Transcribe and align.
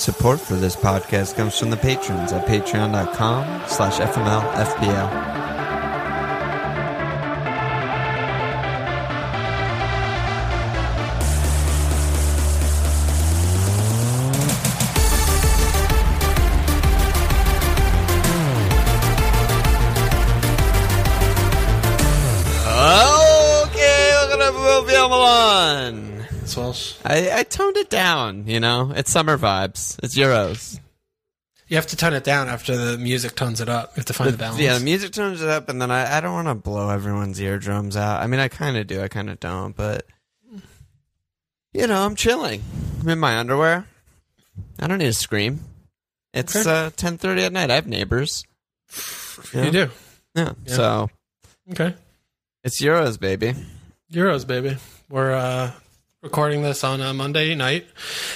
Support 0.00 0.40
for 0.40 0.54
this 0.54 0.76
podcast 0.76 1.34
comes 1.36 1.58
from 1.58 1.68
the 1.68 1.76
patrons 1.76 2.32
at 2.32 2.46
patreon.com 2.46 3.68
slash 3.68 3.98
fmlfpl. 3.98 5.29
Toned 27.50 27.76
it 27.76 27.90
down, 27.90 28.46
you 28.46 28.60
know? 28.60 28.92
It's 28.94 29.10
summer 29.10 29.36
vibes. 29.38 29.98
It's 30.02 30.16
Euros. 30.16 30.78
You 31.68 31.76
have 31.76 31.86
to 31.88 31.96
tone 31.96 32.14
it 32.14 32.24
down 32.24 32.48
after 32.48 32.76
the 32.76 32.98
music 32.98 33.36
tones 33.36 33.60
it 33.60 33.68
up. 33.68 33.90
You 33.90 34.00
have 34.00 34.06
to 34.06 34.12
find 34.12 34.32
the, 34.32 34.36
balance. 34.38 34.60
Yeah, 34.60 34.76
the 34.76 34.84
music 34.84 35.12
tones 35.12 35.40
it 35.40 35.48
up, 35.48 35.68
and 35.68 35.80
then 35.80 35.90
I, 35.90 36.16
I 36.16 36.20
don't 36.20 36.32
want 36.32 36.48
to 36.48 36.54
blow 36.56 36.90
everyone's 36.90 37.40
eardrums 37.40 37.96
out. 37.96 38.20
I 38.22 38.26
mean, 38.26 38.40
I 38.40 38.48
kind 38.48 38.76
of 38.76 38.86
do, 38.88 39.00
I 39.02 39.06
kind 39.08 39.30
of 39.30 39.38
don't, 39.38 39.76
but 39.76 40.04
you 41.72 41.86
know, 41.86 42.04
I'm 42.04 42.16
chilling. 42.16 42.62
I'm 43.00 43.08
in 43.08 43.20
my 43.20 43.38
underwear. 43.38 43.86
I 44.80 44.88
don't 44.88 44.98
need 44.98 45.04
to 45.06 45.12
scream. 45.12 45.60
It's 46.34 46.56
Okay. 46.56 46.68
uh, 46.86 46.90
10:30 46.90 47.46
at 47.46 47.52
night. 47.52 47.70
I 47.70 47.76
have 47.76 47.86
neighbors. 47.86 48.44
You 49.54 49.70
do. 49.70 49.90
Yeah. 50.34 50.52
Yeah. 50.64 50.74
So 50.74 51.10
Okay. 51.70 51.94
it's 52.64 52.80
Euros, 52.82 53.18
baby. 53.20 53.54
Euros, 54.12 54.44
baby. 54.46 54.76
We're 55.08 55.32
uh, 55.32 55.70
recording 56.22 56.62
this 56.62 56.84
on 56.84 57.00
a 57.00 57.12
Monday 57.14 57.54
night. 57.54 57.86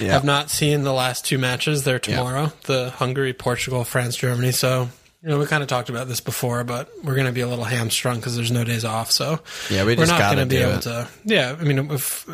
Yeah. 0.01 0.13
Have 0.13 0.25
not 0.25 0.51
seen 0.51 0.83
the 0.83 0.93
last 0.93 1.25
two 1.25 1.39
matches. 1.39 1.85
They're 1.85 1.99
tomorrow. 1.99 2.53
The 2.65 2.91
Hungary, 2.91 3.33
Portugal, 3.33 3.85
France, 3.85 4.17
Germany. 4.17 4.53
So, 4.53 4.89
you 5.23 5.29
know, 5.29 5.39
we 5.39 5.47
kind 5.47 5.63
of 5.63 5.69
talked 5.69 5.89
about 5.89 6.09
this 6.09 6.21
before, 6.21 6.65
but 6.65 6.89
we're 7.03 7.15
going 7.15 7.27
to 7.27 7.33
be 7.33 7.41
a 7.43 7.47
little 7.47 7.65
hamstrung 7.65 8.17
because 8.17 8.37
there's 8.37 8.51
no 8.51 8.65
days 8.65 8.85
off. 8.85 9.11
So, 9.11 9.41
Yeah, 9.71 9.85
we 9.85 9.93
we're 9.97 10.07
just 10.07 10.13
not 10.13 10.35
going 10.35 10.39
to 10.39 10.47
be 10.47 10.61
able 10.63 10.75
it. 10.79 10.83
to. 10.83 11.09
Yeah, 11.25 11.57
I 11.59 11.65
mean, 11.65 11.91
if 11.91 12.27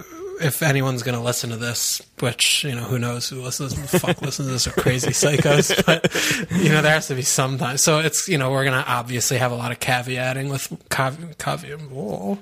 if 0.43 0.63
anyone's 0.63 1.03
going 1.03 1.17
to 1.19 1.23
listen 1.23 1.51
to 1.51 1.57
this, 1.57 2.01
which 2.21 2.65
you 2.65 2.75
know, 2.75 2.85
who 2.85 2.99
knows 2.99 3.29
who 3.29 3.43
listens? 3.43 3.75
Fuck, 3.91 4.23
listens 4.23 4.49
to 4.49 4.53
this 4.53 4.67
are 4.67 4.73
crazy 4.73 5.11
psychos. 5.11 5.71
But 5.85 6.63
you 6.63 6.71
know, 6.71 6.81
there 6.83 6.93
has 6.93 7.09
to 7.09 7.15
be 7.15 7.23
some 7.23 7.59
time. 7.59 7.77
So 7.77 7.99
it's 7.99 8.27
you 8.29 8.39
know, 8.39 8.51
we're 8.51 8.65
going 8.65 8.83
to 8.83 8.89
obviously 8.91 9.37
have 9.39 9.53
a 9.53 9.57
lot 9.57 9.71
of 9.73 9.81
caveating 9.81 10.51
with 10.51 10.69
cav- 10.89 11.37
caveat 11.39 12.39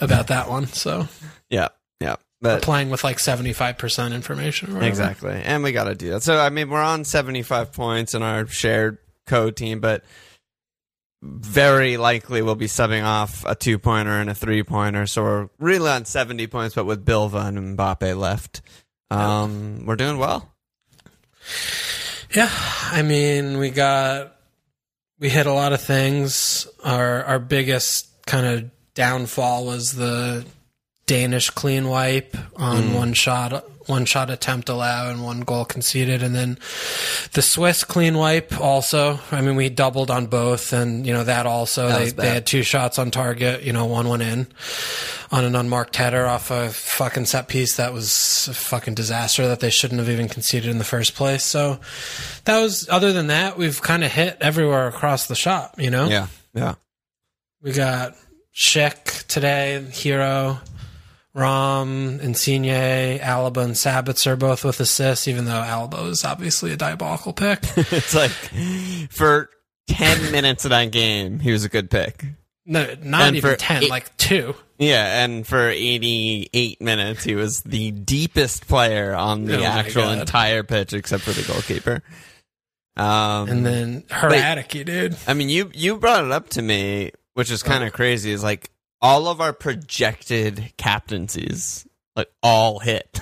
about 0.00 0.28
that 0.28 0.48
one. 0.48 0.66
So 0.68 1.08
Yeah. 1.48 1.68
Yeah. 2.00 2.16
But 2.42 2.62
playing 2.62 2.90
with 2.90 3.04
like 3.04 3.18
seventy 3.18 3.52
five 3.52 3.76
percent 3.78 4.14
information. 4.14 4.76
Or. 4.76 4.82
Exactly. 4.82 5.32
And 5.32 5.62
we 5.62 5.72
got 5.72 5.84
to 5.84 5.94
do 5.94 6.10
that. 6.10 6.22
So, 6.22 6.38
I 6.38 6.48
mean, 6.48 6.70
we're 6.70 6.82
on 6.82 7.04
75 7.04 7.72
points 7.72 8.14
in 8.14 8.22
our 8.22 8.46
shared 8.46 8.98
code 9.26 9.56
team, 9.56 9.80
but 9.80 10.04
very 11.22 11.98
likely 11.98 12.40
we'll 12.40 12.54
be 12.54 12.66
subbing 12.66 13.04
off 13.04 13.44
a 13.44 13.54
two 13.54 13.78
pointer 13.78 14.12
and 14.12 14.30
a 14.30 14.34
three 14.34 14.62
pointer. 14.62 15.06
So, 15.06 15.22
we're 15.22 15.48
really 15.58 15.90
on 15.90 16.06
70 16.06 16.46
points, 16.46 16.74
but 16.74 16.86
with 16.86 17.04
Bilva 17.04 17.46
and 17.46 17.76
Mbappe 17.76 18.18
left. 18.18 18.62
Um, 19.10 19.86
We're 19.86 19.96
doing 19.96 20.18
well. 20.18 20.52
Yeah, 22.32 22.50
I 22.92 23.02
mean, 23.02 23.58
we 23.58 23.70
got 23.70 24.36
we 25.18 25.28
hit 25.28 25.46
a 25.46 25.52
lot 25.52 25.72
of 25.72 25.82
things. 25.82 26.68
Our 26.84 27.24
our 27.24 27.38
biggest 27.38 28.24
kind 28.26 28.46
of 28.46 28.70
downfall 28.94 29.66
was 29.66 29.92
the 29.92 30.46
Danish 31.10 31.50
clean 31.50 31.88
wipe 31.88 32.36
on 32.54 32.82
mm. 32.84 32.94
one 32.94 33.12
shot 33.14 33.68
one 33.88 34.04
shot 34.04 34.30
attempt 34.30 34.68
allowed 34.68 35.10
and 35.10 35.24
one 35.24 35.40
goal 35.40 35.64
conceded 35.64 36.22
and 36.22 36.36
then 36.36 36.56
the 37.32 37.42
Swiss 37.42 37.82
clean 37.82 38.16
wipe 38.16 38.60
also. 38.60 39.18
I 39.32 39.40
mean, 39.40 39.56
we 39.56 39.70
doubled 39.70 40.08
on 40.12 40.26
both 40.26 40.72
and 40.72 41.04
you 41.04 41.12
know 41.12 41.24
that 41.24 41.46
also 41.46 41.88
That 41.88 41.98
they 41.98 42.10
they 42.10 42.28
had 42.28 42.46
two 42.46 42.62
shots 42.62 42.96
on 42.96 43.10
target, 43.10 43.64
you 43.64 43.72
know, 43.72 43.86
one 43.86 44.08
went 44.08 44.22
in 44.22 44.46
on 45.32 45.44
an 45.44 45.56
unmarked 45.56 45.96
header 45.96 46.28
off 46.28 46.52
a 46.52 46.68
fucking 46.68 47.24
set 47.24 47.48
piece 47.48 47.74
that 47.74 47.92
was 47.92 48.46
a 48.48 48.54
fucking 48.54 48.94
disaster 48.94 49.48
that 49.48 49.58
they 49.58 49.70
shouldn't 49.70 49.98
have 49.98 50.08
even 50.08 50.28
conceded 50.28 50.70
in 50.70 50.78
the 50.78 50.84
first 50.84 51.16
place. 51.16 51.42
So 51.42 51.80
that 52.44 52.60
was 52.60 52.88
other 52.88 53.12
than 53.12 53.26
that, 53.26 53.58
we've 53.58 53.82
kind 53.82 54.04
of 54.04 54.12
hit 54.12 54.36
everywhere 54.40 54.86
across 54.86 55.26
the 55.26 55.34
shop, 55.34 55.74
you 55.76 55.90
know? 55.90 56.06
Yeah. 56.06 56.28
Yeah. 56.54 56.76
We 57.62 57.72
got 57.72 58.14
Schick 58.54 59.26
today, 59.26 59.84
Hero, 59.90 60.60
Rom, 61.34 62.18
Insigne, 62.20 63.18
Alaba, 63.20 63.58
and 63.64 63.74
Sabitzer 63.74 64.38
both 64.38 64.64
with 64.64 64.80
assists, 64.80 65.28
even 65.28 65.44
though 65.44 65.52
Alaba 65.62 66.08
is 66.08 66.24
obviously 66.24 66.72
a 66.72 66.76
diabolical 66.76 67.32
pick. 67.32 67.60
It's 67.76 68.14
like 68.14 68.30
for 69.10 69.48
10 69.88 70.32
minutes 70.32 70.64
of 70.64 70.70
that 70.70 70.90
game, 70.90 71.38
he 71.38 71.52
was 71.52 71.64
a 71.64 71.68
good 71.68 71.90
pick. 71.90 72.24
No, 72.66 72.84
not 73.02 73.22
And 73.22 73.36
even 73.36 73.50
for 73.52 73.56
10, 73.56 73.84
eight- 73.84 73.90
like 73.90 74.16
two. 74.16 74.54
Yeah, 74.78 75.24
and 75.24 75.46
for 75.46 75.68
88 75.68 76.80
minutes, 76.80 77.22
he 77.24 77.34
was 77.34 77.60
the 77.62 77.90
deepest 77.90 78.66
player 78.66 79.14
on 79.14 79.44
the 79.44 79.60
Oh 79.60 79.64
actual 79.64 80.08
entire 80.10 80.62
pitch, 80.62 80.94
except 80.94 81.22
for 81.22 81.32
the 81.32 81.42
goalkeeper. 81.42 82.02
Um, 82.96 83.48
And 83.48 83.66
then 83.66 84.02
Hradecky, 84.02 84.84
dude. 84.84 85.16
I 85.26 85.34
mean, 85.34 85.48
you 85.50 85.70
you 85.74 85.96
brought 85.98 86.24
it 86.24 86.32
up 86.32 86.48
to 86.50 86.62
me, 86.62 87.12
which 87.34 87.50
is 87.50 87.62
kind 87.62 87.84
of 87.84 87.92
crazy. 87.92 88.30
Is 88.30 88.42
like 88.42 88.70
all 89.02 89.28
of 89.28 89.40
our 89.40 89.52
projected 89.52 90.72
captaincies, 90.76 91.86
like 92.16 92.30
all 92.42 92.78
hit. 92.80 93.20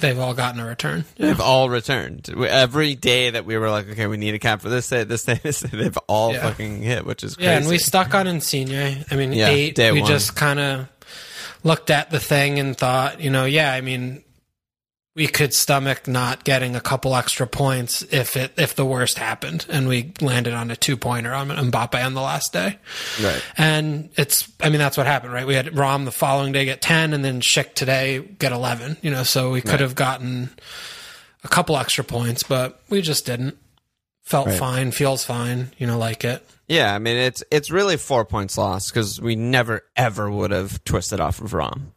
They've 0.00 0.18
all 0.18 0.32
gotten 0.32 0.60
a 0.60 0.66
return. 0.66 1.04
Yeah. 1.18 1.26
They've 1.26 1.40
all 1.40 1.68
returned. 1.68 2.28
Every 2.30 2.94
day 2.94 3.28
that 3.30 3.44
we 3.44 3.58
were 3.58 3.68
like, 3.68 3.86
okay, 3.90 4.06
we 4.06 4.16
need 4.16 4.32
a 4.34 4.38
cap 4.38 4.62
for 4.62 4.70
this 4.70 4.88
day, 4.88 5.04
this 5.04 5.24
day, 5.24 5.34
this 5.42 5.60
day, 5.60 5.76
they've 5.76 5.98
all 6.08 6.32
Yeah. 6.32 6.40
fucking 6.48 6.80
hit, 6.82 7.04
which 7.04 7.22
is 7.22 7.36
crazy. 7.36 7.50
Yeah, 7.50 7.58
and 7.58 7.68
we 7.68 7.76
stuck 7.78 8.14
on 8.14 8.26
Insigne. 8.26 9.04
I 9.10 9.14
mean, 9.16 9.34
Yeah, 9.34 9.48
eight. 9.50 9.78
we 9.78 10.00
one. 10.00 10.08
just 10.10 10.34
kind 10.34 10.58
of 10.58 10.88
looked 11.64 11.90
at 11.90 12.10
the 12.10 12.18
thing 12.20 12.58
and 12.58 12.74
thought, 12.74 13.20
you 13.20 13.28
know, 13.28 13.44
yeah, 13.44 13.72
I 13.74 13.82
mean, 13.82 14.23
we 15.16 15.26
could 15.28 15.54
stomach 15.54 16.08
not 16.08 16.42
getting 16.42 16.74
a 16.74 16.80
couple 16.80 17.14
extra 17.14 17.46
points 17.46 18.02
if 18.10 18.36
it 18.36 18.52
if 18.56 18.74
the 18.74 18.84
worst 18.84 19.16
happened, 19.18 19.64
and 19.68 19.86
we 19.86 20.12
landed 20.20 20.52
on 20.52 20.70
a 20.72 20.76
two 20.76 20.96
pointer 20.96 21.32
on 21.32 21.48
Mbappe 21.48 22.04
on 22.04 22.14
the 22.14 22.20
last 22.20 22.52
day. 22.52 22.78
right. 23.22 23.42
And 23.56 24.10
it's, 24.16 24.50
I 24.60 24.70
mean, 24.70 24.78
that's 24.80 24.96
what 24.96 25.06
happened, 25.06 25.32
right? 25.32 25.46
We 25.46 25.54
had 25.54 25.76
Rom 25.78 26.04
the 26.04 26.10
following 26.12 26.52
day 26.52 26.64
get 26.64 26.82
10 26.82 27.12
and 27.12 27.24
then 27.24 27.40
Schick 27.40 27.74
today 27.74 28.20
get 28.20 28.50
11, 28.52 28.96
you 29.02 29.10
know, 29.12 29.22
so 29.22 29.50
we 29.52 29.60
could 29.60 29.70
Right. 29.72 29.80
have 29.80 29.94
gotten 29.94 30.50
a 31.44 31.48
couple 31.48 31.76
extra 31.76 32.02
points, 32.02 32.42
but 32.42 32.80
we 32.88 33.00
just 33.02 33.24
didn't. 33.26 33.56
Felt 34.24 34.46
Right. 34.46 34.58
fine, 34.58 34.90
feels 34.90 35.22
fine, 35.22 35.70
you 35.76 35.86
know, 35.86 35.98
like 35.98 36.24
it. 36.24 36.48
Yeah, 36.66 36.94
I 36.94 36.98
mean 36.98 37.18
it's 37.18 37.44
it's 37.50 37.70
really 37.70 37.98
four 37.98 38.24
points 38.24 38.56
lost 38.56 38.88
because 38.88 39.20
we 39.20 39.36
never 39.36 39.82
ever 39.96 40.30
would 40.30 40.50
have 40.50 40.82
twisted 40.84 41.20
off 41.20 41.42
of 41.42 41.52
Rom. 41.52 41.92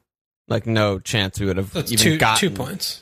Like 0.50 0.68
no 0.68 1.00
chance 1.00 1.40
we 1.40 1.46
would 1.46 1.56
have 1.56 1.74
even 1.74 1.98
two, 1.98 2.18
gotten 2.18 2.50
two 2.50 2.54
points. 2.54 3.02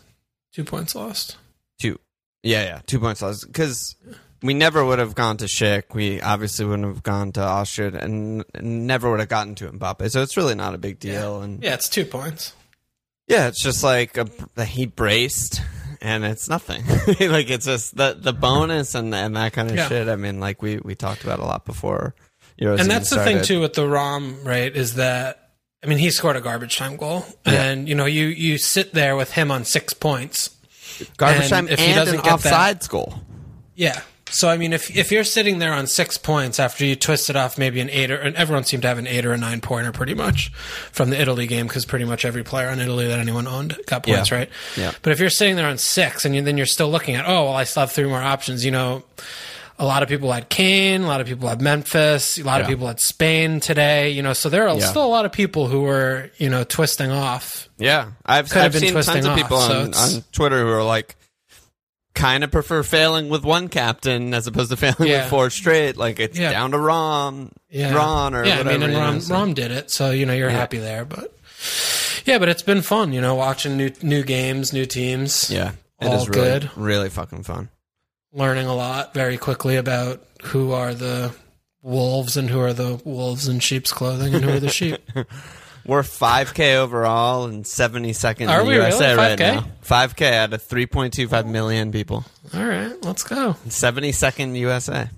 Two 0.55 0.63
points 0.63 0.95
lost. 0.95 1.35
Two, 1.81 1.99
yeah, 2.43 2.63
yeah, 2.63 2.81
two 2.87 2.99
points 2.99 3.21
lost 3.21 3.45
because 3.45 3.95
we 4.41 4.53
never 4.53 4.85
would 4.85 4.99
have 4.99 5.13
gone 5.15 5.37
to 5.37 5.45
Schick. 5.45 5.93
We 5.93 6.21
obviously 6.21 6.65
wouldn't 6.65 6.87
have 6.87 7.03
gone 7.03 7.33
to 7.33 7.41
Austria 7.41 7.91
and, 7.99 8.45
and 8.53 8.87
never 8.87 9.11
would 9.11 9.19
have 9.19 9.27
gotten 9.29 9.55
to 9.55 9.69
Mbappe. 9.69 10.09
So 10.11 10.21
it's 10.21 10.37
really 10.37 10.55
not 10.55 10.73
a 10.73 10.77
big 10.77 10.99
deal. 10.99 11.41
And 11.41 11.61
Yeah, 11.61 11.73
it's 11.73 11.89
two 11.89 12.05
points. 12.05 12.53
yeah, 13.27 13.47
it's 13.47 13.61
just 13.61 13.83
like 13.83 14.17
a, 14.17 14.27
the 14.55 14.63
he 14.65 14.85
braced. 14.85 15.61
And 16.01 16.23
it's 16.23 16.47
nothing. 16.47 16.85
like 17.31 17.49
it's 17.49 17.65
just 17.65 17.97
the 17.97 18.15
the 18.19 18.33
bonus 18.33 18.93
and 18.95 19.13
and 19.15 19.35
that 19.37 19.53
kind 19.53 19.71
of 19.71 19.75
Yeah. 19.75 19.87
shit. 19.89 20.07
I 20.07 20.15
mean, 20.15 20.39
like 20.39 20.61
we 20.61 20.77
we 20.77 20.93
talked 20.93 21.23
about 21.23 21.39
a 21.39 21.45
lot 21.45 21.65
before. 21.65 22.13
Euros 22.61 22.79
and 22.79 22.89
that's 22.91 23.09
the 23.09 23.23
thing 23.23 23.41
too 23.43 23.59
with 23.59 23.73
the 23.73 23.87
Rom, 23.87 24.43
right? 24.43 24.73
Is 24.75 24.95
that 24.95 25.49
I 25.83 25.87
mean 25.87 25.97
he 25.97 26.11
scored 26.11 26.35
a 26.35 26.41
garbage 26.41 26.77
time 26.77 26.95
goal, 26.97 27.25
Yeah. 27.45 27.53
and 27.63 27.89
you 27.89 27.95
know 27.95 28.05
you 28.05 28.25
you 28.27 28.57
sit 28.59 28.93
there 28.93 29.15
with 29.15 29.31
him 29.31 29.49
on 29.51 29.65
six 29.65 29.93
points. 29.93 30.54
Garbage 31.17 31.41
and 31.41 31.49
time 31.49 31.67
if 31.67 31.79
he 31.79 31.87
and 31.87 31.95
doesn't 31.95 32.15
an 32.19 32.21
get 32.23 32.39
that- 32.41 32.77
offsides 32.81 32.89
goal. 32.89 33.21
Yeah. 33.75 34.01
So 34.31 34.49
I 34.49 34.57
mean, 34.57 34.73
if 34.73 34.93
if 34.95 35.11
you're 35.11 35.23
sitting 35.23 35.59
there 35.59 35.71
on 35.71 35.85
six 35.87 36.17
points 36.17 36.59
after 36.59 36.83
you 36.83 36.95
twisted 36.95 37.35
off 37.35 37.57
maybe 37.57 37.79
an 37.79 37.89
eight 37.91 38.09
or 38.11 38.15
and 38.15 38.35
everyone 38.35 38.63
seemed 38.63 38.81
to 38.81 38.87
have 38.89 38.97
an 38.97 39.05
eight 39.07 39.23
or 39.25 39.31
a 39.33 39.37
nine 39.37 39.61
pointer 39.61 39.91
pretty 39.91 40.15
much 40.15 40.49
from 40.91 41.09
the 41.11 41.21
Italy 41.21 41.45
game 41.47 41.67
because 41.67 41.85
pretty 41.85 42.05
much 42.05 42.25
every 42.25 42.43
player 42.43 42.67
on 42.69 42.79
Italy 42.79 43.07
that 43.07 43.19
anyone 43.19 43.47
owned 43.47 43.77
got 43.85 44.03
points, 44.03 44.31
Yeah. 44.31 44.37
right? 44.37 44.49
Yeah. 44.75 44.91
But 45.03 45.13
if 45.13 45.19
you're 45.19 45.29
sitting 45.29 45.55
there 45.55 45.67
on 45.67 45.77
six 45.77 46.25
and 46.25 46.35
you, 46.35 46.41
then 46.41 46.57
you're 46.57 46.65
still 46.65 46.89
looking 46.89 47.15
at 47.15 47.25
oh 47.27 47.45
well 47.45 47.53
I 47.55 47.65
still 47.65 47.81
have 47.81 47.91
three 47.91 48.07
more 48.07 48.21
options, 48.21 48.65
you 48.65 48.71
know. 48.71 49.03
A 49.77 49.85
lot 49.85 50.03
of 50.03 50.09
people 50.09 50.31
had 50.31 50.49
Kane, 50.49 51.01
a 51.03 51.07
lot 51.07 51.21
of 51.21 51.27
people 51.27 51.47
had 51.49 51.61
Memphis, 51.61 52.37
a 52.39 52.43
lot 52.43 52.61
of 52.61 52.67
people 52.67 52.87
had 52.87 52.99
Spain 52.99 53.59
today. 53.59 54.11
You 54.11 54.21
know, 54.21 54.33
so 54.33 54.49
there 54.49 54.67
are 54.67 54.77
Yeah. 54.77 54.85
still 54.87 55.05
a 55.05 55.07
lot 55.07 55.25
of 55.25 55.31
people 55.31 55.67
who 55.67 55.81
were 55.81 56.29
you 56.37 56.49
know 56.49 56.63
twisting 56.63 57.11
off. 57.11 57.69
Yeah, 57.77 58.11
I've, 58.25 58.49
Could 58.49 58.61
I've 58.61 58.71
been 58.71 58.81
seen 58.81 58.93
tons 58.93 59.25
of 59.25 59.35
people 59.35 59.57
off, 59.57 59.69
so 59.71 59.81
on, 59.81 59.93
on 59.93 60.23
Twitter 60.31 60.59
who 60.61 60.69
are 60.69 60.83
like, 60.83 61.15
kind 62.13 62.45
of 62.45 62.51
prefer 62.51 62.81
failing 62.83 63.27
with 63.27 63.43
one 63.43 63.67
captain 63.67 64.33
as 64.33 64.47
opposed 64.47 64.69
to 64.71 64.77
failing 64.77 65.09
Yeah. 65.09 65.21
with 65.23 65.29
four 65.29 65.49
straight. 65.49 65.97
Like 65.97 66.19
it's 66.21 66.37
Yeah. 66.39 66.51
down 66.51 66.71
to 66.71 66.79
Rom, 66.79 67.51
Yeah, 67.69 67.93
Ron, 67.93 68.33
or 68.33 68.45
yeah. 68.45 68.59
whatever. 68.59 68.69
I 68.69 68.73
mean, 68.73 68.83
and 68.83 68.93
know, 68.93 68.99
Rom, 68.99 69.19
so- 69.19 69.33
Rom 69.33 69.53
did 69.53 69.71
it, 69.71 69.91
so 69.91 70.11
you 70.11 70.25
know 70.25 70.33
you're 70.33 70.49
happy 70.49 70.77
there. 70.77 71.03
But 71.03 71.35
yeah, 72.25 72.37
but 72.37 72.47
it's 72.47 72.61
been 72.61 72.81
fun. 72.81 73.11
You 73.11 73.19
know, 73.19 73.35
watching 73.35 73.75
new 73.75 73.91
new 74.01 74.23
games, 74.23 74.71
new 74.71 74.85
teams. 74.85 75.51
Yeah, 75.51 75.71
it 75.99 76.07
All 76.07 76.21
is 76.21 76.29
really, 76.29 76.41
good. 76.61 76.69
really 76.77 77.09
fucking 77.09 77.43
fun. 77.43 77.67
Learning 78.35 78.67
a 78.67 78.75
lot 78.75 79.13
very 79.13 79.37
quickly 79.37 79.77
about 79.77 80.21
who 80.43 80.71
are 80.73 80.93
the 80.93 81.33
wolves 81.81 82.37
and 82.37 82.49
who 82.49 82.59
are 82.59 82.73
the 82.73 83.01
wolves 83.05 83.47
in 83.47 83.59
sheep's 83.59 83.91
clothing 83.91 84.35
and 84.35 84.43
who 84.43 84.51
are 84.51 84.59
the 84.59 84.69
sheep. 84.69 84.99
We're 85.85 86.01
5K 86.01 86.75
overall 86.77 87.45
and 87.45 87.63
72nd 87.63 88.49
Are 88.49 88.61
in 88.61 88.67
the 88.67 88.73
USA 88.73 89.13
really? 89.13 89.17
right 89.17 89.39
5K? 89.39 89.55
now. 89.55 89.65
5K 89.83 90.33
out 90.33 90.53
of 90.53 90.63
3.25 90.63 91.45
million 91.47 91.91
people. 91.91 92.25
All 92.55 92.65
right, 92.65 92.91
let's 93.03 93.21
go. 93.23 93.55
72nd 93.67 94.57
USA. 94.57 95.09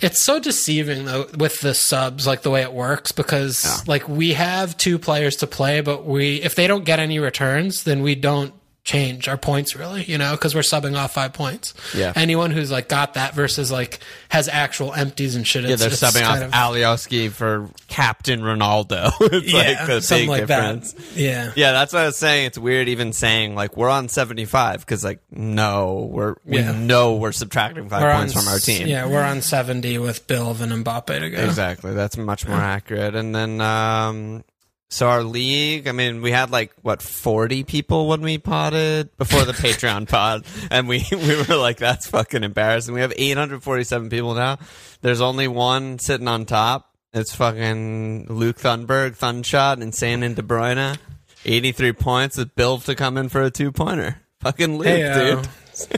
It's 0.00 0.20
so 0.20 0.40
deceiving 0.40 1.04
though 1.04 1.28
with 1.38 1.60
the 1.60 1.74
subs, 1.74 2.26
like 2.26 2.42
the 2.42 2.50
way 2.50 2.62
it 2.62 2.72
works, 2.72 3.12
because 3.12 3.86
like 3.86 4.08
we 4.08 4.32
have 4.32 4.76
two 4.76 4.98
players 4.98 5.36
to 5.36 5.46
play, 5.46 5.80
but 5.80 6.04
we 6.04 6.42
if 6.42 6.56
they 6.56 6.66
don't 6.66 6.84
get 6.84 6.98
any 6.98 7.20
returns, 7.20 7.84
then 7.84 8.02
we 8.02 8.16
don't 8.16 8.52
change 8.84 9.28
our 9.28 9.38
points 9.38 9.74
really, 9.74 10.04
you 10.04 10.18
know, 10.18 10.32
because 10.32 10.54
we're 10.54 10.60
subbing 10.60 10.94
off 10.94 11.14
five 11.14 11.32
points. 11.32 11.72
Yeah. 11.94 12.12
Anyone 12.14 12.50
who's 12.50 12.70
like 12.70 12.86
got 12.86 13.14
that 13.14 13.32
versus 13.34 13.72
like 13.72 13.98
has 14.28 14.46
actual 14.46 14.92
empties 14.92 15.36
and 15.36 15.46
shit. 15.46 15.64
Yeah, 15.64 15.76
they're 15.76 15.88
subbing 15.88 16.22
off 16.28 16.42
of- 16.42 16.50
Alioski 16.50 17.30
for 17.30 17.70
Captain 17.88 18.40
Ronaldo. 18.42 19.10
it's 19.20 19.50
yeah, 19.50 19.58
like 19.78 19.86
the 19.86 20.00
something 20.02 20.24
big 20.24 20.28
like 20.28 20.46
difference. 20.48 20.92
that. 20.92 21.16
Yeah. 21.16 21.52
Yeah, 21.56 21.72
that's 21.72 21.94
what 21.94 22.02
I 22.02 22.06
was 22.06 22.18
saying. 22.18 22.44
It's 22.46 22.58
weird 22.58 22.88
even 22.90 23.14
saying 23.14 23.54
like 23.54 23.74
we're 23.74 23.88
on 23.88 24.10
75 24.10 24.80
because 24.80 25.02
like 25.02 25.20
no, 25.30 26.06
we're 26.12 26.34
we 26.44 26.58
Yeah. 26.58 26.72
know 26.72 27.14
we're 27.16 27.32
subtracting 27.32 27.88
5 27.88 28.02
We're 28.02 28.14
points 28.14 28.36
on 28.36 28.42
from 28.42 28.52
our 28.52 28.58
team. 28.58 28.86
Yeah, 28.86 29.06
we're 29.06 29.22
on 29.24 29.40
seventy 29.40 29.96
with 29.96 30.26
Bill 30.26 30.50
and 30.50 30.84
Mbappe 30.84 31.06
to 31.20 31.30
go. 31.30 31.38
Exactly. 31.42 31.94
That's 31.94 32.18
much 32.18 32.46
more 32.46 32.58
accurate. 32.60 33.14
And 33.14 33.34
then 33.34 33.62
um 33.62 34.44
so 34.90 35.08
our 35.08 35.22
league, 35.24 35.88
I 35.88 35.92
mean, 35.92 36.22
we 36.22 36.30
had 36.30 36.50
like 36.50 36.72
what 36.82 37.02
40 37.02 37.64
people 37.64 38.06
when 38.08 38.20
we 38.20 38.38
potted 38.38 39.16
before 39.16 39.44
the 39.44 39.52
Patreon 39.52 40.08
pod 40.08 40.44
and 40.70 40.86
we 40.88 41.04
we 41.10 41.42
were 41.48 41.56
like 41.56 41.78
that's 41.78 42.06
fucking 42.08 42.44
embarrassing. 42.44 42.94
We 42.94 43.00
have 43.00 43.12
847 43.16 44.08
people 44.10 44.34
now. 44.34 44.58
There's 45.00 45.20
only 45.20 45.48
one 45.48 45.98
sitting 45.98 46.28
on 46.28 46.44
top. 46.46 46.90
It's 47.12 47.34
fucking 47.34 48.26
Luke 48.28 48.58
Thunberg, 48.58 49.16
Thunshot, 49.16 49.80
Insigne 49.82 50.22
and 50.22 50.34
De 50.36 50.42
Bruyne. 50.42 50.98
83 51.44 51.92
points 51.92 52.36
with 52.38 52.54
Bill 52.54 52.78
to 52.78 52.94
come 52.94 53.16
in 53.18 53.28
for 53.28 53.42
a 53.42 53.50
two-pointer. 53.50 54.16
Fucking 54.40 54.78
Luke, 54.78 54.86
Hey, 54.86 55.02
uh, 55.04 55.36
dude. 55.36 55.48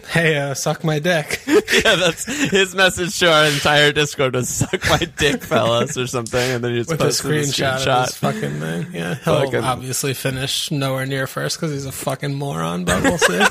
Hey, 0.08 0.37
uh, 0.37 0.55
suck 0.55 0.82
my 0.84 0.99
dick. 0.99 1.40
yeah, 1.46 1.94
that's 1.96 2.25
his 2.50 2.75
message 2.75 3.19
to 3.20 3.32
our 3.32 3.44
entire 3.46 3.93
Discord 3.93 4.34
was 4.34 4.49
"suck 4.49 4.88
my 4.88 4.99
dick, 5.19 5.43
fellas" 5.43 5.96
or 5.99 6.06
something, 6.06 6.40
and 6.50 6.62
then 6.64 6.73
he 6.73 6.78
just 6.78 6.90
with 6.90 7.00
a 7.00 7.06
screenshot, 7.06 7.78
screenshot. 7.78 7.87
of 7.87 8.05
his 8.06 8.17
fucking 8.17 8.61
thing. 8.61 8.87
Yeah, 8.94 9.14
he'll 9.17 9.44
Fucking- 9.44 9.64
obviously 9.64 10.14
finish 10.14 10.70
nowhere 10.70 11.06
near 11.06 11.26
first 11.26 11.56
because 11.58 11.73
he's 11.73 11.87
a 11.87 11.93
fucking 11.93 12.34
moron. 12.34 12.84
But 12.84 13.02
we'll 13.02 13.19
see. 13.19 13.38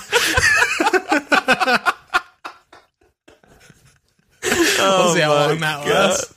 we'll 4.43 5.13
see 5.13 5.21
how 5.21 5.31
Oh 5.33 5.47
long 5.47 5.59
that 5.59 5.85
God. 5.85 5.87
lasts. 5.87 6.35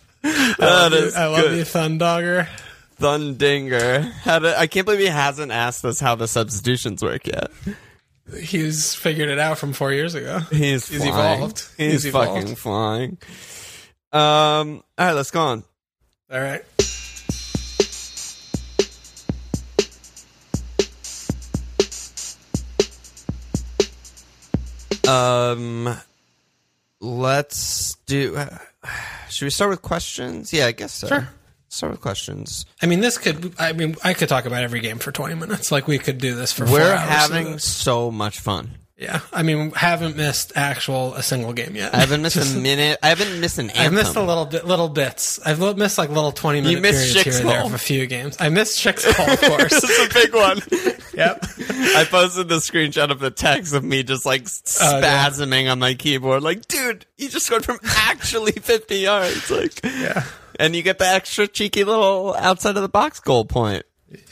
That 0.59 0.93
is 0.93 1.15
I 1.17 1.27
love 1.27 1.53
you, 1.53 1.63
Thundogger. 1.63 2.49
Thundinger. 3.01 4.11
How 4.11 4.41
to, 4.41 4.59
I 4.59 4.67
can't 4.67 4.85
believe 4.85 5.01
he 5.01 5.07
hasn't 5.07 5.53
asked 5.53 5.85
us 5.85 6.01
how 6.01 6.15
the 6.17 6.27
substitutions 6.27 7.03
work 7.03 7.27
yet. 7.27 7.51
He's 8.37 8.95
figured 8.95 9.29
it 9.31 9.39
out 9.39 9.59
from 9.59 9.73
four 9.73 9.93
years 9.93 10.15
ago. 10.15 10.41
He's, 10.51 10.89
He's 10.89 11.03
flying. 11.05 11.37
evolved. 11.39 11.65
He's, 11.77 12.03
He's 12.03 12.13
fucking 12.13 12.49
evolved. 12.49 12.59
flying. 12.59 13.19
Um. 14.13 14.83
All 14.99 15.07
right, 15.07 15.13
let's 15.13 15.31
go 15.31 15.41
on. 15.41 15.65
All 16.31 16.41
right. 16.41 16.63
Um. 25.07 25.97
Let's 27.01 27.95
do. 28.07 28.37
should 29.31 29.47
we 29.47 29.51
start 29.51 29.71
with 29.71 29.83
questions? 29.83 30.53
Yeah, 30.53 30.67
I 30.67 30.73
guess 30.73 30.93
so. 30.93 31.07
Sure. 31.09 31.29
Start 31.79 31.93
with 31.93 32.01
questions. 32.01 32.67
I 32.83 32.87
mean, 32.87 32.99
this 33.01 33.19
could. 33.19 33.55
I 33.57 33.73
mean, 33.73 33.95
I 34.03 34.13
could 34.13 34.29
talk 34.29 34.47
about 34.47 34.65
every 34.65 34.81
game 34.81 34.99
for 34.99 35.13
twenty 35.13 35.37
minutes. 35.37 35.71
Like 35.71 35.87
we 35.87 35.99
could 36.01 36.19
do 36.19 36.35
this 36.35 36.53
for. 36.53 36.65
We're 36.67 36.97
having 36.97 37.61
so 37.61 38.11
much 38.11 38.41
fun. 38.41 38.71
Yeah, 38.97 39.21
I 39.33 39.45
mean, 39.45 39.71
haven't 39.71 40.17
missed 40.17 40.51
actual 40.57 41.15
a 41.15 41.23
single 41.23 41.53
game 41.53 41.77
yet. 41.77 41.95
I 41.95 41.99
haven't 41.99 42.21
missed 42.21 42.37
a 42.37 42.59
minute. 42.61 42.99
I 43.01 43.11
haven't 43.11 43.39
missed 43.41 43.59
an 43.59 43.71
anthem. 43.71 43.85
I've 43.87 43.93
missed 43.93 44.17
a 44.17 44.23
little 44.25 44.45
bit, 44.45 44.65
little 44.67 44.89
bits. 44.89 45.39
I've 45.47 45.61
missed 45.77 45.99
like 45.99 46.09
little 46.09 46.33
twenty 46.33 46.61
minute 46.63 46.83
missed 46.83 47.15
periods 47.15 47.39
here 47.39 47.41
and 47.49 47.49
there 47.49 47.65
of 47.65 47.75
a 47.75 47.79
few 47.79 48.09
games. 48.09 48.37
I 48.41 48.49
missed 48.49 48.77
Schick's 48.77 49.05
Call, 49.15 49.31
of 49.31 49.41
course. 49.41 49.71
this 49.81 49.85
is 49.89 50.05
a 50.11 50.13
big 50.13 50.35
one. 50.35 50.61
yep. 51.15 51.45
I 51.95 52.07
posted 52.11 52.49
the 52.49 52.57
screenshot 52.57 53.13
of 53.13 53.21
the 53.21 53.31
text 53.31 53.73
of 53.73 53.85
me 53.85 54.03
just 54.03 54.27
like 54.27 54.49
Oh, 54.83 54.99
yeah. 54.99 55.29
spasming 55.29 55.71
on 55.71 55.79
my 55.79 55.95
keyboard, 55.95 56.43
like, 56.43 56.67
dude, 56.67 57.07
you 57.17 57.29
just 57.29 57.47
scored 57.47 57.65
from 57.65 57.79
actually 57.85 58.51
50 58.51 58.97
yards. 58.97 59.49
Like, 59.49 59.79
Yeah. 59.85 60.25
And 60.59 60.75
you 60.77 60.83
get 60.83 60.99
the 60.99 61.07
extra 61.07 61.47
cheeky 61.47 61.85
little 61.85 62.35
outside 62.39 62.77
of 62.77 62.83
the 62.83 62.89
box 62.89 63.21
goal 63.21 63.45
point. 63.45 63.85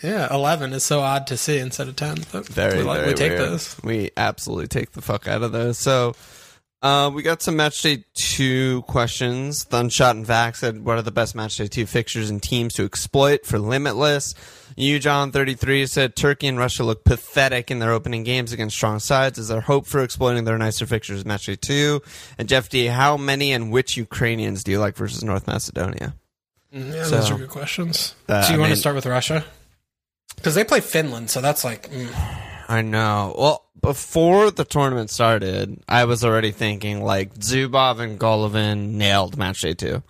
Yeah. 0.02 0.32
Eleven 0.32 0.72
is 0.72 0.84
so 0.84 1.00
odd 1.00 1.26
to 1.28 1.36
see 1.36 1.58
instead 1.58 1.88
of 1.88 1.96
ten. 1.96 2.16
But 2.32 2.46
Very, 2.48 2.78
we, 2.78 2.82
like, 2.84 2.98
very 3.00 3.08
we 3.08 3.14
take 3.14 3.30
weird. 3.32 3.42
those. 3.42 3.76
We 3.84 4.10
absolutely 4.16 4.68
take 4.68 4.92
the 4.92 5.02
fuck 5.02 5.28
out 5.28 5.42
of 5.42 5.52
those. 5.52 5.78
So, 5.78 6.14
uh, 6.82 7.10
we 7.12 7.22
got 7.22 7.42
some 7.42 7.56
match 7.56 7.82
day 7.82 8.04
two 8.14 8.82
questions. 8.82 9.64
Thunshot 9.66 10.12
and 10.12 10.26
Vax 10.26 10.56
said, 10.56 10.84
"What 10.84 10.96
are 10.98 11.02
the 11.02 11.10
best 11.10 11.34
match 11.34 11.56
day 11.56 11.66
two 11.66 11.84
fixtures 11.86 12.30
and 12.30 12.42
teams 12.42 12.72
to 12.74 12.84
exploit 12.84 13.44
for 13.44 13.58
Limitless?" 13.58 14.34
You, 14.78 14.98
John, 14.98 15.32
thirty 15.32 15.54
three 15.54 15.86
said, 15.86 16.14
"Turkey 16.16 16.46
and 16.48 16.58
Russia 16.58 16.84
look 16.84 17.02
pathetic 17.04 17.70
in 17.70 17.78
their 17.78 17.92
opening 17.92 18.24
games 18.24 18.52
against 18.52 18.76
strong 18.76 18.98
sides. 18.98 19.38
Is 19.38 19.48
there 19.48 19.62
hope 19.62 19.86
for 19.86 20.02
exploiting 20.02 20.44
their 20.44 20.58
nicer 20.58 20.84
fixtures 20.86 21.22
in 21.22 21.28
match 21.28 21.46
day 21.46 21.56
two? 21.56 22.02
And 22.36 22.46
Jeff 22.48 22.68
D, 22.68 22.86
how 22.86 23.16
many 23.16 23.52
and 23.52 23.72
which 23.72 23.96
Ukrainians 23.96 24.62
do 24.64 24.72
you 24.72 24.78
like 24.78 24.94
versus 24.94 25.24
North 25.24 25.46
Macedonia? 25.46 26.14
Mm, 26.74 26.92
Yeah, 26.92 27.04
those 27.04 27.30
are 27.30 27.38
good 27.38 27.48
questions. 27.48 28.14
uh, 28.28 28.42
so 28.42 28.50
you 28.50 28.56
I 28.56 28.58
want 28.60 28.68
mean- 28.68 28.74
to 28.76 28.80
start 28.80 28.96
with 28.96 29.06
Russia? 29.06 29.44
Because 30.36 30.54
they 30.54 30.64
play 30.64 30.80
Finland, 30.80 31.30
so 31.30 31.40
that's 31.40 31.64
like 31.64 31.90
mm, 31.90 32.08
I 32.68 32.82
know. 32.82 33.34
Well, 33.38 33.64
before 33.80 34.50
the 34.50 34.64
tournament 34.64 35.08
started, 35.08 35.80
I 35.88 36.04
was 36.04 36.22
already 36.22 36.50
thinking 36.50 37.02
like 37.02 37.32
Zubov 37.36 37.98
and 38.00 38.20
Golovin 38.20 38.90
nailed 38.92 39.38
match 39.38 39.62
day 39.62 39.72
two. 39.72 40.02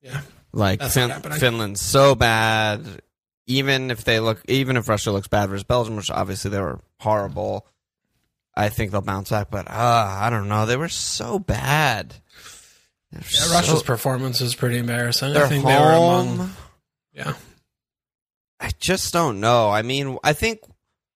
yeah. 0.00 0.20
Like 0.52 0.80
fin- 0.82 1.10
Finland's 1.40 1.80
so 1.80 2.14
bad. 2.14 3.02
Even 3.46 3.90
if 3.90 4.04
they 4.04 4.20
look, 4.20 4.40
even 4.48 4.76
if 4.76 4.88
Russia 4.88 5.10
looks 5.12 5.28
bad 5.28 5.48
versus 5.48 5.64
Belgium, 5.64 5.96
which 5.96 6.10
obviously 6.10 6.50
they 6.50 6.60
were 6.60 6.80
horrible, 7.00 7.66
I 8.54 8.68
think 8.68 8.92
they'll 8.92 9.00
bounce 9.00 9.30
back. 9.30 9.50
But 9.50 9.68
uh, 9.68 9.72
I 10.20 10.30
don't 10.30 10.48
know. 10.48 10.66
They 10.66 10.76
were 10.76 10.88
so 10.88 11.38
bad. 11.38 12.14
They're 13.10 13.22
Yeah, 13.22 13.26
so- 13.28 13.52
Russia's 13.54 13.82
performance 13.82 14.40
was 14.40 14.54
pretty 14.54 14.78
embarrassing. 14.78 15.32
They're 15.34 15.44
I 15.46 15.48
think 15.48 15.64
they 15.64 15.72
were 15.74 15.92
home. 15.92 16.28
among. 16.34 16.50
Yeah, 17.12 17.32
I 18.60 18.70
just 18.78 19.12
don't 19.12 19.40
know. 19.40 19.68
I 19.70 19.82
mean, 19.82 20.16
I 20.22 20.32
think 20.32 20.60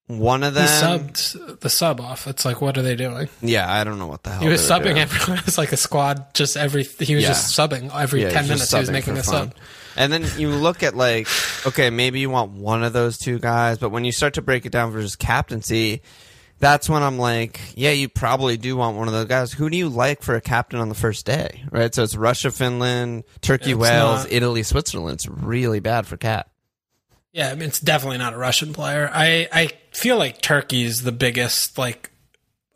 one 0.07 0.43
of 0.43 0.55
them. 0.55 0.65
he 0.65 0.69
subbed 0.69 1.61
the 1.61 1.71
sub 1.71 2.01
off. 2.01 2.27
It's 2.27 2.45
like, 2.45 2.61
what 2.61 2.77
are 2.77 2.83
they 2.83 2.95
doing? 2.97 3.29
Yeah, 3.41 3.73
I 3.73 3.85
don't 3.85 3.99
know 3.99 4.07
what 4.07 4.23
the 4.23 4.31
hell 4.31 4.41
He 4.43 4.49
was 4.49 4.61
subbing 4.61 4.85
doing. 4.85 4.99
everyone. 4.99 5.39
It 5.45 5.47
was 5.47 5.59
like 5.59 5.73
a 5.73 5.77
squad. 5.77 6.35
Just 6.35 6.57
every 6.57 6.85
he 6.85 7.15
was 7.15 7.23
Yeah. 7.25 7.31
just 7.31 7.57
subbing 7.59 7.91
every 7.95 8.23
Yeah, 8.23 8.31
ten 8.31 8.45
minutes. 8.49 8.71
He 8.71 8.79
was 8.79 8.91
making 8.91 9.15
a 9.17 9.23
fun. 9.23 9.49
sub. 9.51 9.55
And 9.97 10.13
then 10.13 10.27
you 10.37 10.51
look 10.51 10.83
at 10.83 10.97
like, 10.97 11.29
okay, 11.67 11.89
maybe 11.91 12.21
you 12.21 12.29
want 12.29 12.53
one 12.53 12.83
of 12.83 12.93
those 12.93 13.17
two 13.17 13.39
guys, 13.39 13.79
but 13.79 13.91
when 13.91 14.05
you 14.05 14.13
start 14.13 14.35
to 14.35 14.43
break 14.43 14.67
it 14.67 14.73
down 14.73 14.91
versus 14.91 15.15
captaincy, 15.17 16.03
that's 16.59 16.89
when 16.89 17.03
I'm 17.03 17.19
like, 17.19 17.61
yeah, 17.77 17.91
you 17.93 18.09
probably 18.09 18.57
do 18.57 18.77
want 18.77 18.97
one 18.97 19.07
of 19.09 19.15
those 19.15 19.27
guys. 19.27 19.53
Who 19.53 19.71
do 19.71 19.77
you 19.77 19.89
like 19.89 20.23
for 20.23 20.35
a 20.35 20.41
captain 20.41 20.81
on 20.81 20.89
the 20.89 20.95
first 20.95 21.25
day, 21.27 21.63
right? 21.71 21.95
So 21.95 22.03
it's 22.03 22.17
Russia, 22.17 22.51
Finland, 22.51 23.25
Turkey, 23.41 23.71
It's 23.73 23.79
Wales, 23.79 24.25
not- 24.25 24.33
Italy, 24.33 24.63
Switzerland. 24.65 25.15
It's 25.15 25.29
really 25.29 25.81
bad 25.81 26.07
for 26.07 26.17
Cap. 26.17 26.49
Yeah, 27.35 27.51
I 27.51 27.55
mean, 27.57 27.65
it's 27.69 27.81
definitely 27.81 28.19
not 28.19 28.33
a 28.33 28.39
Russian 28.39 28.73
player. 28.73 29.11
I 29.13 29.49
I 29.53 29.71
feel 29.93 30.17
like 30.17 30.41
Turkey's 30.41 31.03
the 31.03 31.13
biggest 31.13 31.77
like 31.77 32.11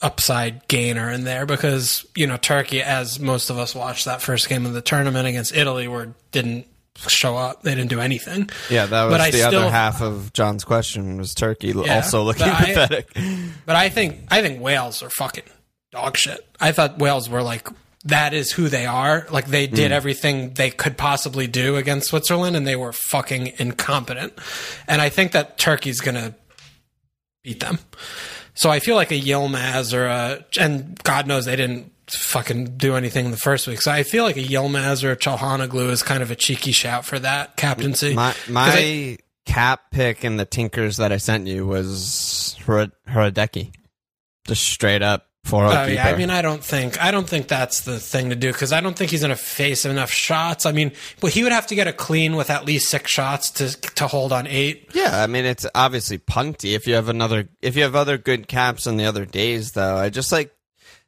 upside 0.03 0.67
gainer 0.69 1.11
in 1.11 1.25
there 1.25 1.47
because 1.47 2.05
you 2.17 2.27
know 2.27 2.37
Turkey, 2.37 2.83
as 2.83 3.19
most 3.21 3.51
of 3.51 3.59
us 3.59 3.75
watched 3.75 4.05
that 4.05 4.21
first 4.21 4.49
game 4.49 4.67
of 4.67 4.73
the 4.75 4.83
tournament 4.83 5.27
against 5.27 5.55
Italy, 5.55 5.89
where 5.89 6.15
didn't 6.33 6.67
show 7.07 7.37
up, 7.37 7.63
they 7.63 7.75
didn't 7.77 7.91
do 7.91 8.01
anything. 8.01 8.51
Yeah, 8.69 8.87
that 8.87 9.05
was 9.05 9.13
But 9.15 9.21
I 9.21 9.31
the 9.31 9.43
other 9.45 9.71
half 9.71 10.03
of 10.03 10.33
John's 10.33 10.65
question 10.65 11.19
was 11.19 11.35
Turkey 11.35 11.69
Yeah, 11.69 11.95
also 11.97 12.25
looking 12.25 12.47
but 12.47 12.55
I- 12.55 12.65
pathetic. 12.65 13.09
But 13.65 13.77
I 13.77 13.89
think 13.89 14.25
I 14.29 14.43
think 14.43 14.61
Wales 14.61 15.03
are 15.05 15.11
fucking 15.11 15.45
dog 15.93 16.17
shit. 16.17 16.45
I 16.61 16.73
thought 16.73 16.99
Wales 16.99 17.31
were 17.31 17.43
like 17.43 17.69
that 18.09 18.35
is 18.35 18.53
who 18.53 18.69
they 18.69 18.87
are. 18.87 19.27
Like 19.31 19.47
they 19.47 19.67
did 19.67 19.91
hmm. 19.91 19.95
everything 19.95 20.55
they 20.55 20.71
could 20.71 20.97
possibly 20.97 21.47
do 21.47 21.77
against 21.77 22.09
Switzerland, 22.09 22.57
and 22.57 22.67
they 22.67 22.77
were 22.77 22.93
fucking 22.93 23.53
incompetent. 23.59 24.33
And 24.87 25.01
I 25.01 25.09
think 25.09 25.33
that 25.33 25.59
Turkey's 25.59 26.01
gonna 26.01 26.35
beat 27.43 27.61
them. 27.61 27.79
So 28.55 28.71
I 28.71 28.81
feel 28.81 28.97
like 28.97 29.13
a 29.13 29.21
Yilmaz 29.21 29.95
or 29.95 30.07
a, 30.07 30.45
and 30.59 31.01
God 31.05 31.27
knows 31.27 31.45
they 31.45 31.55
didn't 31.55 31.93
fucking 32.09 32.77
do 32.77 32.97
anything 32.97 33.27
in 33.27 33.31
the 33.31 33.37
first 33.37 33.69
week. 33.69 33.81
So 33.81 33.93
I 33.93 34.03
feel 34.03 34.25
like 34.25 34.37
a 34.37 34.43
Yilmaz 34.43 35.05
or 35.05 35.13
a 35.13 35.17
Calhanoglu 35.17 35.91
is 35.91 36.03
kind 36.03 36.23
of 36.23 36.31
a 36.31 36.35
cheeky 36.35 36.73
shout 36.73 37.05
for 37.05 37.19
that 37.19 37.57
captaincy. 37.57 38.15
My 38.15 38.35
my 38.49 38.71
I- 38.73 39.19
cap 39.47 39.91
pick 39.91 40.25
in 40.25 40.37
the 40.37 40.45
Tinkers 40.45 40.99
that 40.99 41.13
I 41.13 41.19
sent 41.19 41.47
you 41.47 41.67
was 41.67 42.57
Hradecky. 42.65 43.73
Just 44.47 44.65
straight 44.65 45.03
up 45.03 45.27
for 45.49 45.65
Oh 45.65 45.85
yeah, 45.87 46.07
I 46.09 46.17
mean, 46.17 46.31
I 46.31 46.43
don't 46.43 46.63
think 46.63 47.01
I 47.03 47.11
don't 47.11 47.29
think 47.29 47.49
that's 47.49 47.81
the 47.81 47.99
thing 47.99 48.31
to 48.31 48.37
do 48.37 48.53
because 48.53 48.73
I 48.73 48.81
don't 48.81 48.97
think 48.97 49.11
he's 49.11 49.21
going 49.23 49.31
to 49.31 49.37
face 49.37 49.85
enough 49.85 50.11
shots. 50.11 50.67
I 50.67 50.73
mean, 50.73 50.93
but 51.21 51.33
he 51.33 51.43
would 51.43 51.53
have 51.53 51.67
to 51.69 51.75
get 51.75 51.89
a 51.89 51.93
clean 51.93 52.37
with 52.37 52.51
at 52.51 52.65
least 52.67 52.89
six 52.89 53.11
shots 53.11 53.51
to 53.53 53.71
to 53.95 54.07
hold 54.07 54.33
on 54.33 54.47
eight. 54.47 54.91
yeah, 54.95 55.23
I 55.23 55.27
mean 55.27 55.45
it's 55.45 55.67
obviously 55.75 56.19
punty. 56.19 56.75
If 56.75 56.87
you 56.87 56.95
have 56.95 57.09
another, 57.09 57.49
if 57.63 57.77
you 57.77 57.83
have 57.83 57.97
other 57.97 58.19
good 58.19 58.47
caps 58.49 58.87
on 58.87 58.97
the 58.97 59.05
other 59.07 59.25
days, 59.25 59.73
though, 59.73 59.97
I 59.97 60.11
just 60.11 60.31
like. 60.33 60.53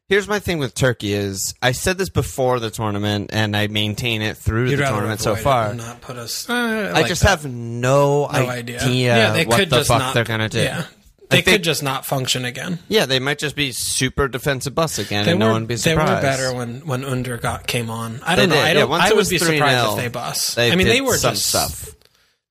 Here's 0.09 0.27
my 0.27 0.41
thing 0.41 0.59
with 0.59 0.75
Turkey 0.75 1.13
is 1.13 1.55
I 1.63 1.71
said 1.71 1.97
this 1.97 2.09
before 2.09 2.59
the 2.59 2.69
tournament 2.69 3.31
and 3.33 3.57
I 3.57 3.69
maintain 3.69 4.23
it 4.23 4.37
through 4.37 4.69
You'd 4.71 4.79
the 4.81 4.83
rather 4.83 4.95
tournament 4.97 5.21
so 5.21 5.31
avoid 5.35 5.41
it 5.41 5.45
far. 5.45 5.67
and 5.69 5.79
not 5.79 6.01
put 6.01 6.17
us. 6.17 6.51
I 6.51 7.07
just 7.07 7.23
have 7.23 7.47
no, 7.47 8.27
no 8.27 8.27
idea. 8.27 8.81
idea, 8.81 9.17
Yeah, 9.17 9.33
they 9.35 9.47
what 9.47 9.57
could 9.61 9.71
the 9.71 9.77
just 9.77 9.89
fuck 9.89 10.01
not. 10.01 10.15
they're 10.15 10.25
gonna 10.25 10.49
do. 10.49 10.63
Yeah, 10.63 10.87
they 11.31 11.39
I 11.39 11.41
could 11.43 11.51
think- 11.53 11.65
just 11.65 11.83
not 11.83 12.05
function 12.05 12.45
again. 12.45 12.79
Yeah, 12.89 13.07
they 13.07 13.19
might 13.19 13.39
just 13.39 13.57
be 13.57 13.73
super 13.73 14.29
defensive 14.29 14.75
bus 14.75 14.99
again, 14.99 15.25
They 15.25 15.31
and 15.33 15.41
were 15.41 15.47
no 15.47 15.53
one 15.53 15.67
be 15.67 15.77
surprised. 15.77 16.09
they 16.09 16.15
were 16.15 16.21
better 16.21 16.53
when 16.55 16.87
when 16.87 17.05
Under 17.05 17.37
got 17.39 17.67
came 17.67 17.89
on. 17.91 18.21
I 18.25 18.37
don't 18.37 18.49
They 18.51 18.57
know. 18.57 18.61
did. 18.63 18.65
I 18.65 18.69
Yeah, 18.69 18.75
don't. 18.81 18.91
once 18.91 19.05
I 19.11 19.15
would 19.15 19.29
be 19.29 19.39
surprised 19.39 19.79
3-0, 19.87 19.91
if 19.93 19.97
they 19.97 20.09
bust. 20.09 20.57
they 20.57 20.73
I 20.73 20.77
mean, 20.77 20.87
they 20.89 21.01
were 21.01 21.17
some 21.17 21.35
just 21.35 21.47
stuff. 21.47 21.89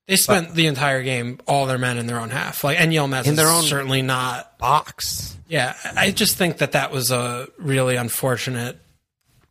They 0.07 0.15
spent 0.15 0.55
the 0.55 0.65
entire 0.65 1.03
game, 1.03 1.39
all 1.45 1.67
their 1.67 1.77
men 1.77 1.99
in 1.99 2.07
their 2.07 2.19
own 2.19 2.31
half. 2.31 2.63
Like, 2.63 2.79
and 2.79 2.91
Yilmaz 2.91 3.25
In 3.25 3.31
is 3.33 3.35
their 3.37 3.47
own- 3.47 3.61
certainly 3.63 4.01
not 4.01 4.57
Box. 4.57 5.35
Yeah, 5.47 5.75
I 5.95 6.09
just 6.11 6.35
think 6.35 6.57
that 6.57 6.71
that 6.71 6.91
was 6.91 7.11
a 7.11 7.47
really 7.59 7.95
unfortunate 7.95 8.79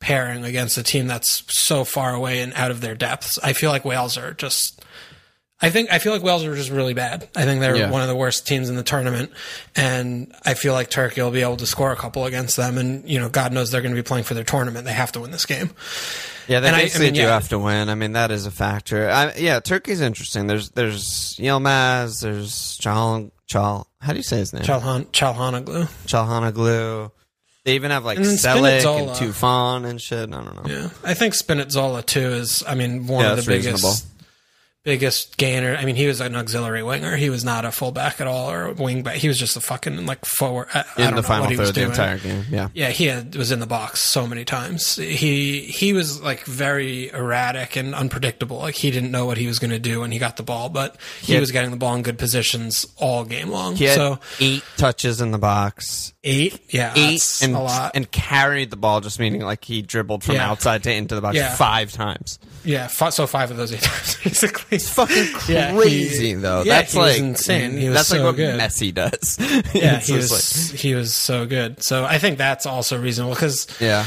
pairing 0.00 0.44
against 0.44 0.76
a 0.78 0.82
team 0.82 1.06
that's 1.06 1.42
so 1.48 1.84
far 1.84 2.14
away 2.14 2.40
and 2.40 2.52
out 2.54 2.70
of 2.70 2.80
their 2.80 2.94
depths. 2.94 3.38
I 3.42 3.52
feel 3.52 3.70
like 3.70 3.84
Wales 3.84 4.16
are 4.16 4.32
just. 4.32 4.80
I 5.60 5.70
think 5.70 5.92
I 5.92 5.98
feel 5.98 6.12
like 6.12 6.22
Wales 6.22 6.44
are 6.44 6.54
just 6.54 6.70
really 6.70 6.94
bad. 6.94 7.28
I 7.34 7.44
think 7.44 7.60
they're 7.60 7.74
Yeah. 7.76 7.90
one 7.90 8.00
of 8.00 8.06
the 8.08 8.14
worst 8.14 8.46
teams 8.46 8.68
in 8.68 8.76
the 8.76 8.84
tournament, 8.84 9.32
and 9.74 10.32
I 10.44 10.54
feel 10.54 10.72
like 10.72 10.88
Turkey 10.88 11.20
will 11.20 11.32
be 11.32 11.42
able 11.42 11.56
to 11.56 11.66
score 11.66 11.90
a 11.90 11.96
couple 11.96 12.26
against 12.26 12.56
them. 12.56 12.78
And 12.78 13.08
you 13.10 13.18
know, 13.18 13.28
God 13.28 13.52
knows 13.52 13.70
they're 13.72 13.80
going 13.82 13.94
to 13.94 14.00
be 14.00 14.06
playing 14.06 14.22
for 14.24 14.34
their 14.34 14.44
tournament. 14.44 14.84
They 14.84 14.92
have 14.92 15.10
to 15.12 15.20
win 15.20 15.32
this 15.32 15.46
game. 15.46 15.70
Yeah, 16.46 16.60
they 16.60 16.68
And 16.68 16.76
I- 16.76 16.78
I 16.78 16.82
basically 16.84 17.06
mean, 17.08 17.14
do 17.14 17.20
yeah. 17.22 17.28
have 17.34 17.48
to 17.48 17.58
win. 17.58 17.88
I 17.88 17.94
mean, 17.96 18.12
that 18.12 18.30
is 18.30 18.46
a 18.46 18.50
factor. 18.52 19.10
I, 19.10 19.34
yeah, 19.36 19.58
Turkey's 19.60 20.00
interesting. 20.00 20.46
There's 20.46 20.70
there's 20.70 21.34
Yilmaz, 21.40 22.22
there's 22.22 22.76
Chal 22.78 23.30
Chal. 23.48 23.88
How 24.00 24.12
do 24.12 24.16
you 24.18 24.22
say 24.22 24.38
his 24.38 24.52
name? 24.52 24.62
Chalhan 24.62 25.06
Calhanoglu. 25.06 25.88
Calhanoglu. 26.06 27.10
They 27.64 27.74
even 27.74 27.90
have 27.90 28.04
like 28.04 28.16
And 28.18 28.26
and 28.26 28.38
Tufan 28.38 29.84
and 29.84 30.00
shit. 30.00 30.28
I 30.32 30.32
don't 30.32 30.64
know. 30.66 30.72
Yeah, 30.72 30.88
I 31.04 31.14
think 31.14 31.34
Spinazzola 31.34 32.06
too 32.06 32.20
is. 32.32 32.62
I 32.66 32.74
mean, 32.76 33.06
one 33.08 33.24
Yeah, 33.24 33.32
of 33.32 33.44
the 33.44 33.50
biggest, 33.50 33.82
reasonable. 33.84 33.96
Biggest 34.84 35.36
gainer. 35.36 35.74
I 35.76 35.84
mean, 35.84 35.96
he 35.96 36.06
was 36.06 36.20
an 36.20 36.34
auxiliary 36.34 36.82
winger. 36.82 37.16
He 37.16 37.28
was 37.30 37.44
not 37.44 37.64
a 37.64 37.70
fullback 37.72 38.20
at 38.20 38.26
all 38.26 38.50
or 38.50 38.66
a 38.68 38.72
wing 38.72 39.02
back. 39.02 39.16
He 39.16 39.28
was 39.28 39.38
just 39.38 39.56
a 39.56 39.60
fucking 39.60 40.06
like 40.06 40.24
forward. 40.24 40.68
I, 40.72 40.84
I 40.96 41.02
In 41.02 41.06
don't 41.08 41.16
the 41.16 41.22
final 41.22 41.46
he 41.48 41.56
was 41.56 41.70
third, 41.70 41.74
the 41.74 41.82
entire 41.90 42.18
game. 42.18 42.44
Yeah. 42.50 42.68
Yeah, 42.72 42.88
he 42.90 43.06
had, 43.06 43.34
was 43.36 43.50
in 43.52 43.60
the 43.60 43.66
box 43.66 44.00
so 44.00 44.26
many 44.26 44.44
times. 44.44 44.96
He 44.96 45.60
he 45.62 45.92
was 45.92 46.22
like 46.22 46.44
very 46.44 47.10
erratic 47.10 47.76
and 47.76 47.94
unpredictable. 47.94 48.58
Like 48.58 48.76
he 48.76 48.90
didn't 48.90 49.10
know 49.10 49.26
what 49.26 49.36
he 49.36 49.46
was 49.46 49.58
going 49.58 49.72
to 49.72 49.78
do 49.78 50.00
when 50.00 50.10
he 50.12 50.18
got 50.18 50.36
the 50.36 50.42
ball, 50.42 50.68
but 50.70 50.96
he, 51.20 51.34
had- 51.34 51.40
was 51.40 51.50
getting 51.52 51.70
the 51.70 51.76
ball 51.76 51.94
in 51.94 52.02
good 52.02 52.18
positions 52.18 52.86
all 52.96 53.24
game 53.24 53.50
long. 53.50 53.76
He 53.76 53.88
so 53.88 54.18
eight 54.40 54.62
touches 54.76 55.20
in 55.20 55.32
the 55.32 55.38
box. 55.38 56.14
eight, 56.24 56.60
yeah, 56.72 56.92
Eight 56.96 57.40
and 57.42 57.54
a 57.54 57.60
lot. 57.60 57.92
and 57.94 58.10
carried 58.10 58.70
the 58.70 58.76
ball, 58.76 59.00
just 59.00 59.18
meaning 59.18 59.42
like 59.42 59.64
he 59.64 59.82
dribbled 59.82 60.24
from 60.24 60.36
Yeah. 60.36 60.50
outside 60.50 60.82
to 60.84 60.92
into 60.92 61.14
the 61.14 61.20
box 61.20 61.36
Yeah. 61.36 61.54
five 61.54 61.92
times. 61.92 62.38
Yeah, 62.68 62.86
fi- 62.86 63.08
so 63.10 63.26
five 63.26 63.50
of 63.50 63.56
those 63.56 63.72
eight 63.72 63.80
times 63.80 64.16
basically. 64.24 64.76
It's 64.76 64.90
fucking 64.92 65.26
Yeah, 65.48 65.72
he- 65.72 65.78
crazy 65.78 66.34
though. 66.34 66.62
yeah, 66.62 66.80
that's 66.80 66.92
he 66.92 66.98
was 66.98 67.12
like 67.14 67.20
insane. 67.22 67.76
He 67.78 67.88
was 67.88 67.96
that's 67.98 68.12
like 68.12 68.22
what 68.22 68.36
good. 68.36 68.60
Messi 68.60 68.92
does. 68.92 69.38
Yeah, 69.74 69.96
It's 69.98 70.06
he 70.06 70.14
just 70.14 70.30
was 70.30 70.70
he 70.80 70.94
was 70.94 71.14
so 71.14 71.46
good. 71.46 71.82
So 71.82 72.04
I 72.04 72.18
think 72.18 72.36
that's 72.38 72.66
also 72.66 73.00
reasonable 73.00 73.34
because 73.34 73.68
like- 73.70 73.80
yeah. 73.80 74.04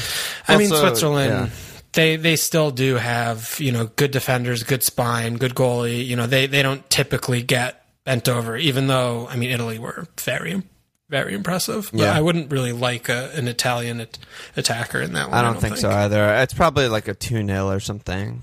I 0.48 0.58
mean 0.58 0.72
Also, 0.72 0.88
Switzerland. 0.88 1.32
yeah. 1.32 1.50
They 1.94 2.15
they 2.15 2.36
still 2.38 2.72
do 2.72 2.96
have 2.96 3.56
you 3.60 3.72
know 3.72 3.88
good 3.88 4.12
defenders, 4.12 4.63
good 4.63 4.84
spine, 4.84 5.38
good 5.38 5.56
goalie. 5.56 6.06
You 6.06 6.15
know 6.15 6.27
they 6.27 6.46
they 6.48 6.62
don't 6.62 6.88
typically 6.89 7.41
get 7.44 7.84
bent 8.06 8.30
over. 8.30 8.56
Even 8.56 8.88
though 8.88 9.27
I 9.27 9.36
mean 9.36 9.50
Italy 9.50 9.77
were 9.80 10.08
very 10.22 10.62
very 11.10 11.34
impressive. 11.34 11.89
But 11.91 12.00
Yeah. 12.01 12.15
I 12.18 12.22
wouldn't 12.22 12.50
really 12.50 12.72
like 12.72 13.10
a, 13.10 13.32
an 13.36 13.50
Italian 13.50 14.00
at, 14.00 14.18
attacker 14.56 15.01
in 15.01 15.12
that 15.13 15.30
one. 15.30 15.38
I 15.38 15.41
don't, 15.41 15.60
think, 15.60 15.75
so 15.75 15.89
either. 15.89 16.36
It's 16.36 16.53
probably 16.53 16.88
like 16.88 17.10
a 17.10 17.13
2 17.13 17.46
0 17.46 17.68
or 17.70 17.82
something, 17.82 18.41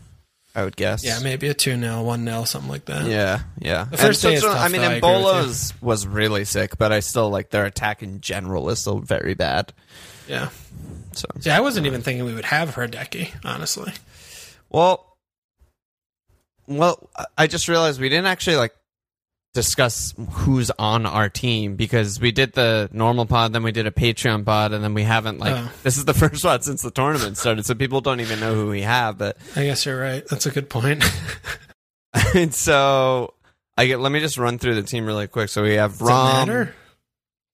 I 0.59 0.65
would 0.65 0.77
guess. 0.77 1.05
Yeah, 1.05 1.21
maybe 1.23 1.47
a 1.49 1.55
two 1.55 1.79
0 1.79 2.03
one 2.03 2.25
0 2.25 2.43
something 2.45 2.69
like 2.71 2.87
that. 2.87 3.07
Yeah, 3.07 3.43
yeah. 3.61 3.85
The 3.85 3.97
first 3.97 4.25
And 4.25 4.35
day 4.35 4.41
tough, 4.41 4.57
I 4.59 4.69
mean, 4.69 4.81
though, 4.83 4.89
I 4.89 4.93
agree 4.95 5.09
with 5.11 5.19
you. 5.21 5.27
Embola's 5.27 5.75
was 5.81 6.07
really 6.07 6.45
sick, 6.45 6.77
but 6.79 6.91
I 6.91 6.99
still 7.01 7.31
like 7.31 7.51
their 7.51 7.65
attack 7.65 8.03
in 8.03 8.21
general 8.21 8.69
is 8.71 8.81
still 8.81 8.99
very 8.99 9.35
bad. 9.35 9.73
yeah. 10.27 10.49
So, 11.13 11.27
See, 11.41 11.51
I 11.51 11.61
wasn't 11.61 11.87
even 11.87 12.03
thinking 12.03 12.25
we 12.25 12.35
would 12.35 12.45
have 12.45 12.75
Hradecky, 12.75 13.33
honestly. 13.45 13.93
well, 14.69 15.17
well, 16.67 17.09
I 17.37 17.47
just 17.47 17.69
realized 17.69 18.01
we 18.01 18.09
didn't 18.09 18.27
actually 18.27 18.57
like 18.57 18.75
discuss 19.55 20.15
who's 20.31 20.71
on 20.79 21.07
our 21.07 21.29
team 21.29 21.75
because 21.77 22.21
we 22.21 22.31
did 22.33 22.53
the 22.53 22.89
normal 22.93 23.27
pod, 23.27 23.53
then 23.53 23.63
we 23.63 23.73
did 23.73 23.87
a 23.87 23.91
Patreon 23.91 24.45
pod, 24.45 24.73
and 24.73 24.85
then 24.85 24.95
we 24.95 25.03
haven't 25.03 25.39
like 25.39 25.55
Oh. 25.57 25.73
this 25.83 25.97
is 25.97 26.05
the 26.05 26.15
first 26.23 26.45
one 26.45 26.61
since 26.63 26.83
the 26.83 26.91
tournament 26.91 27.37
started, 27.39 27.65
so 27.67 27.75
people 27.75 28.01
don't 28.01 28.21
even 28.21 28.41
know 28.41 28.55
who 28.55 28.69
we 28.69 28.83
have. 28.83 29.19
But 29.19 29.37
I 29.57 29.65
guess 29.65 29.85
you're 29.87 30.01
right. 30.01 30.27
That's 30.29 30.47
a 30.47 30.51
good 30.51 30.69
point. 30.69 31.03
and 32.35 32.55
so 32.55 33.35
I 33.77 33.87
get. 33.87 34.01
Let 34.01 34.13
me 34.13 34.21
just 34.21 34.39
run 34.39 34.59
through 34.59 34.75
the 34.75 34.83
team 34.83 35.07
really 35.07 35.27
quick. 35.27 35.49
So 35.49 35.63
we 35.63 35.75
have 35.75 35.93
Does 35.93 36.03
it 36.03 36.05
Rom. 36.05 36.49
matter? 36.49 36.75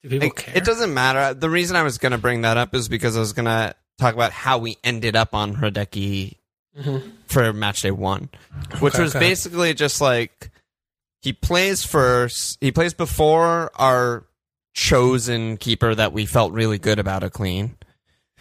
Do 0.03 0.09
people 0.11 0.29
It, 0.29 0.37
care? 0.37 0.57
it 0.57 0.65
doesn't 0.65 0.93
matter. 0.93 1.33
The 1.35 1.49
reason 1.51 1.77
I 1.77 1.83
was 1.83 1.99
going 1.99 2.13
to 2.13 2.19
bring 2.19 2.43
that 2.43 2.57
up 2.57 2.75
is 2.75 2.89
because 2.89 3.17
I 3.17 3.21
was 3.21 3.33
going 3.33 3.47
to 3.47 3.75
talk 3.99 4.15
about 4.15 4.33
how 4.33 4.59
we 4.59 4.77
ended 4.85 5.17
up 5.17 5.35
on 5.35 5.55
Hradecky 5.57 6.37
Mhm. 6.79 7.11
for 7.27 7.53
match 7.53 7.83
day 7.83 7.91
one, 7.93 8.29
which 8.81 8.95
Okay, 8.95 9.03
was 9.03 9.15
okay. 9.17 9.25
basically 9.27 9.73
just 9.75 10.01
like 10.01 10.51
he 11.25 11.33
plays 11.33 11.83
first. 11.85 12.59
He 12.61 12.71
plays 12.71 12.93
before 12.93 13.71
our 13.77 14.27
chosen 14.75 15.57
keeper 15.57 15.95
that 15.95 16.13
we 16.13 16.27
felt 16.27 16.53
really 16.53 16.79
good 16.79 16.99
about 16.99 17.23
a 17.25 17.31
clean, 17.31 17.79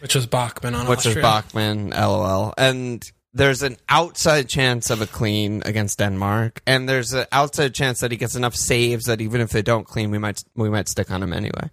Which 0.02 0.16
was 0.16 0.28
Bachmann 0.28 0.76
on 0.76 0.88
which 0.88 1.00
Austria. 1.00 1.16
is 1.18 1.22
Bachmann, 1.22 1.92
lol. 1.92 2.54
And 2.58 3.10
there's 3.34 3.64
an 3.64 3.78
outside 3.88 4.50
chance 4.50 4.90
of 4.90 5.02
a 5.02 5.08
clean 5.08 5.62
against 5.66 6.00
Denmark, 6.00 6.62
and 6.68 6.90
there's 6.90 7.14
an 7.14 7.26
outside 7.32 7.74
chance 7.74 8.02
that 8.02 8.12
he 8.12 8.18
gets 8.18 8.36
enough 8.36 8.54
saves 8.56 9.06
that 9.06 9.22
even 9.22 9.40
if 9.40 9.52
they 9.52 9.62
don't 9.62 9.88
clean, 9.88 10.12
we 10.12 10.18
might 10.18 10.44
we 10.56 10.70
might 10.70 10.90
stick 10.90 11.10
on 11.10 11.24
him 11.24 11.32
anyway. 11.32 11.72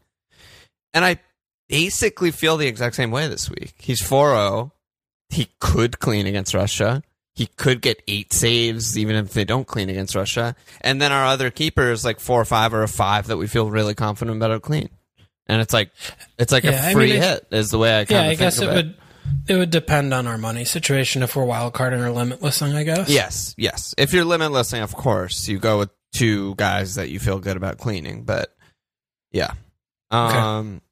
And 0.95 1.05
I 1.05 1.19
basically 1.69 2.31
feel 2.31 2.57
the 2.57 2.69
exact 2.69 2.95
same 2.95 3.11
way 3.11 3.26
this 3.26 3.50
week. 3.50 3.75
He's 3.79 4.00
4-0. 4.00 4.71
He 5.29 5.49
could 5.61 5.99
clean 5.99 6.26
against 6.26 6.55
Russia. 6.55 7.02
He 7.40 7.47
could 7.47 7.80
get 7.80 8.02
eight 8.06 8.35
saves 8.35 8.99
even 8.99 9.16
if 9.16 9.32
they 9.32 9.47
don't 9.47 9.66
clean 9.66 9.88
against 9.88 10.14
Russia. 10.14 10.54
And 10.82 11.00
then 11.00 11.11
our 11.11 11.25
other 11.25 11.50
keeper 11.50 11.90
is 11.90 12.04
like 12.04 12.20
four 12.20 12.38
or 12.38 12.44
five 12.44 12.75
or 12.75 12.82
a 12.82 12.88
five 12.88 13.28
that 13.28 13.38
we 13.38 13.47
feel 13.47 13.70
really 13.70 13.94
confident 13.94 14.37
about 14.37 14.50
a 14.52 14.61
clean. 14.61 14.90
And 15.47 15.62
it's 15.62 15.73
like 15.73 15.90
it's 16.38 16.52
like 16.52 16.64
Yeah, 16.64 16.82
I 16.85 16.90
a 16.90 16.92
free 16.92 17.12
mean, 17.12 17.23
hit 17.23 17.47
is 17.50 17.70
the 17.70 17.78
way 17.78 17.99
I 17.99 18.04
kind 18.04 18.11
Yeah, 18.11 18.23
of 18.25 18.30
I 18.32 18.35
guess 18.35 18.59
of 18.59 18.68
it 18.68 18.75
would 18.75 18.94
it 19.49 19.56
would 19.56 19.70
depend 19.70 20.12
on 20.12 20.26
our 20.26 20.37
money 20.37 20.66
situation 20.66 21.23
if 21.23 21.35
we're 21.35 21.47
wild 21.47 21.73
carding 21.73 22.00
or 22.00 22.09
limitlessing, 22.11 22.75
I 22.75 22.82
guess. 22.85 23.09
Yes, 23.09 23.54
yes. 23.56 23.94
If 23.97 24.12
you're 24.12 24.26
limitlessing, 24.26 24.82
of 24.82 24.94
course, 24.94 25.49
you 25.49 25.59
go 25.59 25.78
with 25.78 25.88
two 26.12 26.54
guys 26.56 26.97
that 26.97 27.09
you 27.09 27.18
feel 27.20 27.38
good 27.38 27.56
about 27.56 27.78
cleaning. 27.78 28.25
But 28.25 28.54
yeah, 29.32 29.52
um, 30.11 30.82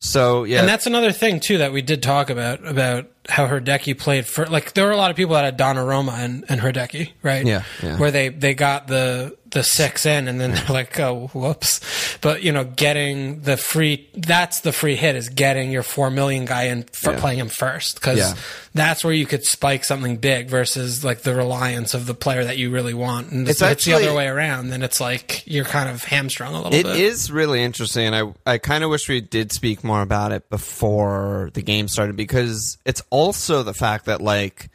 so 0.00 0.44
yeah, 0.44 0.60
And 0.60 0.68
that's 0.68 0.86
another 0.86 1.12
thing 1.12 1.40
too 1.40 1.58
that 1.58 1.72
we 1.72 1.82
did 1.82 2.02
talk 2.02 2.30
about 2.30 2.66
about 2.66 3.10
how 3.28 3.46
Hradecky 3.46 3.98
played 3.98 4.26
for 4.26 4.46
like 4.46 4.74
there 4.74 4.86
were 4.86 4.92
a 4.92 4.96
lot 4.96 5.10
of 5.10 5.16
people 5.16 5.34
that 5.34 5.44
had 5.44 5.58
Donnarumma 5.58 6.12
and, 6.18 6.44
and 6.48 6.60
Hradecky, 6.60 7.12
right? 7.22 7.44
Yeah, 7.44 7.62
yeah. 7.82 7.98
Where 7.98 8.10
they 8.10 8.28
they 8.28 8.54
got 8.54 8.86
the 8.86 9.36
the 9.48 9.62
six 9.62 10.04
in 10.04 10.26
and 10.26 10.40
then 10.40 10.50
they're 10.52 10.64
like, 10.68 10.98
oh 11.00 11.28
whoops. 11.32 11.80
But 12.20 12.42
you 12.42 12.50
know, 12.52 12.64
getting 12.64 13.40
the 13.42 13.56
free 13.56 14.08
that's 14.14 14.60
the 14.60 14.72
free 14.72 14.96
hit 14.96 15.14
is 15.16 15.28
getting 15.28 15.70
your 15.70 15.82
four 15.84 16.10
million 16.10 16.44
guy 16.44 16.64
in 16.64 16.82
for 16.92 17.12
Yeah. 17.12 17.20
playing 17.20 17.38
him 17.38 17.48
first. 17.48 17.94
Because 17.94 18.18
Yeah. 18.18 18.34
that's 18.74 19.04
where 19.04 19.14
you 19.14 19.24
could 19.24 19.44
spike 19.44 19.84
something 19.84 20.16
big 20.16 20.48
versus 20.50 21.04
like 21.04 21.22
the 21.22 21.34
reliance 21.34 21.94
of 21.94 22.06
the 22.06 22.14
player 22.14 22.44
that 22.44 22.58
you 22.58 22.70
really 22.70 22.92
want. 22.94 23.30
And 23.30 23.48
It's 23.48 23.62
if 23.62 23.70
it's 23.70 23.84
the 23.84 23.92
other 23.94 24.12
way 24.14 24.26
around, 24.26 24.68
then 24.70 24.82
it's 24.82 25.00
like 25.00 25.42
you're 25.46 25.64
kind 25.64 25.88
of 25.88 26.02
hamstrung 26.04 26.52
a 26.54 26.56
little 26.62 26.74
It 26.74 26.82
bit. 26.84 26.96
It 26.96 27.00
is 27.02 27.30
really 27.30 27.62
interesting, 27.62 28.06
and 28.12 28.34
I 28.46 28.52
I 28.54 28.58
kind 28.58 28.82
of 28.84 28.90
wish 28.90 29.08
we 29.08 29.20
did 29.20 29.52
speak 29.52 29.84
more 29.84 30.02
about 30.02 30.32
it 30.32 30.50
before 30.50 31.50
the 31.54 31.62
game 31.62 31.86
started 31.88 32.16
because 32.16 32.78
it's 32.84 33.00
also 33.16 33.62
the 33.62 33.72
fact 33.74 34.04
that 34.04 34.20
like 34.20 34.68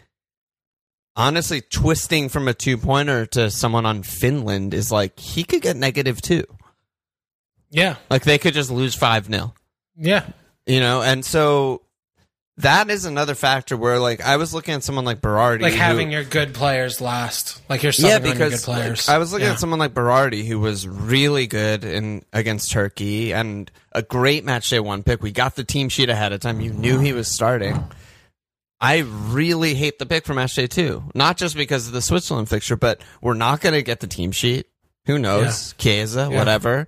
honestly 1.15 1.61
twisting 1.61 2.29
from 2.29 2.47
a 2.47 2.53
two 2.53 2.77
pointer 2.77 3.25
to 3.27 3.51
someone 3.51 3.85
on 3.85 4.01
Finland 4.03 4.73
is 4.73 4.91
like 4.91 5.19
he 5.19 5.43
could 5.43 5.61
get 5.61 5.75
negative 5.75 6.21
two, 6.21 6.45
Yeah. 7.69 7.95
like 8.09 8.23
they 8.23 8.37
could 8.37 8.53
just 8.53 8.71
lose 8.71 8.95
five 8.95 9.25
0 9.25 9.53
Yeah. 9.95 10.25
you 10.65 10.79
know, 10.79 11.01
and 11.01 11.23
so. 11.25 11.81
That 12.57 12.91
is 12.91 13.05
another 13.05 13.33
factor 13.33 13.75
where, 13.75 13.97
like, 13.97 14.21
I 14.21 14.35
was 14.37 14.53
looking 14.53 14.75
at 14.75 14.83
someone 14.83 15.05
like 15.05 15.19
Berardi, 15.19 15.61
Like 15.61 15.73
who- 15.73 15.79
having 15.79 16.11
your 16.11 16.23
good 16.23 16.53
players 16.53 17.01
last. 17.01 17.59
Like 17.69 17.81
you're 17.81 17.93
yeah, 17.97 18.19
your 18.19 18.19
because 18.19 18.65
players. 18.65 19.07
like, 19.07 19.15
I 19.15 19.17
was 19.17 19.31
looking 19.31 19.47
Yeah. 19.47 19.53
at 19.53 19.59
someone 19.59 19.79
like 19.79 19.95
Berardi, 19.95 20.45
who 20.45 20.59
was 20.59 20.85
really 20.87 21.47
good 21.47 21.83
in 21.83 22.23
against 22.33 22.69
Turkey 22.71 23.33
and 23.33 23.71
a 23.93 24.03
great 24.03 24.43
match 24.45 24.69
day 24.69 24.79
one 24.81 25.01
pick. 25.01 25.23
We 25.23 25.31
got 25.31 25.55
the 25.55 25.63
team 25.63 25.89
sheet 25.89 26.09
ahead 26.09 26.33
of 26.33 26.41
time. 26.41 26.59
You 26.61 26.71
knew 26.71 26.99
he 26.99 27.13
was 27.13 27.29
starting. 27.33 27.83
I 28.81 28.99
really 28.99 29.75
hate 29.75 29.99
the 29.99 30.05
pick 30.07 30.25
for 30.25 30.33
match 30.33 30.55
day 30.55 30.65
two, 30.67 31.03
not 31.13 31.37
just 31.37 31.55
because 31.55 31.85
of 31.87 31.93
the 31.93 32.01
Switzerland 32.01 32.49
fixture, 32.49 32.75
but 32.75 33.01
we're 33.21 33.35
not 33.35 33.61
going 33.61 33.75
to 33.75 33.83
get 33.83 33.99
the 33.99 34.07
team 34.07 34.31
sheet. 34.31 34.65
Who 35.05 35.19
knows? 35.19 35.73
Chiesa, 35.77 36.27
Yeah. 36.31 36.37
whatever. 36.39 36.87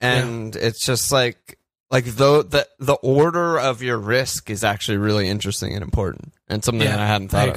And 0.00 0.56
it's 0.56 0.84
just 0.84 1.12
like 1.12 1.58
like 1.90 2.04
the 2.04 2.42
the 2.44 2.66
the 2.78 2.94
order 2.94 3.58
of 3.58 3.82
your 3.82 3.98
risk 3.98 4.50
is 4.50 4.64
actually 4.64 4.96
really 4.98 5.28
interesting 5.28 5.74
and 5.74 5.82
important, 5.82 6.32
and 6.48 6.64
something 6.64 6.86
that 6.86 6.98
I 6.98 7.06
hadn't 7.06 7.28
thought 7.28 7.48
I 7.48 7.52
of. 7.52 7.54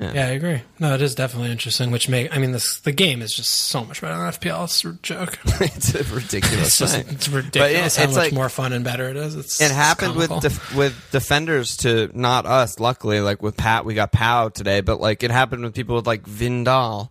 Yeah. 0.00 0.12
Yeah. 0.12 0.26
I 0.26 0.30
agree. 0.30 0.60
No, 0.80 0.94
it 0.94 1.02
is 1.02 1.14
definitely 1.14 1.52
interesting. 1.52 1.92
Which 1.92 2.08
make 2.08 2.34
I 2.34 2.40
mean 2.40 2.50
this 2.50 2.80
the 2.80 2.90
game 2.90 3.22
is 3.22 3.32
just 3.34 3.50
so 3.50 3.84
much 3.84 4.00
better 4.00 4.16
than 4.16 4.26
FPL. 4.32 4.64
It's 4.64 4.84
a 4.84 4.92
joke. 5.02 5.38
it's 5.60 5.94
a 5.94 6.02
ridiculous 6.14 6.66
It's 6.66 6.78
just 6.78 6.98
it's 6.98 7.28
ridiculous 7.28 7.96
it- 7.96 8.00
how 8.00 8.04
it's 8.08 8.16
much 8.16 8.24
like- 8.24 8.32
more 8.32 8.48
fun 8.48 8.72
and 8.72 8.84
better 8.84 9.08
it 9.08 9.16
is. 9.16 9.36
It's 9.36 9.60
it 9.60 9.66
it's 9.66 9.74
happened 9.74 10.16
with 10.16 10.30
def- 10.40 10.74
with 10.74 11.10
defenders 11.12 11.76
to 11.78 12.10
not 12.12 12.44
us 12.44 12.80
luckily 12.80 13.20
like 13.20 13.40
with 13.40 13.56
pat 13.56 13.84
we 13.84 13.94
got 13.94 14.10
Pau 14.10 14.48
today 14.48 14.80
but 14.80 15.00
like 15.00 15.22
it 15.22 15.30
happened 15.30 15.62
with 15.62 15.74
people 15.74 15.94
with 15.94 16.08
like 16.08 16.24
vindal 16.24 17.10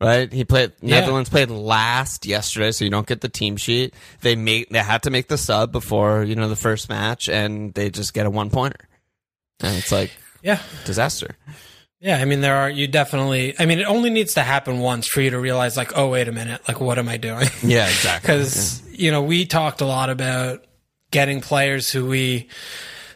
right 0.00 0.32
he 0.32 0.44
played 0.46 0.72
Yeah. 0.80 1.00
netherlands 1.00 1.28
played 1.28 1.50
last 1.50 2.24
yesterday 2.24 2.72
so 2.72 2.84
you 2.86 2.90
don't 2.90 3.06
get 3.06 3.20
the 3.20 3.28
team 3.28 3.56
sheet 3.58 3.92
they 4.22 4.36
make 4.36 4.70
they 4.70 4.78
had 4.78 5.02
to 5.04 5.10
make 5.10 5.28
the 5.28 5.36
sub 5.38 5.70
before 5.70 6.22
you 6.24 6.34
know 6.34 6.48
the 6.48 6.56
first 6.56 6.88
match 6.88 7.28
and 7.28 7.74
they 7.74 7.90
just 7.90 8.14
get 8.14 8.24
a 8.26 8.30
one 8.30 8.48
pointer 8.50 8.88
and 9.60 9.76
it's 9.76 9.92
like 9.92 10.10
yeah. 10.42 10.60
disaster 10.86 11.36
Yeah, 12.02 12.18
I 12.18 12.24
mean 12.24 12.40
there 12.40 12.56
are 12.56 12.68
you 12.68 12.88
definitely 12.88 13.54
I 13.60 13.66
mean 13.66 13.78
it 13.78 13.84
only 13.86 14.10
needs 14.10 14.34
to 14.34 14.42
happen 14.42 14.80
once 14.80 15.06
for 15.06 15.20
you 15.20 15.30
to 15.30 15.38
realize 15.38 15.76
like 15.76 15.96
oh 15.96 16.08
wait 16.10 16.26
a 16.26 16.32
minute 16.32 16.60
like 16.66 16.80
what 16.80 16.98
am 16.98 17.08
I 17.08 17.16
doing? 17.16 17.46
yeah 17.62 17.86
exactly 17.86 18.26
because 18.26 18.82
you 18.90 19.12
know 19.12 19.22
we 19.22 19.46
talked 19.46 19.80
a 19.80 19.86
lot 19.86 20.10
about 20.10 20.64
getting 21.12 21.40
players 21.40 21.90
who 21.92 22.06
we 22.06 22.48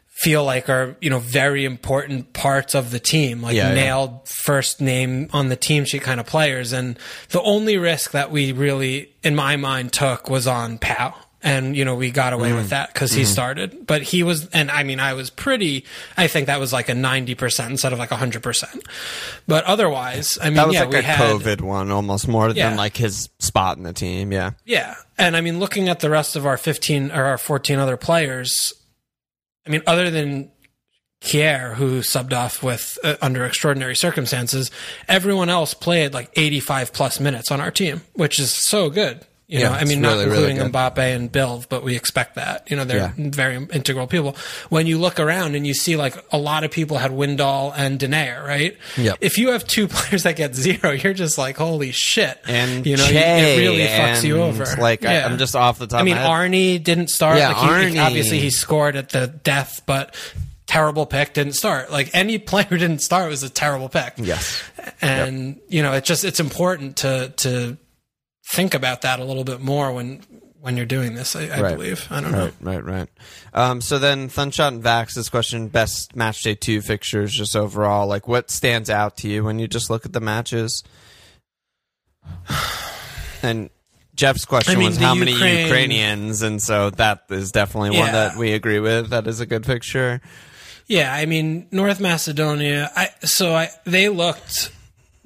feel 0.07 0.45
like 0.45 0.69
are 0.71 0.97
you 1.01 1.11
know 1.11 1.19
very 1.19 1.65
important 1.65 2.33
parts 2.33 2.75
of 2.77 2.93
the 2.93 3.01
team 3.01 3.43
like 3.43 3.57
Yeah, 3.57 3.71
yeah. 3.71 3.75
nailed 3.75 4.29
first 4.29 4.81
name 4.81 5.29
on 5.33 5.49
the 5.49 5.57
team 5.57 5.85
sheet 5.85 6.03
kind 6.03 6.21
of 6.21 6.27
players 6.27 6.73
and 6.73 6.97
the 7.31 7.43
only 7.43 7.77
risk 7.79 8.13
that 8.13 8.31
we 8.31 8.53
really 8.53 9.15
in 9.25 9.35
my 9.35 9.57
mind 9.57 9.93
took 9.93 10.31
was 10.31 10.47
on 10.47 10.79
Pau 10.79 11.13
and 11.47 11.75
you 11.77 11.85
know 11.87 11.95
we 11.95 12.11
got 12.11 12.35
away 12.35 12.51
Mm. 12.51 12.57
with 12.57 12.69
that 12.71 12.93
because 12.93 13.13
Mm-hmm. 13.13 13.21
he 13.21 13.25
started 13.25 13.87
but 13.87 14.03
he 14.03 14.23
was 14.23 14.47
and 14.51 14.71
i 14.71 14.83
mean 14.83 15.01
i 15.01 15.15
was 15.15 15.31
pretty 15.31 15.85
i 16.19 16.27
think 16.27 16.49
that 16.49 16.61
was 16.61 16.73
like 16.73 16.89
a 16.91 16.93
90% 16.93 17.71
instead 17.71 17.93
of 17.95 17.99
like 17.99 18.11
100% 18.11 18.81
but 19.47 19.65
otherwise 19.65 20.39
i 20.43 20.47
mean 20.47 20.55
that 20.57 20.67
was 20.67 20.75
yeah 20.75 20.81
like 20.83 20.91
we 20.91 20.99
a 20.99 21.03
had 21.03 21.19
covid 21.19 21.61
one 21.61 21.91
almost 21.91 22.27
more 22.29 22.51
Yeah. 22.51 22.69
than 22.69 22.77
like 22.77 22.97
his 22.97 23.29
spot 23.39 23.79
in 23.79 23.85
the 23.85 23.93
team 23.95 24.33
yeah 24.33 24.51
yeah. 24.67 24.97
And 25.19 25.35
I 25.35 25.41
mean, 25.41 25.59
looking 25.61 25.89
at 25.89 26.01
the 26.01 26.11
rest 26.11 26.37
of 26.37 26.45
our 26.45 26.59
15 26.59 27.11
or 27.11 27.25
our 27.25 27.39
14 27.39 27.79
other 27.79 27.97
players, 27.97 28.75
I 29.67 29.71
mean, 29.71 29.81
other 29.87 30.11
than 30.11 30.51
Kjaer, 31.23 31.75
who 31.77 32.01
subbed 32.01 32.35
off 32.35 32.63
with 32.63 32.99
uh, 33.03 33.15
under 33.23 33.47
extraordinary 33.47 33.97
circumstances, 33.97 34.71
everyone 35.09 35.49
else 35.49 35.73
played 35.73 36.13
like 36.13 36.31
85 36.37 36.93
plus 36.93 37.19
minutes 37.19 37.51
on 37.51 37.63
our 37.63 37.71
team, 37.71 38.03
which 38.13 38.39
is 38.39 38.53
so 38.53 38.91
good. 38.91 39.25
You 39.49 39.61
Yeah, 39.61 39.69
know, 39.69 39.75
I 39.77 39.85
mean, 39.85 40.01
not 40.01 40.15
really, 40.15 40.25
really 40.27 40.51
including 40.51 40.57
good. 40.57 40.73
Mbappe 40.73 40.99
and 41.15 41.31
Bilv, 41.31 41.69
but 41.69 41.85
we 41.85 41.95
expect 41.95 42.35
that. 42.35 42.69
You 42.69 42.77
know, 42.77 42.85
they're 42.85 43.13
Yeah. 43.17 43.31
very 43.31 43.55
integral 43.55 44.09
people. 44.09 44.35
When 44.71 44.89
you 44.89 44.99
look 44.99 45.21
around 45.21 45.55
and 45.55 45.65
you 45.65 45.73
see 45.73 45.95
like 45.95 46.17
a 46.33 46.37
lot 46.39 46.65
of 46.65 46.73
people 46.73 46.99
had 46.99 47.13
Windall 47.13 47.73
and 47.77 47.97
Denayer, 48.01 48.45
right? 48.45 48.77
Yep. 48.97 49.19
If 49.21 49.39
you 49.39 49.51
have 49.53 49.65
two 49.65 49.87
players 49.89 50.25
that 50.25 50.35
get 50.35 50.57
zero, 50.57 50.91
you're 50.91 51.15
just 51.15 51.39
like, 51.39 51.57
holy 51.59 51.93
shit. 51.93 52.41
and 52.49 52.85
you 52.85 52.97
know, 52.97 53.05
it 53.07 53.59
really 53.61 53.87
fucks 53.87 54.25
you 54.25 54.43
over. 54.43 54.65
like 54.81 55.05
I, 55.05 55.13
Yeah. 55.13 55.27
i'm 55.27 55.39
just 55.39 55.55
off 55.55 55.79
the 55.79 55.87
top 55.87 56.01
I 56.01 56.03
mean, 56.03 56.17
of 56.17 56.25
my 56.25 56.43
head. 56.43 56.51
Arnie 56.51 56.83
didn't 56.83 57.11
start. 57.11 57.39
Yeah, 57.39 57.49
like 57.53 57.57
he, 57.59 57.97
Arnie- 57.99 58.05
obviously 58.05 58.41
he 58.41 58.51
scored 58.51 58.97
at 58.97 59.11
the 59.11 59.29
death, 59.29 59.83
but 59.87 60.17
terrible 60.67 61.07
pick 61.07 61.35
didn't 61.35 61.53
start. 61.53 61.93
Like 61.93 62.11
any 62.15 62.39
player 62.51 62.67
didn't 62.69 62.99
start 62.99 63.31
was 63.31 63.45
a 63.45 63.49
terrible 63.49 63.89
pick. 63.89 64.15
yes 64.17 64.61
and 65.01 65.61
you 65.69 65.83
know, 65.85 65.93
it's 65.93 66.09
just 66.09 66.25
it's 66.25 66.41
important 66.41 66.97
to 66.97 67.33
to 67.37 67.77
think 68.47 68.75
about 68.75 69.03
that 69.03 69.21
a 69.21 69.25
little 69.25 69.45
bit 69.45 69.61
more 69.61 69.93
when 69.93 70.23
when 70.61 70.77
you're 70.77 70.87
doing 70.87 71.15
this. 71.15 71.37
I, 71.37 71.47
I 71.47 71.61
Right. 71.61 71.77
believe. 71.77 72.07
I 72.11 72.21
don't 72.21 72.33
know. 72.33 72.51
Right, 72.61 72.83
right, 72.83 72.85
right. 72.85 73.09
Um, 73.55 73.81
so 73.81 73.99
then, 73.99 74.29
Thunshot 74.29 74.69
and 74.69 74.83
Vax, 74.83 75.15
this 75.15 75.29
question: 75.29 75.69
best 75.69 76.17
match 76.17 76.43
day 76.43 76.55
two 76.55 76.81
fixtures, 76.81 77.33
just 77.33 77.55
overall. 77.55 78.07
Like, 78.07 78.27
what 78.27 78.51
stands 78.51 78.91
out 78.91 79.17
to 79.19 79.29
you 79.29 79.45
when 79.45 79.59
you 79.59 79.69
just 79.69 79.91
look 79.91 80.05
at 80.07 80.13
the 80.13 80.21
matches? 80.21 80.83
And 83.43 83.71
Jeff's 84.15 84.45
question 84.45 84.75
I 84.77 84.79
mean, 84.79 84.89
was 84.89 84.97
how 84.97 85.15
many 85.15 85.33
Ukraine- 85.33 85.65
Ukrainians, 85.67 86.43
and 86.43 86.61
so 86.61 86.91
that 86.91 87.25
is 87.31 87.53
definitely 87.53 87.91
one 87.99 88.11
that 88.13 88.37
we 88.37 88.53
agree 88.53 88.81
with. 88.81 89.11
That 89.11 89.27
is 89.27 89.41
a 89.41 89.47
good 89.47 89.67
fixture. 89.67 90.21
Yeah, 90.89 91.13
I 91.13 91.27
mean 91.27 91.67
North 91.71 92.01
Macedonia. 92.01 92.91
I 92.97 93.11
so 93.25 93.55
I 93.55 93.69
they 93.85 94.09
looked 94.09 94.71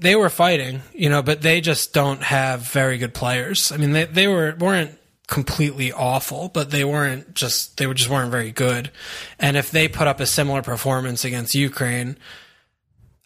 they 0.01 0.17
were 0.17 0.31
fighting, 0.31 0.83
you 0.95 1.09
know, 1.09 1.23
but 1.23 1.43
they 1.43 1.61
just 1.61 1.93
don't 1.93 2.23
have 2.23 2.61
very 2.63 2.99
good 2.99 3.15
players. 3.15 3.71
I 3.73 3.77
mean 3.77 3.93
they 3.93 4.05
they 4.07 4.27
were 4.27 4.55
weren't 4.59 4.99
completely 5.27 5.93
awful, 5.93 6.49
but 6.53 6.71
they 6.71 6.85
weren't 6.85 7.35
just 7.35 7.77
they 7.77 7.87
were 7.87 7.95
just 7.95 8.11
weren't 8.11 8.31
very 8.31 8.51
good. 8.51 8.91
And 9.39 9.57
if 9.57 9.71
they 9.71 9.87
put 9.89 10.07
up 10.09 10.21
a 10.21 10.27
similar 10.27 10.63
performance 10.63 11.25
against 11.25 11.55
Ukraine, 11.55 12.17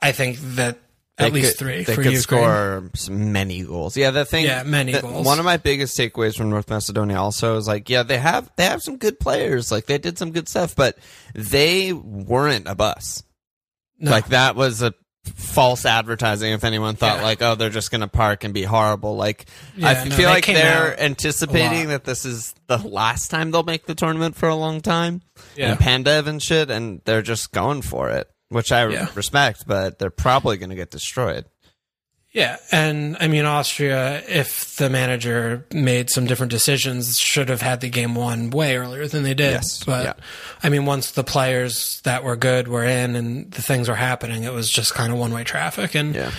I 0.03 0.13
think 0.13 0.39
that 0.57 0.79
at 1.17 1.27
They 1.33 1.41
least 1.41 1.51
could- 1.53 1.59
three 1.59 1.85
They 1.85 1.95
for 1.95 2.03
could 2.03 2.13
Ukraine. 2.13 2.21
score 2.21 2.91
many 3.09 3.63
goals. 3.63 3.97
Yeah, 3.97 4.11
the 4.11 4.25
thing. 4.25 4.45
Yeah, 4.47 4.65
many 4.65 4.93
the- 4.93 5.01
goals. 5.01 5.25
One 5.25 5.39
of 5.39 5.45
my 5.45 5.57
biggest 5.59 5.97
takeaways 5.97 6.37
from 6.37 6.51
North 6.51 6.69
Macedonia 6.69 7.17
also 7.21 7.57
is 7.57 7.69
like, 7.69 7.89
yeah, 7.89 8.03
they 8.03 8.19
have 8.19 8.51
they 8.57 8.65
have 8.65 8.83
some 8.83 8.97
good 8.97 9.21
players. 9.21 9.71
Like 9.71 9.87
they 9.87 9.99
did 9.99 10.19
some 10.19 10.33
good 10.33 10.49
stuff, 10.49 10.75
but 10.75 10.99
they 11.35 11.93
weren't 11.93 12.67
a 12.67 12.75
bus. 12.75 13.23
No. 14.01 14.11
Like 14.11 14.27
that 14.29 14.57
was 14.57 14.83
a 14.83 14.93
false 15.25 15.87
advertising. 15.87 16.53
If 16.53 16.65
anyone 16.65 16.97
thought 16.97 17.19
Yeah. 17.19 17.23
like, 17.25 17.43
oh, 17.43 17.55
they're 17.55 17.71
just 17.71 17.91
going 17.91 18.01
to 18.03 18.09
park 18.09 18.45
and 18.45 18.53
be 18.53 18.63
horrible. 18.63 19.17
Like 19.17 19.47
Yeah, 19.77 19.89
I 19.91 20.05
no, 20.09 20.15
feel 20.15 20.29
like 20.29 20.47
they're 20.47 20.99
anticipating 21.01 21.89
that 21.89 22.05
this 22.05 22.25
is 22.25 22.55
the 22.67 22.79
last 22.79 23.31
time 23.31 23.51
they'll 23.51 23.63
make 23.63 23.87
the 23.87 23.95
tournament 23.95 24.37
for 24.37 24.49
a 24.49 24.55
long 24.57 24.81
time. 24.81 25.23
Yeah. 25.57 25.71
And 25.73 25.79
Pandev 25.81 26.27
and 26.27 26.43
shit, 26.43 26.71
and 26.71 27.01
they're 27.05 27.23
just 27.23 27.53
going 27.53 27.83
for 27.83 28.11
it, 28.11 28.29
which 28.49 28.73
I 28.73 28.83
respect. 29.15 29.65
But 29.67 29.99
they're 29.99 30.11
probably 30.11 30.57
going 30.57 30.71
to 30.71 30.77
get 30.77 30.91
destroyed. 30.91 31.47
Yeah, 32.35 32.57
and 32.73 33.17
I 33.21 33.29
mean 33.29 33.45
Austria, 33.45 34.23
if 34.29 34.75
the 34.77 34.91
manager 34.91 35.65
made 35.73 36.11
some 36.11 36.27
different 36.27 36.51
decisions, 36.51 37.17
should 37.17 37.49
have 37.49 37.63
had 37.63 37.81
the 37.81 37.89
game 37.89 38.17
won 38.17 38.51
way 38.51 38.77
earlier 38.77 39.07
than 39.07 39.23
they 39.23 39.35
did. 39.35 39.53
Yes, 39.53 39.85
But 39.85 40.05
yeah. 40.05 40.13
I 40.61 40.69
mean, 40.69 40.85
once 40.85 41.13
the 41.13 41.23
players 41.23 42.01
that 42.03 42.25
were 42.25 42.35
good 42.35 42.67
were 42.67 42.83
in 42.85 43.15
and 43.15 43.53
the 43.53 43.63
things 43.63 43.89
were 43.89 43.95
happening, 43.95 44.43
it 44.43 44.53
was 44.53 44.69
just 44.69 44.95
kind 44.95 45.13
of 45.13 45.19
one 45.19 45.33
way 45.33 45.45
traffic. 45.45 45.95
And 45.95 46.13
Yeah. 46.17 46.33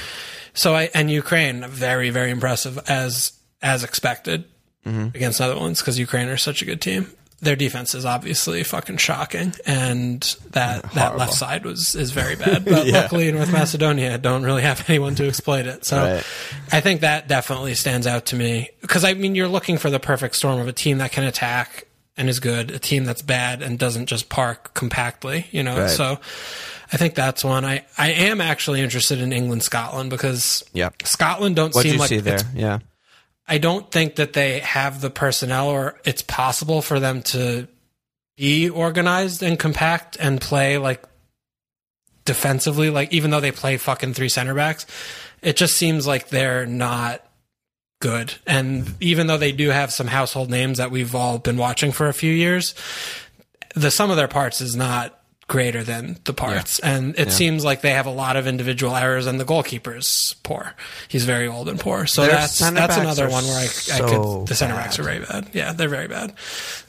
so 0.53 0.75
I 0.75 0.89
and 0.93 1.09
Ukraine 1.09 1.65
very 1.69 2.09
very 2.09 2.29
impressive 2.29 2.77
as 2.87 3.31
as 3.61 3.83
expected 3.83 4.43
Mm-hmm. 4.85 5.15
against 5.17 5.39
Netherlands 5.39 5.79
because 5.81 5.97
Ukraine 5.97 6.27
are 6.27 6.37
such 6.37 6.61
a 6.61 6.65
good 6.65 6.79
team. 6.79 7.09
Their 7.45 7.55
defense 7.55 7.95
is 7.95 8.03
obviously 8.05 8.63
fucking 8.63 8.97
shocking, 8.97 9.53
and 9.65 10.21
that 10.51 10.91
that 10.93 11.15
left 11.17 11.33
side 11.33 11.63
was 11.63 11.95
is 11.95 12.11
very 12.11 12.35
bad. 12.35 12.65
But 12.75 12.87
Yeah. 12.87 13.01
luckily, 13.03 13.31
North 13.31 13.51
Macedonia 13.51 14.17
don't 14.17 14.43
really 14.43 14.63
have 14.63 14.83
anyone 14.89 15.15
to 15.15 15.27
exploit 15.27 15.65
it. 15.65 15.85
So 15.85 15.97
Right. 15.97 16.23
I 16.71 16.81
think 16.81 17.01
that 17.01 17.27
definitely 17.27 17.75
stands 17.75 18.05
out 18.07 18.25
to 18.27 18.35
me 18.35 18.69
because 18.81 19.03
I 19.05 19.13
mean 19.13 19.35
you're 19.35 19.47
looking 19.47 19.77
for 19.77 19.89
the 19.89 19.99
perfect 19.99 20.35
storm 20.35 20.59
of 20.59 20.67
a 20.67 20.73
team 20.73 20.97
that 20.97 21.11
can 21.11 21.23
attack 21.23 21.85
and 22.17 22.29
is 22.29 22.39
good, 22.39 22.71
a 22.71 22.79
team 22.79 23.03
that's 23.05 23.21
bad 23.21 23.61
and 23.61 23.77
doesn't 23.79 24.05
just 24.07 24.29
park 24.29 24.73
compactly. 24.73 25.47
You 25.51 25.63
know, 25.63 25.77
Right. 25.81 25.89
so 25.89 26.19
I 26.93 26.97
think 26.97 27.15
that's 27.15 27.43
one. 27.43 27.65
I, 27.65 27.83
I 27.97 28.11
am 28.11 28.39
actually 28.41 28.81
interested 28.81 29.19
in 29.19 29.33
England 29.33 29.63
Scotland 29.63 30.09
because. 30.09 30.63
Scotland 31.03 31.55
don't 31.55 31.73
What 31.75 31.83
do 31.83 31.89
seem 31.89 31.93
you 31.95 31.99
like 31.99 32.09
see 32.09 32.19
there? 32.19 32.39
Yeah. 32.55 32.79
I 33.47 33.57
don't 33.57 33.91
think 33.91 34.15
that 34.15 34.33
they 34.33 34.59
have 34.59 35.01
the 35.01 35.09
personnel 35.09 35.69
or 35.69 35.99
it's 36.03 36.21
possible 36.21 36.81
for 36.81 36.99
them 36.99 37.21
to 37.23 37.67
be 38.37 38.69
organized 38.69 39.43
and 39.43 39.57
compact 39.57 40.17
and 40.19 40.41
play 40.41 40.77
like 40.77 41.03
defensively 42.25 42.89
like 42.89 43.13
even 43.13 43.29
though 43.29 43.39
they 43.39 43.51
play 43.51 43.77
fucking 43.77 44.13
three 44.13 44.29
center 44.29 44.55
backs 44.55 44.85
it 45.41 45.55
just 45.55 45.77
seems 45.77 46.07
like 46.07 46.29
they're 46.29 46.65
not 46.65 47.23
good. 48.01 48.33
And 48.47 48.95
even 48.99 49.27
though 49.27 49.37
they 49.37 49.51
do 49.51 49.69
have 49.69 49.93
some 49.93 50.07
household 50.07 50.49
names 50.49 50.79
that 50.79 50.91
we've 50.91 51.13
all 51.15 51.37
been 51.37 51.57
watching 51.57 51.91
for 51.91 52.07
a 52.07 52.13
few 52.13 52.33
years 52.33 52.73
the 53.75 53.91
sum 53.91 54.09
of 54.09 54.17
their 54.17 54.27
parts 54.27 54.61
is 54.61 54.75
not 54.75 55.19
greater 55.47 55.83
than 55.83 56.17
the 56.23 56.33
parts. 56.33 56.79
And 56.79 57.17
it 57.19 57.31
seems 57.31 57.63
like 57.63 57.81
they 57.81 57.91
have 57.91 58.07
a 58.07 58.11
lot 58.11 58.35
of 58.35 58.47
individual 58.47 58.95
errors 58.95 59.27
and 59.27 59.39
the 59.39 59.45
goalkeeper's 59.45 60.35
poor. 60.41 60.73
He's 61.07 61.23
very 61.23 61.47
old 61.47 61.69
and 61.69 61.79
poor. 61.79 62.07
So 62.07 62.23
Their 62.23 62.31
that's 62.31 62.57
that's 62.57 62.97
another 62.97 63.29
one 63.29 63.43
where 63.43 63.59
I, 63.59 63.67
I 63.93 63.99
could 63.99 64.47
the 64.47 64.55
center 64.55 64.73
backs 64.73 64.97
are 64.97 65.03
very 65.03 65.19
bad. 65.19 65.49
Yeah 65.53 65.73
they're 65.73 65.87
very 65.87 66.07
bad. 66.07 66.33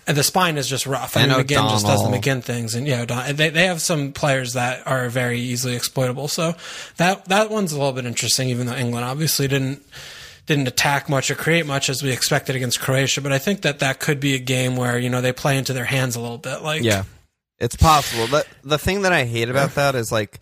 And 0.07 0.17
the 0.17 0.23
spine 0.23 0.57
is 0.57 0.69
just 0.69 0.87
rough. 0.87 1.17
I 1.19 1.23
And 1.23 1.33
mean 1.33 1.41
McGinn 1.45 1.71
just 1.71 1.85
does 1.85 2.03
the 2.03 2.09
McGinn 2.17 2.43
things. 2.43 2.75
And 2.75 2.87
yeah 2.87 3.03
O'Donnell- 3.03 3.35
they, 3.35 3.51
they 3.51 3.67
have 3.67 3.83
some 3.83 4.13
players 4.13 4.55
that 4.55 4.87
are 4.87 5.11
very 5.11 5.39
easily 5.39 5.77
exploitable. 5.77 6.29
So 6.29 6.55
that 6.97 7.27
that 7.27 7.51
one's 7.51 7.73
a 7.73 7.77
little 7.79 7.93
bit 7.93 8.07
interesting 8.07 8.49
even 8.49 8.67
though 8.69 8.75
England 8.77 9.05
obviously 9.05 9.49
didn't 9.49 9.83
didn't 10.47 10.69
attack 10.69 11.09
much 11.11 11.31
or 11.31 11.35
create 11.35 11.67
much 11.67 11.91
as 11.91 12.03
we 12.03 12.11
expected 12.11 12.57
against 12.57 12.81
Croatia. 12.81 13.21
But 13.21 13.33
I 13.33 13.39
think 13.39 13.63
that 13.63 13.81
that 13.81 13.99
could 14.01 14.19
be 14.21 14.35
a 14.35 14.39
game 14.39 14.77
where 14.77 14.99
you 14.99 15.11
know 15.11 15.21
they 15.21 15.33
play 15.33 15.59
into 15.59 15.75
their 15.75 15.85
hands 15.85 16.17
a 16.17 16.21
little 16.21 16.39
bit. 16.39 16.63
Like 16.63 16.83
Yeah. 16.83 17.03
It's 17.59 17.77
possible. 17.77 18.27
The 18.27 18.45
the 18.65 18.79
thing 18.79 19.03
that 19.03 19.13
I 19.13 19.25
hate 19.25 19.49
about 19.49 19.75
that 19.77 19.95
is 19.95 20.13
like 20.13 20.41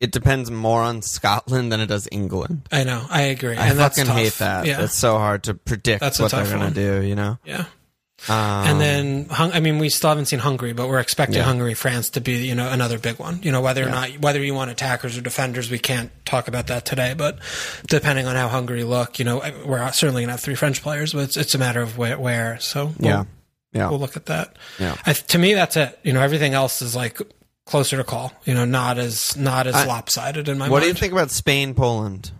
it 0.00 0.12
depends 0.12 0.50
more 0.50 0.82
on 0.82 1.02
Scotland 1.02 1.70
than 1.72 1.80
it 1.80 1.86
does 1.86 2.08
England. 2.12 2.62
I 2.72 2.84
know 2.84 3.04
I 3.10 3.22
agree 3.22 3.56
I 3.56 3.68
and 3.68 3.78
fucking 3.78 4.06
hate 4.06 4.34
that. 4.34 4.66
yeah 4.66 4.82
It's 4.82 4.94
so 4.94 5.18
hard 5.18 5.42
to 5.44 5.54
predict 5.54 6.00
That's 6.00 6.18
what 6.18 6.30
they're 6.30 6.44
gonna 6.46 6.70
do, 6.70 7.02
you 7.02 7.14
know? 7.16 7.38
yeah 7.44 7.64
Um, 8.28 8.34
And 8.68 8.80
then, 8.80 9.26
Hung- 9.30 9.52
I 9.52 9.60
mean, 9.60 9.78
we 9.78 9.88
still 9.90 10.08
haven't 10.10 10.26
seen 10.26 10.40
Hungary, 10.40 10.72
but 10.72 10.88
we're 10.88 10.98
expecting 10.98 11.36
Yeah. 11.38 11.44
Hungary, 11.44 11.74
France 11.74 12.10
to 12.10 12.20
be, 12.20 12.46
you 12.48 12.54
know, 12.56 12.68
another 12.68 12.98
big 12.98 13.18
one. 13.20 13.38
You 13.44 13.52
know, 13.52 13.60
whether 13.60 13.86
or 13.86 13.90
not, 13.90 14.10
whether 14.18 14.42
you 14.42 14.54
want 14.54 14.72
attackers 14.72 15.16
or 15.16 15.20
defenders, 15.20 15.70
we 15.70 15.78
can't 15.78 16.10
talk 16.24 16.48
about 16.48 16.66
that 16.66 16.84
today. 16.84 17.14
But 17.16 17.38
depending 17.86 18.26
on 18.26 18.34
how 18.34 18.48
Hungary 18.48 18.82
look, 18.82 19.20
you 19.20 19.24
know, 19.24 19.40
we're 19.64 19.86
certainly 19.92 20.22
going 20.22 20.28
to 20.28 20.32
have 20.32 20.40
three 20.40 20.56
French 20.56 20.82
players, 20.82 21.12
but 21.12 21.20
it's, 21.24 21.36
it's 21.36 21.54
a 21.54 21.58
matter 21.58 21.80
of 21.80 21.96
where. 21.96 22.18
where 22.18 22.58
so 22.60 22.92
we'll, 22.98 23.10
Yeah. 23.10 23.24
Yeah. 23.72 23.90
we'll 23.90 23.98
look 23.98 24.16
at 24.16 24.26
that. 24.26 24.56
Yeah. 24.78 24.96
I, 25.04 25.12
to 25.12 25.38
me, 25.38 25.54
that's 25.54 25.76
it. 25.76 25.98
You 26.02 26.12
know, 26.12 26.20
everything 26.22 26.54
else 26.54 26.80
is 26.82 26.96
like 26.96 27.20
closer 27.66 27.96
to 27.98 28.04
call. 28.04 28.32
You 28.44 28.54
know, 28.54 28.64
not 28.64 28.98
as 28.98 29.36
not 29.36 29.66
as 29.66 29.74
I- 29.74 29.86
lopsided 29.86 30.48
in 30.48 30.56
my 30.58 30.68
what 30.68 30.76
mind. 30.78 30.82
do 30.84 30.88
you 30.88 30.94
think 30.94 31.12
about 31.12 31.30
Spain, 31.30 31.74
Poland? 31.74 32.30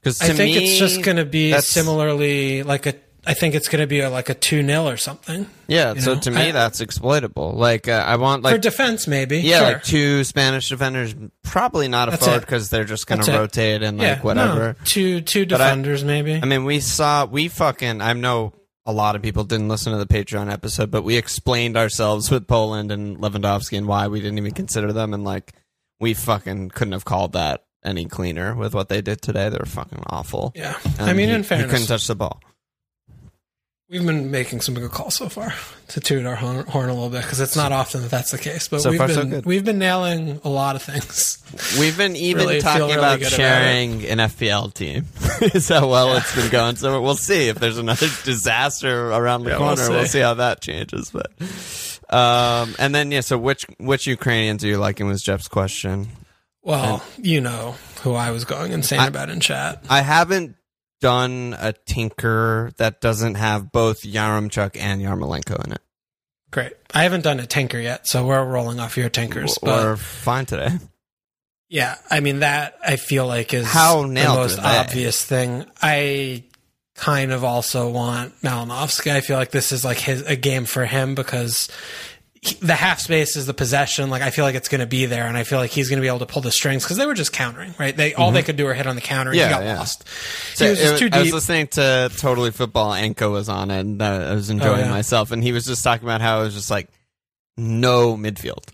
Because 0.00 0.20
I 0.22 0.28
think 0.32 0.56
it's 0.56 0.78
just 0.78 1.02
going 1.02 1.16
to 1.16 1.24
be 1.24 1.52
similarly 1.60 2.62
like 2.62 2.86
a. 2.86 2.94
I 3.26 3.34
think 3.34 3.54
it's 3.54 3.68
going 3.68 3.80
to 3.82 3.86
be 3.86 4.00
a, 4.00 4.08
like 4.08 4.30
a 4.30 4.34
two 4.34 4.64
0 4.64 4.86
or 4.86 4.96
something 4.96 5.46
Yeah, 5.66 5.92
so 5.94 6.14
know, 6.14 6.20
to 6.20 6.30
me 6.30 6.48
I- 6.48 6.52
that's 6.52 6.80
exploitable. 6.80 7.52
Like 7.52 7.86
uh, 7.86 8.02
I 8.06 8.16
want 8.16 8.42
like 8.42 8.54
for 8.54 8.58
defense, 8.60 9.06
maybe. 9.06 9.40
yeah, 9.40 9.58
sure. 9.58 9.66
like 9.72 9.82
two 9.82 10.24
Spanish 10.24 10.70
defenders, 10.70 11.14
probably 11.42 11.88
not 11.88 12.08
a 12.08 12.12
That's 12.12 12.24
forward 12.24 12.40
because 12.40 12.70
they're 12.70 12.84
just 12.84 13.06
going 13.06 13.20
to 13.22 13.34
it. 13.34 13.38
rotate 13.38 13.82
and 13.82 13.98
yeah, 14.00 14.14
like 14.14 14.24
whatever. 14.24 14.76
no, 14.78 14.84
two 14.84 15.20
two 15.20 15.42
I- 15.42 15.44
defenders, 15.44 16.04
maybe. 16.04 16.36
I 16.42 16.46
mean, 16.46 16.64
we 16.64 16.80
saw 16.80 17.26
we 17.26 17.48
fucking. 17.48 18.00
I 18.00 18.12
know 18.14 18.54
a 18.88 18.92
lot 18.92 19.14
of 19.14 19.20
people 19.22 19.44
didn't 19.44 19.68
listen 19.68 19.92
to 19.92 19.98
the 19.98 20.06
Patreon 20.06 20.50
episode, 20.50 20.90
but 20.90 21.02
we 21.02 21.18
explained 21.18 21.76
ourselves 21.76 22.30
with 22.30 22.46
Poland 22.46 22.90
and 22.90 23.18
Lewandowski 23.18 23.76
and 23.76 23.86
why 23.86 24.08
we 24.08 24.18
didn't 24.18 24.38
even 24.38 24.52
consider 24.52 24.94
them, 24.94 25.12
and 25.12 25.24
like 25.24 25.52
we 26.00 26.14
fucking 26.14 26.70
couldn't 26.70 26.92
have 26.92 27.04
called 27.04 27.34
that 27.34 27.66
any 27.84 28.06
cleaner 28.06 28.54
with 28.54 28.74
what 28.74 28.88
they 28.88 29.02
did 29.02 29.20
today. 29.20 29.50
They 29.50 29.58
were 29.58 29.66
fucking 29.66 30.02
awful. 30.06 30.52
yeah, 30.56 30.78
And 30.98 31.10
I 31.10 31.12
mean, 31.12 31.28
he, 31.28 31.34
in 31.34 31.42
he 31.42 31.64
couldn't 31.64 31.86
touch 31.86 32.06
the 32.06 32.14
ball. 32.16 32.40
We've 33.90 34.04
been 34.04 34.30
making 34.30 34.60
some 34.60 34.74
good 34.74 34.90
calls 34.90 35.14
so 35.14 35.28
far 35.28 35.54
to 35.88 36.00
toot 36.00 36.26
our 36.26 36.34
horn, 36.36 36.66
horn 36.66 36.88
a 36.90 36.92
little 36.94 37.08
bit 37.10 37.22
because 37.22 37.40
it's 37.40 37.56
not 37.56 37.72
often 37.72 38.02
that 38.02 38.10
that's 38.10 38.30
the 38.30 38.38
case. 38.38 38.68
But 38.68 38.80
So 38.82 38.90
we've 38.90 38.98
far, 38.98 39.08
so 39.08 39.20
been 39.22 39.30
good. 39.30 39.46
we've 39.46 39.64
been 39.64 39.78
nailing 39.78 40.40
a 40.44 40.48
lot 40.48 40.76
of 40.76 40.82
things. 40.82 41.38
We've 41.78 41.96
been 41.96 42.14
even 42.14 42.42
Really 42.42 42.60
feel 42.60 42.70
talking 42.72 42.80
really 42.88 42.92
about 42.98 43.18
good 43.20 43.28
about 43.28 43.36
sharing 43.36 44.04
an 44.04 44.18
FPL 44.18 44.74
team. 44.74 45.06
Is 45.54 45.68
how 45.68 45.88
well 45.88 46.14
it's 46.16 46.34
been 46.34 46.50
going. 46.50 46.76
So 46.76 47.00
we'll 47.00 47.14
see 47.14 47.48
if 47.48 47.58
there's 47.58 47.78
another 47.78 48.06
disaster 48.24 49.10
around 49.10 49.44
the 49.44 49.50
Yeah, 49.52 49.58
we'll 49.58 49.76
corner. 49.76 49.90
We'll 49.90 50.02
see. 50.04 50.08
see. 50.10 50.20
how 50.20 50.34
that 50.34 50.60
changes. 50.60 51.10
But 51.10 51.30
um, 52.14 52.74
and 52.78 52.94
then 52.94 53.10
yeah. 53.10 53.20
So 53.20 53.38
which 53.38 53.64
which 53.78 54.06
Ukrainians 54.06 54.62
are 54.62 54.68
you 54.68 54.76
liking? 54.78 55.06
Was 55.06 55.22
Jeff's 55.22 55.48
question. 55.48 56.08
Well, 56.62 57.02
you 57.16 57.40
know 57.40 57.76
who 58.02 58.12
I 58.12 58.30
was 58.30 58.44
going 58.44 58.72
insane 58.72 59.00
I- 59.00 59.06
about 59.06 59.30
in 59.30 59.40
chat. 59.40 59.82
I 59.88 60.02
haven't 60.02 60.56
done 61.00 61.56
a 61.58 61.72
tinker 61.72 62.70
that 62.78 63.00
doesn't 63.00 63.34
have 63.34 63.72
both 63.72 64.02
Yaremchuk 64.02 64.76
and 64.76 65.00
Yarmolenko 65.00 65.64
in 65.64 65.72
it. 65.72 65.80
Great. 66.50 66.72
I 66.94 67.02
haven't 67.02 67.22
done 67.22 67.40
a 67.40 67.46
tinker 67.46 67.78
yet, 67.78 68.06
so 68.06 68.26
we're 68.26 68.44
rolling 68.44 68.80
off 68.80 68.96
your 68.96 69.10
tinkers. 69.10 69.58
But 69.60 69.86
Or 69.86 69.96
fine 69.96 70.46
today. 70.46 70.70
Yeah, 71.68 71.96
I 72.10 72.20
mean 72.20 72.38
that 72.40 72.78
I 72.82 72.96
feel 72.96 73.26
like 73.26 73.52
is 73.52 73.66
How 73.66 74.02
the 74.02 74.08
most 74.08 74.58
obvious 74.58 75.22
thing. 75.22 75.66
I 75.82 76.44
kind 76.94 77.30
of 77.30 77.44
also 77.44 77.90
want 77.90 78.40
Malinovskyi. 78.40 79.12
I 79.12 79.20
feel 79.20 79.36
like 79.36 79.50
this 79.50 79.70
is 79.70 79.84
like 79.84 79.98
his 79.98 80.22
a 80.22 80.34
game 80.34 80.64
for 80.64 80.86
him 80.86 81.14
because 81.14 81.68
the 82.60 82.74
half 82.74 83.00
space 83.00 83.36
is 83.36 83.46
the 83.46 83.54
possession. 83.54 84.10
Like 84.10 84.22
I 84.22 84.30
feel 84.30 84.44
like 84.44 84.54
it's 84.54 84.68
going 84.68 84.80
to 84.80 84.86
be 84.86 85.06
there, 85.06 85.26
and 85.26 85.36
I 85.36 85.42
feel 85.44 85.58
like 85.58 85.70
he's 85.70 85.88
going 85.88 85.98
to 85.98 86.02
be 86.02 86.08
able 86.08 86.20
to 86.20 86.26
pull 86.26 86.42
the 86.42 86.52
strings 86.52 86.84
because 86.84 86.96
they 86.96 87.06
were 87.06 87.14
just 87.14 87.32
countering. 87.32 87.74
Right? 87.78 87.96
They 87.96 88.14
all 88.14 88.30
they 88.30 88.42
could 88.42 88.56
do 88.56 88.64
were 88.64 88.74
hit 88.74 88.86
on 88.86 88.94
the 88.96 89.00
counter, 89.02 89.30
and 89.32 89.38
Mm-hmm. 89.40 89.50
Yeah, 89.50 89.58
he 89.58 89.64
got 89.64 89.70
yeah. 89.72 89.78
lost. 89.78 90.04
So 90.54 90.64
he 90.64 90.70
was 90.70 90.78
just 90.80 91.02
it- 91.02 91.10
too 91.10 91.16
I 91.16 91.20
was 91.20 91.32
listening 91.32 91.66
to 91.68 92.10
Totally 92.16 92.50
Football. 92.50 92.92
Anko 92.94 93.32
was 93.32 93.48
on 93.48 93.70
it, 93.70 93.80
and 93.80 94.00
uh, 94.00 94.28
I 94.30 94.34
was 94.34 94.50
enjoying 94.50 94.72
Oh, 94.72 94.84
yeah. 94.84 94.90
myself. 94.90 95.30
And 95.32 95.42
he 95.42 95.52
was 95.52 95.64
just 95.64 95.82
talking 95.82 96.06
about 96.06 96.20
how 96.20 96.40
it 96.40 96.44
was 96.44 96.54
just 96.54 96.70
like 96.70 96.88
no 97.56 98.16
midfield 98.16 98.64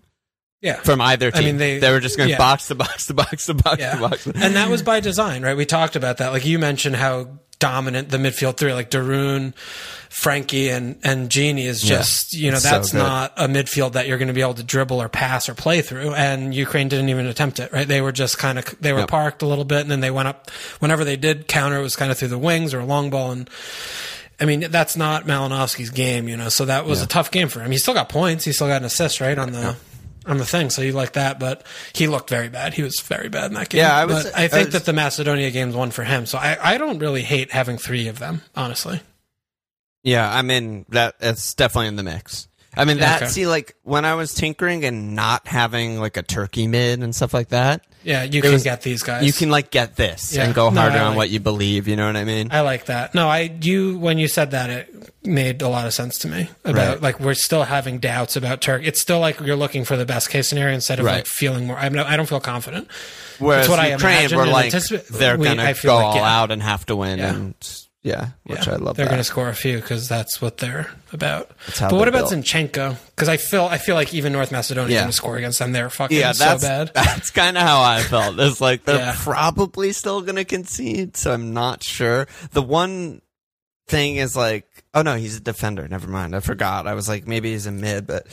yeah, 0.65 0.81
from 0.81 1.01
either 1.01 1.31
team. 1.31 1.41
I 1.43 1.45
mean, 1.45 1.57
they, 1.59 1.79
they- 1.79 1.93
were 1.93 2.01
just 2.01 2.17
going 2.17 2.31
yeah. 2.31 2.39
box 2.39 2.67
to 2.69 2.75
box 2.75 3.07
to 3.07 3.15
box 3.15 3.47
to 3.47 3.55
box 3.55 3.79
Yeah. 3.81 3.95
to 3.95 4.01
box. 4.01 4.27
and 4.27 4.57
that 4.57 4.69
was 4.71 4.83
by 4.83 4.99
design, 5.01 5.43
right? 5.43 5.57
We 5.57 5.67
talked 5.67 5.95
about 5.95 6.17
that. 6.19 6.33
Like 6.33 6.45
you 6.45 6.59
mentioned 6.59 6.97
how 6.97 7.29
dominant 7.61 8.09
the 8.09 8.17
midfield 8.19 8.57
three, 8.57 8.73
like 8.75 8.91
Daroon, 8.91 9.55
Frenkie, 10.11 10.75
and 10.75 10.99
and 11.05 11.31
Gini 11.31 11.65
is 11.67 11.89
Yeah. 11.89 11.99
just 11.99 12.33
you 12.35 12.51
know 12.51 12.57
It's 12.57 12.65
so 12.65 12.71
that's 12.71 12.93
not 12.93 13.33
a 13.37 13.47
midfield 13.49 13.93
that 13.93 14.07
you're 14.09 14.19
going 14.19 14.29
to 14.29 14.35
be 14.35 14.41
able 14.43 14.55
to 14.55 14.63
dribble 14.63 15.01
or 15.01 15.09
pass 15.09 15.49
or 15.49 15.55
play 15.55 15.81
through. 15.83 16.15
And 16.15 16.55
Ukraine 16.55 16.89
didn't 16.89 17.09
even 17.09 17.27
attempt 17.27 17.61
it, 17.61 17.73
right? 17.73 17.87
They 17.87 18.01
were 18.01 18.13
just 18.13 18.39
kind 18.39 18.59
of 18.59 18.65
they 18.81 18.93
were 18.93 19.01
Yep. 19.01 19.09
parked 19.09 19.43
a 19.43 19.47
little 19.47 19.65
bit, 19.65 19.81
and 19.83 19.91
then 19.91 20.01
they 20.01 20.11
went 20.11 20.29
up. 20.29 20.51
Whenever 20.81 21.05
they 21.05 21.17
did 21.17 21.47
counter, 21.49 21.79
it 21.79 21.83
was 21.83 21.97
kind 21.97 22.11
of 22.11 22.19
through 22.19 22.29
the 22.29 22.39
wings 22.39 22.75
or 22.75 22.81
a 22.81 22.85
long 22.87 23.11
ball 23.11 23.31
and. 23.33 23.49
I 24.41 24.47
mean, 24.47 24.67
that's 24.69 24.97
not 24.97 25.27
Malinovskyi's 25.27 25.91
game, 25.91 26.27
you 26.27 26.37
know. 26.37 26.49
So 26.49 26.65
that 26.65 26.87
was 26.87 27.01
a 27.01 27.07
tough 27.07 27.31
game 27.31 27.49
for 27.49 27.61
him. 27.61 27.71
He 27.71 27.79
still 27.79 27.95
got 27.95 28.09
points. 28.09 28.45
He 28.45 28.53
still 28.53 28.67
got 28.67 28.83
an 28.83 28.85
assist, 28.85 29.21
right 29.21 29.39
on 29.39 29.53
the 29.53 29.77
on 30.27 30.39
the 30.39 30.45
thing. 30.47 30.71
So 30.71 30.83
you 30.83 30.93
like 30.93 31.13
that, 31.13 31.39
but 31.39 31.65
he 31.95 32.07
looked 32.07 32.31
very 32.31 32.49
bad. 32.49 32.75
He 32.75 32.83
was 32.83 33.01
very 33.01 33.29
bad 33.29 33.47
in 33.47 33.55
that 33.55 33.69
game. 33.69 33.81
Yeah, 33.81 33.95
I 33.97 34.05
was- 34.05 34.25
But 34.25 34.37
I 34.39 34.45
I 34.45 34.49
think 34.49 34.67
was- 34.67 34.73
that 34.75 34.85
the 34.85 34.93
Macedonia 34.93 35.51
game's 35.51 35.75
one 35.75 35.91
for 35.91 36.05
him. 36.05 36.27
So 36.27 36.39
I, 36.39 36.57
I 36.75 36.79
don't 36.79 36.99
really 36.99 37.23
hate 37.23 37.53
having 37.53 37.79
three 37.79 38.09
of 38.09 38.19
them, 38.19 38.43
honestly. 38.57 39.01
Yeah, 40.03 40.31
I 40.33 40.43
mean 40.43 40.85
that 40.91 41.15
it's 41.21 41.55
definitely 41.55 41.89
in 41.89 41.97
the 41.97 42.03
mix. 42.03 42.49
I 42.77 42.85
mean 42.85 42.99
that 42.99 43.23
Okay. 43.23 43.31
see 43.31 43.47
like 43.47 43.75
when 43.85 44.05
I 44.05 44.15
was 44.17 44.35
tinkering 44.35 44.85
and 44.85 45.15
not 45.15 45.47
having 45.47 46.01
like 46.01 46.17
a 46.17 46.23
turkey 46.23 46.67
mid 46.67 47.03
and 47.03 47.15
stuff 47.15 47.33
like 47.33 47.49
that, 47.51 47.87
Yeah, 48.05 48.23
you 48.25 48.43
can 48.43 48.53
was- 48.53 48.63
get 48.63 48.83
these 48.83 49.03
guys. 49.03 49.25
you 49.27 49.33
can 49.33 49.51
like 49.51 49.71
get 49.71 49.97
this 49.97 50.35
Yeah. 50.35 50.45
and 50.45 50.55
go 50.55 50.71
harder 50.71 50.97
I 50.97 51.01
on 51.01 51.09
like- 51.09 51.17
what 51.17 51.31
you 51.31 51.41
believe. 51.41 51.89
You 51.89 51.97
know 51.97 52.07
what 52.07 52.17
I 52.17 52.25
mean? 52.25 52.49
I 52.53 52.61
like 52.61 52.87
that. 52.87 53.15
No, 53.15 53.29
I 53.29 53.51
you 53.61 53.99
when 53.99 54.19
you 54.19 54.29
said 54.29 54.51
that 54.53 54.71
it 54.71 54.95
made 55.27 55.63
a 55.63 55.69
lot 55.69 55.87
of 55.87 55.95
sense 55.95 56.19
to 56.19 56.29
me 56.29 56.49
about 56.65 56.89
Right. 56.89 57.03
like 57.03 57.21
we're 57.21 57.33
still 57.35 57.65
having 57.65 57.99
doubts 57.99 58.37
about 58.37 58.61
Turkey. 58.61 58.87
It's 58.87 59.01
still 59.01 59.21
like 59.21 59.41
you're 59.41 59.57
looking 59.57 59.85
for 59.85 59.97
the 59.97 60.05
best 60.05 60.29
case 60.29 60.49
scenario 60.49 60.75
instead 60.75 60.99
of 61.01 61.07
Right. 61.07 61.17
like 61.17 61.27
feeling 61.27 61.67
more. 61.67 61.79
I, 61.79 61.89
mean, 61.89 62.01
I 62.01 62.17
don't 62.17 62.29
feel 62.29 62.41
confident. 62.41 62.89
Whereas 63.39 63.69
what 63.69 63.79
I 63.79 63.91
Ukraine, 63.93 64.19
imagined 64.19 64.41
we're 64.41 64.47
like 64.47 64.65
anticipate- 64.67 65.09
they're 65.09 65.37
we- 65.39 65.47
gonna 65.47 65.63
I 65.63 65.73
go 65.73 65.97
like, 65.97 66.05
all 66.05 66.15
yeah. 66.17 66.39
out 66.41 66.51
and 66.51 66.63
have 66.63 66.85
to 66.87 66.97
win, 66.97 67.19
Yeah. 67.19 67.31
and 67.35 67.55
yeah, 68.05 68.29
which 68.45 68.67
Yeah, 68.69 68.75
I 68.75 68.77
love. 68.77 68.97
They're 68.97 69.07
going 69.07 69.19
to 69.19 69.25
score 69.25 69.49
a 69.49 69.55
few 69.55 69.77
because 69.81 70.09
that's 70.09 70.41
what 70.41 70.59
they're 70.59 70.89
about. 71.13 71.51
But 71.81 71.93
what 71.95 72.07
about 72.07 72.31
built. 72.31 72.45
Zinchenko? 72.45 72.97
Because 73.07 73.29
I 73.29 73.37
feel 73.39 73.65
I 73.65 73.79
feel 73.79 73.97
like 73.97 74.15
even 74.15 74.33
North 74.33 74.53
Macedonia 74.53 74.93
Yeah. 74.95 75.01
going 75.01 75.11
to 75.11 75.17
score 75.17 75.37
against 75.37 75.59
them. 75.59 75.73
They're 75.73 75.91
fucking 75.91 76.17
yeah, 76.17 76.31
so 76.33 76.59
bad. 76.59 76.93
that's 76.95 77.31
kind 77.31 77.57
of 77.57 77.63
how 77.65 77.83
I 77.83 78.03
felt. 78.03 78.39
It's 78.39 78.61
like 78.61 78.85
they're 78.85 78.99
Yeah. 78.99 79.17
probably 79.19 79.93
still 79.93 80.21
going 80.23 80.37
to 80.37 80.45
concede, 80.45 81.17
so 81.17 81.33
I'm 81.33 81.53
not 81.55 81.83
sure. 81.83 82.29
The 82.53 82.63
one 82.63 83.23
thing 83.87 84.17
is 84.17 84.37
like, 84.37 84.67
oh 84.95 85.03
no, 85.03 85.17
he's 85.17 85.37
a 85.37 85.41
defender. 85.41 85.87
Never 85.89 86.09
mind, 86.09 86.35
I 86.35 86.41
forgot. 86.41 86.87
I 86.87 86.95
was 86.95 87.09
like, 87.09 87.27
maybe 87.27 87.53
he's 87.53 87.67
a 87.67 87.73
mid, 87.73 88.07
but 88.07 88.27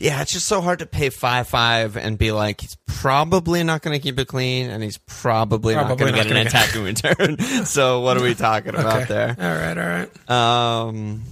yeah, 0.00 0.20
it's 0.22 0.32
just 0.32 0.46
so 0.46 0.60
hard 0.60 0.80
to 0.80 0.86
pay 0.86 1.10
five 1.10 1.48
five 1.48 1.96
and 1.96 2.18
be 2.18 2.32
like, 2.32 2.60
he's 2.60 2.76
probably 2.86 3.62
not 3.62 3.82
going 3.82 3.98
to 3.98 4.02
keep 4.02 4.18
it 4.18 4.28
clean, 4.28 4.70
and 4.70 4.82
he's 4.82 4.98
probably, 4.98 5.74
not 5.74 5.98
going 5.98 6.12
to 6.12 6.18
get 6.18 6.26
an 6.26 6.34
get- 6.34 6.46
attacking 6.46 6.82
return. 6.82 7.38
so 7.64 8.00
what 8.00 8.16
are 8.16 8.22
we 8.22 8.34
talking 8.34 8.70
about 8.74 9.02
okay. 9.02 9.04
there? 9.06 9.36
All 9.38 9.56
right, 9.56 9.78
all 9.78 9.86
right. 9.86 10.30
Um, 10.88 11.22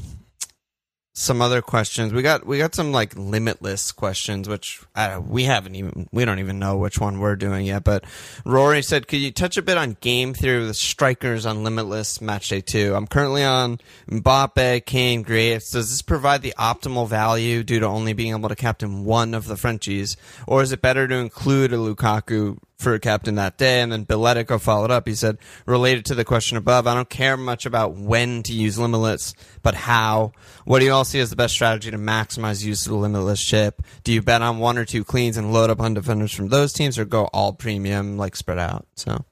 some 1.18 1.40
other 1.40 1.62
questions. 1.62 2.12
We 2.12 2.20
got 2.20 2.46
we 2.46 2.58
got 2.58 2.74
some 2.74 2.92
like 2.92 3.16
limitless 3.16 3.90
questions, 3.90 4.50
which 4.50 4.82
uh, 4.94 5.18
we 5.26 5.44
haven't 5.44 5.74
even 5.74 6.08
we 6.12 6.26
don't 6.26 6.40
even 6.40 6.58
know 6.58 6.76
which 6.76 7.00
one 7.00 7.18
we're 7.18 7.36
doing 7.36 7.64
yet. 7.64 7.84
But 7.84 8.04
Rory 8.44 8.82
said, 8.82 9.08
"Could 9.08 9.20
you 9.20 9.32
touch 9.32 9.56
a 9.56 9.62
bit 9.62 9.78
on 9.78 9.96
game 10.02 10.34
theory 10.34 10.66
with 10.66 10.76
strikers 10.76 11.46
on 11.46 11.64
limitless 11.64 12.20
match 12.20 12.50
day 12.50 12.60
two? 12.60 12.94
I'm 12.94 13.06
currently 13.06 13.42
on 13.42 13.80
Mbappe, 14.10 14.84
Kane, 14.84 15.24
Griezmann. 15.24 15.72
Does 15.72 15.90
this 15.90 16.02
provide 16.02 16.42
the 16.42 16.54
optimal 16.58 17.08
value 17.08 17.64
due 17.64 17.80
to 17.80 17.86
only 17.86 18.12
being 18.12 18.32
able 18.32 18.50
to 18.50 18.56
captain 18.56 19.04
one 19.06 19.32
of 19.32 19.46
the 19.46 19.56
Frenchies, 19.56 20.18
or 20.46 20.60
is 20.60 20.70
it 20.70 20.82
better 20.82 21.08
to 21.08 21.14
include 21.14 21.72
a 21.72 21.76
Lukaku 21.76 22.58
for 22.78 22.94
a 22.94 23.00
captain 23.00 23.36
that 23.36 23.56
day. 23.56 23.80
And 23.80 23.90
then 23.90 24.04
Billetico 24.04 24.60
followed 24.60 24.90
up. 24.90 25.08
He 25.08 25.14
said, 25.14 25.38
related 25.64 26.04
to 26.06 26.14
the 26.14 26.24
question 26.24 26.56
above, 26.56 26.86
I 26.86 26.94
don't 26.94 27.08
care 27.08 27.36
much 27.36 27.66
about 27.66 27.94
when 27.94 28.42
to 28.44 28.52
use 28.52 28.78
Limitless, 28.78 29.34
but 29.62 29.74
how. 29.74 30.32
What 30.64 30.80
do 30.80 30.84
you 30.84 30.92
all 30.92 31.04
see 31.04 31.20
as 31.20 31.30
the 31.30 31.36
best 31.36 31.54
strategy 31.54 31.90
to 31.90 31.98
maximize 31.98 32.64
use 32.64 32.86
of 32.86 32.92
the 32.92 32.98
Limitless 32.98 33.42
chip? 33.42 33.82
Do 34.04 34.12
you 34.12 34.22
bet 34.22 34.42
on 34.42 34.58
one 34.58 34.78
or 34.78 34.84
two 34.84 35.04
cleans 35.04 35.36
and 35.36 35.52
load 35.52 35.70
up 35.70 35.80
on 35.80 35.94
defenders 35.94 36.32
from 36.32 36.48
those 36.48 36.72
teams 36.72 36.98
or 36.98 37.04
go 37.04 37.24
all 37.32 37.52
premium, 37.52 38.18
like 38.18 38.36
spread 38.36 38.58
out? 38.58 38.86
So, 38.94 39.24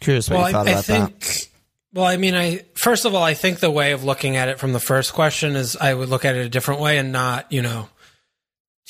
curious 0.00 0.28
what 0.28 0.38
well, 0.38 0.48
you 0.48 0.52
thought 0.52 0.66
I, 0.66 0.70
I 0.70 0.72
about 0.72 0.84
think, 0.84 1.20
that. 1.20 1.48
Well, 1.94 2.06
I 2.06 2.16
mean, 2.16 2.34
I 2.34 2.64
first 2.74 3.04
of 3.04 3.14
all, 3.14 3.22
I 3.22 3.34
think 3.34 3.60
the 3.60 3.70
way 3.70 3.92
of 3.92 4.02
looking 4.02 4.36
at 4.36 4.48
it 4.48 4.58
from 4.58 4.72
the 4.72 4.80
first 4.80 5.12
question 5.12 5.56
is 5.56 5.76
I 5.76 5.92
would 5.92 6.08
look 6.08 6.24
at 6.24 6.34
it 6.34 6.44
a 6.44 6.48
different 6.48 6.80
way 6.80 6.98
and 6.98 7.12
not, 7.12 7.50
you 7.52 7.62
know, 7.62 7.88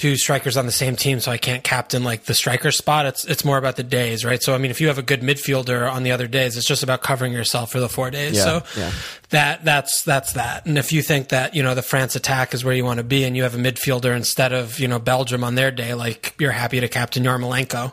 two 0.02 0.16
strikers 0.16 0.56
on 0.56 0.66
the 0.66 0.72
same 0.72 0.96
team, 0.96 1.20
so 1.20 1.30
I 1.30 1.38
can't 1.38 1.62
captain 1.62 2.02
like 2.02 2.24
the 2.24 2.34
striker 2.34 2.72
spot. 2.72 3.06
It's 3.06 3.24
it's 3.24 3.44
more 3.44 3.56
about 3.56 3.76
the 3.76 3.84
days, 3.84 4.24
right? 4.24 4.42
So 4.42 4.52
I 4.52 4.58
mean, 4.58 4.72
if 4.72 4.80
you 4.80 4.88
have 4.88 4.98
a 4.98 5.02
good 5.02 5.20
midfielder 5.20 5.88
on 5.88 6.02
the 6.02 6.10
other 6.10 6.26
days, 6.26 6.56
it's 6.56 6.66
just 6.66 6.82
about 6.82 7.02
covering 7.02 7.32
yourself 7.32 7.70
for 7.70 7.78
the 7.78 7.88
four 7.88 8.10
days. 8.10 8.34
Yeah, 8.34 8.42
so 8.42 8.62
yeah. 8.76 8.90
that 9.30 9.64
that's 9.64 10.02
that's 10.02 10.32
that. 10.32 10.66
And 10.66 10.76
if 10.76 10.92
you 10.92 11.02
think 11.02 11.28
that 11.28 11.54
you 11.54 11.62
know 11.62 11.76
the 11.76 11.82
France 11.82 12.16
attack 12.16 12.52
is 12.52 12.64
where 12.64 12.74
you 12.74 12.84
want 12.84 12.98
to 12.98 13.04
be, 13.04 13.22
and 13.22 13.36
you 13.36 13.44
have 13.44 13.54
a 13.54 13.58
midfielder 13.58 14.16
instead 14.16 14.52
of 14.52 14.80
you 14.80 14.88
know 14.88 14.98
Belgium 14.98 15.44
on 15.44 15.54
their 15.54 15.70
day, 15.70 15.94
like 15.94 16.34
you're 16.40 16.50
happy 16.50 16.80
to 16.80 16.88
captain 16.88 17.22
Yarmolenko, 17.22 17.92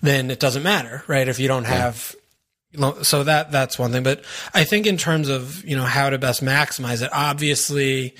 then 0.00 0.30
it 0.30 0.40
doesn't 0.40 0.62
matter, 0.62 1.04
right? 1.08 1.28
If 1.28 1.38
you 1.38 1.46
don't 1.46 1.66
have 1.66 2.16
so 3.02 3.24
that 3.24 3.50
that's 3.50 3.80
one 3.80 3.90
thing 3.90 4.04
but 4.04 4.24
i 4.54 4.62
think 4.62 4.86
in 4.86 4.96
terms 4.96 5.28
of 5.28 5.64
you 5.64 5.74
know 5.74 5.82
how 5.82 6.08
to 6.08 6.18
best 6.18 6.40
maximize 6.40 7.02
it 7.02 7.10
obviously 7.12 8.14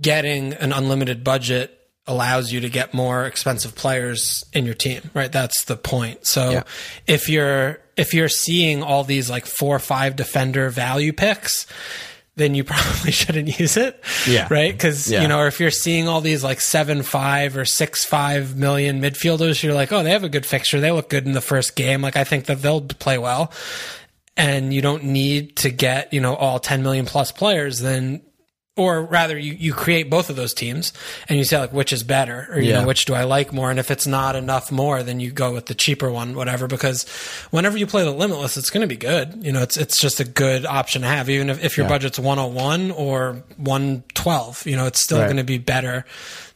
getting 0.00 0.54
an 0.54 0.72
unlimited 0.72 1.22
budget 1.22 1.75
allows 2.06 2.52
you 2.52 2.60
to 2.60 2.68
get 2.68 2.94
more 2.94 3.26
expensive 3.26 3.74
players 3.74 4.44
in 4.52 4.64
your 4.64 4.74
team 4.74 5.00
right 5.14 5.32
that's 5.32 5.64
the 5.64 5.76
point 5.76 6.26
so 6.26 6.50
Yeah. 6.50 6.62
if 7.06 7.28
you're 7.28 7.80
if 7.96 8.14
you're 8.14 8.28
seeing 8.28 8.82
all 8.82 9.02
these 9.04 9.28
like 9.30 9.46
four 9.46 9.74
or 9.76 9.80
five 9.80 10.14
defender 10.16 10.70
value 10.70 11.12
picks 11.12 11.66
then 12.36 12.54
you 12.54 12.64
probably 12.72 13.10
shouldn't 13.12 13.58
use 13.58 13.76
it 13.76 14.02
Yeah. 14.26 14.46
right 14.50 14.72
because 14.72 15.10
Yeah. 15.10 15.22
you 15.22 15.28
know 15.28 15.38
or 15.40 15.46
if 15.48 15.58
you're 15.58 15.70
seeing 15.70 16.06
all 16.06 16.20
these 16.20 16.44
like 16.44 16.60
seven 16.60 17.02
five 17.02 17.56
or 17.56 17.64
six 17.64 18.04
five 18.04 18.54
million 18.56 19.00
midfielders 19.00 19.62
you're 19.62 19.74
like 19.74 19.90
oh 19.92 20.02
they 20.02 20.10
have 20.10 20.24
a 20.24 20.28
good 20.28 20.46
fixture 20.46 20.78
they 20.80 20.92
look 20.92 21.08
good 21.08 21.26
in 21.26 21.32
the 21.32 21.40
first 21.40 21.74
game 21.76 22.02
like 22.02 22.16
i 22.16 22.24
think 22.24 22.44
that 22.46 22.62
they'll 22.62 22.82
play 22.82 23.18
well 23.18 23.50
and 24.36 24.72
you 24.74 24.82
don't 24.82 25.02
need 25.04 25.56
to 25.56 25.70
get 25.70 26.12
you 26.12 26.20
know 26.20 26.34
all 26.34 26.58
10 26.58 26.82
million 26.82 27.06
plus 27.06 27.32
players 27.32 27.78
then 27.80 28.20
or 28.76 29.02
rather 29.02 29.38
you, 29.38 29.54
you 29.54 29.72
create 29.72 30.10
both 30.10 30.28
of 30.28 30.36
those 30.36 30.52
teams 30.52 30.92
and 31.28 31.38
you 31.38 31.44
say 31.44 31.58
like 31.58 31.72
which 31.72 31.92
is 31.92 32.02
better 32.02 32.46
or 32.50 32.60
you 32.60 32.70
Yeah. 32.70 32.80
know 32.82 32.86
which 32.86 33.06
do 33.06 33.14
i 33.14 33.24
like 33.24 33.52
more 33.52 33.70
and 33.70 33.78
if 33.78 33.90
it's 33.90 34.06
not 34.06 34.36
enough 34.36 34.70
more 34.70 35.02
then 35.02 35.18
you 35.18 35.30
go 35.30 35.52
with 35.54 35.66
the 35.66 35.74
cheaper 35.74 36.10
one 36.10 36.34
whatever 36.34 36.66
because 36.68 37.08
whenever 37.50 37.78
you 37.78 37.86
play 37.86 38.04
the 38.04 38.10
limitless 38.12 38.56
it's 38.56 38.68
going 38.70 38.82
to 38.82 38.86
be 38.86 38.96
good 38.96 39.42
you 39.44 39.50
know 39.52 39.62
it's 39.62 39.76
it's 39.76 39.98
just 39.98 40.20
a 40.20 40.24
good 40.24 40.66
option 40.66 41.02
to 41.02 41.08
have 41.08 41.30
even 41.30 41.48
if, 41.50 41.64
if 41.64 41.76
your 41.76 41.84
Yeah. 41.86 41.90
budget's 41.90 42.18
101 42.18 42.90
or 42.90 43.42
112 43.56 44.66
you 44.66 44.76
know 44.76 44.86
it's 44.86 45.00
still 45.00 45.18
Right. 45.18 45.24
going 45.26 45.36
to 45.38 45.44
be 45.44 45.58
better 45.58 46.04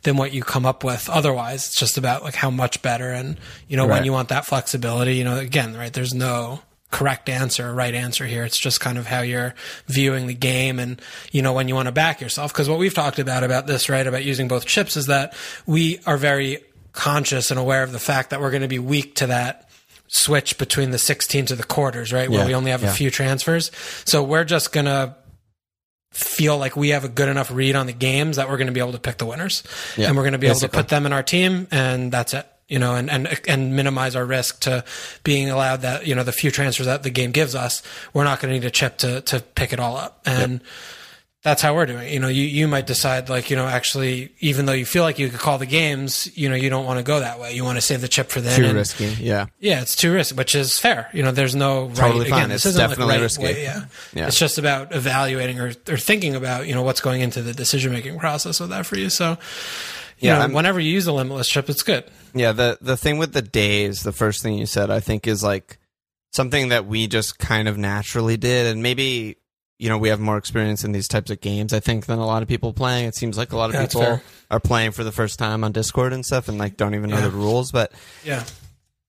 than 0.03 0.17
what 0.17 0.33
you 0.33 0.43
come 0.43 0.67
up 0.67 0.85
with 0.85 1.09
otherwise 1.09 1.67
it's 1.69 1.77
just 1.77 1.97
about 1.99 2.23
like 2.23 2.35
how 2.35 2.51
much 2.51 2.83
better 2.83 3.11
and 3.11 3.39
you 3.69 3.77
know 3.77 3.87
Right. 3.87 3.97
when 3.97 4.05
you 4.05 4.13
want 4.13 4.29
that 4.29 4.45
flexibility 4.47 5.15
you 5.17 5.25
know 5.25 5.39
again 5.39 5.77
right 5.77 5.93
there's 5.93 6.15
no 6.15 6.61
correct 6.91 7.29
answer 7.29 7.69
or 7.69 7.75
right 7.75 7.95
answer 7.95 8.27
here. 8.27 8.45
It's 8.45 8.59
just 8.59 8.81
kind 8.81 8.99
of 8.99 9.07
how 9.07 9.21
you're 9.23 9.55
viewing 9.87 10.27
the 10.27 10.35
game 10.35 10.79
and 10.79 11.01
you 11.31 11.41
know 11.43 11.53
when 11.53 11.69
you 11.69 11.75
want 11.75 11.87
to 11.87 11.93
back 11.93 12.21
yourself. 12.21 12.53
Because 12.53 12.69
what 12.69 12.79
we've 12.79 12.95
talked 12.95 13.19
about 13.19 13.45
about 13.45 13.67
this 13.67 13.89
right 13.89 14.07
about 14.07 14.25
using 14.25 14.49
both 14.49 14.67
chips 14.67 14.97
is 14.97 15.07
that 15.07 15.35
we 15.67 16.01
are 16.07 16.17
very 16.17 16.59
conscious 16.93 17.51
and 17.51 17.61
aware 17.61 17.83
of 17.85 17.93
the 17.93 17.99
fact 18.01 18.31
that 18.31 18.41
we're 18.41 18.51
going 18.51 18.63
to 18.63 18.69
be 18.69 18.79
weak 18.81 19.15
to 19.17 19.29
that 19.29 19.69
switch 20.09 20.59
between 20.59 20.91
the 20.91 20.99
16 20.99 21.47
to 21.47 21.55
the 21.55 21.63
quarters 21.63 22.13
right 22.13 22.29
where 22.29 22.41
Yeah, 22.41 22.47
we 22.47 22.55
only 22.57 22.73
have 22.73 22.83
yeah. 22.83 22.91
a 22.91 22.93
few 22.93 23.11
transfers. 23.13 23.71
So 24.05 24.25
we're 24.25 24.43
just 24.43 24.73
going 24.73 24.87
to 24.87 25.15
feel 26.11 26.59
like 26.59 26.75
we 26.75 26.89
have 26.89 27.05
a 27.05 27.09
good 27.09 27.29
enough 27.29 27.53
read 27.53 27.77
on 27.77 27.87
the 27.87 27.93
games 27.93 28.35
that 28.37 28.49
we're 28.49 28.57
going 28.57 28.67
to 28.67 28.73
be 28.73 28.81
able 28.81 28.91
to 28.93 28.99
pick 28.99 29.19
the 29.19 29.27
winners. 29.27 29.63
Yeah, 29.97 30.09
and 30.09 30.17
we're 30.17 30.25
going 30.25 30.33
to 30.33 30.39
be 30.39 30.49
able 30.49 30.59
to 30.59 30.69
put 30.69 30.89
them 30.89 31.07
in 31.07 31.13
our 31.13 31.23
team 31.23 31.69
and 31.71 32.11
that's 32.11 32.35
it 32.35 32.45
you 32.71 32.79
know 32.79 32.95
and, 32.95 33.11
and 33.11 33.41
and 33.47 33.77
minimize 33.77 34.17
our 34.17 34.25
risk 34.25 34.61
to 34.61 34.83
being 35.25 35.51
allowed 35.51 35.83
that 35.83 36.07
you 36.07 36.15
know 36.15 36.23
the 36.23 36.33
few 36.33 36.51
transfers 36.51 36.87
that 36.87 37.03
the 37.03 37.11
game 37.11 37.33
gives 37.33 37.55
us 37.55 37.83
we're 38.15 38.25
not 38.25 38.41
going 38.41 38.53
to 38.55 38.59
need 38.59 38.67
a 38.67 38.71
chip 38.71 38.97
to 38.99 39.21
to 39.23 39.41
pick 39.41 39.75
it 39.75 39.81
all 39.81 39.97
up 39.99 40.23
and 40.25 40.63
that's 41.43 41.63
how 41.63 41.75
we're 41.75 41.87
doing 41.87 42.07
it. 42.07 42.13
you 42.13 42.21
know 42.21 42.29
you 42.29 42.43
you 42.45 42.69
might 42.69 42.87
decide 42.87 43.31
like 43.31 43.49
you 43.49 43.57
know 43.57 43.67
actually 43.67 44.31
even 44.41 44.67
though 44.67 44.75
you 44.75 44.85
feel 44.85 45.03
like 45.03 45.19
you 45.19 45.31
could 45.31 45.41
call 45.41 45.57
the 45.57 45.65
games 45.65 46.29
you 46.37 46.51
know 46.51 46.55
you 46.55 46.69
don't 46.69 46.85
want 46.85 46.99
to 46.99 47.03
go 47.03 47.21
that 47.21 47.41
way 47.41 47.55
you 47.55 47.65
want 47.65 47.79
to 47.79 47.81
save 47.81 48.03
the 48.03 48.09
chip 48.09 48.29
for 48.29 48.43
then 48.43 48.59
Too 48.59 48.67
and- 48.67 48.75
risky. 48.77 49.07
Yeah. 49.19 49.47
yeah, 49.59 49.81
it's 49.81 49.97
too 49.97 50.13
risky, 50.13 50.37
which 50.37 50.55
is 50.55 50.79
fair. 50.79 51.09
You 51.15 51.23
know, 51.23 51.33
there's 51.33 51.57
no 51.57 51.87
right. 51.87 51.97
Totally 51.97 52.29
fine. 52.29 52.41
Again, 52.41 52.49
this 52.51 52.67
It's 52.67 52.75
isn't 52.75 52.81
definitely 52.81 53.07
like 53.07 53.15
right 53.17 53.23
risky. 53.23 53.45
way, 53.45 53.63
yeah. 53.63 53.85
Yeah. 54.13 54.27
it's 54.27 54.39
just 54.39 54.59
about 54.59 54.95
evaluating 54.95 55.59
or, 55.61 55.73
or 55.89 55.97
thinking 55.97 56.35
about 56.37 56.67
you 56.69 56.75
know 56.75 56.83
what's 56.83 57.01
going 57.01 57.23
into 57.23 57.41
the 57.41 57.55
decision 57.55 57.91
making 57.93 58.19
process 58.19 58.61
with 58.61 58.69
that 58.69 58.85
for 58.85 58.99
you. 58.99 59.09
So, 59.09 59.39
Yeah, 60.21 60.47
know, 60.47 60.55
whenever 60.55 60.79
you 60.81 60.93
use 60.93 61.07
a 61.07 61.13
limitless 61.13 61.49
chip, 61.49 61.69
it's 61.69 61.83
good. 61.83 62.05
Yeah, 62.35 62.53
the 62.53 62.79
the 62.81 62.97
thing 62.97 63.19
with 63.19 63.33
the 63.33 63.43
days, 63.43 64.03
the 64.03 64.13
first 64.13 64.43
thing 64.43 64.55
you 64.59 64.67
said, 64.67 64.91
I 64.91 65.01
think 65.01 65.27
is 65.27 65.43
like 65.43 65.79
something 66.33 66.69
that 66.69 66.87
we 66.87 67.07
just 67.09 67.39
kind 67.39 67.67
of 67.69 67.77
naturally 67.79 68.37
did, 68.37 68.67
and 68.67 68.83
maybe 68.83 69.37
you 69.79 69.89
know 69.89 69.99
we 69.99 70.11
have 70.11 70.21
more 70.21 70.37
experience 70.37 70.85
in 70.85 70.93
these 70.93 71.09
types 71.09 71.31
of 71.31 71.41
games. 71.41 71.73
I 71.73 71.81
think 71.81 72.07
than 72.07 72.19
a 72.19 72.27
lot 72.27 72.43
of 72.43 72.49
people 72.49 72.73
playing. 72.73 73.07
It 73.07 73.15
seems 73.15 73.37
like 73.39 73.53
a 73.53 73.57
lot 73.57 73.71
of 73.71 73.75
Yeah, 73.75 73.87
people 73.87 74.21
are 74.51 74.61
playing 74.61 74.93
for 74.93 75.05
the 75.05 75.13
first 75.13 75.39
time 75.39 75.65
on 75.65 75.73
Discord 75.73 76.13
and 76.13 76.25
stuff, 76.25 76.49
and 76.49 76.59
like 76.59 76.77
don't 76.77 76.95
even 76.95 77.11
know 77.11 77.17
Yeah. 77.19 77.29
the 77.29 77.31
rules. 77.31 77.73
But 77.73 77.93
Yeah, 78.25 78.45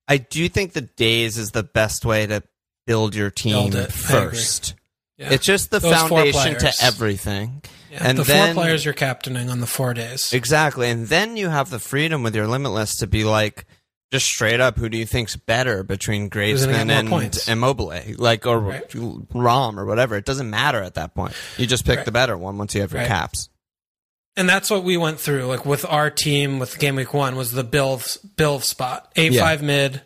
I 0.08 0.17
do 0.17 0.47
think 0.50 0.74
the 0.74 0.82
days 0.82 1.38
is 1.38 1.52
the 1.52 1.63
best 1.63 2.06
way 2.06 2.26
to 2.28 2.41
build 2.88 3.13
your 3.15 3.30
team 3.30 3.69
Build 3.71 3.76
it. 3.76 3.91
First. 3.91 4.74
yeah. 5.17 5.32
It's 5.34 5.45
just 5.45 5.69
the 5.71 5.80
Those 5.80 5.93
foundation 5.93 6.58
to 6.58 6.71
everything. 6.82 7.62
Yeah. 7.92 8.00
and 8.08 8.18
the 8.18 8.24
then- 8.24 8.56
four 8.56 8.64
players 8.64 8.86
you're 8.86 8.94
captaining 8.94 9.50
on 9.50 9.60
the 9.60 9.68
four 9.68 9.94
days. 9.94 10.32
Exactly. 10.34 10.90
And 10.90 11.08
then 11.08 11.36
you 11.38 11.50
have 11.50 11.70
the 11.70 11.80
freedom 11.80 12.24
with 12.24 12.36
your 12.36 12.48
limitless 12.48 12.96
to 12.98 13.08
be 13.08 13.24
like, 13.24 13.66
just 14.12 14.26
straight 14.26 14.60
up, 14.60 14.78
who 14.78 14.90
do 14.90 14.98
you 14.98 15.06
think's 15.06 15.36
better 15.38 15.84
between 15.84 16.30
Griezmann 16.30 16.90
and 16.90 17.08
points? 17.10 17.48
Immobile? 17.48 17.94
Like, 18.18 18.46
or 18.46 18.60
Right. 18.60 18.84
Rom 19.34 19.80
or 19.80 19.86
whatever. 19.86 20.16
It 20.18 20.26
doesn't 20.26 20.50
matter 20.50 20.82
at 20.82 20.96
that 20.96 21.16
point. 21.16 21.34
You 21.58 21.66
just 21.66 21.86
pick 21.86 21.98
Right. 21.98 22.06
the 22.06 22.12
better 22.12 22.38
one 22.38 22.58
once 22.58 22.76
you 22.76 22.82
have 22.82 22.92
your 22.92 23.02
Right. 23.02 23.08
caps. 23.08 23.48
and 24.38 24.48
that's 24.48 24.70
what 24.70 24.84
we 24.86 24.96
went 24.96 25.20
through. 25.20 25.46
Like 25.46 25.66
with 25.66 25.84
our 25.86 26.10
team, 26.10 26.58
with 26.58 26.80
game 26.80 26.96
week 26.96 27.14
one, 27.14 27.36
was 27.36 27.52
the 27.52 27.66
Bilv 27.66 28.18
Bilv 28.38 28.64
spot 28.64 29.12
Yeah. 29.18 29.42
five 29.42 29.62
mid. 29.62 30.02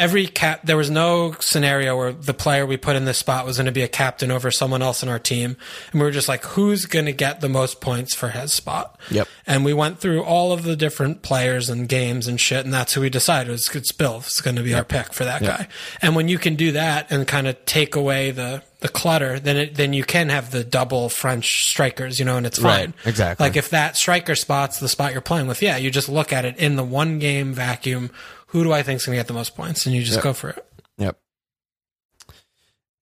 Every 0.00 0.26
cap, 0.26 0.62
there 0.64 0.76
was 0.78 0.90
no 0.90 1.36
scenario 1.40 1.96
where 1.96 2.12
the 2.12 2.32
player 2.34 2.64
we 2.64 2.76
put 2.78 2.96
in 2.96 3.04
this 3.04 3.18
spot 3.18 3.44
was 3.44 3.58
going 3.58 3.66
to 3.66 3.72
be 3.72 3.82
a 3.82 3.88
captain 3.88 4.30
over 4.30 4.50
someone 4.50 4.80
else 4.82 5.02
in 5.02 5.08
our 5.10 5.18
team, 5.18 5.56
and 5.92 6.00
we 6.00 6.06
were 6.06 6.10
just 6.10 6.26
like, 6.26 6.42
who's 6.44 6.86
going 6.86 7.04
to 7.04 7.12
get 7.12 7.40
the 7.42 7.48
most 7.50 7.80
points 7.82 8.14
for 8.14 8.30
his 8.30 8.52
spot? 8.52 8.98
Yep. 9.10 9.28
And 9.46 9.64
we 9.64 9.74
went 9.74 9.98
through 10.00 10.24
all 10.24 10.52
of 10.52 10.62
the 10.62 10.74
different 10.74 11.20
players 11.22 11.68
and 11.68 11.86
games 11.88 12.26
and 12.26 12.40
shit, 12.40 12.64
and 12.64 12.72
that's 12.72 12.94
who 12.94 13.02
we 13.02 13.10
decided 13.10 13.50
was 13.50 13.68
it's 13.74 13.92
Bilv. 13.92 14.26
It's 14.26 14.40
going 14.40 14.56
to 14.56 14.62
be 14.62 14.74
our 14.74 14.84
pick 14.84 15.12
for 15.12 15.24
that 15.24 15.42
guy. 15.42 15.68
And 16.00 16.16
when 16.16 16.28
you 16.28 16.38
can 16.38 16.56
do 16.56 16.72
that 16.72 17.10
and 17.12 17.28
kind 17.28 17.46
of 17.46 17.62
take 17.66 17.94
away 17.94 18.30
the 18.30 18.62
the 18.80 18.88
clutter, 18.88 19.38
then 19.38 19.58
it, 19.58 19.74
then 19.74 19.92
you 19.92 20.02
can 20.02 20.30
have 20.30 20.52
the 20.52 20.64
double 20.64 21.10
French 21.10 21.66
strikers, 21.68 22.18
you 22.18 22.24
know, 22.24 22.38
and 22.38 22.46
it's 22.46 22.58
Right, 22.58 22.86
fine. 22.86 22.94
exactly. 23.04 23.44
Like 23.46 23.56
if 23.58 23.68
that 23.70 23.94
striker 23.94 24.34
spot's 24.34 24.80
the 24.80 24.88
spot 24.88 25.12
you're 25.12 25.20
playing 25.20 25.48
with, 25.48 25.60
yeah, 25.60 25.76
you 25.76 25.90
just 25.90 26.08
look 26.08 26.32
at 26.32 26.46
it 26.46 26.56
in 26.56 26.76
the 26.76 26.82
one 26.82 27.18
game 27.18 27.52
vacuum. 27.52 28.10
Who 28.50 28.62
do 28.64 28.72
I 28.72 28.82
think 28.82 28.96
is 29.00 29.06
going 29.06 29.16
to 29.16 29.20
get 29.20 29.26
the 29.28 29.34
most 29.34 29.56
points? 29.56 29.86
And 29.86 29.94
you 29.94 30.02
just 30.02 30.16
Yep. 30.16 30.24
go 30.24 30.32
for 30.32 30.50
it. 30.50 30.64
Yep. 30.98 31.18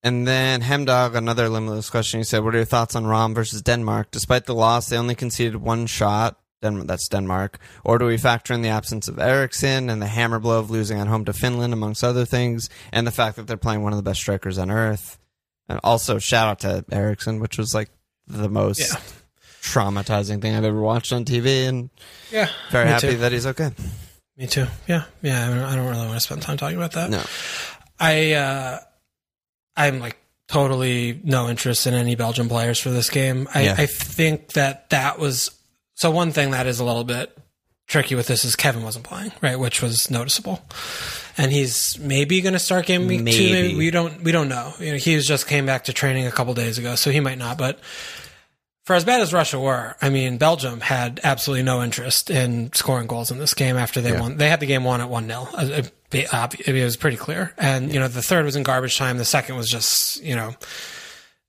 And 0.01 0.27
then 0.27 0.61
Hemdog, 0.61 1.15
another 1.15 1.49
limitless 1.49 1.89
question. 1.89 2.19
He 2.19 2.23
said, 2.23 2.43
"What 2.43 2.53
are 2.55 2.57
your 2.59 2.65
thoughts 2.65 2.95
on 2.95 3.05
Rom 3.05 3.33
versus 3.33 3.61
Denmark? 3.61 4.11
Despite 4.11 4.45
the 4.45 4.55
loss, 4.55 4.87
they 4.87 4.97
only 4.97 5.15
conceded 5.15 5.57
one 5.57 5.87
shot. 5.87 6.37
Den- 6.61 6.87
that's 6.87 7.07
Denmark. 7.07 7.57
Or 7.85 7.97
do 7.97 8.05
we 8.05 8.17
factor 8.17 8.53
in 8.53 8.61
the 8.61 8.69
absence 8.69 9.07
of 9.07 9.17
Eriksen 9.19 9.89
and 9.89 10.01
the 10.01 10.07
hammer 10.07 10.39
blow 10.39 10.59
of 10.59 10.69
losing 10.69 10.99
at 10.99 11.07
home 11.07 11.23
to 11.25 11.33
Finland, 11.33 11.71
amongst 11.73 12.03
other 12.03 12.25
things, 12.25 12.69
and 12.91 13.07
the 13.07 13.11
fact 13.11 13.35
that 13.37 13.47
they're 13.47 13.55
playing 13.57 13.81
one 13.83 13.93
of 13.93 13.97
the 13.97 14.03
best 14.03 14.19
strikers 14.21 14.57
on 14.57 14.69
earth? 14.69 15.17
And 15.69 15.79
also, 15.83 16.19
shout 16.19 16.47
out 16.47 16.59
to 16.61 16.83
Eriksen, 16.91 17.39
which 17.39 17.57
was 17.57 17.73
like 17.73 17.89
the 18.27 18.49
most 18.49 18.79
Yeah. 18.79 18.99
traumatizing 19.61 20.41
thing 20.41 20.55
I've 20.55 20.63
ever 20.65 20.81
watched 20.81 21.11
on 21.13 21.23
TV, 21.25 21.65
and 21.65 21.89
Yeah. 22.31 22.49
very 22.71 22.87
happy 22.87 23.11
Too. 23.11 23.17
that 23.17 23.31
he's 23.31 23.45
okay. 23.47 23.71
Me 24.39 24.47
too. 24.47 24.65
Yeah. 24.87 25.03
Yeah. 25.21 25.45
I 25.45 25.49
don't, 25.49 25.59
I 25.59 25.75
don't 25.75 25.85
really 25.87 26.05
want 26.07 26.13
to 26.13 26.19
spend 26.21 26.41
time 26.41 26.55
talking 26.57 26.77
about 26.77 26.93
that. 26.93 27.09
No, 27.09 27.21
I 27.99 28.33
uh 28.33 28.79
I'm 29.75 29.99
like 29.99 30.17
totally 30.47 31.19
no 31.23 31.49
interest 31.49 31.85
in 31.85 31.93
any 31.93 32.15
Belgian 32.15 32.47
players 32.47 32.79
for 32.79 32.89
this 32.89 33.09
game. 33.09 33.47
I, 33.53 33.63
Yeah. 33.63 33.75
I 33.77 33.85
think 33.85 34.53
that 34.53 34.89
that 34.91 35.19
was 35.19 35.51
so. 35.95 36.09
One 36.09 36.31
thing 36.31 36.51
that 36.51 36.67
is 36.67 36.79
a 36.79 36.85
little 36.85 37.03
bit 37.03 37.37
tricky 37.85 38.15
with 38.15 38.27
this 38.27 38.45
is 38.45 38.55
Kevin 38.55 38.83
wasn't 38.83 39.03
playing, 39.03 39.31
right, 39.41 39.59
which 39.59 39.81
was 39.81 40.09
noticeable. 40.09 40.61
And 41.37 41.51
he's 41.51 41.99
maybe 41.99 42.39
going 42.41 42.53
to 42.53 42.59
start 42.59 42.85
game 42.85 43.07
week 43.07 43.19
two. 43.19 43.23
Maybe. 43.25 43.51
Maybe 43.51 43.75
we 43.75 43.91
don't 43.91 44.23
we 44.23 44.31
don't 44.31 44.47
know. 44.49 44.73
You 44.79 44.91
know, 44.93 44.97
he 44.97 45.19
just 45.19 45.47
came 45.47 45.65
back 45.65 45.83
to 45.85 45.93
training 45.93 46.27
a 46.27 46.31
couple 46.31 46.53
days 46.53 46.77
ago, 46.77 46.95
so 46.95 47.11
he 47.11 47.19
might 47.19 47.37
not. 47.37 47.57
But 47.57 47.79
for 48.89 48.95
as 48.95 49.05
bad 49.05 49.21
as 49.21 49.31
Russia 49.31 49.59
were, 49.59 49.95
I 50.01 50.09
mean, 50.09 50.39
Belgium 50.39 50.79
had 50.81 51.19
absolutely 51.23 51.61
no 51.61 51.83
interest 51.83 52.31
in 52.31 52.73
scoring 52.73 53.05
goals 53.05 53.29
in 53.29 53.37
this 53.37 53.53
game 53.53 53.77
after 53.77 54.01
they 54.01 54.13
Yeah. 54.13 54.21
won. 54.21 54.37
They 54.37 54.49
had 54.49 54.59
the 54.59 54.65
game 54.65 54.83
won 54.83 54.99
at 54.99 55.07
1 55.09 55.27
0. 55.27 55.47
Uh, 55.53 55.81
it 56.11 56.83
was 56.83 56.97
pretty 56.97 57.15
clear. 57.15 57.53
And, 57.59 57.93
you 57.93 57.99
know, 57.99 58.07
the 58.07 58.23
third 58.23 58.45
was 58.45 58.55
in 58.55 58.63
garbage 58.63 58.97
time. 58.97 59.19
The 59.19 59.25
second 59.25 59.57
was 59.57 59.69
just, 59.69 60.23
you 60.23 60.35
know, 60.35 60.55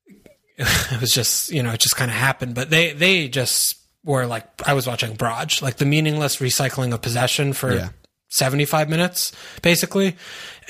it 0.59 1.01
was 1.01 1.13
just, 1.13 1.51
you 1.51 1.63
know, 1.63 1.71
it 1.73 1.81
just 1.81 1.97
kind 1.97 2.11
of 2.11 2.17
happened. 2.19 2.55
But 2.55 2.69
they, 2.69 2.93
they 2.93 3.27
just 3.29 3.77
were 4.05 4.27
like, 4.27 4.45
I 4.69 4.75
was 4.75 4.87
watching 4.87 5.17
Braj, 5.17 5.63
like 5.63 5.79
the 5.79 5.87
meaningless 5.87 6.37
recycling 6.37 6.93
of 6.93 7.01
possession 7.01 7.55
for 7.55 7.75
Yeah. 7.75 7.89
75 8.29 8.91
minutes, 8.91 9.33
basically. 9.63 10.15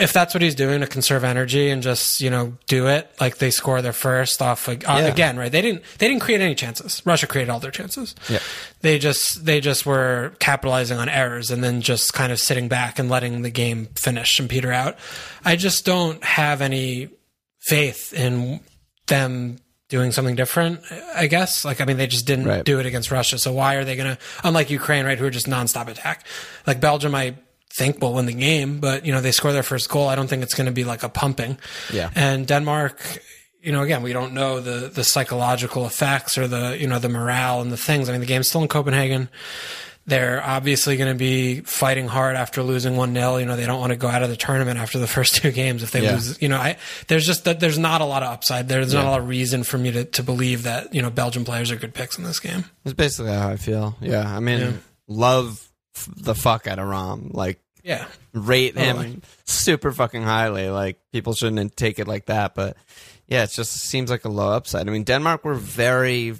If 0.01 0.13
that's 0.13 0.33
what 0.35 0.43
he's 0.43 0.55
doing 0.55 0.81
to 0.81 0.87
conserve 0.87 1.23
energy 1.25 1.69
and 1.71 1.83
just, 1.83 2.21
you 2.21 2.31
know, 2.31 2.57
do 2.67 2.87
it, 2.89 3.11
like 3.21 3.37
they 3.39 3.51
score 3.51 3.83
their 3.83 3.93
first 3.93 4.41
off 4.41 4.67
like, 4.67 4.89
uh, 4.89 4.95
Yeah. 5.03 5.07
again, 5.09 5.37
right? 5.37 5.53
They 5.53 5.61
didn't, 5.63 5.83
they 5.99 6.09
didn't 6.09 6.23
create 6.23 6.41
any 6.41 6.55
chances. 6.55 7.03
Russia 7.05 7.27
created 7.27 7.51
all 7.51 7.61
their 7.61 7.71
chances. 7.71 8.15
Yeah. 8.29 8.39
They 8.81 8.99
just, 8.99 9.45
they 9.45 9.61
just 9.61 9.85
were 9.85 10.33
capitalizing 10.39 10.99
on 10.99 11.09
errors 11.09 11.51
and 11.51 11.63
then 11.63 11.83
just 11.83 12.15
kind 12.15 12.33
of 12.33 12.41
sitting 12.41 12.69
back 12.69 12.99
and 12.99 13.09
letting 13.11 13.43
the 13.43 13.51
game 13.51 13.87
finish 13.95 14.39
and 14.41 14.49
peter 14.49 14.73
out. 14.73 14.97
I 15.45 15.57
just 15.57 15.85
don't 15.85 16.23
have 16.25 16.61
any 16.63 17.11
faith 17.61 18.13
in 18.15 18.61
them 19.07 19.59
doing 19.91 20.13
something 20.13 20.37
different, 20.37 20.81
I 21.17 21.27
guess. 21.27 21.65
Like, 21.65 21.81
I 21.81 21.85
mean, 21.85 21.97
they 21.97 22.07
just 22.07 22.25
didn't 22.27 22.47
Right. 22.47 22.65
do 22.65 22.79
it 22.79 22.87
against 22.87 23.11
Russia. 23.11 23.39
So 23.39 23.53
why 23.53 23.75
are 23.75 23.85
they 23.85 23.97
going 23.97 24.15
to, 24.17 24.23
unlike 24.45 24.71
Ukraine, 24.71 25.05
right, 25.05 25.19
who 25.19 25.27
are 25.27 25.31
just 25.31 25.47
nonstop 25.49 25.89
attack? 25.89 26.25
Like 26.67 26.81
Belgium, 26.81 27.15
I 27.15 27.35
think 27.73 28.01
we'll 28.01 28.13
win 28.15 28.27
the 28.27 28.33
game, 28.33 28.81
but, 28.81 29.07
you 29.07 29.13
know, 29.13 29.21
they 29.21 29.33
score 29.33 29.53
their 29.53 29.63
first 29.63 29.89
goal. 29.89 30.09
I 30.09 30.17
don't 30.17 30.27
think 30.29 30.43
it's 30.43 30.55
going 30.55 30.67
to 30.67 30.73
be 30.73 30.85
like 30.85 31.03
a 31.03 31.09
pumping. 31.09 31.57
Yeah. 31.93 32.11
And 32.15 32.47
Denmark, 32.47 33.23
you 33.63 33.73
know, 33.73 33.83
again, 33.83 34.03
we 34.03 34.13
don't 34.13 34.33
know 34.35 34.61
the, 34.61 34.89
the 34.89 35.05
psychological 35.05 35.87
effects 35.87 36.37
or 36.37 36.49
the, 36.49 36.77
you 36.81 36.87
know, 36.89 36.99
the 36.99 37.09
morale 37.09 37.61
and 37.61 37.71
the 37.71 37.77
things. 37.77 38.09
I 38.09 38.13
mean, 38.13 38.21
the 38.21 38.27
game's 38.27 38.49
still 38.49 38.63
in 38.63 38.69
Copenhagen. 38.69 39.29
They're 40.07 40.43
obviously 40.45 40.97
going 40.97 41.13
to 41.13 41.19
be 41.19 41.61
fighting 41.61 42.09
hard 42.09 42.35
after 42.35 42.63
losing 42.65 42.97
1 42.97 43.15
0. 43.15 43.37
You 43.37 43.45
know, 43.47 43.55
they 43.55 43.67
don't 43.67 43.79
want 43.79 43.91
to 43.91 43.97
go 43.97 44.09
out 44.09 44.23
of 44.25 44.31
the 44.31 44.37
tournament 44.37 44.79
after 44.81 44.99
the 44.99 45.07
first 45.17 45.37
two 45.37 45.53
games 45.53 45.83
if 45.85 45.93
they 45.93 46.03
Yeah. 46.03 46.15
lose. 46.15 46.41
You 46.43 46.49
know, 46.49 46.57
I, 46.57 46.79
there's 47.07 47.27
just 47.27 47.45
that 47.45 47.61
there's 47.61 47.79
not 47.79 48.01
a 48.01 48.05
lot 48.07 48.23
of 48.25 48.31
upside 48.33 48.67
there. 48.69 48.81
There's 48.81 48.95
not 48.95 49.05
a 49.05 49.11
lot 49.11 49.21
of 49.21 49.29
reason 49.29 49.63
for 49.63 49.79
me 49.79 49.93
to, 49.93 50.05
to 50.07 50.23
believe 50.25 50.65
that, 50.65 50.93
you 50.93 51.03
know, 51.03 51.11
Belgian 51.11 51.45
players 51.45 51.71
are 51.71 51.77
good 51.77 51.95
picks 51.95 52.19
in 52.19 52.25
this 52.25 52.41
game. 52.41 52.65
It's 52.85 52.95
basically 52.95 53.31
how 53.33 53.51
I 53.51 53.57
feel. 53.57 53.95
Yeah, 54.01 54.25
I 54.29 54.41
mean, 54.41 54.61
Yeah. 54.61 54.73
love 55.07 55.70
the 56.07 56.35
fuck 56.35 56.67
out 56.67 56.79
of 56.79 56.87
Rom. 56.89 57.31
Like, 57.33 57.61
Yeah. 57.83 58.07
rate 58.33 58.77
him 58.77 58.97
Totally. 58.97 59.21
super 59.45 59.93
fucking 59.93 60.23
highly. 60.23 60.69
Like, 60.69 60.99
people 61.13 61.33
shouldn't 61.35 61.77
take 61.77 61.99
it 61.99 62.07
like 62.09 62.27
that. 62.27 62.55
But 62.55 62.77
yeah, 63.27 63.45
it 63.45 63.51
just 63.51 63.73
seems 63.73 64.11
like 64.11 64.25
a 64.25 64.29
low 64.29 64.51
upside. 64.53 64.89
I 64.89 64.93
mean, 64.93 65.05
Denmark 65.05 65.45
were 65.45 65.55
very 65.55 66.35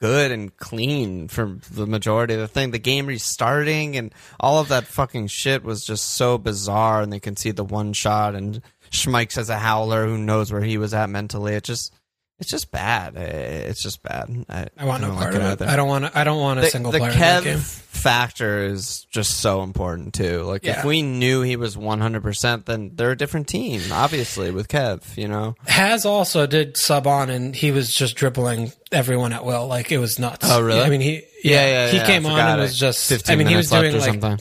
good 0.00 0.30
and 0.30 0.54
clean 0.58 1.26
for 1.28 1.58
the 1.70 1.86
majority 1.86 2.34
of 2.34 2.40
the 2.40 2.48
thing. 2.48 2.70
The 2.70 2.78
game 2.78 3.06
restarting 3.06 3.96
and 3.96 4.14
all 4.38 4.58
of 4.58 4.68
that 4.68 4.84
fucking 4.86 5.28
shit 5.28 5.64
was 5.64 5.84
just 5.84 6.14
so 6.14 6.38
bizarre. 6.38 7.00
And 7.02 7.12
they 7.12 7.20
can 7.20 7.36
see 7.36 7.50
the 7.50 7.64
one 7.64 7.92
shot 7.92 8.34
and 8.34 8.60
Schmeichs 8.90 9.36
as 9.38 9.48
a 9.50 9.58
howler 9.58 10.06
who 10.06 10.18
knows 10.18 10.52
where 10.52 10.62
he 10.62 10.78
was 10.78 10.94
at 10.94 11.10
mentally. 11.10 11.54
It 11.54 11.64
just. 11.64 11.92
It's 12.38 12.50
just 12.50 12.70
bad. 12.70 13.16
It's 13.16 13.82
just 13.82 14.02
bad. 14.02 14.44
I, 14.48 14.66
I 14.76 14.84
want 14.84 15.02
no 15.02 15.10
part 15.14 15.34
of 15.34 15.40
it. 15.40 15.44
either 15.62 15.66
I 15.66 15.76
don't 15.76 15.88
want. 15.88 16.14
I 16.14 16.22
don't 16.24 16.38
want 16.40 16.58
a 16.58 16.62
the, 16.62 16.68
single 16.68 16.92
the 16.92 16.98
player 16.98 17.10
in 17.12 17.18
that 17.18 17.42
Kev 17.44 17.58
factor 17.96 18.64
is 18.64 19.06
just 19.10 19.38
so 19.40 19.62
important 19.62 20.12
too. 20.12 20.42
Like 20.42 20.62
Yeah. 20.64 20.80
if 20.80 20.84
we 20.84 21.00
knew 21.00 21.40
he 21.40 21.56
was 21.56 21.76
100%, 21.76 22.66
then 22.66 22.90
they're 22.94 23.12
a 23.12 23.16
different 23.16 23.48
team, 23.48 23.80
obviously 23.90 24.50
with 24.50 24.68
Kev, 24.68 25.16
you 25.16 25.28
know. 25.28 25.54
Has 25.66 26.04
also 26.04 26.46
did 26.46 26.76
sub 26.76 27.06
on 27.06 27.30
and 27.30 27.56
he 27.56 27.70
was 27.70 27.92
just 27.92 28.14
dribbling 28.16 28.70
everyone 28.92 29.32
at 29.32 29.44
will. 29.46 29.66
Like 29.66 29.90
it 29.90 29.98
was 29.98 30.18
nuts. 30.18 30.46
Oh, 30.48 30.60
really? 30.60 30.82
I 30.82 30.90
mean, 30.90 31.00
he 31.00 31.22
Yeah, 31.42 31.66
yeah, 31.66 31.88
he 31.90 31.96
yeah, 31.96 32.06
came 32.06 32.26
on 32.26 32.38
and 32.38 32.60
it. 32.60 32.62
was 32.64 32.78
just. 32.78 33.08
15 33.08 33.32
I 33.32 33.36
mean, 33.36 33.46
he 33.46 33.56
was 33.56 33.70
doing 33.70 33.92
like 33.94 34.02
something. 34.02 34.38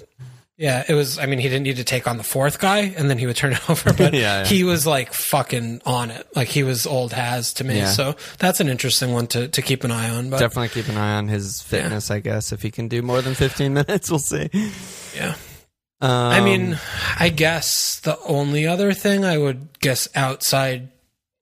Yeah, 0.58 0.86
it 0.88 0.94
was. 0.94 1.20
I 1.20 1.26
mean, 1.26 1.40
he 1.40 1.50
didn't 1.50 1.64
need 1.64 1.76
to 1.78 1.84
take 1.84 2.08
on 2.08 2.16
the 2.18 2.24
fourth 2.24 2.60
guy, 2.60 2.94
and 2.98 3.10
then 3.10 3.18
he 3.18 3.26
would 3.26 3.36
turn 3.36 3.52
it 3.52 3.70
over. 3.70 3.92
But 3.92 4.14
Yeah, 4.14 4.20
yeah. 4.40 4.46
he 4.46 4.64
was 4.64 4.88
like 4.88 5.12
fucking 5.12 5.82
on 5.86 6.12
it. 6.12 6.26
Like 6.34 6.48
he 6.48 6.64
was 6.64 6.88
old 6.88 7.12
has 7.12 7.54
to 7.56 7.66
me. 7.66 7.80
Yeah. 7.80 7.88
So 7.90 8.16
that's 8.40 8.62
an 8.62 8.70
interesting 8.70 9.12
one 9.12 9.28
to, 9.28 9.50
to 9.50 9.62
keep 9.62 9.84
an 9.84 9.92
eye 9.92 10.10
on. 10.10 10.30
But 10.30 10.40
Definitely 10.40 10.70
keep 10.70 10.88
an 10.88 10.98
eye 10.98 11.16
on 11.18 11.28
his 11.28 11.62
fitness, 11.62 12.10
I 12.10 12.20
guess. 12.20 12.54
If 12.54 12.62
he 12.62 12.72
can 12.72 12.88
do 12.88 13.02
more 13.02 13.22
than 13.22 13.34
15 13.34 13.74
minutes, 13.74 14.10
we'll 14.10 14.20
see. 14.20 14.50
yeah, 15.14 15.36
Um, 16.00 16.10
I 16.12 16.40
mean, 16.40 16.80
I 17.20 17.28
guess 17.30 18.00
the 18.00 18.18
only 18.22 18.66
other 18.66 18.94
thing 18.94 19.26
I 19.26 19.38
would 19.38 19.78
guess 19.80 20.08
outside 20.16 20.90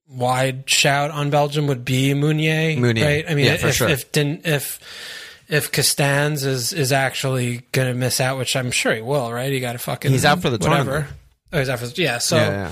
wide 0.08 0.68
shout 0.70 1.12
on 1.12 1.30
Belgium 1.30 1.68
would 1.68 1.86
be. 1.86 2.16
Meunier. 2.16 2.78
right? 3.06 3.26
I 3.30 3.36
mean, 3.36 3.46
if 3.46 3.76
sure. 3.76 3.90
if 3.90 4.12
didn't 4.12 4.46
if 4.48 4.80
if 5.54 5.72
Castagne 5.72 6.34
is 6.34 6.74
is 6.74 6.92
actually 6.92 7.62
going 7.72 7.88
to 7.88 7.94
miss 7.94 8.20
out, 8.20 8.40
which 8.40 8.56
I'm 8.56 8.72
sure 8.72 8.94
he 8.96 9.02
will, 9.02 9.32
right? 9.32 9.52
He 9.52 9.60
got 9.60 9.74
to 9.74 9.78
fucking 9.78 10.10
He's 10.12 10.26
out 10.26 10.42
for 10.42 10.50
the 10.50 10.58
whatever. 10.58 10.92
tournament. 10.92 11.18
Oh, 11.54 11.60
he's 11.60 11.70
out 11.70 11.80
for 11.80 11.86
the, 11.88 12.02
yeah. 12.02 12.18
So 12.18 12.36
yeah, 12.38 12.50
yeah. 12.50 12.72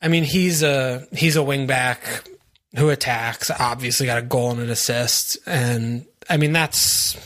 I 0.00 0.08
mean, 0.08 0.24
he's 0.24 0.62
a 0.62 1.06
he's 1.12 1.36
a 1.36 1.42
wing 1.42 1.66
back 1.66 2.24
who 2.76 2.88
attacks. 2.88 3.50
Obviously, 3.50 4.06
got 4.06 4.18
a 4.18 4.22
goal 4.22 4.50
and 4.52 4.60
an 4.60 4.70
assist, 4.70 5.36
and 5.46 6.06
I 6.28 6.38
mean 6.38 6.52
that's 6.52 7.16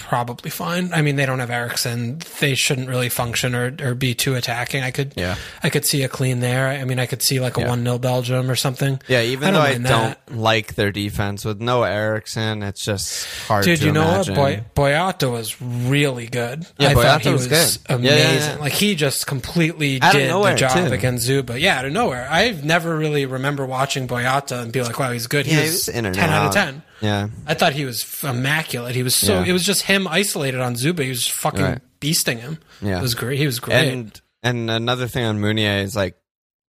probably 0.00 0.50
fine. 0.50 0.92
I 0.92 1.02
mean, 1.02 1.16
they 1.16 1.26
don't 1.26 1.38
have 1.38 1.50
Eriksen; 1.50 2.20
they 2.40 2.54
shouldn't 2.54 2.88
really 2.88 3.08
function 3.08 3.54
or, 3.54 3.74
or 3.82 3.94
be 3.94 4.14
too 4.14 4.34
attacking. 4.34 4.82
I 4.82 4.90
could 4.90 5.12
Yeah. 5.16 5.36
I 5.62 5.70
could 5.70 5.84
see 5.86 6.02
a 6.02 6.08
clean 6.08 6.40
there. 6.40 6.68
I 6.68 6.84
mean, 6.84 6.98
I 6.98 7.06
could 7.06 7.22
see 7.22 7.38
like 7.40 7.56
a 7.56 7.60
Yeah. 7.60 7.68
one 7.68 7.84
0 7.84 7.98
Belgium 7.98 8.50
or 8.50 8.56
something. 8.56 9.00
Yeah, 9.08 9.22
even 9.22 9.48
I 9.48 9.50
though 9.52 9.60
I 9.60 9.72
mind 9.78 9.84
don't 9.84 10.38
like 10.38 10.74
their 10.74 10.90
defense 10.90 11.44
with 11.44 11.60
no 11.60 11.82
Eriksen, 11.84 12.62
it's 12.62 12.84
just 12.84 13.26
hard 13.46 13.64
Dude, 13.64 13.80
you 13.82 13.92
know 13.92 14.02
imagine. 14.08 14.36
what? 14.36 14.74
Boy, 14.74 14.90
Boyata 14.90 15.30
was 15.30 15.60
really 15.60 16.26
good. 16.26 16.66
Yeah, 16.78 16.88
I 16.88 16.94
thought 16.94 17.20
Boyata 17.20 17.24
he 17.24 17.30
was 17.30 17.48
was, 17.48 17.76
good. 17.78 17.82
Yeah, 17.90 17.96
amazing. 17.96 18.18
yeah, 18.18 18.54
yeah. 18.54 18.60
Like 18.60 18.72
he 18.72 18.94
just 18.94 19.26
completely 19.26 20.00
Out 20.02 20.12
did 20.12 20.30
the 20.30 20.54
job 20.54 20.88
too. 20.88 20.92
against 20.92 21.28
Dzyuba. 21.28 21.60
Yeah, 21.60 21.78
out 21.78 21.84
of 21.84 21.92
nowhere. 21.92 22.26
I've 22.30 22.64
never 22.64 22.96
really 22.96 23.26
remember 23.26 23.66
watching 23.66 24.08
Boyata 24.08 24.62
and 24.62 24.72
be 24.72 24.82
like, 24.82 24.98
"Wow, 24.98 25.12
he's 25.12 25.26
good." 25.26 25.46
He 25.46 25.54
Yeah, 25.54 25.62
was, 25.62 25.86
he 25.86 26.00
was 26.00 26.16
ten 26.16 26.30
out 26.30 26.46
of 26.46 26.52
ten. 26.54 26.82
Yeah. 27.00 27.28
I 27.46 27.54
thought 27.54 27.72
he 27.72 27.84
was 27.84 28.04
immaculate. 28.22 28.94
He 28.94 29.02
was 29.02 29.14
so. 29.14 29.40
Yeah. 29.40 29.46
It 29.46 29.52
was 29.52 29.64
just 29.64 29.82
him 29.82 30.06
isolated 30.08 30.60
on 30.60 30.74
Dzyuba. 30.74 31.00
He 31.02 31.08
was 31.08 31.26
fucking 31.26 31.62
Right. 31.62 31.80
beasting 32.00 32.38
him. 32.38 32.58
Yeah. 32.82 32.98
it 32.98 33.02
was 33.02 33.14
great. 33.14 33.38
He 33.38 33.46
was 33.46 33.58
great. 33.60 33.88
And 33.92 34.20
and 34.42 34.70
another 34.70 35.06
thing 35.08 35.24
on 35.24 35.40
Meunier 35.40 35.78
is 35.82 35.94
like 35.96 36.16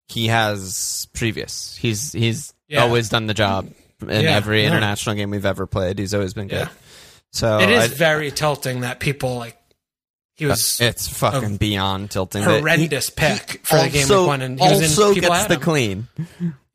he 0.08 0.28
has 0.28 1.08
previous. 1.14 1.76
He's 1.78 2.12
he's 2.14 2.54
Yeah. 2.68 2.82
always 2.84 3.10
done 3.10 3.26
the 3.28 3.34
job 3.34 3.70
in 4.02 4.10
Yeah, 4.24 4.36
every 4.36 4.66
international 4.66 5.16
game 5.16 5.30
we've 5.32 5.46
ever 5.46 5.66
played. 5.68 6.00
He's 6.00 6.14
always 6.14 6.34
been 6.34 6.48
good. 6.48 6.70
So 7.32 7.60
it 7.60 7.70
is 7.70 7.84
I- 7.92 7.96
very 7.96 8.32
tilting 8.32 8.82
that 8.82 9.00
people 9.00 9.36
like. 9.38 9.56
He 10.36 10.46
was 10.46 10.80
uh, 10.80 10.86
it's 10.86 11.06
fucking 11.08 11.58
beyond 11.58 12.12
tilting. 12.12 12.44
that 12.44 12.50
he- 12.50 12.60
horrendous 12.60 13.10
pick 13.10 13.60
for 13.66 13.78
the 13.78 13.90
game 13.90 14.04
also, 14.04 14.26
one, 14.28 14.42
and 14.42 14.58
he 14.60 14.66
was 14.70 14.80
in. 14.80 14.86
also 15.04 15.14
gets 15.20 15.46
the 15.48 15.56
him. 15.56 15.60
clean. 15.62 16.08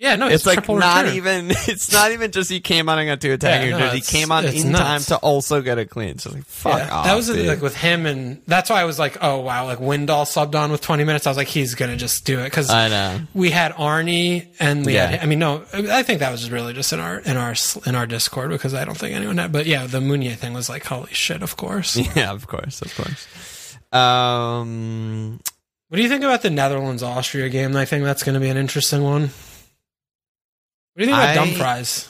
Yeah, 0.05 0.17
no, 0.17 0.29
It's 0.29 0.45
like 0.45 0.69
not 0.69 1.05
return. 1.07 1.17
even. 1.17 1.51
It's 1.67 1.90
not 1.93 2.12
even 2.12 2.31
just 2.31 2.51
he 2.51 2.61
came 2.61 2.88
on 2.90 2.99
and 2.99 3.09
got 3.09 3.21
two 3.23 3.33
attacking. 3.33 3.71
Yeah, 3.71 3.79
no, 3.79 3.88
he 3.88 4.03
came 4.03 4.31
on 4.31 4.45
in 4.45 4.71
nuts. 4.73 4.85
time 4.85 5.01
to 5.05 5.17
also 5.17 5.62
get 5.62 5.79
a 5.79 5.87
clean. 5.87 6.19
So 6.19 6.31
like 6.31 6.45
fuck 6.45 6.79
Yeah, 6.79 6.95
off. 6.95 7.05
that 7.07 7.14
was 7.14 7.27
dude. 7.29 7.47
like 7.47 7.62
with 7.62 7.75
him, 7.75 8.05
and 8.05 8.43
that's 8.47 8.69
why 8.69 8.81
I 8.83 8.85
was 8.85 8.99
like, 8.99 9.17
oh 9.23 9.40
wow, 9.40 9.64
like 9.64 9.79
Windall 9.81 10.25
subbed 10.27 10.55
on 10.55 10.71
with 10.71 10.83
20 10.83 11.05
minutes. 11.05 11.27
I 11.27 11.31
was 11.31 11.37
like, 11.38 11.49
he's 11.49 11.75
gonna 11.75 11.97
just 11.97 12.27
do 12.27 12.40
it 12.40 12.45
because 12.45 12.69
I 12.71 12.88
know. 12.88 13.21
we 13.33 13.51
had 13.51 13.73
Arnie 13.73 14.47
and 14.61 14.85
we 14.85 14.95
Yeah. 14.95 15.07
had. 15.07 15.21
I 15.21 15.27
mean, 15.27 15.38
no, 15.38 15.64
I 15.73 16.03
think 16.03 16.21
that 16.21 16.31
was 16.31 16.51
really 16.51 16.75
just 16.75 16.93
in 16.93 17.01
our 17.01 17.19
in 17.21 17.37
our 17.38 17.55
in 17.87 17.95
our 17.95 18.07
Discord 18.07 18.51
because 18.51 18.75
I 18.75 18.85
don't 18.85 18.99
think 18.99 19.17
anyone 19.17 19.38
had. 19.38 19.53
But 19.53 19.64
yeah, 19.67 19.87
the 19.87 20.01
Meunier 20.03 20.35
thing 20.35 20.53
was 20.53 20.69
like, 20.69 20.85
holy 20.85 21.14
shit, 21.14 21.43
of 21.43 21.57
course. 21.57 21.97
Yeah, 22.14 22.31
of 22.33 22.47
course, 22.47 22.83
of 22.83 22.95
course. 22.95 23.27
Um, 23.93 25.40
What 25.88 25.97
do 25.97 26.03
you 26.03 26.09
think 26.09 26.25
about 26.25 26.43
the 26.43 26.51
Netherlands 26.51 27.03
Austria 27.03 27.49
game? 27.49 27.75
I 27.77 27.85
think 27.85 28.05
that's 28.05 28.23
going 28.23 28.35
to 28.35 28.40
be 28.40 28.49
an 28.49 28.57
interesting 28.57 29.03
one. 29.03 29.31
What 30.94 31.04
do 31.04 31.04
you 31.04 31.07
think 31.07 31.16
about 31.18 31.28
I- 31.28 31.35
Dumfries? 31.35 32.09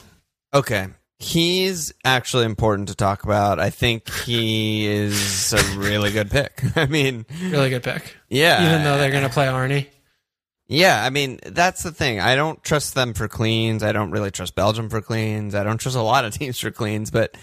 Okay. 0.53 0.87
He's 1.17 1.93
actually 2.03 2.45
important 2.45 2.89
to 2.89 2.95
talk 2.95 3.23
about. 3.23 3.57
I 3.59 3.69
think 3.69 4.09
he 4.25 4.85
is 4.85 5.53
a 5.53 5.77
really 5.79 6.11
good 6.11 6.29
pick. 6.29 6.61
I 6.75 6.85
mean, 6.87 7.25
Really 7.41 7.69
good 7.69 7.83
pick, 7.83 8.17
yeah. 8.29 8.67
even 8.67 8.83
though 8.83 8.97
they're 8.97 9.11
going 9.11 9.23
to 9.23 9.29
play 9.29 9.45
Arnie. 9.47 9.87
Yeah, 10.67 11.03
I 11.03 11.09
mean, 11.11 11.39
that's 11.45 11.83
the 11.83 11.91
thing. 11.91 12.19
I 12.19 12.35
don't 12.35 12.61
trust 12.63 12.95
them 12.95 13.13
for 13.13 13.27
cleans. 13.29 13.81
I 13.81 13.91
don't 13.93 14.11
really 14.11 14.29
trust 14.31 14.55
Belgium 14.55 14.89
for 14.89 14.99
cleans. 15.01 15.55
I 15.55 15.63
don't 15.63 15.77
trust 15.77 15.95
a 15.95 16.01
lot 16.01 16.25
of 16.25 16.33
teams 16.37 16.59
for 16.59 16.69
cleans, 16.69 17.11
but 17.11 17.35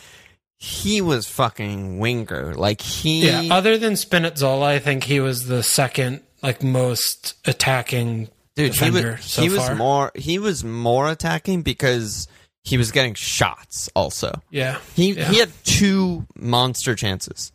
he 0.58 1.00
was 1.00 1.26
fucking 1.26 1.98
winger. 1.98 2.54
Like 2.54 2.80
he 2.82 3.26
Yeah, 3.26 3.54
other 3.54 3.78
than 3.78 3.94
Spinazzola, 3.94 4.64
I 4.64 4.78
think 4.80 5.04
he 5.04 5.18
was 5.18 5.46
the 5.46 5.62
second 5.62 6.20
like 6.42 6.62
most 6.62 7.34
attacking 7.46 8.28
Dude, 8.54 8.74
he 8.74 8.90
was, 8.90 9.24
so 9.24 9.42
he 9.42 9.48
was 9.48 9.58
far. 9.66 9.74
more 9.74 10.12
he 10.14 10.38
was 10.38 10.62
more 10.62 11.08
attacking 11.10 11.62
because 11.62 12.28
he 12.64 12.76
was 12.76 12.90
getting 12.92 13.14
shots 13.14 13.88
also. 13.94 14.32
Yeah, 14.50 14.78
He 14.94 15.12
yeah. 15.12 15.28
he 15.30 15.38
had 15.38 15.50
two 15.64 16.26
monster 16.36 16.94
chances. 16.94 17.50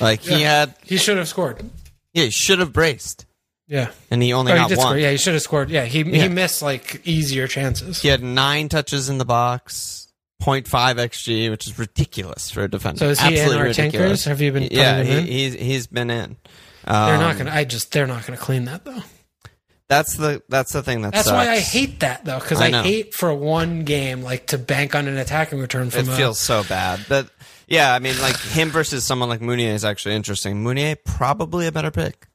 Like 0.00 0.20
he 0.20 0.42
had 0.42 0.74
he 0.84 0.96
should 0.96 1.16
have 1.18 1.28
scored. 1.28 1.62
yeah, 2.14 2.24
he 2.24 2.30
should 2.30 2.58
have 2.60 2.72
braced. 2.72 3.26
Yeah, 3.66 3.90
And 4.10 4.22
he 4.22 4.32
only 4.32 4.52
oh, 4.52 4.56
got 4.56 4.68
did 4.70 4.78
one. 4.78 4.86
score. 4.86 4.96
Yeah, 4.98 5.10
he 5.10 5.18
should 5.18 5.34
have 5.34 5.42
scored. 5.42 5.68
Yeah, 5.68 5.84
he 5.84 6.00
Yeah. 6.02 6.22
he 6.22 6.28
missed 6.28 6.62
like 6.62 7.02
easier 7.06 7.46
chances. 7.46 8.00
He 8.00 8.08
had 8.08 8.22
nine 8.22 8.70
touches 8.70 9.10
in 9.10 9.18
the 9.18 9.26
box, 9.26 10.08
0.5 10.42 10.64
xG, 10.96 11.50
which 11.50 11.66
is 11.66 11.78
ridiculous 11.78 12.50
for 12.50 12.62
a 12.62 12.70
defender. 12.70 13.00
So 13.00 13.08
is 13.10 13.20
he 13.20 13.26
in 13.26 13.32
Absolutely 13.34 13.58
our 13.58 13.64
ridiculous. 13.64 13.92
tankers? 14.22 14.24
Have 14.24 14.40
you 14.40 14.52
been 14.52 14.68
Yeah, 14.70 15.02
he, 15.02 15.18
in? 15.18 15.26
he's 15.26 15.54
he's 15.54 15.86
been 15.86 16.08
in. 16.10 16.36
They're 16.86 16.94
Um, 17.14 17.20
not 17.20 17.36
gonna. 17.36 17.50
I 17.50 17.64
just 17.64 17.92
they're 17.92 18.06
not 18.06 18.24
gonna 18.26 18.38
clean 18.38 18.64
that 18.64 18.86
though. 18.86 19.02
That's 19.88 20.16
the 20.16 20.42
that's 20.50 20.72
the 20.72 20.82
thing 20.82 21.00
that 21.02 21.12
That's 21.14 21.28
sucks. 21.28 21.46
why 21.46 21.50
I 21.52 21.60
hate 21.60 22.00
that 22.00 22.24
though, 22.24 22.38
because 22.38 22.60
I 22.60 22.66
I, 22.66 22.82
hate 22.82 23.14
for 23.14 23.32
one 23.32 23.84
game 23.84 24.22
like 24.22 24.48
to 24.48 24.58
bank 24.58 24.94
on 24.94 25.08
an 25.08 25.16
attacking 25.16 25.60
return 25.60 25.86
It 25.88 25.94
a, 25.94 26.04
feels 26.04 26.38
so 26.38 26.62
bad. 26.64 27.00
But 27.08 27.30
yeah, 27.66 27.94
I 27.94 27.98
mean, 27.98 28.18
like 28.20 28.38
him 28.38 28.68
versus 28.68 29.06
someone 29.06 29.30
like 29.30 29.40
Meunier 29.40 29.72
is 29.72 29.84
actually 29.86 30.14
interesting. 30.14 30.62
Meunier 30.62 30.96
probably 30.96 31.66
a 31.66 31.72
better 31.72 31.90
pick. 31.90 32.26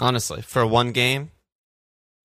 Honestly, 0.00 0.42
for 0.42 0.66
one 0.66 0.90
game, 0.92 1.30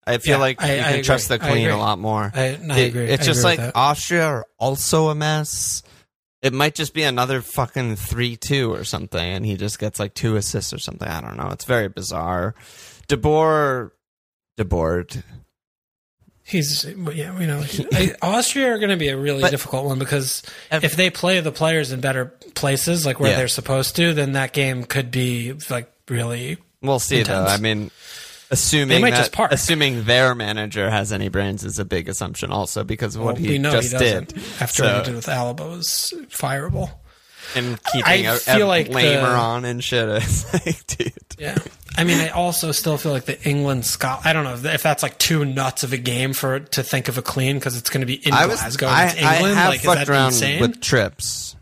I 0.06 0.18
feel 0.18 0.38
Yeah, 0.38 0.42
like 0.42 0.62
I- 0.64 0.76
you 0.76 0.82
I 0.82 0.92
can 0.94 1.04
trust 1.04 1.28
the 1.28 1.36
agree. 1.36 1.50
Clean 1.50 1.70
a 1.70 1.78
lot 1.78 2.00
more. 2.00 2.32
I, 2.34 2.42
I 2.42 2.80
It- 2.80 2.88
agree. 2.90 3.06
It's 3.06 3.26
just 3.26 3.46
agree 3.46 3.64
like. 3.66 3.76
Austria 3.76 4.26
are 4.26 4.46
also 4.58 5.10
a 5.10 5.16
mess. 5.16 5.84
It 6.42 6.54
might 6.54 6.76
just 6.76 6.94
be 6.96 7.04
another 7.04 7.42
fucking 7.42 7.96
three-two 7.96 8.74
or 8.74 8.84
something, 8.84 9.20
and 9.24 9.46
he 9.46 9.56
just 9.58 9.80
gets 9.80 10.00
like 10.00 10.14
two 10.16 10.36
assists 10.36 10.74
or 10.74 10.80
something. 10.80 11.08
I 11.08 11.22
don't 11.22 11.38
know. 11.38 11.50
It's 11.52 11.66
very 11.66 11.88
bizarre. 11.88 12.54
DeBoer, 13.08 13.92
DeBoer. 14.58 15.24
he's 16.43 16.86
yeah 17.14 17.38
we 17.38 17.45
know 17.45 17.64
Austria 18.22 18.74
are 18.74 18.78
going 18.78 18.89
to 18.89 18.97
be 18.97 19.08
a 19.10 19.18
really 19.18 19.41
But- 19.41 19.51
difficult 19.51 19.86
one 19.86 19.97
because 19.99 20.43
Ev- 20.72 20.84
if 20.84 20.95
they 20.95 21.10
play 21.10 21.39
the 21.39 21.51
players 21.51 21.91
in 21.91 22.01
better 22.01 22.26
places 22.56 23.06
like 23.06 23.20
where 23.20 23.32
Yeah. 23.32 23.38
they're 23.38 23.47
supposed 23.47 23.95
to, 23.95 24.14
then 24.14 24.34
that 24.34 24.54
game 24.54 24.84
could 24.84 25.10
be 25.12 25.54
like 25.70 25.91
really. 26.10 26.58
We'll 26.82 26.99
see 26.99 27.24
though. 27.24 27.45
I 27.45 27.58
mean, 27.58 27.91
assuming 28.51 28.89
They 28.89 28.99
might 29.01 29.12
that, 29.32 29.54
assuming 29.54 30.04
their 30.04 30.36
manager 30.36 30.89
has 30.89 31.12
any 31.14 31.30
brains 31.30 31.64
is 31.64 31.80
a 31.80 31.86
big 31.86 32.10
assumption 32.10 32.51
also 32.51 32.84
because 32.84 33.16
of 33.16 33.24
what 33.24 33.36
well, 33.36 33.43
he 33.43 33.49
we 33.51 33.58
know 33.58 33.72
just 33.72 33.93
he 33.93 33.97
did. 33.99 34.34
After 34.60 34.84
So- 34.84 34.86
what 34.86 34.97
he 34.97 35.12
did 35.12 35.16
with 35.16 35.26
Alaba 35.28 35.70
was 35.70 36.14
fireable. 36.30 36.91
And 37.56 37.82
keeping 37.91 38.28
I 38.28 38.34
a, 38.34 38.36
feel 38.38 38.66
a 38.66 38.68
like 38.68 38.88
the- 38.88 38.93
Laimer 38.93 39.38
on 39.38 39.66
and 39.66 39.84
shit. 39.84 40.10
It's 40.24 40.54
like, 40.54 40.88
dude. 40.88 41.14
Yeah. 41.38 41.58
I 41.95 42.04
mean, 42.06 42.18
I 42.20 42.30
also 42.30 42.72
still 42.72 42.97
feel 42.97 43.12
like 43.12 43.26
the 43.26 43.39
England 43.47 43.86
Scott. 43.86 44.22
I 44.26 44.34
don't 44.34 44.43
know 44.43 44.56
if 44.72 44.82
that's 44.82 45.04
like 45.04 45.18
too 45.20 45.45
nuts 45.45 45.84
of 45.84 45.93
a 45.93 45.97
game 45.97 46.34
for 46.34 46.60
to 46.60 46.82
think 46.84 47.08
of 47.08 47.18
a 47.18 47.22
clean 47.22 47.58
because 47.60 47.78
it's 47.78 47.89
going 47.91 48.01
to 48.01 48.08
be 48.08 48.16
in 48.16 48.34
I 48.34 48.47
was 48.47 48.60
Glasgow. 48.60 48.88
I, 48.88 49.04
it's 49.06 49.14
England. 49.16 49.45
I 49.45 49.49
have 49.62 49.70
like, 49.70 49.82
fucked 49.82 49.97
that 49.99 50.10
around 50.10 50.28
insane? 50.34 50.62
with 50.62 50.82
trips. 50.82 51.56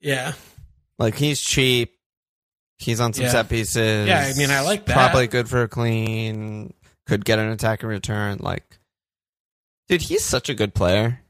yeah. 0.00 0.32
Like 0.98 1.14
he's 1.16 1.40
cheap. 1.40 1.92
He's 2.78 3.00
on 3.00 3.12
some 3.12 3.24
Yeah. 3.26 3.30
set 3.30 3.48
pieces. 3.48 4.08
Yeah, 4.08 4.30
I 4.34 4.36
mean, 4.36 4.50
I 4.50 4.62
like 4.62 4.86
that. 4.86 4.94
Probably 4.94 5.26
good 5.28 5.48
for 5.48 5.62
a 5.62 5.68
clean. 5.68 6.72
Could 7.06 7.24
get 7.24 7.38
an 7.38 7.48
attack 7.50 7.82
and 7.82 7.90
return. 7.90 8.38
Like, 8.40 8.64
dude, 9.88 10.02
he's 10.02 10.24
such 10.24 10.48
a 10.48 10.54
good 10.54 10.74
player. 10.74 11.20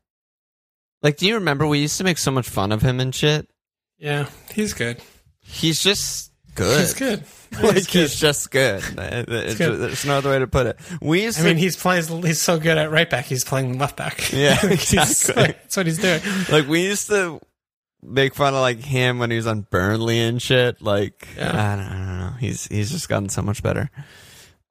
Like, 1.02 1.18
do 1.18 1.26
you 1.26 1.34
remember 1.34 1.66
we 1.66 1.78
used 1.80 1.98
to 1.98 2.04
make 2.04 2.16
so 2.18 2.30
much 2.30 2.48
fun 2.48 2.72
of 2.72 2.80
him 2.82 2.98
and 3.00 3.14
shit? 3.14 3.48
Yeah. 3.98 4.28
He's 4.54 4.74
good. 4.74 5.00
He's 5.40 5.80
just 5.82 6.32
good. 6.54 6.80
He's 6.80 6.94
good. 6.94 7.22
like 7.62 7.74
He's 7.74 7.86
good. 7.86 8.00
he's 8.02 8.16
just 8.20 8.50
good. 8.50 8.82
It's- 8.98 9.56
good. 9.56 9.78
There's 9.78 10.04
no 10.04 10.18
other 10.18 10.30
way 10.30 10.38
to 10.40 10.46
put 10.46 10.66
it. 10.66 10.78
We 11.00 11.22
used 11.22 11.38
I 11.38 11.42
to, 11.42 11.48
mean, 11.48 11.56
he's 11.56 11.76
playing. 11.76 12.04
He's 12.22 12.40
so 12.42 12.58
good 12.58 12.76
at 12.78 12.90
right 12.90 13.08
back. 13.08 13.24
He's 13.26 13.44
playing 13.44 13.78
left 13.78 13.96
back. 13.96 14.20
Yeah, 14.32 14.58
exactly. 14.66 15.34
that's 15.34 15.76
what 15.76 15.86
he's 15.86 15.98
doing. 15.98 16.20
like 16.50 16.66
we 16.68 16.82
used 16.84 17.08
to 17.08 17.40
make 18.02 18.34
fun 18.34 18.54
of 18.54 18.60
like 18.60 18.78
him 18.80 19.18
when 19.18 19.30
he 19.30 19.36
was 19.36 19.46
on 19.46 19.62
Burnley 19.62 20.18
and 20.20 20.40
shit. 20.42 20.82
Like 20.82 21.28
Yeah. 21.36 21.48
I, 21.50 21.76
don't, 21.76 21.86
I 21.86 21.92
don't 22.06 22.18
know. 22.18 22.32
He's 22.38 22.66
he's 22.66 22.90
just 22.90 23.08
gotten 23.08 23.28
so 23.28 23.42
much 23.42 23.62
better. 23.62 23.90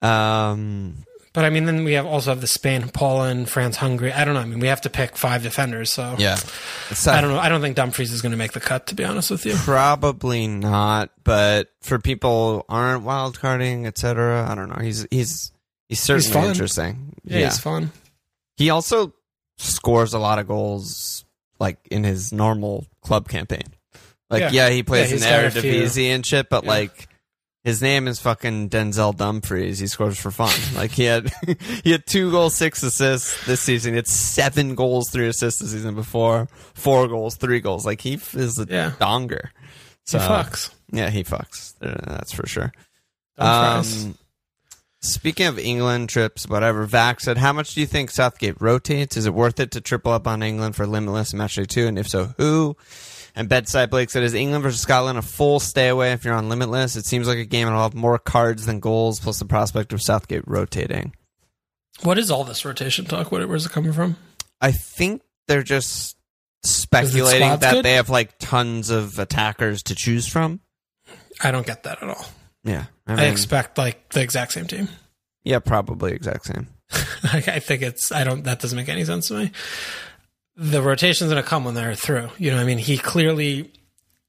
Um, 0.02 1.04
But 1.36 1.46
I 1.46 1.50
mean, 1.52 1.66
then 1.66 1.84
we 1.84 1.94
have 1.94 2.06
also 2.06 2.32
have 2.32 2.40
the 2.42 2.48
Spain, 2.48 2.88
Poland, 2.90 3.50
France, 3.50 3.76
Hungary. 3.76 4.12
I 4.14 4.24
don't 4.26 4.34
know. 4.34 4.40
I 4.40 4.46
mean, 4.46 4.60
we 4.60 4.68
have 4.68 4.82
to 4.82 4.90
pick 4.90 5.18
five 5.18 5.44
defenders. 5.44 5.92
So 5.92 6.16
yeah, 6.18 6.38
It's 6.90 7.06
I 7.08 7.20
don't 7.22 7.30
know. 7.32 7.38
I 7.40 7.50
don't 7.50 7.62
think 7.62 7.76
Dumfries 7.76 8.12
is 8.14 8.22
going 8.22 8.32
to 8.32 8.38
make 8.38 8.54
the 8.54 8.60
cut. 8.62 8.88
To 8.88 8.96
be 8.96 9.04
honest 9.04 9.30
with 9.30 9.46
you. 9.46 9.54
Probably 9.56 10.48
not, 10.48 11.12
but 11.24 11.70
for 11.82 12.00
people 12.00 12.60
who 12.60 12.64
aren't 12.74 13.04
wild 13.04 13.40
carding, 13.40 13.86
etc. 13.86 14.48
I 14.50 14.56
don't 14.56 14.70
know. 14.70 14.82
He's 14.82 15.06
he's 15.12 15.52
he's 15.90 16.00
certainly 16.00 16.32
fun. 16.34 16.48
interesting. 16.50 17.14
Yeah, 17.26 17.42
he's 17.46 17.60
fun. 17.60 17.92
He 18.58 18.70
also 18.70 19.14
scores 19.58 20.14
a 20.14 20.20
lot 20.20 20.40
of 20.40 20.48
goals, 20.48 21.26
like 21.60 21.78
in 21.92 22.04
his 22.06 22.32
normal 22.32 22.88
club 23.02 23.28
campaign. 23.28 23.64
Like, 24.30 24.42
yeah, 24.42 24.52
Yeah. 24.52 24.70
he 24.70 24.84
plays 24.84 25.10
Yeah, 25.12 25.18
in 25.18 25.22
he's 25.22 25.52
got 25.54 25.58
a 25.58 25.62
few. 25.62 25.72
Eredivisie 25.84 26.08
and 26.16 26.26
shit, 26.26 26.50
but 26.50 26.64
Yeah. 26.64 26.70
like, 26.70 27.10
his 27.66 27.82
name 27.82 28.08
is 28.08 28.20
fucking 28.22 28.70
Denzel 28.70 29.14
Dumfries. 29.18 29.80
He 29.80 29.88
scores 29.88 30.18
for 30.18 30.32
fun. 30.32 30.54
like, 30.76 30.92
he 30.92 31.04
had 31.04 31.30
he 31.84 31.92
had 31.92 32.06
two 32.06 32.32
goals, 32.32 32.56
six 32.56 32.82
assists 32.84 33.46
this 33.46 33.60
season. 33.60 33.92
He 33.94 33.98
had 33.98 34.08
seven 34.08 34.76
goals, 34.76 35.10
three 35.10 35.28
assists 35.28 35.60
the 35.62 35.68
season 35.68 35.96
before, 35.96 36.48
four 36.74 37.08
goals, 37.10 37.36
three 37.36 37.60
goals. 37.60 37.86
Like, 37.86 38.00
he 38.00 38.14
is 38.34 38.58
a 38.60 38.66
Yeah. 38.70 38.92
donger. 39.00 39.48
He 39.50 40.12
So, 40.12 40.20
fucks. 40.20 40.70
yeah, 40.94 41.10
he 41.10 41.24
fucks. 41.26 41.74
Uh, 41.82 41.96
That's 42.16 42.32
for 42.32 42.48
sure. 42.48 42.72
Um, 43.38 44.16
speaking 45.02 45.48
of 45.48 45.60
England 45.60 46.10
trips, 46.10 46.48
whatever, 46.48 46.88
Vax 46.88 47.22
said, 47.22 47.38
how 47.38 47.52
much 47.54 47.74
do 47.74 47.82
you 47.82 47.88
think 47.88 48.10
Southgate 48.12 48.62
rotates? 48.62 49.18
Is 49.18 49.26
it 49.26 49.34
worth 49.34 49.60
it 49.60 49.72
to 49.72 49.82
triple 49.82 50.12
up 50.14 50.28
on 50.28 50.42
England 50.42 50.76
for 50.76 50.88
limitless 50.88 51.34
match 51.34 51.56
day 51.56 51.66
two? 51.66 51.88
And 51.88 52.00
if 52.00 52.08
so, 52.08 52.34
who? 52.38 52.78
And 53.36 53.50
Bedside 53.50 53.90
Blake 53.90 54.10
said, 54.10 54.24
is 54.24 54.34
England 54.34 54.64
versus 54.64 54.80
Scotland 54.80 55.18
a 55.18 55.22
full 55.22 55.60
stay 55.60 55.90
away 55.90 56.14
if 56.14 56.24
you're 56.24 56.34
on 56.34 56.48
limitless? 56.48 56.96
It 56.96 57.06
seems 57.06 57.28
like 57.28 57.38
a 57.38 57.46
game 57.46 57.66
that'll 57.68 57.82
have 57.82 57.94
more 57.94 58.18
cards 58.18 58.66
than 58.66 58.80
goals, 58.80 59.20
plus 59.20 59.40
the 59.40 59.46
prospect 59.46 59.92
of 59.92 60.02
Southgate 60.02 60.48
rotating. 60.48 61.14
what 62.04 62.18
is 62.18 62.32
all 62.32 62.46
this 62.46 62.64
rotation 62.64 63.06
talk? 63.06 63.32
What, 63.32 63.48
where's 63.50 63.66
it 63.66 63.72
coming 63.74 63.92
from? 63.92 64.16
I 64.62 64.72
think 64.72 65.22
they're 65.48 65.64
just 65.64 66.16
speculating 66.64 67.60
that 67.60 67.74
good? 67.74 67.86
they 67.86 67.94
have 67.96 68.10
like 68.10 68.38
tons 68.40 68.90
of 68.90 69.20
attackers 69.20 69.84
to 69.84 69.96
choose 69.96 70.28
from. 70.28 70.62
I 71.44 71.52
don't 71.52 71.68
get 71.68 71.84
that 71.84 72.02
at 72.02 72.10
all. 72.10 72.26
Yeah. 72.64 72.86
I 73.06 73.26
I 73.26 73.26
expect 73.26 73.78
like 73.78 74.10
the 74.10 74.22
exact 74.22 74.54
same 74.54 74.66
team. 74.66 74.88
yeah, 75.44 75.60
probably 75.60 76.14
exact 76.14 76.46
same. 76.46 76.68
I 77.24 77.60
think 77.60 77.82
it's 77.82 78.12
I 78.12 78.24
don't 78.24 78.44
that 78.46 78.60
doesn't 78.60 78.76
make 78.76 78.90
any 78.90 79.04
sense 79.06 79.28
to 79.28 79.34
me. 79.36 79.52
The 80.58 80.82
rotation's 80.82 81.30
gonna 81.30 81.44
come 81.44 81.66
when 81.66 81.74
they're 81.74 81.96
through. 81.96 82.30
You 82.38 82.52
know, 82.52 82.58
what 82.58 82.64
I 82.64 82.66
mean, 82.66 82.78
he 82.78 82.98
clearly 82.98 83.72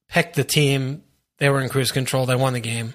picked 0.08 0.34
the 0.36 0.44
team. 0.44 1.02
They 1.38 1.48
were 1.50 1.60
in 1.60 1.68
cruise 1.68 1.92
control. 1.92 2.26
They 2.26 2.34
won 2.36 2.52
the 2.52 2.60
game. 2.60 2.94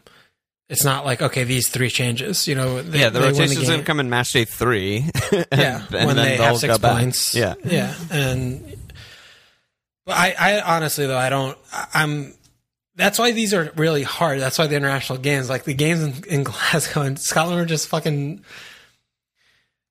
It's 0.70 0.84
not 0.86 1.06
like 1.06 1.22
okay, 1.22 1.44
these 1.44 1.70
three 1.70 1.90
changes. 1.90 2.48
You 2.48 2.56
know, 2.56 2.82
they, 2.82 3.00
yeah, 3.00 3.10
the 3.10 3.20
rotation's 3.22 3.68
going 3.68 3.80
to 3.80 3.86
come 3.86 4.00
in 4.00 4.10
match 4.10 4.32
day 4.34 4.46
three. 4.46 5.06
and- 5.32 5.46
Yeah, 5.52 5.84
and 5.92 6.08
when 6.08 6.16
then 6.16 6.26
they 6.26 6.38
have 6.38 6.58
six 6.58 6.76
go 6.76 6.80
back. 6.82 7.00
points. 7.00 7.36
Yeah. 7.36 7.56
yeah, 7.64 7.94
and 8.10 8.78
but 10.06 10.16
I, 10.18 10.34
I 10.40 10.76
honestly 10.76 11.06
though 11.08 11.18
I 11.18 11.30
don't. 11.30 11.58
I'm. 11.94 12.34
That's 12.96 13.18
why 13.20 13.32
these 13.32 13.54
are 13.54 13.72
really 13.76 14.04
hard. 14.04 14.40
That's 14.42 14.58
why 14.60 14.68
the 14.68 14.76
international 14.76 15.18
games, 15.20 15.50
like 15.50 15.64
the 15.64 15.74
games 15.74 16.02
in, 16.04 16.24
in 16.26 16.44
Glasgow 16.46 17.02
and 17.02 17.18
Scotland, 17.20 17.62
are 17.62 17.66
just 17.66 17.88
fucking. 17.88 18.44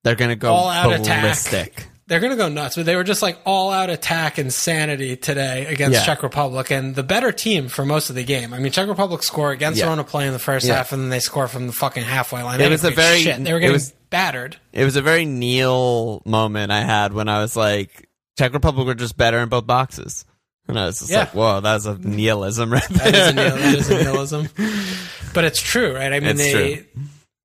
They're 0.03 0.15
going 0.15 0.29
to 0.29 0.35
go 0.35 0.51
All 0.51 0.69
out 0.69 0.99
attack. 0.99 1.87
They're 2.11 2.19
gonna 2.19 2.35
go 2.35 2.49
nuts, 2.49 2.75
but 2.75 2.85
they 2.85 2.97
were 2.97 3.05
just 3.05 3.21
like 3.21 3.37
all 3.45 3.71
out 3.71 3.89
attack 3.89 4.37
insanity 4.37 5.15
today 5.15 5.65
against 5.67 5.99
Yeah. 5.99 6.05
Czech 6.05 6.23
Republic, 6.23 6.69
and 6.69 6.93
the 6.93 7.03
better 7.03 7.31
team 7.31 7.69
for 7.69 7.85
most 7.85 8.09
of 8.09 8.17
the 8.17 8.23
game. 8.25 8.53
I 8.53 8.59
mean, 8.59 8.73
Czech 8.73 8.89
Republic 8.89 9.23
score 9.23 9.51
against 9.51 9.79
Yeah. 9.79 9.85
their 9.85 9.97
own 9.97 10.03
play 10.03 10.27
in 10.27 10.33
the 10.33 10.37
first 10.39 10.67
Yeah. 10.67 10.75
half, 10.75 10.91
and 10.91 11.01
then 11.03 11.09
they 11.09 11.21
score 11.21 11.47
from 11.47 11.67
the 11.67 11.71
fucking 11.73 12.03
halfway 12.03 12.43
line. 12.43 12.55
It 12.59 12.65
They 12.65 12.69
was 12.69 12.83
a 12.83 12.91
very- 12.91 13.21
shit. 13.21 13.41
They 13.41 13.53
were 13.53 13.59
it 13.59 13.61
getting 13.61 13.73
was- 13.75 13.93
battered. 14.09 14.57
It 14.73 14.83
was 14.83 14.97
a 14.97 15.01
very 15.01 15.23
Neil 15.25 16.21
moment 16.25 16.69
I 16.69 16.81
had 16.81 17.13
when 17.13 17.29
I 17.29 17.39
was 17.41 17.55
like, 17.55 18.09
Czech 18.37 18.53
Republic 18.53 18.85
were 18.87 18.93
just 18.93 19.15
better 19.15 19.39
in 19.39 19.47
both 19.47 19.65
boxes. 19.65 20.25
And 20.67 20.77
I 20.77 20.87
was 20.87 20.99
just 20.99 21.11
Yeah. 21.11 21.19
like, 21.19 21.33
whoa, 21.33 21.61
that's 21.61 21.85
a 21.85 21.97
Nihilism 21.97 22.73
right 22.73 22.87
That 22.89 23.15
is 23.15 23.29
a, 23.29 23.33
there. 23.33 23.45
nihil- 23.51 23.57
that 23.57 23.75
is 23.75 23.89
a 23.89 23.93
nihilism. 24.03 24.49
But 25.33 25.45
it's 25.45 25.61
true, 25.61 25.95
right? 25.95 26.11
I 26.11 26.19
mean, 26.19 26.31
It's 26.31 26.39
they. 26.41 26.51
true. 26.51 26.83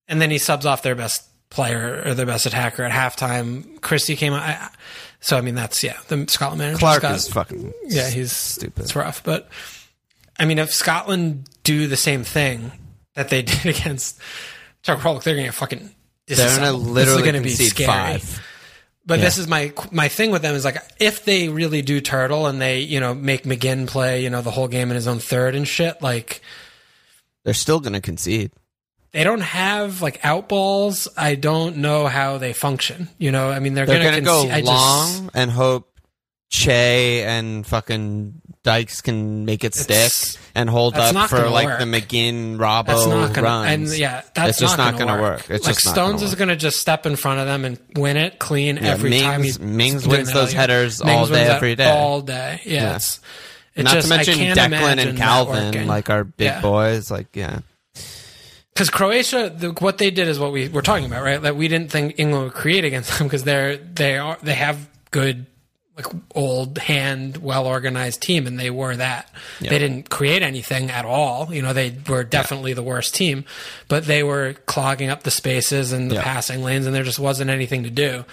And 0.09 0.21
then 0.21 0.31
he 0.33 0.39
subs 0.39 0.67
off 0.67 0.83
their 0.83 0.97
best 0.97 1.23
player 1.51 2.03
or 2.05 2.15
their 2.15 2.27
best 2.27 2.47
attacker 2.47 2.83
at 2.83 2.93
halftime. 2.93 3.81
Christie 3.81 4.17
came 4.17 4.33
out. 4.33 4.43
I, 4.43 4.69
so, 5.21 5.37
I 5.37 5.41
mean, 5.41 5.55
that's, 5.55 5.83
yeah, 5.83 5.97
the 6.09 6.27
Scotland 6.29 6.59
manager. 6.61 6.79
Clarke 6.79 7.03
got, 7.03 7.15
is 7.17 7.29
fucking 7.29 7.73
Yeah, 7.87 8.09
he's 8.11 8.33
stupid. 8.33 8.83
It's 8.85 8.95
rough. 8.95 9.23
But, 9.25 9.49
I 10.39 10.45
mean, 10.45 10.59
if 10.59 10.73
Scotland 10.73 11.49
do 11.65 11.87
the 11.87 11.97
same 11.97 12.23
thing 12.25 12.71
that 13.15 13.29
they 13.31 13.43
did 13.43 13.67
against 13.67 14.21
Czech 14.83 14.99
Republic, 14.99 15.25
they're 15.25 15.35
going 15.35 15.45
to 15.47 15.49
get 15.49 15.55
fucking 15.55 15.91
They're 16.27 16.37
going 16.37 16.49
to. 16.49 16.55
This 16.61 16.69
is 16.69 16.75
literally 16.75 17.23
gonna 17.23 17.41
be 17.41 17.49
concede 17.49 17.69
scary. 17.71 17.87
five. 17.87 18.43
But 19.05 19.21
Yeah. 19.21 19.25
this 19.27 19.39
is 19.39 19.47
my 19.47 19.73
my 19.93 20.09
thing 20.09 20.33
with 20.33 20.43
them 20.43 20.57
is 20.57 20.65
like 20.65 20.79
if 20.99 21.25
they 21.25 21.49
really 21.49 21.81
do 21.81 22.01
turtle 22.01 22.49
and 22.49 22.61
they 22.61 22.81
you 22.81 22.99
know 22.99 23.15
make 23.15 23.45
McGinn 23.45 23.87
play 23.87 24.25
you 24.25 24.31
know 24.31 24.43
the 24.43 24.51
whole 24.51 24.67
game 24.67 24.91
in 24.91 24.97
his 24.97 25.07
own 25.07 25.21
third 25.21 25.55
and 25.55 25.67
shit 25.67 26.03
like 26.03 26.41
They're 27.45 27.55
still 27.55 27.79
going 27.79 27.93
to 27.93 28.01
concede. 28.01 28.51
They 29.17 29.25
don't 29.25 29.41
have 29.41 30.03
like 30.03 30.23
out 30.25 30.47
balls. 30.47 31.09
I 31.17 31.37
don't 31.37 31.79
know 31.79 32.07
how 32.07 32.37
they 32.37 32.53
function. 32.53 33.09
You 33.17 33.33
know, 33.33 33.49
I 33.51 33.61
mean, 33.61 33.73
they're, 33.73 33.87
They're 33.87 34.05
gonna, 34.05 34.21
gonna, 34.21 34.49
go 34.49 34.55
I 34.55 34.61
long 34.61 35.09
Just, 35.25 35.31
and 35.37 35.51
hope 35.51 35.91
Che 36.51 37.23
and 37.25 37.67
fucking 37.67 38.43
Dykes 38.63 39.01
can 39.01 39.45
make 39.47 39.65
it 39.65 39.75
stick 39.75 40.13
and 40.55 40.69
hold 40.69 40.97
up 40.97 41.31
for 41.31 41.49
like 41.49 41.67
work. 41.67 41.79
the 41.79 41.87
McGinn 41.87 42.59
that's 42.59 43.01
Robbo 43.05 43.09
not 43.09 43.33
gonna. 43.35 43.47
runs. 43.47 43.91
And 43.93 43.99
yeah, 43.99 44.23
that's 44.35 44.51
It's 44.51 44.59
just 44.59 44.77
not, 44.77 44.93
gonna, 44.99 45.07
gonna 45.13 45.23
work. 45.23 45.49
It's 45.49 45.65
like 45.67 45.77
just 45.77 45.89
Stones 45.89 46.23
is 46.23 46.35
gonna 46.35 46.55
just 46.57 46.79
step 46.79 47.07
in 47.07 47.17
front 47.17 47.41
of 47.41 47.47
them 47.47 47.65
and 47.65 47.79
win 47.97 48.17
it 48.19 48.39
clean 48.39 48.77
Yeah, 48.77 48.83
every 48.91 49.19
time. 49.19 49.41
Mings- 49.41 49.57
He 49.57 49.65
Mings 49.65 50.07
wins 50.07 50.33
those 50.33 50.53
headers 50.53 51.03
Mings 51.03 51.19
all 51.19 51.27
day, 51.27 51.47
every 51.47 51.75
day. 51.75 51.91
all 51.91 52.21
day. 52.21 52.61
Yeah, 52.67 52.83
Yeah. 52.83 52.97
it's. 52.97 53.21
Not 53.79 53.93
just, 53.93 54.09
to 54.09 54.15
mention 54.17 54.35
Declan 54.39 54.99
and 55.07 55.19
Kalvin, 55.19 55.87
like 55.87 56.11
our 56.11 56.25
big 56.25 56.47
Yeah. 56.47 56.61
boys. 56.61 57.11
Like, 57.11 57.35
yeah, 57.35 57.61
because 58.77 58.91
Croatia, 58.91 59.51
the, 59.57 59.71
what 59.71 59.97
they 59.97 60.11
did 60.11 60.29
is 60.29 60.39
what 60.39 60.53
we 60.53 60.69
were 60.69 60.83
talking 60.83 61.07
about, 61.07 61.23
right? 61.25 61.41
That 61.41 61.57
we 61.57 61.67
didn't 61.67 61.91
think 61.91 62.17
England 62.19 62.45
would 62.45 62.53
create 62.53 62.85
against 62.85 63.19
them 63.19 63.27
because 63.27 63.43
they're 63.45 63.79
they 63.79 64.19
are 64.19 64.37
they 64.43 64.53
have 64.53 64.87
good, 65.11 65.47
like 65.97 66.07
old 66.35 66.77
hand, 66.77 67.39
well 67.39 67.67
organized 67.67 68.21
team, 68.21 68.47
and 68.47 68.61
they 68.61 68.69
were 68.71 68.95
that. 68.97 69.31
They 69.61 69.79
didn't 69.79 70.11
create 70.11 70.43
anything 70.43 70.91
at 70.91 71.07
all. 71.07 71.53
You 71.55 71.63
know, 71.63 71.73
they 71.73 71.97
were 72.07 72.23
definitely 72.23 72.75
the 72.75 72.83
worst 72.83 73.15
team, 73.15 73.47
but 73.89 74.05
they 74.05 74.23
were 74.23 74.53
clogging 74.67 75.09
up 75.09 75.23
the 75.23 75.31
spaces 75.31 75.93
and 75.93 76.11
the 76.11 76.17
Yeah. 76.17 76.23
passing 76.23 76.63
lanes, 76.63 76.85
and 76.85 76.95
there 76.95 77.03
just 77.03 77.19
wasn't 77.19 77.49
anything 77.49 77.85
to 77.85 77.91
do. 77.91 78.27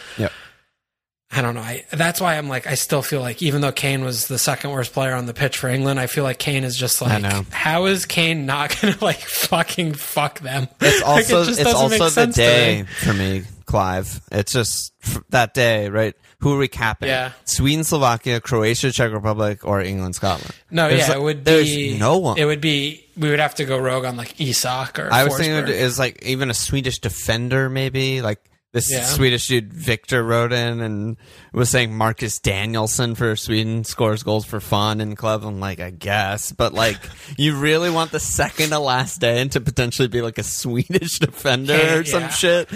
I 1.36 1.42
don't 1.42 1.56
know. 1.56 1.62
I, 1.62 1.84
that's 1.92 2.22
why 2.22 2.38
I'm 2.38 2.48
like, 2.48 2.68
I 2.68 2.76
still 2.76 3.02
feel 3.02 3.22
like 3.22 3.42
even 3.42 3.62
though 3.62 3.72
Kane 3.72 4.04
was 4.04 4.28
the 4.28 4.38
second 4.38 4.72
worst 4.72 4.94
player 4.94 5.14
on 5.14 5.26
the 5.26 5.34
pitch 5.34 5.58
for 5.58 5.68
England, 5.70 6.00
I 6.00 6.08
feel 6.08 6.24
like 6.24 6.38
Kane 6.40 6.64
is 6.64 6.78
just 6.78 7.02
like, 7.02 7.24
how 7.52 7.86
is 7.86 8.06
Kane 8.06 8.46
not 8.46 8.76
going 8.82 8.94
to 8.94 9.04
like 9.04 9.20
fucking 9.20 9.94
fuck 9.96 10.40
them? 10.42 10.68
It's 10.80 11.02
Like, 11.02 11.08
also 11.10 11.42
it 11.42 11.46
just 11.46 11.60
it's 11.62 11.74
also 11.74 12.10
the 12.10 12.28
day 12.28 12.84
for 12.84 13.14
me, 13.14 13.44
Clive. 13.66 14.22
It's 14.32 14.52
just 14.52 14.94
that 15.30 15.54
day, 15.54 15.90
right? 15.90 16.14
Who 16.40 16.54
are 16.54 16.58
we 16.58 16.68
capping? 16.68 17.08
Yeah. 17.08 17.32
Sweden, 17.46 17.86
Slovakia, 17.86 18.42
Croatia, 18.42 18.92
Czech 18.92 19.14
Republic, 19.14 19.66
or 19.66 19.82
England, 19.82 20.14
Scotland. 20.16 20.54
No, 20.70 20.90
There's 20.90 21.00
yeah, 21.02 21.08
like- 21.08 21.18
it 21.18 21.22
would 21.22 21.46
there's 21.46 21.74
be. 21.74 21.98
no 21.98 22.18
one. 22.18 22.38
It 22.38 22.44
would 22.46 22.60
be. 22.62 23.06
We 23.16 23.30
would 23.30 23.40
have 23.40 23.56
to 23.56 23.66
go 23.66 23.78
rogue 23.78 24.04
on 24.06 24.18
like 24.18 24.40
Isak 24.42 25.00
or. 25.00 25.08
I 25.12 25.24
was 25.24 25.38
thinking 25.38 25.54
Forsberg. 25.54 25.70
it 25.70 25.76
is 25.82 25.98
like 25.98 26.22
even 26.24 26.50
a 26.50 26.54
Swedish 26.54 27.00
defender, 27.00 27.70
maybe 27.70 28.22
like 28.22 28.40
this 28.74 28.92
Yeah. 28.92 29.06
Swedish 29.06 29.48
dude 29.48 29.72
Victor 29.72 30.24
wrote 30.24 30.52
in 30.52 30.82
and 30.82 31.18
was 31.54 31.70
saying 31.70 31.96
Marcus 31.96 32.40
Danielson 32.40 33.14
for 33.14 33.36
Sweden 33.36 33.84
scores 33.84 34.24
goals 34.24 34.46
for 34.46 34.60
fun 34.60 35.00
in 35.00 35.16
club. 35.16 35.44
I'm 35.46 35.60
like, 35.60 35.80
I 35.80 35.92
guess, 35.92 36.52
but 36.52 36.74
like, 36.74 36.98
you 37.38 37.56
really 37.58 37.92
want 37.92 38.12
the 38.12 38.20
second 38.20 38.72
to 38.72 38.80
last 38.80 39.22
day 39.22 39.42
and 39.42 39.52
to 39.52 39.62
potentially 39.62 40.08
be 40.08 40.22
like 40.24 40.40
a 40.40 40.44
Swedish 40.44 41.20
defender 41.20 41.78
Kane, 41.78 42.00
or 42.00 42.04
some 42.04 42.24
yeah. 42.24 42.30
shit 42.30 42.70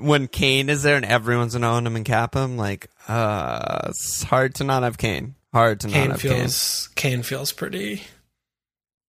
when 0.00 0.26
Kane 0.26 0.70
is 0.70 0.82
there 0.82 0.96
and 0.96 1.04
everyone's 1.04 1.52
gonna 1.52 1.70
own 1.70 1.86
him 1.86 1.96
and 1.96 2.04
cap 2.04 2.34
him. 2.34 2.56
Like, 2.56 2.88
uh, 3.06 3.88
it's 3.90 4.22
hard 4.22 4.54
to 4.56 4.64
not 4.64 4.82
have 4.84 4.96
Kane. 4.96 5.34
Hard 5.52 5.80
to 5.80 5.88
not 5.88 6.10
have 6.12 6.20
feels. 6.20 6.88
Kane 6.96 7.22
feels 7.22 7.52
pretty. 7.52 8.02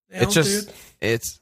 It's 0.09 0.33
just, 0.33 0.67
dude. 0.67 0.75
it's 1.01 1.39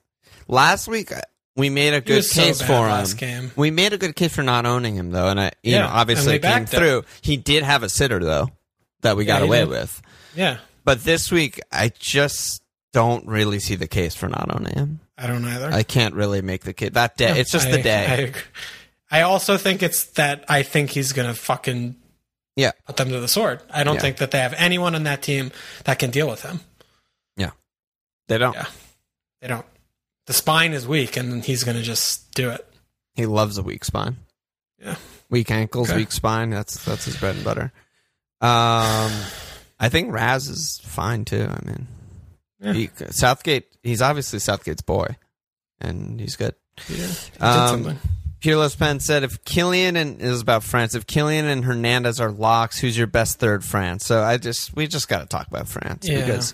last 0.47 0.87
week. 0.87 1.11
We 1.55 1.69
made 1.69 1.93
a 1.93 2.01
good 2.01 2.17
was 2.17 2.31
so 2.31 2.41
case 2.41 2.61
for 2.61 2.87
him. 2.89 3.05
game. 3.17 3.51
We 3.55 3.71
made 3.71 3.93
a 3.93 3.97
good 3.97 4.15
case 4.15 4.35
for 4.35 4.43
not 4.43 4.65
owning 4.65 4.95
him 4.95 5.11
though, 5.11 5.27
and 5.29 5.39
I, 5.39 5.51
you 5.63 5.73
Yeah, 5.73 5.81
know, 5.81 5.87
obviously 5.87 6.37
came 6.39 6.63
it. 6.63 6.69
through. 6.69 7.03
He 7.21 7.37
did 7.37 7.63
have 7.63 7.81
a 7.83 7.89
sitter 7.89 8.19
though 8.19 8.49
that 9.01 9.15
we 9.15 9.25
Yeah, 9.25 9.39
got 9.39 9.43
away 9.43 9.59
did. 9.61 9.69
with, 9.69 10.01
Yeah, 10.35 10.57
but 10.83 11.03
this 11.05 11.31
week 11.31 11.61
I 11.71 11.91
just 11.97 12.61
don't 12.91 13.25
really 13.27 13.59
see 13.59 13.75
the 13.75 13.87
case 13.87 14.15
for 14.15 14.27
not 14.27 14.53
owning 14.53 14.73
him. 14.73 14.99
I 15.17 15.27
don't 15.27 15.45
either. 15.45 15.71
I 15.71 15.83
can't 15.83 16.13
really 16.13 16.41
make 16.41 16.63
the 16.65 16.73
case 16.73 16.91
that 16.91 17.15
day. 17.15 17.39
It's 17.39 17.51
just 17.51 17.67
I- 17.67 17.71
the 17.71 17.81
day. 17.81 18.33
I. 19.11 19.19
I 19.19 19.21
also 19.21 19.55
think 19.55 19.81
it's 19.83 20.03
that 20.13 20.43
I 20.49 20.63
think 20.63 20.89
he's 20.89 21.13
gonna 21.13 21.33
fucking 21.35 21.95
yeah, 22.57 22.71
put 22.85 22.97
them 22.97 23.09
to 23.09 23.19
the 23.21 23.27
sword. 23.29 23.61
I 23.69 23.83
don't 23.85 23.95
Yeah. 23.95 24.01
think 24.01 24.17
that 24.17 24.31
they 24.31 24.39
have 24.39 24.53
anyone 24.57 24.93
on 24.95 25.03
that 25.03 25.21
team 25.21 25.51
that 25.85 25.99
can 25.99 26.09
deal 26.09 26.27
with 26.27 26.41
him. 26.41 26.59
yeah, 27.37 27.51
they 28.27 28.37
don't. 28.37 28.55
Yeah. 28.55 28.65
They 29.41 29.47
don't. 29.47 29.65
The 30.27 30.33
spine 30.33 30.73
is 30.73 30.87
weak, 30.87 31.17
and 31.17 31.43
he's 31.43 31.63
gonna 31.63 31.81
just 31.83 32.31
do 32.33 32.49
it. 32.49 32.65
He 33.15 33.25
loves 33.25 33.57
a 33.57 33.63
weak 33.63 33.85
spine. 33.85 34.17
Yeah. 34.79 34.95
weak 35.29 35.49
ankles, 35.49 35.89
Okay. 35.89 35.97
weak 35.99 36.11
spine. 36.11 36.49
That's 36.51 36.83
that's 36.85 37.05
his 37.05 37.17
bread 37.17 37.35
and 37.35 37.43
butter. 37.43 37.71
Um, 38.41 39.11
I 39.79 39.89
think 39.89 40.11
Raz 40.13 40.47
is 40.47 40.79
fine 40.83 41.25
too. 41.25 41.47
I 41.49 41.65
mean, 41.65 41.87
Yeah. 42.59 42.73
he, 42.73 42.89
Southgate. 43.11 43.65
He's 43.83 44.01
obviously 44.01 44.39
Southgate's 44.39 44.81
boy, 44.81 45.15
and 45.81 46.19
he's 46.19 46.35
good. 46.35 46.55
Yeah, 46.89 47.07
he 47.07 47.39
Um, 47.39 47.67
something. 47.83 47.99
Peerless 48.41 48.75
Pen 48.75 48.99
said, 48.99 49.23
"If 49.23 49.43
Kylian 49.45 49.95
and 49.95 50.21
is 50.21 50.41
about 50.41 50.63
France, 50.63 50.93
if 50.93 51.07
Kylian 51.07 51.45
and 51.45 51.65
Hernandez 51.65 52.19
are 52.19 52.31
locks, 52.31 52.77
who's 52.77 52.97
your 52.97 53.07
best 53.07 53.39
third 53.39 53.63
France?" 53.63 54.05
So 54.05 54.21
I 54.23 54.37
just 54.37 54.75
we 54.75 54.85
just 54.87 55.07
got 55.07 55.19
to 55.19 55.25
talk 55.25 55.47
about 55.47 55.67
France 55.67 56.07
Yeah. 56.07 56.19
because 56.21 56.53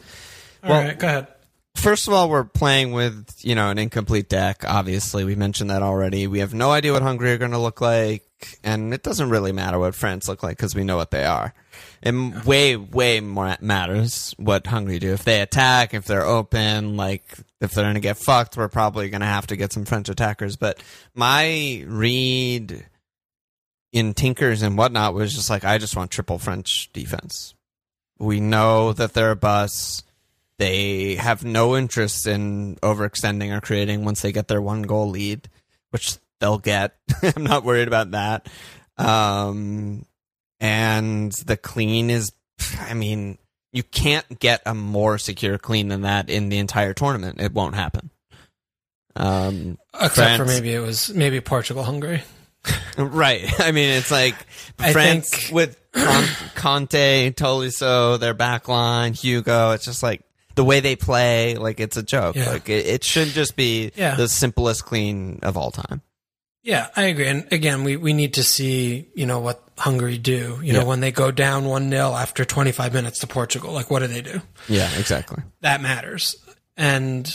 All 0.63 0.69
well- 0.69 0.83
right, 0.83 0.97
go 0.97 1.07
ahead. 1.07 1.27
First 1.75 2.07
of 2.07 2.13
all, 2.13 2.29
we're 2.29 2.43
playing 2.43 2.91
with 2.91 3.33
you 3.41 3.55
know 3.55 3.69
an 3.69 3.77
incomplete 3.77 4.29
deck. 4.29 4.63
Obviously, 4.65 5.23
we 5.23 5.35
mentioned 5.35 5.69
that 5.69 5.81
already. 5.81 6.27
We 6.27 6.39
have 6.39 6.53
no 6.53 6.71
idea 6.71 6.93
what 6.93 7.01
Hungary 7.01 7.31
are 7.33 7.37
going 7.37 7.51
to 7.51 7.57
look 7.57 7.81
like, 7.81 8.25
and 8.63 8.93
it 8.93 9.03
doesn't 9.03 9.29
really 9.29 9.51
matter 9.51 9.79
what 9.79 9.95
France 9.95 10.27
look 10.27 10.43
like 10.43 10.57
because 10.57 10.75
we 10.75 10.83
know 10.83 10.97
what 10.97 11.11
they 11.11 11.25
are. 11.25 11.53
It 12.01 12.45
way 12.45 12.75
way 12.75 13.19
more 13.19 13.55
matters 13.61 14.33
what 14.37 14.67
Hungary 14.67 14.99
do. 14.99 15.13
If 15.13 15.23
they 15.23 15.41
attack, 15.41 15.93
if 15.93 16.05
they're 16.05 16.25
open, 16.25 16.97
like 16.97 17.37
if 17.59 17.71
they're 17.71 17.85
going 17.85 17.95
to 17.95 18.01
get 18.01 18.17
fucked, 18.17 18.57
we're 18.57 18.67
probably 18.67 19.09
going 19.09 19.21
to 19.21 19.27
have 19.27 19.47
to 19.47 19.55
get 19.55 19.71
some 19.71 19.85
French 19.85 20.09
attackers. 20.09 20.55
But 20.55 20.81
my 21.13 21.83
read 21.87 22.85
in 23.91 24.13
Tinkers 24.13 24.61
and 24.61 24.77
whatnot 24.77 25.13
was 25.13 25.33
just 25.33 25.49
like 25.49 25.63
I 25.63 25.77
just 25.77 25.95
want 25.95 26.11
triple 26.11 26.39
French 26.39 26.89
defense. 26.93 27.53
We 28.17 28.39
know 28.39 28.93
that 28.93 29.13
they're 29.13 29.31
a 29.31 29.35
bus. 29.35 30.03
They 30.61 31.15
have 31.15 31.43
no 31.43 31.75
interest 31.75 32.27
in 32.27 32.75
overextending 32.83 33.51
or 33.51 33.61
creating 33.61 34.05
once 34.05 34.21
they 34.21 34.31
get 34.31 34.47
their 34.47 34.61
one 34.61 34.83
goal 34.83 35.09
lead, 35.09 35.49
which 35.89 36.17
they'll 36.39 36.59
get. 36.59 36.95
I'm 37.35 37.43
not 37.43 37.63
worried 37.63 37.87
about 37.87 38.11
that. 38.11 38.47
Um, 38.95 40.05
and 40.59 41.31
the 41.31 41.57
clean 41.57 42.11
is, 42.11 42.31
I 42.79 42.93
mean, 42.93 43.39
you 43.73 43.81
can't 43.81 44.37
get 44.37 44.61
a 44.67 44.75
more 44.75 45.17
secure 45.17 45.57
clean 45.57 45.87
than 45.87 46.01
that 46.01 46.29
in 46.29 46.49
the 46.49 46.59
entire 46.59 46.93
tournament. 46.93 47.41
It 47.41 47.53
won't 47.53 47.73
happen. 47.73 48.11
Um, 49.15 49.79
Except 49.95 50.13
France- 50.13 50.37
for 50.37 50.45
maybe 50.45 50.75
it 50.75 50.79
was 50.79 51.11
maybe 51.11 51.41
Portugal, 51.41 51.81
Hungary. 51.83 52.21
Right. 52.99 53.51
I 53.59 53.71
mean, 53.71 53.89
it's 53.89 54.11
like 54.11 54.35
France 54.91 55.31
think- 55.31 55.51
with 55.55 55.91
Con- 55.93 56.23
Kanté, 56.55 57.33
Tolisso, 57.33 58.19
their 58.19 58.35
back 58.35 58.67
line, 58.67 59.13
Hugo. 59.13 59.71
It's 59.71 59.85
just 59.85 60.03
like 60.03 60.21
the 60.61 60.65
way 60.65 60.79
they 60.79 60.95
play. 60.95 61.55
Like 61.55 61.79
it's 61.79 61.97
a 61.97 62.03
joke. 62.03 62.35
Yeah. 62.35 62.51
Like 62.51 62.69
it, 62.69 62.85
it 62.85 63.03
should 63.03 63.29
just 63.29 63.55
be 63.55 63.91
Yeah. 63.95 64.13
the 64.15 64.27
simplest 64.27 64.85
clean 64.85 65.39
of 65.41 65.57
all 65.57 65.71
time. 65.71 66.01
Yeah, 66.63 66.89
I 66.95 67.05
agree. 67.05 67.25
And 67.27 67.47
again, 67.51 67.83
we, 67.83 67.97
we 67.97 68.13
need 68.13 68.35
to 68.35 68.43
see, 68.43 69.09
you 69.15 69.25
know, 69.25 69.39
what 69.39 69.63
Hungary 69.79 70.19
do. 70.19 70.59
You 70.61 70.73
know, 70.73 70.81
Yeah. 70.81 70.85
when 70.85 70.99
they 70.99 71.11
go 71.11 71.31
down 71.31 71.65
1 71.65 71.89
0 71.89 72.13
after 72.13 72.45
25 72.45 72.93
minutes 72.93 73.17
to 73.19 73.27
Portugal, 73.27 73.73
like, 73.73 73.89
what 73.89 73.99
do 73.99 74.07
they 74.07 74.21
do? 74.21 74.39
Yeah, 74.69 74.87
exactly. 74.99 75.41
That 75.61 75.81
matters. 75.81 76.35
And 76.77 77.25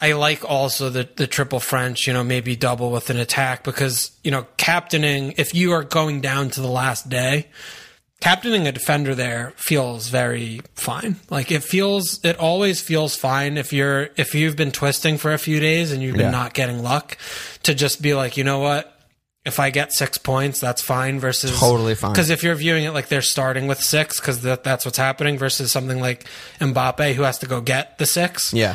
I 0.00 0.12
like 0.12 0.44
also 0.48 0.88
the, 0.90 1.08
the 1.16 1.26
triple 1.26 1.58
French, 1.58 2.06
you 2.06 2.12
know, 2.12 2.22
maybe 2.22 2.54
double 2.54 2.92
with 2.92 3.10
an 3.10 3.16
attack 3.16 3.64
because, 3.64 4.12
you 4.22 4.30
know, 4.30 4.46
captaining, 4.56 5.34
if 5.36 5.52
you 5.54 5.72
are 5.72 5.82
going 5.82 6.20
down 6.20 6.50
to 6.50 6.60
the 6.60 6.68
last 6.70 7.08
day, 7.08 7.48
captaining 8.20 8.66
a 8.66 8.72
defender 8.72 9.14
there 9.14 9.52
feels 9.56 10.08
very 10.08 10.60
fine. 10.74 11.16
Like 11.30 11.50
it 11.52 11.62
feels, 11.62 12.24
it 12.24 12.38
always 12.38 12.80
feels 12.80 13.14
fine 13.14 13.56
if 13.58 13.72
you're, 13.72 14.08
if 14.16 14.34
you've 14.34 14.56
been 14.56 14.72
twisting 14.72 15.18
for 15.18 15.32
a 15.32 15.38
few 15.38 15.60
days 15.60 15.92
and 15.92 16.02
you've 16.02 16.16
been 16.16 16.26
Yeah. 16.26 16.30
not 16.30 16.54
getting 16.54 16.82
luck 16.82 17.18
to 17.64 17.74
just 17.74 18.00
be 18.02 18.14
like, 18.14 18.36
you 18.36 18.44
know 18.44 18.58
what? 18.58 18.92
If 19.44 19.60
I 19.60 19.70
get 19.70 19.92
six 19.92 20.18
points, 20.18 20.58
that's 20.58 20.82
fine 20.82 21.20
versus 21.20 21.56
Totally 21.60 21.94
fine. 21.94 22.12
Because 22.12 22.30
if 22.30 22.42
you're 22.42 22.56
viewing 22.56 22.82
it 22.84 22.90
like 22.90 23.06
they're 23.08 23.22
starting 23.22 23.68
with 23.68 23.80
six, 23.80 24.18
because 24.18 24.40
that, 24.42 24.64
that's 24.64 24.84
what's 24.84 24.98
happening 24.98 25.38
versus 25.38 25.70
something 25.70 26.00
like 26.00 26.24
Mbappe 26.60 27.14
who 27.14 27.22
has 27.22 27.38
to 27.38 27.46
go 27.46 27.60
get 27.60 27.98
the 27.98 28.06
six 28.06 28.52
Yeah. 28.52 28.74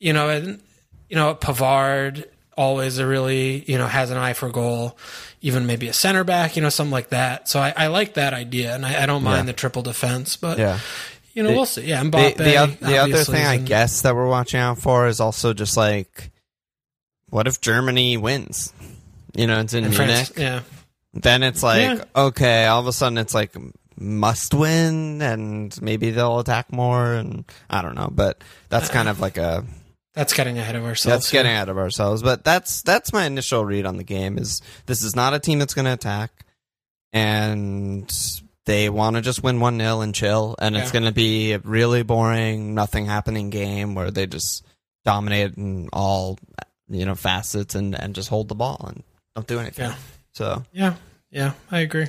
you 0.00 0.14
know, 0.14 0.30
and 0.30 0.62
you 1.10 1.16
know, 1.16 1.34
Pavard 1.34 2.24
always 2.58 2.98
a 2.98 3.06
really, 3.06 3.64
you 3.70 3.78
know, 3.78 3.86
has 3.86 4.10
an 4.10 4.16
eye 4.18 4.32
for 4.34 4.50
goal, 4.50 4.98
even 5.40 5.66
maybe 5.66 5.88
a 5.88 5.92
center 5.92 6.24
back, 6.24 6.56
you 6.56 6.62
know, 6.62 6.68
something 6.68 6.92
like 6.92 7.10
that. 7.10 7.48
So 7.48 7.60
I, 7.60 7.72
I 7.76 7.86
like 7.86 8.14
that 8.14 8.34
idea, 8.34 8.74
and 8.74 8.84
I, 8.84 9.04
I 9.04 9.06
don't 9.06 9.22
mind 9.22 9.46
Yeah. 9.46 9.52
the 9.52 9.52
triple 9.54 9.82
defense, 9.82 10.36
but 10.36 10.58
Yeah. 10.58 10.80
you 11.34 11.42
know, 11.42 11.50
The- 11.50 11.54
we'll 11.54 11.66
see. 11.66 11.82
Yeah, 11.86 12.02
The, 12.02 12.10
Mbappe. 12.10 12.36
the, 12.36 12.56
oth- 12.58 12.80
the 12.80 12.98
other 12.98 13.24
thing 13.24 13.46
I 13.46 13.56
guess 13.56 14.02
that 14.02 14.14
we're 14.16 14.28
watching 14.28 14.60
out 14.60 14.78
for 14.78 15.06
is 15.06 15.20
also 15.20 15.54
just 15.54 15.76
like, 15.76 16.30
what 17.30 17.46
if 17.46 17.60
Germany 17.60 18.16
wins? 18.16 18.72
You 19.36 19.46
know, 19.46 19.60
it's 19.60 19.72
in 19.74 19.84
and 19.84 19.96
Munich. 19.96 20.26
France, 20.26 20.32
yeah, 20.36 20.60
then 21.14 21.42
it's 21.42 21.62
like 21.62 21.82
Yeah. 21.98 22.04
okay 22.16 22.66
all 22.66 22.80
of 22.80 22.86
a 22.86 22.92
sudden 22.92 23.18
it's 23.18 23.34
like 23.34 23.54
must 24.00 24.54
win 24.54 25.20
and 25.22 25.80
maybe 25.82 26.10
they'll 26.10 26.38
attack 26.38 26.70
more 26.72 27.14
and 27.14 27.44
i 27.68 27.82
don't 27.82 27.96
know 27.96 28.08
but 28.12 28.44
that's 28.68 28.88
uh, 28.90 28.92
kind 28.92 29.08
of 29.08 29.18
like 29.18 29.36
a 29.38 29.64
That's 30.18 30.32
getting 30.32 30.58
ahead 30.58 30.74
of 30.74 30.82
ourselves. 30.84 31.04
That's 31.04 31.30
getting 31.30 31.52
ahead 31.52 31.68
of 31.68 31.78
ourselves. 31.78 32.24
But 32.24 32.42
that's 32.42 32.82
that's 32.82 33.12
my 33.12 33.24
initial 33.24 33.64
read 33.64 33.86
on 33.86 33.98
the 33.98 34.02
game 34.02 34.36
is 34.36 34.60
this 34.86 35.04
is 35.04 35.14
not 35.14 35.32
a 35.32 35.38
team 35.38 35.60
that's 35.60 35.74
going 35.74 35.84
to 35.84 35.92
attack, 35.92 36.44
and 37.12 38.12
they 38.64 38.90
want 38.90 39.14
to 39.14 39.22
just 39.22 39.44
win 39.44 39.60
one 39.60 39.78
0 39.78 40.00
and 40.00 40.12
chill, 40.12 40.56
and 40.58 40.76
it's 40.76 40.90
going 40.90 41.04
to 41.04 41.12
be 41.12 41.52
a 41.52 41.60
really 41.60 42.02
boring, 42.02 42.74
nothing 42.74 43.06
happening 43.06 43.48
game 43.50 43.94
where 43.94 44.10
they 44.10 44.26
just 44.26 44.66
dominate 45.04 45.56
in 45.56 45.88
all 45.92 46.36
you 46.88 47.06
know 47.06 47.14
facets 47.14 47.76
and 47.76 47.94
and 47.94 48.16
just 48.16 48.28
hold 48.28 48.48
the 48.48 48.56
ball 48.56 48.86
and 48.88 49.04
don't 49.36 49.46
do 49.46 49.60
anything. 49.60 49.90
Yeah. 49.90 49.96
So 50.32 50.64
Yeah, 50.72 50.94
yeah, 51.30 51.52
I 51.70 51.78
agree. 51.78 52.08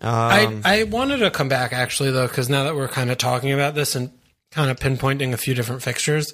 um, 0.00 0.08
I 0.10 0.60
I 0.64 0.82
wanted 0.84 1.18
to 1.18 1.30
come 1.30 1.50
back 1.50 1.74
actually 1.74 2.12
though, 2.12 2.26
because 2.26 2.48
now 2.48 2.64
that 2.64 2.74
we're 2.74 2.88
kind 2.88 3.10
of 3.10 3.18
talking 3.18 3.52
about 3.52 3.74
this 3.74 3.94
and 3.94 4.10
kind 4.50 4.70
of 4.70 4.78
pinpointing 4.78 5.32
a 5.32 5.36
few 5.36 5.54
different 5.54 5.82
fixtures, 5.82 6.32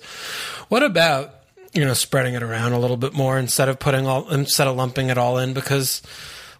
what 0.68 0.82
about 0.82 1.34
you 1.72 1.84
know 1.84 1.94
spreading 1.94 2.34
it 2.34 2.42
around 2.42 2.72
a 2.72 2.78
little 2.78 2.96
bit 2.96 3.12
more 3.14 3.38
instead 3.38 3.68
of 3.68 3.78
putting 3.78 4.06
all 4.06 4.30
instead 4.30 4.66
of 4.68 4.76
lumping 4.76 5.08
it 5.10 5.18
all 5.18 5.38
in 5.38 5.52
because 5.52 6.02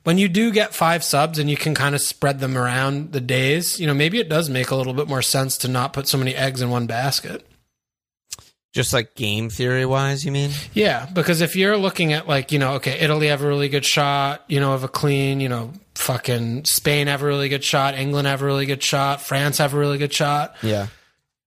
when 0.03 0.19
you 0.19 0.29
do 0.29 0.51
get 0.53 0.75
five 0.75 1.03
subs 1.03 1.39
and 1.39 1.49
you 1.49 1.57
can 1.57 1.75
kind 1.75 1.95
of 1.95 2.01
spread 2.01 2.39
them 2.41 2.59
around 2.59 3.13
the 3.13 3.21
days, 3.21 3.79
you 3.81 3.87
know 3.87 3.95
maybe 3.95 4.19
it 4.19 4.29
does 4.29 4.51
make 4.51 4.71
a 4.71 4.77
little 4.77 4.93
bit 4.93 5.09
more 5.09 5.23
sense 5.23 5.57
to 5.59 5.69
not 5.69 5.93
put 5.93 6.09
so 6.09 6.19
many 6.19 6.35
eggs 6.35 6.61
in 6.61 6.69
one 6.69 6.87
basket. 6.87 7.47
just 8.75 8.93
like 8.93 9.15
game 9.15 9.49
theory 9.49 9.87
wise, 9.87 10.25
you 10.25 10.33
mean? 10.33 10.51
Yeah, 10.75 11.07
because 11.07 11.41
if 11.41 11.55
you're 11.55 11.77
looking 11.77 12.13
at 12.13 12.27
like, 12.29 12.51
you 12.51 12.59
know, 12.59 12.75
okay, 12.75 12.99
Italy 12.99 13.29
have 13.29 13.43
a 13.43 13.47
really 13.47 13.69
good 13.69 13.85
shot, 13.85 14.43
you 14.49 14.59
know, 14.59 14.73
of 14.75 14.83
a 14.83 14.89
clean, 14.89 15.39
you 15.41 15.49
know, 15.49 15.73
fucking 15.95 16.65
Spain 16.65 17.07
have 17.07 17.23
a 17.23 17.27
really 17.27 17.49
good 17.49 17.63
shot, 17.63 17.95
England 17.95 18.27
have 18.27 18.43
a 18.43 18.45
really 18.45 18.67
good 18.67 18.83
shot, 18.83 19.21
France 19.21 19.59
have 19.59 19.75
a 19.75 19.79
really 19.79 19.97
good 19.97 20.13
shot. 20.13 20.57
Yeah. 20.61 20.89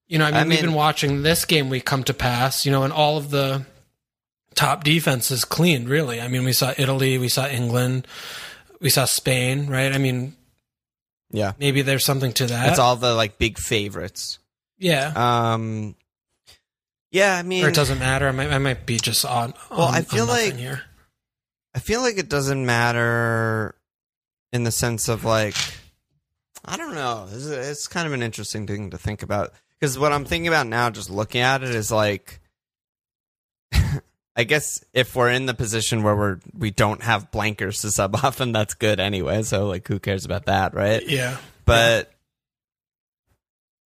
You 0.08 0.18
know, 0.20 0.26
I 0.26 0.32
mean, 0.32 0.36
I 0.38 0.44
we've 0.44 0.50
mean- 0.50 0.62
been 0.62 0.74
watching 0.74 1.22
this 1.24 1.46
game 1.46 1.70
we 1.70 1.82
come 1.82 2.04
to 2.06 2.14
pass, 2.14 2.66
you 2.66 2.72
know, 2.72 2.84
and 2.84 2.94
all 2.94 3.18
of 3.18 3.30
the 3.30 3.66
top 4.56 4.84
defenses 4.84 5.44
cleaned, 5.46 5.90
really. 5.90 6.22
I 6.22 6.28
mean, 6.30 6.44
we 6.46 6.54
saw 6.54 6.74
Italy, 6.78 7.18
we 7.18 7.28
saw 7.30 7.46
England, 7.48 8.08
we 8.80 8.90
saw 8.90 9.06
Spain, 9.06 9.68
right? 9.68 9.92
I 9.92 9.98
mean, 9.98 10.36
Yeah. 11.32 11.54
maybe 11.60 11.82
there's 11.82 12.06
something 12.06 12.32
to 12.34 12.48
that. 12.48 12.70
It's 12.70 12.80
all 12.80 12.96
the 12.96 13.14
like 13.14 13.38
big 13.38 13.58
favorites. 13.58 14.40
yeah. 14.78 15.12
Um 15.16 15.96
yeah, 17.12 17.36
I 17.38 17.44
mean 17.44 17.64
or 17.66 17.70
it 17.70 17.76
doesn't 17.76 18.00
matter. 18.00 18.28
I 18.28 18.32
might, 18.32 18.52
I 18.52 18.58
might 18.58 18.86
be 18.86 18.98
just 18.98 19.24
on. 19.26 19.54
Well, 19.72 19.82
on- 19.88 19.96
I 19.96 20.02
feel 20.02 20.26
like- 20.26 20.56
here. 20.56 20.84
I 21.76 21.80
feel 21.80 22.02
like 22.02 22.18
it 22.18 22.28
doesn't 22.30 22.66
matter 22.66 23.76
in 24.52 24.64
the 24.64 24.72
sense 24.72 25.08
of 25.10 25.24
like 25.26 25.56
I 26.66 26.76
don't 26.78 26.96
know. 26.96 27.28
It's, 27.32 27.46
it's 27.46 27.88
kind 27.88 28.08
of 28.08 28.14
an 28.14 28.24
interesting 28.24 28.66
thing 28.68 28.90
to 28.92 28.98
think 28.98 29.22
about 29.24 29.54
because 29.80 29.98
what 30.00 30.12
I'm 30.14 30.26
thinking 30.26 30.48
about 30.48 30.68
now, 30.68 30.90
just 30.90 31.10
looking 31.10 31.42
at 31.42 31.64
it, 31.64 31.70
is 31.70 31.92
like 31.92 32.40
I 34.36 34.44
guess 34.44 34.84
if 34.94 35.16
we're 35.16 35.32
in 35.32 35.46
the 35.46 35.54
position 35.54 36.04
where 36.04 36.16
we're 36.16 36.40
we 36.58 36.72
don't 36.72 37.02
have 37.04 37.32
blankers 37.32 37.82
to 37.82 37.92
sub 37.92 38.16
off, 38.24 38.40
and 38.40 38.54
that's 38.54 38.74
good 38.74 39.00
anyway. 39.00 39.44
So 39.44 39.68
like, 39.68 39.88
who 39.88 40.00
cares 40.00 40.26
about 40.26 40.46
that, 40.46 40.74
right? 40.74 41.04
Yeah. 41.08 41.38
But 41.66 42.12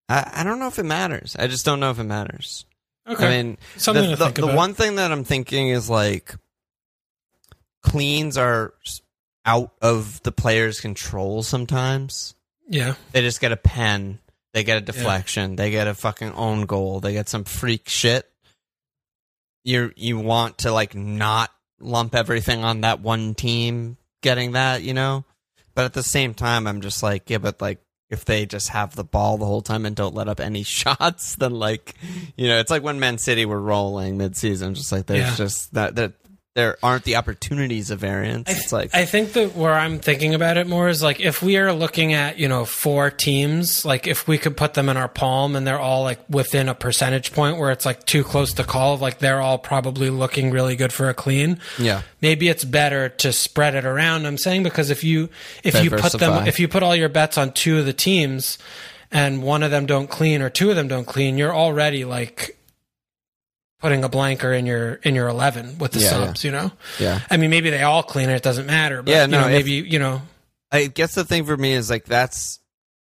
I 0.08 0.32
I 0.38 0.44
don't 0.44 0.60
know 0.60 0.68
if 0.68 0.80
it 0.80 0.84
matters. 0.84 1.36
I 1.38 1.48
just 1.48 1.66
don't 1.66 1.80
know 1.80 1.92
if 1.92 2.00
it 2.00 2.04
matters. 2.06 2.66
Okay. 3.08 3.26
I 3.26 3.30
mean, 3.30 3.58
Something 3.78 4.12
the, 4.12 4.30
the, 4.30 4.42
the 4.48 4.56
one 4.56 4.76
thing 4.76 4.96
that 4.96 5.12
I'm 5.12 5.24
thinking 5.24 5.70
is 5.70 5.90
like 5.90 6.36
cleans 7.82 8.38
are 8.38 8.74
out 9.46 9.72
of 9.82 10.22
the 10.22 10.32
player's 10.32 10.80
control 10.80 11.42
sometimes. 11.42 12.36
yeah. 12.68 12.96
They 13.12 13.22
just 13.22 13.42
get 13.42 13.52
a 13.52 13.58
pen, 13.58 14.20
they 14.54 14.64
get 14.64 14.78
a 14.78 14.82
deflection, 14.82 15.56
they 15.56 15.70
get 15.72 15.88
a 15.88 15.94
fucking 15.94 16.32
own 16.34 16.66
goal, 16.66 17.00
they 17.00 17.14
get 17.14 17.30
some 17.30 17.44
freak 17.44 17.88
shit. 17.90 18.30
You 19.64 19.92
you 19.96 20.18
want 20.18 20.60
to 20.60 20.72
like 20.72 20.96
not 20.96 21.52
lump 21.80 22.16
everything 22.16 22.64
on 22.64 22.82
that 22.82 23.02
one 23.02 23.36
team 23.36 23.98
getting 24.22 24.54
that, 24.54 24.82
you 24.82 24.94
know? 24.94 25.26
But 25.76 25.86
at 25.86 25.94
the 25.94 26.04
same 26.04 26.34
time 26.34 26.66
I'm 26.68 26.82
just 26.82 27.04
like, 27.04 27.30
yeah, 27.30 27.38
but 27.38 27.62
like 27.62 27.80
if 28.10 28.26
they 28.26 28.46
just 28.46 28.70
have 28.70 28.96
the 28.96 29.04
ball 29.04 29.38
the 29.38 29.46
whole 29.46 29.62
time 29.62 29.86
and 29.86 29.96
don't 29.96 30.16
let 30.16 30.28
up 30.28 30.40
any 30.40 30.64
shots, 30.64 31.36
then 31.36 31.52
like, 31.52 31.94
you 32.38 32.48
know, 32.48 32.58
it's 32.60 32.72
like 32.72 32.82
when 32.84 33.00
Man 33.00 33.18
City 33.20 33.46
were 33.46 33.62
rolling 33.62 34.18
mid-season, 34.18 34.74
just 34.74 34.92
like 34.92 35.06
there's 35.06 35.20
Yeah. 35.30 35.36
just 35.36 35.74
that 35.74 35.96
that 35.96 36.14
there 36.56 36.78
aren't 36.82 37.04
the 37.04 37.16
opportunities 37.16 37.92
of 37.92 38.00
variance. 38.00 38.50
I, 38.50 38.54
It's 38.54 38.72
like 38.74 38.96
I 38.96 39.06
think 39.06 39.34
that 39.34 39.56
where 39.56 39.74
I'm 39.74 40.00
thinking 40.00 40.34
about 40.34 40.58
it 40.58 40.68
more 40.68 40.90
is 40.90 41.02
like 41.04 41.20
if 41.20 41.42
we 41.44 41.58
are 41.58 41.72
looking 41.72 42.14
at 42.14 42.40
you 42.40 42.48
know 42.48 42.66
four 42.66 43.12
teams, 43.12 43.86
like 43.86 44.08
if 44.08 44.28
we 44.28 44.38
could 44.38 44.58
put 44.58 44.74
them 44.74 44.90
in 44.90 44.98
our 44.98 45.08
palm 45.08 45.56
and 45.56 45.66
they're 45.66 45.80
all 45.80 46.04
like 46.04 46.20
within 46.30 46.68
a 46.68 46.76
percentage 46.76 47.32
point 47.34 47.58
where 47.58 47.72
it's 47.72 47.86
like 47.86 48.06
too 48.06 48.24
close 48.24 48.54
to 48.54 48.64
call, 48.64 48.98
like 48.98 49.20
they're 49.20 49.42
all 49.42 49.58
probably 49.58 50.10
looking 50.10 50.52
really 50.52 50.76
good 50.76 50.92
for 50.92 51.08
a 51.08 51.14
clean. 51.14 51.60
yeah. 51.78 52.02
Maybe 52.22 52.50
it's 52.50 52.66
better 52.66 53.08
to 53.10 53.32
spread 53.32 53.76
it 53.76 53.86
around. 53.86 54.26
I'm 54.26 54.38
saying 54.38 54.64
because 54.64 54.90
if 54.90 55.04
you 55.04 55.30
if 55.64 55.82
you 55.82 55.90
put 55.92 56.14
them 56.14 56.48
if 56.48 56.60
you 56.60 56.68
put 56.68 56.84
all 56.84 56.96
your 56.96 57.10
bets 57.10 57.38
on 57.38 57.54
two 57.54 57.78
of 57.80 57.86
the 57.86 57.94
teams 57.94 58.58
and 59.12 59.42
one 59.42 59.64
of 59.64 59.72
them 59.72 59.86
don't 59.86 60.10
clean 60.10 60.42
or 60.42 60.50
two 60.50 60.70
of 60.70 60.76
them 60.76 60.88
don't 60.88 61.06
clean, 61.06 61.38
you're 61.38 61.56
already 61.56 62.06
like 62.06 62.59
putting 63.80 64.04
a 64.04 64.10
blanker 64.10 64.52
in 64.54 64.66
your 64.66 64.96
in 64.96 65.16
your 65.16 65.28
11 65.28 65.78
with 65.78 65.92
the 65.94 66.00
Yeah, 66.00 66.10
subs, 66.10 66.44
you 66.44 66.52
know. 66.52 66.72
Yeah. 67.00 67.22
I 67.30 67.38
mean, 67.38 67.50
maybe 67.50 67.70
they 67.70 67.82
all 67.84 68.04
clean 68.04 68.30
it. 68.30 68.36
It 68.36 68.44
doesn't 68.44 68.66
matter. 68.68 69.02
But, 69.02 69.12
Yeah, 69.12 69.22
you 69.26 69.32
no, 69.32 69.42
know, 69.42 69.48
if- 69.48 69.54
maybe 69.66 69.72
you 69.90 70.00
know. 70.00 70.22
I 70.72 70.86
guess 70.88 71.16
the 71.16 71.24
thing 71.24 71.46
for 71.46 71.58
me 71.58 71.72
is 71.74 71.90
like 71.90 72.06
that's 72.06 72.60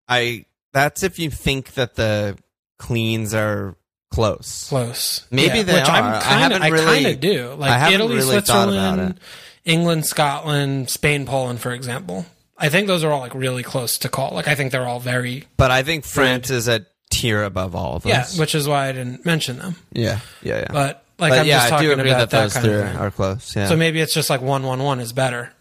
I 0.07 0.45
that's 0.73 1.03
if 1.03 1.17
you 1.19 1.29
think 1.31 1.73
that 1.73 1.95
the 1.95 2.37
cleans 2.77 3.33
are 3.33 3.75
close. 4.11 4.67
Close. 4.69 5.25
Maybe 5.31 5.61
they 5.63 5.73
which 5.73 5.89
are. 5.89 5.91
I'm 5.95 6.21
kinda, 6.51 6.63
I 6.65 6.67
really- 6.69 6.85
kind 6.85 7.05
of 7.07 7.19
do. 7.19 7.53
Like 7.57 7.71
I 7.71 7.77
haven't 7.79 7.95
Italy, 7.95 8.15
really 8.17 8.41
thought 8.41 8.69
about 8.69 8.69
Switzerland, 8.69 9.19
England, 9.65 10.05
Scotland, 10.05 10.89
Spain, 10.89 11.25
Poland, 11.25 11.59
for 11.59 11.71
example. 11.71 12.25
I 12.57 12.69
think 12.69 12.87
those 12.87 13.03
are 13.03 13.11
all 13.11 13.19
like 13.19 13.33
really 13.33 13.63
close 13.63 13.97
to 13.99 14.09
call. 14.09 14.31
Like 14.33 14.47
I 14.47 14.55
think 14.55 14.71
they're 14.71 14.87
all 14.87 14.99
very 14.99 15.45
But 15.57 15.71
I 15.71 15.83
think 15.83 16.05
France 16.05 16.49
is 16.49 16.67
a 16.67 16.85
tier 17.09 17.43
above 17.43 17.75
all 17.75 17.95
of 17.97 18.03
those. 18.03 18.09
yeah, 18.11 18.25
which 18.39 18.55
is 18.55 18.67
why 18.67 18.87
I 18.87 18.91
didn't 18.91 19.25
mention 19.25 19.57
them. 19.59 19.75
yeah, 19.91 20.19
yeah, 20.41 20.59
yeah. 20.59 20.67
But 20.71 21.03
like 21.17 21.31
But 21.31 21.39
I'm 21.39 21.45
yeah, 21.47 21.55
just 21.57 21.65
I 21.67 21.69
talking 21.69 21.87
do 21.87 21.93
agree 21.93 22.09
about 22.11 22.19
that 22.19 22.29
that, 22.31 22.41
those 22.43 22.53
kind 22.53 22.65
three 22.65 22.75
of 22.75 22.87
thing. 22.87 22.97
are 22.97 23.11
close. 23.11 23.55
Yeah. 23.55 23.67
So 23.67 23.75
maybe 23.77 24.01
it's 24.01 24.13
just 24.13 24.29
like 24.29 24.41
one 24.41 24.63
one 24.63 24.81
one 24.83 24.99
is 24.99 25.13
better. 25.13 25.51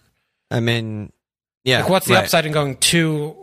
I 0.51 0.61
mean, 0.61 1.13
yeah. 1.65 1.83
Like 1.83 1.91
what's 1.91 2.07
the 2.07 2.15
right, 2.15 2.25
upside 2.25 2.47
in 2.47 2.53
going 2.53 2.77
two 2.79 3.37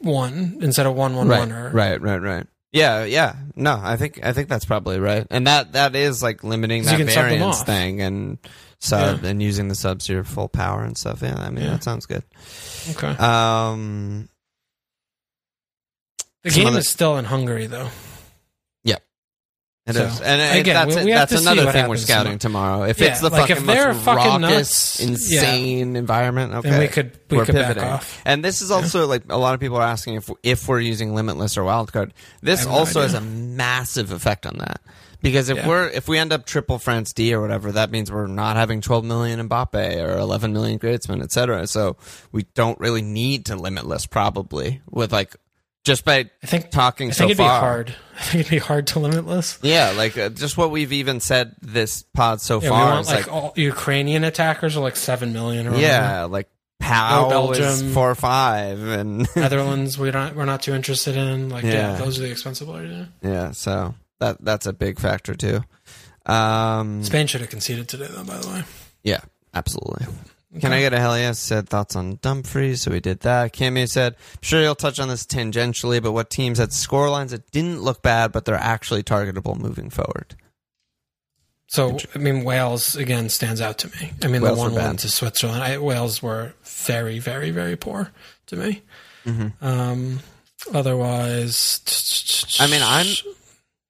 one 0.00 0.58
instead 0.60 0.86
of 0.86 0.94
one 0.94 1.16
one 1.16 1.28
Right, 1.28 1.38
one 1.40 1.52
or 1.52 1.70
right, 1.70 2.00
right, 2.00 2.20
right. 2.20 2.46
Yeah, 2.72 3.04
yeah. 3.04 3.36
No, 3.54 3.78
I 3.80 3.96
think 3.96 4.20
I 4.24 4.32
think 4.32 4.48
that's 4.48 4.64
probably 4.64 4.98
right, 4.98 5.26
and 5.30 5.46
that 5.46 5.72
that 5.74 5.94
is 5.94 6.22
like 6.22 6.42
limiting 6.44 6.82
'Cause 6.82 6.92
you 6.92 6.98
that 6.98 7.04
can 7.04 7.12
sub 7.14 7.22
them 7.24 7.30
variance 7.38 7.60
off. 7.60 7.66
thing 7.66 8.00
and 8.00 8.38
sub 8.80 9.24
and 9.24 9.40
using 9.42 9.68
the 9.68 9.74
subs 9.76 10.06
to 10.06 10.12
your 10.12 10.24
full 10.24 10.48
power 10.48 10.82
and 10.82 10.98
stuff. 10.98 11.22
Yeah, 11.22 11.36
I 11.38 11.50
mean 11.50 11.64
Yeah. 11.64 11.70
that 11.70 11.84
sounds 11.84 12.04
good. 12.06 12.22
okay. 12.90 13.08
Um, 13.16 14.28
The 16.44 16.50
some 16.50 16.64
game 16.64 16.76
is 16.76 16.88
still 16.88 17.16
in 17.16 17.24
Hungary 17.24 17.66
though. 17.66 17.88
It 19.86 19.96
So, 19.96 20.02
is, 20.04 20.20
and 20.22 20.40
it- 20.40 20.60
again, 20.60 20.74
that's 20.76 20.96
we- 20.96 21.04
we 21.04 21.10
that's 21.12 21.32
another 21.32 21.70
thing 21.70 21.88
we're 21.88 21.98
scouting 21.98 22.38
tomorrow. 22.38 22.84
If 22.84 22.98
Yeah, 22.98 23.08
it's 23.08 23.20
the 23.20 23.28
like, 23.28 23.48
fucking 23.50 23.66
they're 23.66 23.92
most 23.92 24.02
fucking 24.06 24.40
raucous, 24.40 24.98
nuts, 24.98 25.30
yeah. 25.30 25.40
insane 25.42 25.94
environment, 25.96 26.54
okay, 26.54 26.70
Then 26.70 26.80
we 26.80 26.88
could 26.88 27.18
we 27.28 27.36
we're 27.36 27.44
could 27.44 27.54
back 27.54 27.66
pivoting. 27.66 27.90
off. 27.90 28.18
And 28.24 28.42
this 28.42 28.62
is 28.62 28.70
also 28.70 29.06
like 29.06 29.24
a 29.28 29.36
lot 29.36 29.52
of 29.52 29.60
people 29.60 29.76
are 29.76 29.82
asking 29.86 30.14
if 30.14 30.30
if 30.42 30.66
we're 30.68 30.80
using 30.80 31.14
limitless 31.14 31.58
or 31.58 31.64
wildcard. 31.64 32.12
This 32.40 32.60
have 32.60 32.70
no 32.70 32.74
also 32.76 33.02
has 33.02 33.12
a 33.12 33.20
massive 33.20 34.10
effect 34.10 34.46
on 34.46 34.56
that. 34.56 34.80
Because 35.20 35.50
if 35.50 35.58
Yeah. 35.58 35.68
we're 35.68 35.88
if 35.88 36.08
we 36.08 36.16
end 36.16 36.32
up 36.32 36.46
triple 36.46 36.78
France 36.78 37.12
D 37.12 37.34
or 37.34 37.42
whatever, 37.42 37.70
that 37.72 37.90
means 37.90 38.10
we're 38.10 38.26
not 38.26 38.56
having 38.56 38.80
12 38.80 39.04
million 39.04 39.46
Mbappe 39.50 40.02
or 40.02 40.16
11 40.16 40.54
million 40.54 40.78
Griezmann, 40.78 41.22
etc. 41.22 41.66
So 41.66 41.98
we 42.32 42.44
don't 42.54 42.80
really 42.80 43.02
need 43.02 43.44
to 43.46 43.56
limitless 43.56 44.06
probably 44.06 44.80
with 44.90 45.12
like 45.12 45.36
just 45.84 46.04
by 46.04 46.30
I 46.42 46.46
think 46.46 46.70
talking 46.70 47.08
I 47.08 47.12
so 47.12 47.18
think 47.20 47.30
it'd 47.32 47.36
far. 47.38 47.58
be 47.58 47.60
hard. 47.60 47.94
I 48.18 48.22
think 48.22 48.40
it'd 48.40 48.50
be 48.50 48.58
hard 48.58 48.86
to 48.88 48.98
limitless. 49.00 49.58
Yeah, 49.62 49.92
like 49.96 50.16
uh, 50.18 50.28
just 50.30 50.56
what 50.56 50.70
we've 50.70 50.92
even 50.92 51.20
said 51.20 51.54
this 51.62 52.02
pod 52.14 52.40
so 52.40 52.60
Yeah, 52.60 52.68
far 52.70 52.84
we 52.86 52.90
want 52.92 53.06
like, 53.06 53.16
like, 53.26 53.32
all 53.32 53.52
Ukrainian 53.56 54.24
attackers 54.24 54.76
are 54.76 54.80
like 54.80 54.96
seven 54.96 55.32
million 55.32 55.66
or 55.66 55.70
whatever. 55.72 55.86
yeah, 55.86 56.24
like 56.24 56.48
Powell 56.80 57.30
Belgium. 57.30 57.64
is 57.64 57.94
four 57.94 58.10
or 58.10 58.14
five, 58.14 58.80
and 58.82 59.26
Netherlands 59.36 59.98
we 59.98 60.10
don't 60.10 60.34
we're 60.36 60.44
not 60.44 60.62
too 60.62 60.74
interested 60.74 61.16
in. 61.16 61.48
Like 61.48 61.64
yeah, 61.64 61.72
Yeah. 61.92 61.96
those 61.96 62.18
are 62.18 62.22
the 62.22 62.30
expensive 62.30 62.66
players. 62.68 62.90
Yeah. 63.22 63.30
yeah, 63.30 63.50
so 63.52 63.94
that 64.20 64.42
that's 64.44 64.66
a 64.66 64.72
big 64.72 64.98
factor 64.98 65.34
too. 65.34 65.62
Um, 66.26 67.02
Spain 67.04 67.26
should 67.26 67.40
have 67.42 67.50
conceded 67.50 67.88
today 67.88 68.08
though, 68.10 68.24
by 68.24 68.38
the 68.38 68.48
way. 68.48 68.62
yeah, 69.02 69.20
absolutely. 69.54 70.06
Can 70.60 70.72
I 70.72 70.80
get 70.80 70.92
a 70.92 71.00
hell 71.00 71.18
yes? 71.18 71.38
Said 71.38 71.68
thoughts 71.68 71.96
on 71.96 72.18
Dumfries, 72.22 72.82
so 72.82 72.90
we 72.90 73.00
did 73.00 73.20
that. 73.20 73.52
Kimmy 73.52 73.88
said, 73.88 74.14
I'm 74.14 74.42
sure 74.42 74.62
you'll 74.62 74.74
touch 74.74 75.00
on 75.00 75.08
this 75.08 75.24
tangentially, 75.26 76.02
but 76.02 76.12
what 76.12 76.30
teams 76.30 76.58
had 76.58 76.72
score 76.72 77.10
lines 77.10 77.32
that 77.32 77.50
didn't 77.50 77.82
look 77.82 78.02
bad, 78.02 78.30
but 78.32 78.44
they're 78.44 78.54
actually 78.54 79.02
targetable 79.02 79.58
moving 79.58 79.90
forward? 79.90 80.36
So 81.66 81.98
I 82.14 82.18
mean 82.18 82.44
Wales 82.44 82.94
again 82.94 83.28
stands 83.30 83.60
out 83.60 83.78
to 83.78 83.88
me. 83.88 84.12
I 84.22 84.28
mean 84.28 84.42
Wales 84.42 84.58
the 84.58 84.62
one 84.62 84.74
one 84.74 84.96
to 84.98 85.08
Switzerland. 85.08 85.62
I, 85.62 85.78
Wales 85.78 86.22
were 86.22 86.54
very, 86.62 87.18
very, 87.18 87.50
very 87.50 87.74
poor 87.74 88.12
to 88.46 88.56
me. 88.56 88.82
Mm-hmm. 89.24 89.64
Um 89.64 90.20
otherwise 90.72 91.80
I 92.60 92.68
mean, 92.68 92.82
I'm 92.82 93.06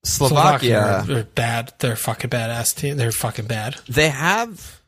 Slovakia, 0.02 1.04
are, 1.08 1.12
are 1.18 1.22
bad. 1.24 1.74
They're 1.78 1.96
fucking 1.96 2.30
badass 2.30 2.74
team. 2.74 2.96
They're 2.96 3.12
fucking 3.12 3.46
bad. 3.46 3.76
they 3.88 4.08
have 4.08 4.80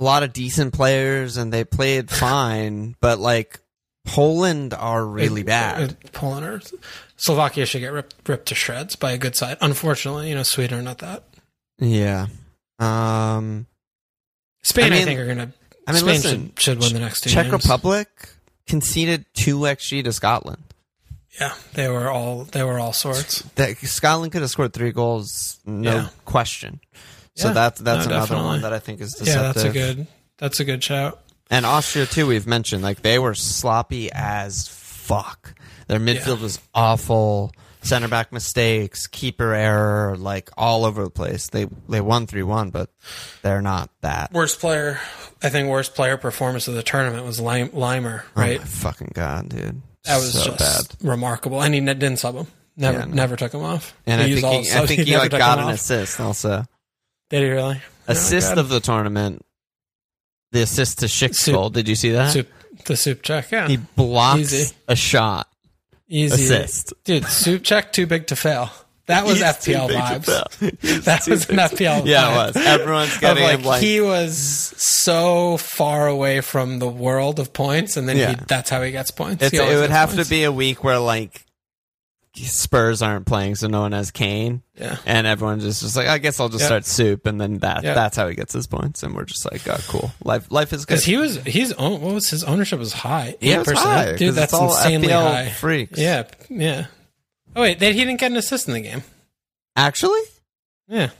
a 0.00 0.04
lot 0.04 0.22
of 0.22 0.32
decent 0.32 0.72
players 0.72 1.36
and 1.36 1.52
they 1.52 1.64
played 1.64 2.10
fine, 2.26 2.96
but 3.00 3.18
like 3.18 3.60
Poland 4.06 4.74
are 4.74 5.04
really 5.06 5.42
It- 5.42 5.46
bad. 5.46 5.80
it- 5.92 6.12
Poland 6.12 6.46
or 6.46 6.60
Slovakia 7.16 7.66
should 7.66 7.80
get 7.80 7.92
ripped, 7.92 8.14
ripped 8.28 8.46
to 8.48 8.54
shreds 8.54 8.96
by 8.96 9.12
a 9.12 9.18
good 9.18 9.36
side. 9.36 9.56
Unfortunately, 9.60 10.28
you 10.28 10.34
know, 10.34 10.42
Sweden 10.42 10.78
are 10.78 10.82
not 10.82 10.98
that. 10.98 11.24
Yeah. 11.78 12.26
Um 12.78 13.66
Spain, 14.64 14.92
I, 14.92 14.98
I 15.00 15.02
think, 15.02 15.18
are 15.20 15.26
gonna. 15.26 15.52
I 15.86 15.92
mean 15.92 15.98
Spain 16.00 16.06
listen, 16.14 16.52
should, 16.56 16.60
should 16.60 16.80
win 16.80 16.92
the 16.94 17.00
next 17.00 17.22
two 17.22 17.30
Czech 17.30 17.50
games. 17.50 17.64
Republic 17.64 18.08
conceded 18.68 19.26
2 19.34 19.58
XG 19.60 20.04
to 20.04 20.12
Scotland. 20.12 20.62
Yeah, 21.40 21.54
they 21.74 21.88
were 21.88 22.08
all 22.10 22.44
they 22.44 22.62
were 22.62 22.78
all 22.78 22.92
sorts. 22.92 23.42
That 23.56 23.76
Scotland 23.78 24.32
could 24.32 24.42
have 24.42 24.50
scored 24.50 24.72
3 24.72 24.92
goals 24.92 25.58
no 25.66 25.90
Yeah. 25.94 26.08
question. 26.24 26.80
So 27.36 27.48
Yeah. 27.48 27.54
that's 27.54 27.80
that's 27.80 28.06
No, 28.06 28.12
another 28.12 28.26
definitely. 28.26 28.44
one 28.46 28.62
that 28.62 28.72
I 28.72 28.78
think 28.78 29.00
is 29.00 29.12
deceptive. 29.14 29.34
Yeah, 29.34 29.42
that's 29.52 29.64
a 29.64 29.70
good 29.70 30.06
that's 30.38 30.60
a 30.60 30.64
good 30.64 30.82
shout. 30.84 31.18
And 31.50 31.66
Austria 31.66 32.06
too. 32.06 32.26
We've 32.26 32.46
mentioned 32.46 32.82
like 32.82 33.02
they 33.02 33.18
were 33.18 33.34
sloppy 33.34 34.10
as 34.12 34.68
fuck. 34.68 35.54
Their 35.88 35.98
midfield 36.00 36.40
was 36.40 36.58
awful. 36.74 37.52
Center 37.84 38.06
back 38.06 38.32
mistakes, 38.32 39.08
keeper 39.08 39.52
error, 39.52 40.16
like 40.16 40.50
all 40.56 40.84
over 40.84 41.02
the 41.02 41.10
place. 41.10 41.48
They 41.48 41.66
they 41.88 42.00
won 42.00 42.26
three 42.28 42.44
one, 42.44 42.70
but 42.70 42.90
they're 43.42 43.60
not 43.60 43.90
that. 44.02 44.32
Worst 44.32 44.60
player, 44.60 45.00
I 45.42 45.48
think, 45.48 45.68
worst 45.68 45.94
player 45.96 46.16
performance 46.16 46.68
of 46.68 46.74
the 46.74 46.82
tournament 46.84 47.24
was 47.26 47.40
Lim- 47.40 47.70
Laimer. 47.70 48.22
Right, 48.36 48.58
Oh 48.58 48.62
my 48.62 48.66
fucking 48.66 49.10
god, 49.14 49.48
dude. 49.48 49.82
that 50.04 50.16
was 50.18 50.32
so 50.32 50.54
just 50.54 50.98
bad. 51.00 51.08
remarkable, 51.10 51.60
and 51.60 51.74
he 51.74 51.80
didn't 51.80 52.18
sub 52.18 52.36
him. 52.36 52.46
Never, 52.76 53.00
Yeah, 53.00 53.04
no. 53.06 53.14
never 53.14 53.34
took 53.36 53.52
him 53.52 53.62
off. 53.64 53.94
And 54.06 54.22
He 54.22 54.38
I 54.38 54.40
think 54.40 54.66
he, 54.66 54.72
I 54.72 54.86
think 54.86 55.00
he 55.04 55.10
never 55.10 55.24
like 55.24 55.30
got 55.32 55.58
an 55.58 55.64
off. 55.64 55.74
assist 55.74 56.20
also. 56.20 56.64
Did 57.32 57.42
he 57.42 57.48
really? 57.50 57.80
Assist 58.06 58.50
God. 58.50 58.58
of 58.58 58.68
the 58.68 58.78
tournament. 58.78 59.44
The 60.52 60.62
assist 60.62 60.98
to 61.00 61.06
Schick's 61.06 61.40
Soup. 61.40 61.54
goal. 61.54 61.70
Did 61.70 61.88
you 61.88 61.96
see 61.96 62.10
that? 62.10 62.32
soup, 62.32 62.48
the 62.84 62.96
soup 62.96 63.22
check. 63.22 63.50
Yeah, 63.50 63.66
He 63.68 63.78
blocks 63.78 64.38
Easy. 64.52 64.74
a 64.86 64.94
shot. 64.94 65.48
easy 66.08 66.34
assist. 66.34 66.92
dude. 67.04 67.24
Soup 67.26 67.62
check 67.62 67.92
too 67.92 68.06
big 68.06 68.26
to 68.28 68.36
fail. 68.36 68.70
That 69.06 69.24
was 69.24 69.34
He's 69.38 69.42
FPL 69.42 69.88
too 69.88 69.94
big 69.94 69.98
vibes. 69.98 71.04
That 71.04 71.26
was 71.26 71.48
an 71.50 71.56
FPL. 71.56 72.06
Yeah, 72.06 72.22
vibe. 72.24 72.48
it 72.50 72.54
was. 72.54 72.66
Everyone's 72.66 73.14
Of 73.16 73.20
getting 73.22 73.42
like, 73.44 73.58
him 73.58 73.64
like 73.64 73.82
he 73.82 74.00
was 74.00 74.36
so 74.76 75.56
far 75.56 76.06
away 76.06 76.40
from 76.40 76.78
the 76.78 76.88
world 76.88 77.40
of 77.40 77.52
points, 77.52 77.96
and 77.96 78.08
then 78.08 78.16
Yeah. 78.18 78.30
he, 78.30 78.36
that's 78.46 78.68
how 78.70 78.80
he 78.82 78.92
gets 78.92 79.10
points. 79.10 79.48
He 79.48 79.56
it 79.56 79.76
would 79.76 79.90
have 79.90 80.10
points. 80.10 80.24
to 80.24 80.30
be 80.30 80.44
a 80.44 80.52
week 80.52 80.84
where 80.84 80.98
like 80.98 81.44
Spurs 82.34 83.02
aren't 83.02 83.26
playing, 83.26 83.56
so 83.56 83.66
no 83.68 83.80
one 83.82 83.92
has 83.92 84.10
Kane, 84.10 84.62
Yeah. 84.78 84.96
and 85.04 85.26
everyone's 85.26 85.64
just, 85.64 85.82
just 85.82 85.96
like, 85.96 86.06
I 86.08 86.16
guess 86.18 86.40
I'll 86.40 86.48
just 86.48 86.62
Yeah. 86.62 86.66
start 86.68 86.86
soup, 86.86 87.26
and 87.26 87.40
then 87.40 87.58
that 87.58 87.84
Yeah. 87.84 87.92
that's 87.94 88.16
how 88.16 88.26
he 88.28 88.34
gets 88.34 88.54
his 88.54 88.66
points, 88.66 89.02
and 89.02 89.14
we're 89.14 89.24
just 89.24 89.44
like, 89.50 89.66
oh, 89.68 89.78
cool, 89.88 90.12
life 90.24 90.46
life 90.50 90.72
is 90.72 90.86
good. 90.86 90.94
Because 90.94 91.04
he 91.04 91.16
was, 91.18 91.36
he's 91.44 91.72
own, 91.74 92.00
what 92.00 92.14
was 92.14 92.30
his 92.30 92.42
ownership 92.44 92.78
was 92.78 92.92
high. 92.94 93.34
Yeah, 93.40 93.60
it's 93.60 93.68
8%. 93.70 94.16
dude. 94.18 94.34
That's 94.34 94.52
insanely 94.54 95.08
FPL 95.08 95.22
high. 95.30 95.50
freaks. 95.50 95.98
Yeah, 95.98 96.24
yeah. 96.48 96.86
Oh 97.54 97.60
wait, 97.62 97.78
they, 97.80 97.92
he 97.92 97.98
didn't 97.98 98.18
get 98.18 98.30
an 98.30 98.38
assist 98.38 98.66
in 98.66 98.74
the 98.74 98.80
game. 98.80 99.02
Actually, 99.76 100.20
Yeah, 100.88 101.10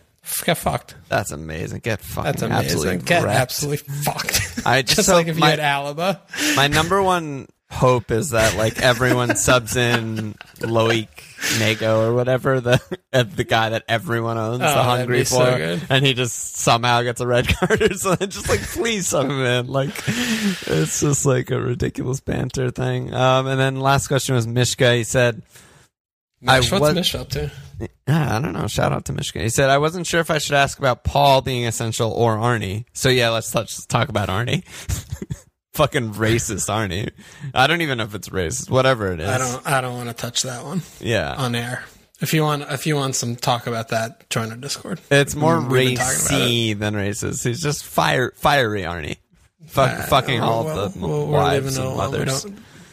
got 0.45 0.57
fucked. 0.57 0.95
that's 1.11 1.31
amazing. 1.31 1.81
Get 1.81 2.01
fucking 2.01 2.25
That's 2.25 2.43
amazing. 2.43 2.65
absolutely 2.65 3.05
Get 3.05 3.25
wrecked. 3.25 3.39
absolutely 3.39 3.77
fucked. 4.03 4.41
I 4.65 4.81
Just 4.83 4.97
just 4.97 5.09
so 5.09 5.15
like 5.15 5.27
if 5.27 5.39
you 5.39 5.45
had 5.45 5.59
Alaba. 5.59 6.21
my 6.57 6.69
number 6.69 7.03
one 7.03 7.49
hope 7.73 8.11
is 8.11 8.31
that 8.31 8.57
like 8.57 8.81
everyone 8.81 9.35
subs 9.37 9.77
in 9.77 10.35
Loic 10.59 11.09
Nego 11.59 12.07
or 12.09 12.15
whatever 12.15 12.61
the 12.61 12.81
uh, 13.13 13.23
the 13.25 13.45
guy 13.45 13.71
that 13.71 13.83
everyone 13.89 14.39
owns 14.39 14.63
Oh, 14.63 14.67
the 14.75 14.83
hungry 14.83 15.25
for, 15.25 15.31
so 15.31 15.79
and 15.91 16.07
he 16.07 16.15
just 16.15 16.57
somehow 16.57 17.03
gets 17.03 17.21
a 17.21 17.27
red 17.27 17.49
card 17.57 17.83
or 17.83 17.95
something. 17.95 18.29
Just 18.29 18.49
like 18.49 18.61
please 18.61 19.09
sub 19.09 19.27
him 19.27 19.41
in. 19.41 19.67
Like 19.67 19.91
it's 20.07 21.01
just 21.01 21.27
like 21.27 21.51
a 21.51 21.61
ridiculous 21.61 22.21
banter 22.21 22.71
thing. 22.71 23.13
Um, 23.13 23.47
and 23.49 23.59
then 23.59 23.77
last 23.77 24.07
question 24.09 24.35
was 24.35 24.47
Mishka. 24.47 24.95
He 24.95 25.05
said. 25.05 25.43
I 26.47 26.59
Mish, 26.59 26.73
what's 26.73 26.81
was- 26.83 26.95
Mish 26.95 27.15
up 27.15 27.29
to? 27.31 27.51
I 28.07 28.39
don't 28.41 28.53
know. 28.53 28.67
Shout 28.67 28.93
out 28.93 29.05
to 29.07 29.13
Michigan. 29.13 29.43
He 29.43 29.49
said, 29.49 29.71
I 29.71 29.79
wasn't 29.79 30.07
sure 30.07 30.21
if 30.21 30.31
I 30.31 30.39
should 30.39 30.55
ask 30.55 30.79
about 30.79 31.03
Paul 31.05 31.41
being 31.41 31.67
essential 31.67 32.11
or 32.13 32.37
Arnie. 32.37 32.85
So 32.93 33.09
yeah, 33.09 33.31
let's, 33.31 33.55
let's 33.55 33.87
talk 33.87 34.09
about 34.09 34.29
Arnie. 34.29 34.65
Fucking 35.75 36.13
racist 36.15 36.69
aren't 36.73 36.93
Arnie. 36.93 37.11
I 37.55 37.67
don't 37.67 37.81
even 37.81 37.99
know 37.99 38.05
if 38.05 38.15
it's 38.15 38.29
racist. 38.29 38.69
Whatever 38.71 39.13
it 39.13 39.21
is. 39.21 39.29
I 39.29 39.39
don't. 39.39 39.67
I 39.67 39.81
don't 39.81 39.95
want 39.97 40.09
to 40.09 40.15
touch 40.15 40.43
that 40.43 40.65
one 40.65 40.83
Yeah. 41.01 41.35
on 41.35 41.55
air. 41.55 41.85
If 42.21 42.33
you 42.35 42.43
want, 42.43 42.65
if 42.71 42.87
you 42.87 42.95
want 42.95 43.17
some 43.17 43.35
talk 43.37 43.67
about 43.67 43.89
that, 43.89 44.29
join 44.31 44.51
our 44.51 44.57
Discord. 44.57 45.01
it's 45.11 45.35
more 45.35 45.61
We've 45.61 45.69
been 45.71 45.97
talking 45.97 46.13
about 46.27 46.31
racy 46.31 46.73
than 46.75 46.95
racist. 46.95 47.43
He's 47.45 47.61
just 47.63 47.85
fire, 47.85 48.33
fiery 48.37 48.83
Arnie. 48.83 49.17
Fuck, 49.67 50.09
fucking 50.09 50.41
all 50.41 50.69
Uh, 50.69 50.75
Well, 50.75 50.89
the 50.91 50.99
well, 51.09 51.27
wives 51.27 51.79
and 51.79 51.87
it. 51.87 51.91
We 51.91 51.97
mothers. 51.97 52.47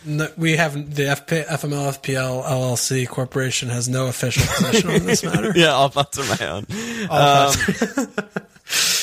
no, 0.06 0.28
we 0.38 0.56
have 0.56 0.74
the 0.96 1.04
FP, 1.04 1.46
FML 1.48 1.90
FPL 2.02 2.44
LLC 2.46 3.06
Corporation 3.08 3.70
has 3.70 3.90
no 3.90 4.08
official 4.08 4.44
position 4.56 4.90
on 4.90 5.06
this 5.06 5.22
matter. 5.26 5.52
Yeah, 5.56 5.74
all 5.74 5.90
thoughts 5.90 6.18
are 6.18 6.40
my 6.40 6.48
own. 6.48 6.66
All 7.10 7.50
Um, 7.50 7.56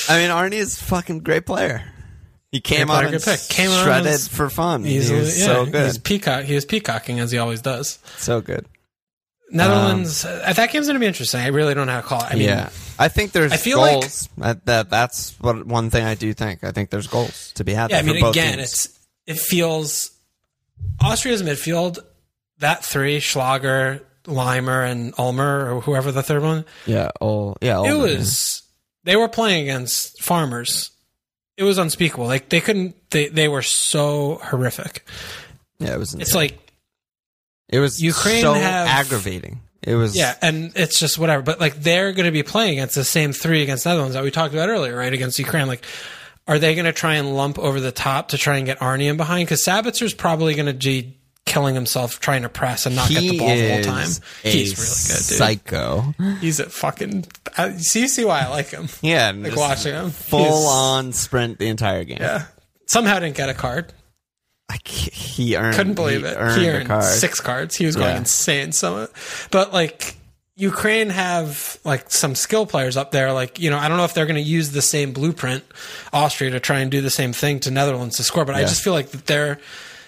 I 0.09 0.17
mean, 0.17 0.31
Arnie 0.31 0.53
is 0.53 0.79
a 0.81 0.83
fucking 0.85 1.19
great 1.19 1.45
player. 1.45 1.83
He 2.51 2.61
came 2.61 2.89
on 2.89 3.03
and 3.03 3.11
good 3.11 3.23
pick. 3.23 3.41
Came 3.49 3.69
on 3.69 3.83
shredded 3.83 4.21
for 4.21 4.49
fun. 4.49 4.83
He's, 4.83 5.09
he 5.09 5.15
was 5.15 5.37
yeah, 5.39 5.45
so 5.45 5.65
good. 5.65 5.85
He's 5.85 5.97
peacock. 5.97 6.45
He 6.45 6.55
was 6.55 6.65
peacocking 6.65 7.19
as 7.19 7.31
he 7.31 7.37
always 7.37 7.61
does. 7.61 7.99
so 8.17 8.39
good. 8.41 8.65
Netherlands. 9.49 10.25
uh, 10.25 10.53
that 10.55 10.71
game's 10.71 10.87
going 10.87 10.95
to 10.95 10.99
be 10.99 11.05
interesting. 11.05 11.39
I 11.39 11.47
really 11.47 11.73
don't 11.73 11.87
know 11.87 11.93
how 11.93 12.01
to 12.01 12.07
call 12.07 12.19
it. 12.21 12.31
I 12.31 12.35
mean, 12.35 12.43
yeah, 12.49 12.69
I 12.99 13.07
think 13.07 13.31
there's 13.31 13.51
I 13.53 13.57
feel 13.57 13.79
like- 13.79 14.01
goals. 14.01 14.29
that, 14.37 14.65
that 14.65 14.89
that's 14.89 15.39
what 15.39 15.65
one 15.65 15.89
thing 15.89 16.03
I 16.05 16.15
do 16.15 16.33
think. 16.33 16.63
I 16.63 16.71
think 16.71 16.89
there's 16.89 17.07
goals 17.07 17.53
to 17.55 17.63
be 17.63 17.73
had. 17.73 17.91
yeah. 17.91 17.99
I 17.99 18.01
mean, 18.01 18.15
for 18.15 18.21
both 18.21 18.35
again, 18.35 18.57
teams. 18.57 18.63
it's 18.63 18.99
it 19.25 19.37
feels 19.39 20.11
Austria's 21.01 21.43
midfield. 21.43 21.99
That 22.59 22.83
three: 22.83 23.19
Schlager, 23.19 24.05
Laimer, 24.25 24.89
and 24.89 25.13
Ulmer, 25.17 25.75
or 25.75 25.81
whoever 25.81 26.11
the 26.11 26.23
third 26.23 26.43
one. 26.43 26.65
yeah, 26.85 27.11
oh 27.21 27.55
yeah, 27.61 27.81
it 27.83 27.91
Ulmer, 27.91 27.97
was 28.17 28.63
they 29.03 29.15
were 29.15 29.29
playing 29.29 29.63
against 29.63 30.21
farmers. 30.21 30.91
It 31.57 31.63
was 31.63 31.77
unspeakable. 31.77 32.25
Like 32.27 32.49
they 32.49 32.61
couldn't. 32.61 32.95
They 33.09 33.27
they 33.29 33.47
were 33.47 33.63
so 33.63 34.39
horrific. 34.43 35.05
yeah, 35.79 35.93
it 35.95 35.99
was. 35.99 36.13
It's 36.13 36.35
like 36.35 36.57
it 37.69 37.79
was 37.79 38.01
Ukraine 38.01 38.41
so 38.41 38.53
have- 38.53 38.87
aggravating. 38.87 39.61
It 39.83 39.95
was 39.95 40.17
yeah, 40.17 40.35
and 40.41 40.71
it's 40.75 40.99
just 40.99 41.17
whatever. 41.17 41.41
But 41.43 41.59
like 41.59 41.75
they're 41.75 42.11
going 42.11 42.25
to 42.25 42.31
be 42.31 42.43
playing 42.43 42.73
against 42.73 42.95
the 42.95 43.03
same 43.03 43.31
three 43.31 43.63
against 43.63 43.83
the 43.85 43.91
Netherlands 43.91 44.15
that 44.15 44.23
we 44.23 44.31
talked 44.31 44.53
about 44.53 44.69
earlier, 44.69 44.95
right? 44.95 45.13
Against 45.13 45.39
Ukraine. 45.39 45.67
Like, 45.67 45.85
are 46.47 46.59
they 46.59 46.75
going 46.75 46.85
to 46.85 46.93
try 46.93 47.15
and 47.15 47.35
lump 47.35 47.57
over 47.57 47.79
the 47.79 47.91
top 47.91 48.29
to 48.29 48.37
try 48.37 48.57
and 48.57 48.65
get 48.65 48.79
Arnie 48.79 49.09
in 49.09 49.17
behind? 49.17 49.47
Because 49.47 49.63
Sabitzer's 49.63 50.13
probably 50.13 50.55
going 50.55 50.65
to 50.65 50.73
be 50.73 51.16
killing 51.47 51.73
himself 51.73 52.19
trying 52.19 52.43
to 52.43 52.49
press 52.49 52.85
and 52.85 52.95
not 52.95 53.09
get 53.09 53.21
the 53.21 53.27
he 53.29 53.39
ball 53.39 53.47
the 53.47 53.73
whole 53.73 53.83
time. 53.83 54.07
He's 54.43 54.77
really 54.77 55.17
good, 55.17 55.27
dude. 55.27 55.37
psycho. 55.37 56.13
He's 56.41 56.59
a 56.59 56.69
fucking. 56.69 57.25
Uh, 57.57 57.71
see, 57.77 58.01
you 58.01 58.07
see 58.07 58.25
why 58.25 58.41
I 58.41 58.49
like 58.49 58.67
him. 58.69 58.87
Yeah, 59.01 59.31
Like 59.35 59.55
watching 59.55 59.93
him, 59.93 60.11
full 60.11 60.43
He's- 60.43 60.67
on 60.67 61.13
sprint 61.13 61.57
the 61.57 61.67
entire 61.67 62.03
game. 62.03 62.19
Yeah. 62.21 62.45
Somehow 62.85 63.17
didn't 63.19 63.35
get 63.37 63.49
a 63.49 63.53
card. 63.55 63.91
I 64.69 64.77
he 64.85 65.55
earned. 65.55 65.75
Couldn't 65.75 65.93
believe 65.95 66.21
he 66.21 66.27
it. 66.27 66.35
Earned 66.37 66.61
he 66.61 66.69
earned 66.69 66.87
card. 66.87 67.03
six 67.05 67.39
cards. 67.39 67.75
He 67.75 67.85
was 67.85 67.95
going 67.95 68.11
Yeah. 68.11 68.17
insane. 68.19 68.71
Some, 68.73 69.07
but 69.49 69.71
like 69.73 70.15
Ukraine 70.57 71.09
have 71.09 71.77
like 71.85 72.09
some 72.11 72.35
skill 72.35 72.65
players 72.65 72.97
up 72.97 73.11
there. 73.11 73.31
Like 73.31 73.59
you 73.59 73.69
know, 73.69 73.77
I 73.77 73.87
don't 73.87 73.95
know 73.97 74.03
if 74.03 74.13
they're 74.13 74.25
going 74.25 74.35
to 74.35 74.41
use 74.41 74.71
the 74.71 74.81
same 74.81 75.13
blueprint 75.13 75.63
Austria 76.11 76.51
to 76.51 76.59
try 76.59 76.79
and 76.79 76.91
do 76.91 76.99
the 77.01 77.09
same 77.09 77.31
thing 77.31 77.59
to 77.61 77.71
Netherlands 77.71 78.17
to 78.17 78.23
score. 78.23 78.43
But 78.43 78.55
I 78.55 78.61
just 78.61 78.83
feel 78.83 78.93
like 78.93 79.09
that 79.11 79.25
they're 79.25 79.59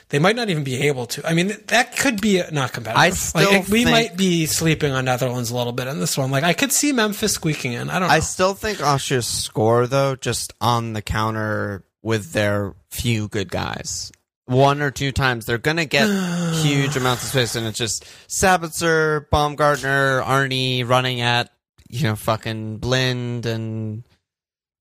they 0.10 0.20
might 0.20 0.36
not 0.36 0.50
even 0.50 0.64
be 0.64 0.88
able 0.88 1.06
to. 1.08 1.28
I 1.28 1.34
mean, 1.34 1.54
that 1.68 1.96
could 1.98 2.20
be 2.20 2.42
not 2.52 2.74
competitive. 2.74 3.00
I 3.00 3.10
still 3.12 3.52
like, 3.52 3.68
we 3.68 3.86
might 3.86 4.18
be 4.18 4.48
sleeping 4.48 4.92
on 4.92 5.06
Netherlands 5.06 5.52
a 5.52 5.56
little 5.56 5.74
bit 5.74 5.88
in 5.88 6.00
this 6.00 6.18
one. 6.18 6.32
Like 6.32 6.44
I 6.44 6.54
could 6.54 6.72
see 6.72 6.92
Memphis 6.92 7.34
squeaking 7.34 7.74
in. 7.74 7.90
I 7.90 8.00
don't 8.00 8.08
know. 8.08 8.14
I 8.14 8.20
still 8.20 8.56
think 8.56 8.82
Austria's 8.82 9.28
score 9.28 9.86
though, 9.88 10.16
just 10.16 10.54
on 10.60 10.94
the 10.94 11.02
counter 11.02 11.84
with 12.02 12.32
their 12.34 12.74
few 12.90 13.28
good 13.28 13.52
guys. 13.52 14.12
One 14.46 14.82
or 14.82 14.90
two 14.90 15.12
times 15.12 15.46
they're 15.46 15.60
gonna 15.60 15.86
get 15.86 16.08
huge 16.56 16.98
amounts 16.98 17.24
of 17.24 17.30
space, 17.30 17.56
and 17.56 17.68
it's 17.68 17.78
just 17.78 18.04
Sabitzer, 18.28 19.30
Baumgartner, 19.30 20.24
Arnie 20.24 20.88
running 20.88 21.22
at 21.22 21.52
you 21.88 22.04
know 22.04 22.16
fucking 22.16 22.78
Blind 22.78 23.46
and 23.46 24.04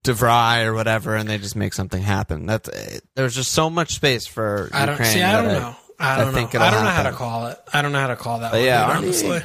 de 0.02 0.14
Vrij 0.14 0.64
or 0.64 0.74
whatever, 0.74 1.14
and 1.14 1.28
they 1.28 1.38
just 1.38 1.56
make 1.56 1.74
something 1.74 2.02
happen. 2.02 2.46
That's 2.46 2.68
it. 2.68 3.04
there's 3.14 3.34
just 3.34 3.52
so 3.52 3.68
much 3.70 3.94
space 3.94 4.26
for 4.26 4.70
I 4.72 4.86
don't 4.86 4.94
Ukraine. 4.94 5.12
see. 5.12 5.22
I 5.22 5.32
don't 5.32 5.52
know. 5.52 5.76
I 6.00 6.16
don't 6.18 6.32
know. 6.32 6.38
I 6.60 6.70
don't 6.70 6.84
know 6.84 6.90
how 6.90 7.02
to 7.02 7.12
call 7.12 7.46
it. 7.48 7.58
I 7.72 7.82
don't 7.82 7.90
know 7.92 8.00
how 8.00 8.06
to 8.06 8.16
call 8.16 8.38
that. 8.38 8.52
But 8.52 8.58
one, 8.58 8.66
yeah, 8.66 8.86
dude, 8.86 8.96
honestly. 9.04 9.42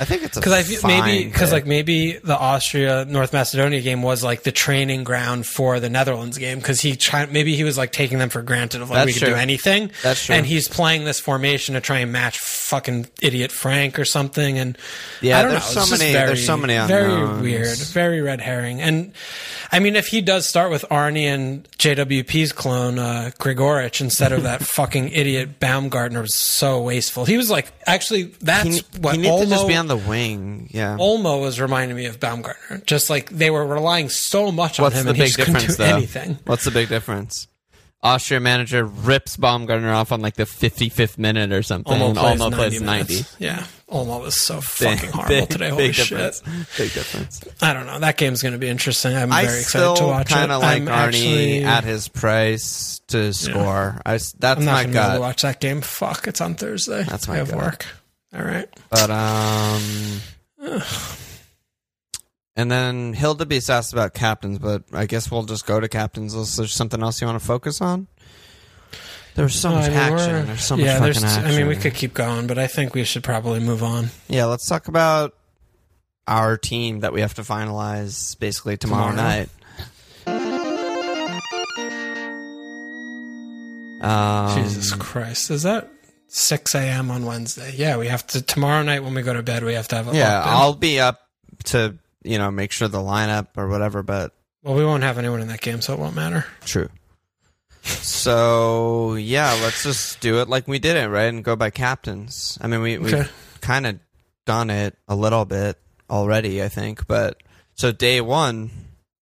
I 0.00 0.04
think 0.04 0.24
it's 0.24 0.36
a 0.36 0.40
because 0.40 0.52
I 0.52 0.62
feel 0.62 0.80
maybe 0.82 1.24
because 1.26 1.52
like 1.52 1.66
maybe 1.66 2.12
the 2.18 2.36
Austria 2.36 3.04
North 3.04 3.32
Macedonia 3.32 3.80
game 3.80 4.02
was 4.02 4.24
like 4.24 4.42
the 4.42 4.50
training 4.50 5.04
ground 5.04 5.46
for 5.46 5.78
the 5.78 5.88
Netherlands 5.88 6.36
game 6.36 6.58
because 6.58 6.80
he 6.80 6.96
try, 6.96 7.26
maybe 7.26 7.54
he 7.54 7.62
was 7.62 7.78
like 7.78 7.92
taking 7.92 8.18
them 8.18 8.28
for 8.28 8.42
granted 8.42 8.82
of 8.82 8.90
like 8.90 8.98
That's 8.98 9.06
we 9.06 9.12
could 9.12 9.26
true. 9.26 9.34
do 9.34 9.34
anything. 9.34 9.90
That's 10.02 10.24
true. 10.26 10.34
And 10.34 10.44
he's 10.46 10.66
playing 10.68 11.04
this 11.04 11.20
formation 11.20 11.74
to 11.76 11.80
try 11.80 11.98
and 11.98 12.10
match 12.10 12.38
fucking 12.40 13.06
idiot 13.22 13.52
Frank 13.52 13.98
or 13.98 14.04
something. 14.04 14.58
And 14.58 14.76
Yeah, 15.20 15.38
I 15.38 15.42
don't 15.42 15.50
there's 15.52 15.74
know. 15.76 15.82
so 15.84 15.96
many- 15.96 16.12
Very, 16.12 16.26
there's 16.26 16.46
so 16.46 16.56
many 16.56 16.74
very 16.88 17.40
weird, 17.40 17.78
very 17.78 18.20
red 18.20 18.40
herring. 18.40 18.80
And 18.80 19.12
I 19.70 19.78
mean, 19.78 19.94
if 19.96 20.08
he 20.08 20.20
does 20.20 20.46
start 20.46 20.70
with 20.72 20.84
Arnie 20.90 21.22
and 21.24 21.68
JWP's 21.78 22.52
clone 22.52 22.98
uh, 22.98 23.30
Grillitsch 23.38 24.00
instead 24.00 24.32
of 24.32 24.42
that 24.42 24.62
fucking 24.66 25.10
idiot 25.10 25.60
Baumgartner, 25.60 26.20
was 26.22 26.34
so 26.34 26.82
wasteful. 26.82 27.24
He 27.24 27.36
was 27.36 27.50
like 27.50 27.72
actually 27.86 28.24
that's 28.40 28.64
he, 28.78 28.82
what 29.00 29.14
he 29.16 29.22
needs 29.22 29.42
to 29.42 29.48
just 29.48 29.64
Olmo- 29.64 29.68
be 29.74 29.78
on 29.78 29.86
the 29.88 29.96
wing. 29.96 30.68
Yeah. 30.72 30.96
Olmo 30.98 31.40
was 31.40 31.60
reminding 31.60 31.96
me 31.96 32.06
of 32.06 32.20
Baumgartner. 32.20 32.82
Just 32.86 33.10
like 33.10 33.30
they 33.30 33.50
were 33.50 33.66
relying 33.66 34.08
so 34.08 34.50
much 34.52 34.78
What's 34.78 34.94
on 34.94 35.00
him 35.00 35.04
the 35.06 35.10
and 35.10 35.16
he 35.16 35.22
big 35.24 35.26
just 35.32 35.38
couldn't 35.38 35.54
difference, 35.54 35.76
do 35.76 35.82
though? 35.84 35.96
anything. 35.96 36.38
What's 36.46 36.64
the 36.64 36.70
big 36.70 36.88
difference? 36.88 37.48
Austria 38.02 38.38
manager 38.38 38.84
rips 38.84 39.38
Baumgartner 39.38 39.90
off 39.90 40.12
on 40.12 40.20
like 40.20 40.34
the 40.34 40.42
55th 40.44 41.16
minute 41.16 41.52
or 41.52 41.62
something. 41.62 41.90
Olmo 41.96 42.08
and 42.10 42.18
plays 42.18 42.38
Olmo 42.38 42.50
90 42.50 42.56
plays 42.56 42.80
minutes. 42.82 43.10
90. 43.38 43.44
Yeah. 43.44 43.66
Olmo 43.88 44.20
was 44.20 44.38
so 44.38 44.56
Big- 44.56 44.62
fucking 44.64 45.10
horrible 45.10 45.28
big- 45.34 45.48
today. 45.48 45.68
Holy 45.70 45.86
big 45.86 45.94
shit. 45.94 46.08
difference. 46.10 46.40
Big 46.76 46.92
difference. 46.92 47.40
I 47.62 47.72
don't 47.72 47.86
know. 47.86 47.98
That 48.00 48.18
game's 48.18 48.42
going 48.42 48.52
to 48.52 48.58
be 48.58 48.68
interesting. 48.68 49.16
I'm 49.16 49.32
I 49.32 49.46
very 49.46 49.60
excited 49.60 49.96
to 49.96 50.04
watch 50.04 50.30
it. 50.30 50.34
kind 50.34 50.52
of 50.52 50.60
like 50.60 50.82
I'm 50.82 50.86
Arnie 50.88 50.92
actually, 51.62 51.64
at 51.64 51.84
his 51.84 52.08
price 52.08 53.00
to 53.08 53.32
score. 53.32 54.02
I 54.04 54.16
s 54.16 54.32
that's 54.38 54.58
I'm 54.58 54.66
not 54.66 54.72
my 54.72 54.82
going 54.82 54.92
to 54.92 54.98
be 55.00 55.04
able 55.06 55.14
to 55.14 55.20
watch 55.20 55.42
that 55.42 55.60
game. 55.60 55.80
Fuck, 55.80 56.26
it's 56.28 56.42
on 56.42 56.56
Thursday. 56.56 57.04
That's 57.04 57.26
my 57.26 57.34
I 57.34 57.36
have 57.38 57.50
gut. 57.52 57.56
work. 57.58 57.86
All 58.34 58.42
right. 58.42 58.68
But 58.90 59.10
um, 59.10 60.20
and 62.56 62.70
then 62.70 63.14
Hildebeest 63.14 63.70
asked 63.70 63.92
about 63.92 64.14
captains, 64.14 64.58
but 64.58 64.82
I 64.92 65.06
guess 65.06 65.30
we'll 65.30 65.44
just 65.44 65.66
go 65.66 65.78
to 65.80 65.88
captains. 65.88 66.34
Is 66.34 66.56
there 66.56 66.66
something 66.66 67.02
else 67.02 67.20
you 67.20 67.26
want 67.26 67.38
to 67.40 67.46
focus 67.46 67.80
on? 67.80 68.08
There's 69.34 69.54
so 69.54 69.70
No, 69.70 69.76
much 69.76 69.86
I 69.86 69.88
mean, 69.90 69.98
action. 69.98 70.46
There's 70.46 70.64
so 70.64 70.76
much 70.76 70.86
yeah, 70.86 70.98
fucking 71.00 71.24
action. 71.24 71.44
I 71.44 71.56
mean, 71.56 71.66
we 71.66 71.76
could 71.76 71.94
keep 71.94 72.14
going, 72.14 72.46
but 72.46 72.56
I 72.58 72.66
think 72.68 72.94
we 72.94 73.02
should 73.04 73.24
probably 73.24 73.58
move 73.58 73.82
on 73.82 74.10
Yeah, 74.28 74.44
let's 74.44 74.66
talk 74.66 74.86
about 74.86 75.34
our 76.28 76.56
team 76.56 77.00
that 77.00 77.12
we 77.12 77.20
have 77.20 77.34
to 77.34 77.42
finalize 77.42 78.38
basically 78.38 78.76
tomorrow, 78.76 79.10
Tomorrow. 79.10 79.46
night. 80.26 80.84
Um, 84.00 84.62
Jesus 84.62 84.92
Christ, 84.94 85.50
is 85.50 85.62
that 85.62 85.90
6 86.34 86.74
a.m. 86.74 87.10
on 87.10 87.24
Wednesday? 87.26 87.72
Yeah, 87.76 87.96
we 87.96 88.08
have 88.08 88.26
to 88.28 88.42
tomorrow 88.42 88.82
night 88.82 89.04
when 89.04 89.14
we 89.14 89.22
go 89.22 89.32
to 89.32 89.42
bed. 89.42 89.62
We 89.64 89.74
have 89.74 89.88
to 89.88 89.96
have 89.96 90.12
a 90.12 90.16
yeah. 90.16 90.42
I'll 90.44 90.74
be 90.74 90.98
up 91.00 91.20
to 91.64 91.96
you 92.22 92.38
know 92.38 92.50
make 92.50 92.72
sure 92.72 92.88
the 92.88 92.98
lineup 92.98 93.48
or 93.56 93.68
whatever, 93.68 94.02
but 94.02 94.32
Well, 94.62 94.74
we 94.74 94.84
won't 94.84 95.02
have 95.04 95.18
anyone 95.18 95.40
in 95.40 95.48
that 95.48 95.60
game, 95.60 95.80
so 95.80 95.92
it 95.92 95.98
won't 95.98 96.16
matter. 96.16 96.44
True. 96.64 96.88
So 97.82 99.14
yeah, 99.14 99.52
let's 99.62 99.82
just 99.82 100.20
do 100.20 100.40
it 100.40 100.48
like 100.48 100.66
we 100.66 100.78
did 100.78 100.96
it, 100.96 101.08
right? 101.08 101.24
And 101.32 101.44
go 101.44 101.54
by 101.56 101.70
captains. 101.70 102.58
I 102.60 102.66
mean, 102.66 102.80
we 102.82 102.96
Okay. 102.98 103.16
we've 103.18 103.60
kind 103.60 103.86
of 103.86 104.00
done 104.46 104.70
it 104.70 104.96
a 105.06 105.14
little 105.14 105.44
bit 105.44 105.78
already, 106.10 106.62
I 106.62 106.68
think. 106.68 107.06
But 107.06 107.42
so 107.74 107.92
day 107.92 108.20
one, 108.20 108.70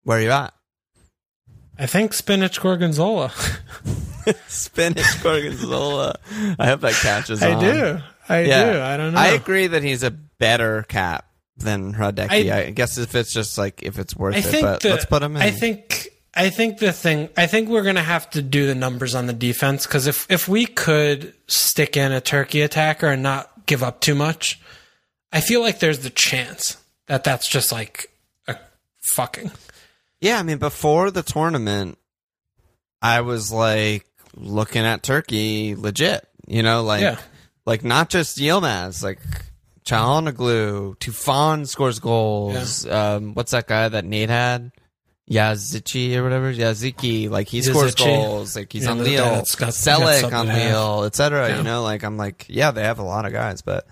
where 0.05 0.19
are 0.19 0.23
you 0.23 0.31
at? 0.31 0.55
I 1.79 1.87
think 1.87 2.13
spinach 2.15 2.61
gorgonzola. 2.61 3.33
Spinach 4.49 5.23
Gorgonzola. 5.23 6.17
I 6.59 6.67
hope 6.67 6.81
that 6.81 6.95
catches 6.95 7.43
I 7.43 7.53
on. 7.55 7.63
do. 7.65 7.99
I 8.29 8.41
Yeah. 8.43 8.73
do. 8.73 8.81
I 8.81 8.97
don't 8.97 9.13
know. 9.15 9.21
I 9.21 9.29
agree 9.29 9.67
that 9.69 9.83
he's 9.83 10.03
a 10.03 10.11
better 10.11 10.85
cap 10.85 11.27
than 11.57 11.95
Hradecky. 11.95 12.53
I, 12.53 12.65
I- 12.67 12.71
guess 12.71 12.99
if 12.99 13.15
it's 13.15 13.33
just 13.33 13.59
like 13.59 13.83
if 13.83 13.99
it's 13.99 14.15
worth 14.17 14.35
I 14.35 14.39
it, 14.39 14.45
think 14.45 14.63
but 14.65 14.81
the, 14.81 14.91
let's 14.91 15.05
put 15.05 15.23
him 15.23 15.37
in. 15.37 15.43
I 15.43 15.51
think 15.51 16.09
I 16.35 16.49
think 16.51 16.79
the 16.79 16.93
thing 16.93 17.29
I 17.37 17.47
think 17.47 17.69
we're 17.69 17.83
gonna 17.83 18.03
have 18.03 18.31
to 18.31 18.43
do 18.43 18.67
the 18.67 18.75
numbers 18.75 19.15
on 19.15 19.27
the 19.27 19.33
defense 19.33 19.87
because 19.87 20.07
if 20.07 20.27
if 20.31 20.49
we 20.49 20.67
could 20.67 21.35
stick 21.47 21.97
in 21.97 22.11
a 22.13 22.21
turkey 22.21 22.63
attacker 22.63 23.07
and 23.09 23.23
not 23.23 23.67
give 23.67 23.83
up 23.83 24.01
too 24.01 24.15
much, 24.15 24.61
I 25.33 25.41
feel 25.41 25.61
like 25.61 25.79
there's 25.81 26.01
the 26.01 26.11
chance 26.11 26.79
that 27.07 27.23
that's 27.25 27.47
just 27.49 27.71
like 27.73 28.11
a 28.49 28.57
fucking 29.13 29.51
Yeah, 30.21 30.39
I 30.39 30.43
mean, 30.43 30.59
before 30.59 31.11
the 31.11 31.23
tournament, 31.23 31.99
I 33.03 33.21
was 33.21 33.53
like 33.53 34.07
looking 34.37 34.85
at 34.85 35.03
Turkey 35.03 35.75
legit. 35.77 36.27
You 36.47 36.63
know, 36.63 36.83
like 36.83 37.03
Yeah. 37.03 37.19
like 37.67 37.85
not 37.85 38.09
just 38.11 38.39
Yilmaz, 38.39 39.03
like 39.03 39.21
Çalhanoğlu, 39.85 40.97
Tufan 40.99 41.67
scores 41.67 41.99
goals. 41.99 42.87
Um, 42.87 43.35
what's 43.35 43.51
that 43.53 43.67
guy 43.67 43.89
that 43.89 44.05
Nate 44.05 44.31
had? 44.31 44.73
Yazici 45.31 46.15
or 46.17 46.25
whatever, 46.25 46.53
Yaziki, 46.53 47.31
like 47.31 47.49
he 47.49 47.63
scores 47.63 47.95
goals, 47.95 48.57
like 48.57 48.73
he's 48.73 48.85
Yeah, 48.85 48.91
on 48.91 48.99
the 48.99 49.05
the 49.05 49.17
guy 49.17 49.23
Lille, 49.23 49.35
got- 49.37 50.31
got 50.31 50.49
on. 50.49 50.49
Lille, 50.49 51.05
etc. 51.05 51.49
Yeah. 51.49 51.57
You 51.59 51.63
know, 51.63 51.83
like 51.83 52.03
I'm 52.03 52.17
like, 52.17 52.47
yeah, 52.49 52.71
they 52.73 52.83
have 52.83 52.99
a 52.99 53.05
lot 53.05 53.25
of 53.25 53.33
guys, 53.33 53.63
but 53.63 53.87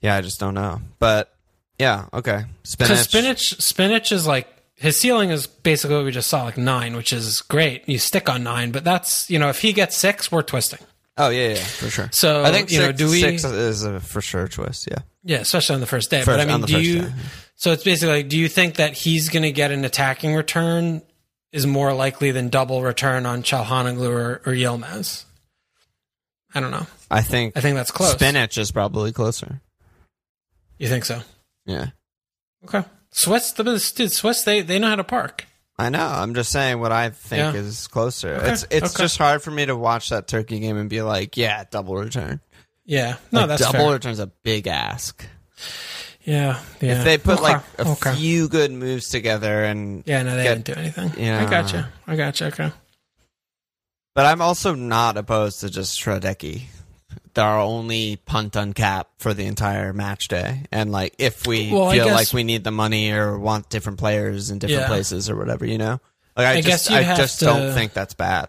yeah, 0.00 0.16
I 0.16 0.20
just 0.20 0.40
don't 0.40 0.54
know. 0.54 0.80
But 0.98 1.32
yeah, 1.78 2.06
okay, 2.12 2.44
spinach. 2.64 2.98
spinach 2.98 3.62
spinach 3.62 4.12
is 4.12 4.26
like 4.26 4.48
his 4.80 4.98
ceiling 4.98 5.30
is 5.30 5.46
basically 5.46 5.96
what 5.96 6.04
we 6.06 6.10
just 6.10 6.28
saw 6.28 6.44
like 6.44 6.56
nine, 6.58 6.96
which 6.96 7.12
is 7.12 7.42
great. 7.42 7.88
You 7.88 7.98
stick 7.98 8.28
on 8.28 8.42
nine, 8.42 8.72
but 8.72 8.82
that's 8.82 9.30
you 9.30 9.38
know 9.38 9.48
if 9.48 9.60
he 9.60 9.72
gets 9.72 9.96
six, 9.96 10.32
we're 10.32 10.42
twisting. 10.42 10.80
Oh 11.16 11.28
yeah, 11.28 11.48
yeah, 11.48 11.54
for 11.56 11.90
sure. 11.90 12.08
So, 12.12 12.44
I 12.44 12.50
think 12.50 12.70
you 12.70 12.78
know, 12.78 12.86
six, 12.86 12.98
do 12.98 13.10
we- 13.10 13.20
six 13.20 13.44
is 13.44 13.84
a 13.84 14.00
for 14.00 14.22
sure 14.22 14.48
choice. 14.48 14.86
Yeah, 14.90 15.00
Yeah, 15.22 15.38
especially 15.38 15.74
on 15.74 15.80
the 15.80 15.86
first 15.86 16.10
day. 16.10 16.18
First- 16.22 16.26
but 16.26 16.40
I 16.40 16.46
mean, 16.46 16.62
do 16.62 16.80
you? 16.80 17.02
day. 17.02 17.12
So 17.56 17.72
it's 17.72 17.84
basically 17.84 18.14
like, 18.22 18.28
do 18.30 18.38
you 18.38 18.48
think 18.48 18.76
that 18.76 18.94
he's 18.94 19.28
going 19.28 19.42
to 19.42 19.52
get 19.52 19.70
an 19.70 19.84
attacking 19.84 20.34
return 20.34 21.02
is 21.52 21.66
more 21.66 21.92
likely 21.92 22.30
than 22.30 22.48
double 22.48 22.80
return 22.82 23.26
on 23.26 23.42
Calhanoglu 23.42 24.08
or, 24.08 24.40
or 24.46 24.52
Yilmaz? 24.54 25.24
I 26.54 26.60
don't 26.60 26.70
know. 26.70 26.86
I 27.10 27.20
think 27.20 27.54
I 27.56 27.60
think 27.60 27.76
that's 27.76 27.90
close. 27.90 28.12
spinach 28.12 28.56
is 28.56 28.72
probably 28.72 29.12
closer. 29.12 29.60
You 30.78 30.88
think 30.88 31.04
so? 31.04 31.20
Yeah, 31.66 31.88
Okay. 32.64 32.82
Swiss, 33.12 33.52
the 33.52 33.64
dude, 33.64 34.12
Swiss, 34.12 34.42
they 34.44 34.62
they 34.62 34.78
know 34.78 34.88
how 34.88 34.96
to 34.96 35.04
park. 35.04 35.46
I 35.78 35.88
know. 35.88 36.06
I'm 36.06 36.34
just 36.34 36.52
saying 36.52 36.78
what 36.78 36.92
I 36.92 37.08
think 37.10 37.54
Yeah. 37.54 37.60
is 37.60 37.86
closer. 37.88 38.34
Okay, 38.36 38.52
It's 38.52 38.66
it's 38.70 38.94
okay. 38.94 39.04
just 39.04 39.16
hard 39.18 39.42
for 39.42 39.50
me 39.50 39.64
to 39.66 39.74
watch 39.76 40.10
that 40.10 40.28
turkey 40.28 40.60
game 40.60 40.76
and 40.76 40.90
be 40.90 41.00
like, 41.02 41.36
yeah, 41.36 41.64
double 41.70 41.96
return. 41.96 42.40
Yeah. 42.84 43.16
No, 43.32 43.40
Like, 43.40 43.48
that's 43.50 43.62
double 43.62 43.78
fair. 43.86 43.92
return's 43.94 44.18
a 44.18 44.26
big 44.26 44.66
ask. 44.66 45.24
Yeah. 46.22 46.60
Yeah. 46.80 46.98
If 46.98 47.04
they 47.04 47.16
put 47.18 47.34
Okay, 47.40 47.42
like 47.54 47.62
a 47.78 47.88
okay. 47.88 48.14
few 48.14 48.48
good 48.48 48.70
moves 48.72 49.08
together 49.08 49.64
and 49.64 50.02
Yeah. 50.06 50.22
No, 50.22 50.36
they 50.36 50.42
get- 50.42 50.64
didn't 50.64 50.76
do 50.76 50.80
anything. 50.80 51.12
Yeah. 51.24 51.44
I 51.46 51.48
gotcha. 51.50 51.90
I 52.06 52.14
gotcha. 52.16 52.46
Okay. 52.48 52.72
But 54.14 54.26
I'm 54.26 54.42
also 54.42 54.74
not 54.74 55.16
opposed 55.16 55.60
to 55.60 55.70
just 55.70 55.98
Hradecky. 56.04 56.64
They're 57.34 57.44
our 57.44 57.60
only 57.60 58.16
punt 58.16 58.56
on 58.56 58.72
cap 58.72 59.08
for 59.18 59.32
the 59.34 59.46
entire 59.46 59.92
match 59.92 60.28
day. 60.28 60.64
And 60.72 60.90
like 60.92 61.14
if 61.18 61.46
we 61.46 61.70
Well, 61.72 61.90
feel 61.90 62.06
guess- 62.06 62.14
like 62.14 62.32
we 62.32 62.44
need 62.44 62.64
the 62.64 62.70
money 62.70 63.10
or 63.12 63.38
want 63.38 63.68
different 63.70 63.98
players 63.98 64.50
in 64.50 64.58
different 64.58 64.82
Yeah. 64.82 64.88
places 64.88 65.30
or 65.30 65.36
whatever, 65.36 65.64
you 65.66 65.78
know? 65.78 66.00
Like 66.36 66.46
I, 66.46 66.52
I 66.52 66.60
just 66.60 66.88
guess 66.88 66.90
I 66.90 67.16
just 67.16 67.38
to- 67.40 67.44
don't 67.46 67.74
think 67.74 67.92
that's 67.92 68.14
bad. 68.14 68.48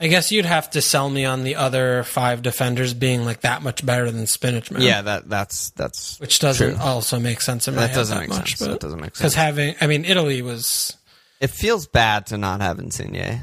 I 0.00 0.06
guess 0.06 0.30
you'd 0.30 0.44
have 0.44 0.70
to 0.70 0.80
sell 0.80 1.10
me 1.10 1.24
on 1.24 1.42
the 1.42 1.56
other 1.56 2.04
five 2.04 2.40
defenders 2.40 2.94
being 2.94 3.24
like 3.24 3.40
that 3.40 3.62
much 3.62 3.84
better 3.84 4.08
than 4.12 4.28
Spinach 4.28 4.70
Man. 4.70 4.80
Yeah, 4.82 5.02
that 5.02 5.28
that's 5.28 5.70
that's 5.70 6.20
which 6.20 6.38
doesn't 6.38 6.74
True. 6.76 6.80
also 6.80 7.18
make 7.18 7.40
sense 7.40 7.66
in 7.66 7.74
my 7.74 7.80
that 7.80 7.88
head 7.90 7.96
doesn't 7.96 8.14
that 8.16 8.20
make 8.20 8.28
much. 8.28 8.56
sense. 8.56 8.70
That 8.70 8.78
doesn't 8.80 9.00
make 9.00 9.16
sense. 9.16 9.18
because 9.18 9.34
having, 9.34 9.74
I 9.80 9.88
mean, 9.88 10.04
Italy 10.04 10.40
was 10.40 10.96
it 11.40 11.50
feels 11.50 11.88
bad 11.88 12.26
to 12.26 12.38
not 12.38 12.60
have 12.60 12.78
Insigne, 12.78 13.42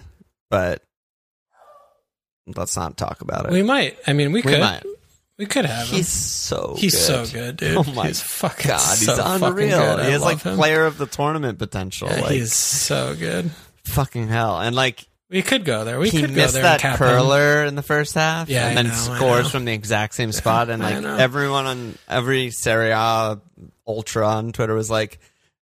but 0.49 0.81
let's 2.55 2.75
not 2.75 2.97
talk 2.97 3.21
about 3.21 3.45
it. 3.45 3.51
we 3.51 3.63
might. 3.63 3.97
I 4.07 4.13
mean, 4.13 4.31
we 4.31 4.41
We 4.41 4.51
could. 4.51 4.59
might. 4.59 4.83
We 5.37 5.45
could 5.45 5.65
have 5.65 5.87
him. 5.89 5.95
He's 5.97 6.07
so 6.07 6.75
He's 6.77 6.93
good. 6.93 7.01
so 7.01 7.25
good, 7.33 7.57
dude. 7.57 7.75
Oh 7.87 7.91
my 7.93 8.07
he's 8.07 8.21
fucking 8.21 8.69
God, 8.69 8.79
so 8.79 9.11
he's 9.11 9.19
unreal. 9.43 9.97
He 9.97 10.11
has 10.11 10.21
like 10.21 10.41
him. 10.41 10.55
player 10.55 10.85
of 10.85 10.97
the 10.97 11.07
tournament 11.07 11.59
potential. 11.59 12.07
Yeah, 12.09 12.21
like 12.21 12.31
he's 12.31 12.53
so 12.53 13.15
good. 13.15 13.51
fucking 13.83 14.29
hell. 14.29 14.59
And 14.61 14.73
like 14.75 15.05
We 15.29 15.41
could 15.41 15.65
go 15.65 15.83
there. 15.83 15.99
We 15.99 16.09
he 16.09 16.21
could 16.21 16.33
go 16.33 16.47
there 16.47 16.63
that 16.63 16.79
curler 16.97 17.65
in 17.65 17.75
the 17.75 17.81
first 17.81 18.13
half, 18.15 18.47
Yeah, 18.47 18.67
and 18.69 18.79
I 18.79 18.83
then 18.83 18.91
know, 18.91 19.15
scores 19.17 19.51
from 19.51 19.65
the 19.65 19.73
exact 19.73 20.13
same 20.15 20.31
spot. 20.41 20.69
And 20.69 20.81
like 20.81 21.03
everyone 21.03 21.65
on 21.65 21.97
every 22.07 22.51
Serie 22.51 22.91
A 22.91 23.37
ultra 23.85 24.25
on 24.25 24.53
Twitter 24.53 24.73
was 24.73 24.89
like 24.89 25.19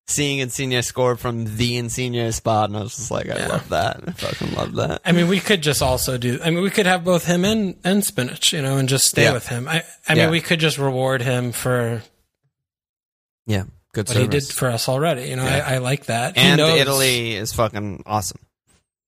seeing 0.07 0.39
Insigne 0.39 0.81
score 0.83 1.15
from 1.15 1.55
the 1.57 1.77
Insigne 1.77 2.31
spot, 2.31 2.69
and 2.69 2.77
I 2.77 2.81
was 2.83 2.95
just 2.95 3.09
like, 3.11 3.29
I 3.29 3.37
Yeah. 3.37 3.47
love 3.47 3.69
that. 3.69 4.01
I 4.07 4.11
fucking 4.11 4.53
love 4.53 4.75
that. 4.75 5.01
I 5.05 5.11
mean, 5.13 5.27
we 5.27 5.39
could 5.39 5.61
just 5.61 5.81
also 5.81 6.17
do. 6.17 6.39
I 6.43 6.49
mean, 6.49 6.61
we 6.63 6.69
could 6.69 6.85
have 6.85 7.03
both 7.03 7.25
him 7.25 7.45
and 7.45 7.75
and 7.83 8.03
spinach, 8.03 8.51
you 8.53 8.61
know, 8.61 8.77
and 8.77 8.89
just 8.89 9.07
stay 9.07 9.23
Yeah. 9.23 9.33
with 9.33 9.47
him. 9.47 9.67
I, 9.67 9.83
I 10.07 10.13
Yeah. 10.15 10.23
mean, 10.23 10.31
we 10.31 10.41
could 10.41 10.59
just 10.59 10.77
reward 10.77 11.21
him 11.21 11.51
for 11.53 12.03
Yeah, 13.45 13.63
good 13.93 14.07
what 14.09 14.17
he 14.17 14.27
did 14.27 14.45
for 14.47 14.69
us 14.69 14.87
already. 14.89 15.29
You 15.29 15.35
know, 15.37 15.43
Yeah. 15.45 15.63
I, 15.67 15.75
I 15.75 15.77
like 15.79 16.05
that. 16.05 16.37
And 16.37 16.59
Italy 16.59 17.35
is 17.35 17.53
fucking 17.53 18.03
awesome. 18.05 18.39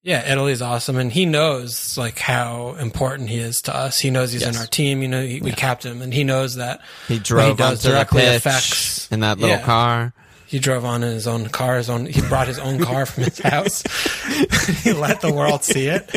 Yeah, 0.04 0.32
Italy's 0.32 0.62
awesome, 0.62 0.98
and 0.98 1.12
he 1.12 1.26
knows 1.26 1.98
like 1.98 2.20
how 2.20 2.76
important 2.80 3.28
he 3.30 3.40
is 3.40 3.60
to 3.62 3.76
us. 3.76 3.98
He 4.00 4.12
knows 4.12 4.32
he's 4.32 4.44
in 4.44 4.56
our 4.56 4.68
team. 4.68 5.02
You 5.02 5.08
know, 5.08 5.26
he, 5.26 5.42
we 5.42 5.52
capped 5.52 5.84
him, 5.84 6.02
and 6.04 6.14
he 6.14 6.24
knows 6.24 6.56
that 6.56 6.82
He 7.08 7.16
what 7.16 7.24
drove 7.24 7.58
does 7.58 7.80
onto 7.80 7.88
the 7.90 7.90
directly 7.96 8.26
affects- 8.28 9.08
in 9.12 9.22
that 9.22 9.40
little 9.40 9.58
Yeah. 9.58 9.64
car. 9.64 10.14
He 10.48 10.60
drove 10.60 10.86
on 10.86 11.04
in 11.04 11.12
his 11.12 11.28
own 11.28 11.48
car. 11.50 11.78
His 11.78 11.90
own. 11.90 12.06
He 12.06 12.22
brought 12.22 12.48
his 12.48 12.60
own 12.60 12.80
car 12.80 13.06
from 13.06 13.24
his 13.26 13.40
house. 13.40 13.82
he 14.84 14.94
let 14.94 15.22
the 15.22 15.34
world 15.34 15.64
see 15.64 15.88
it. 15.88 16.10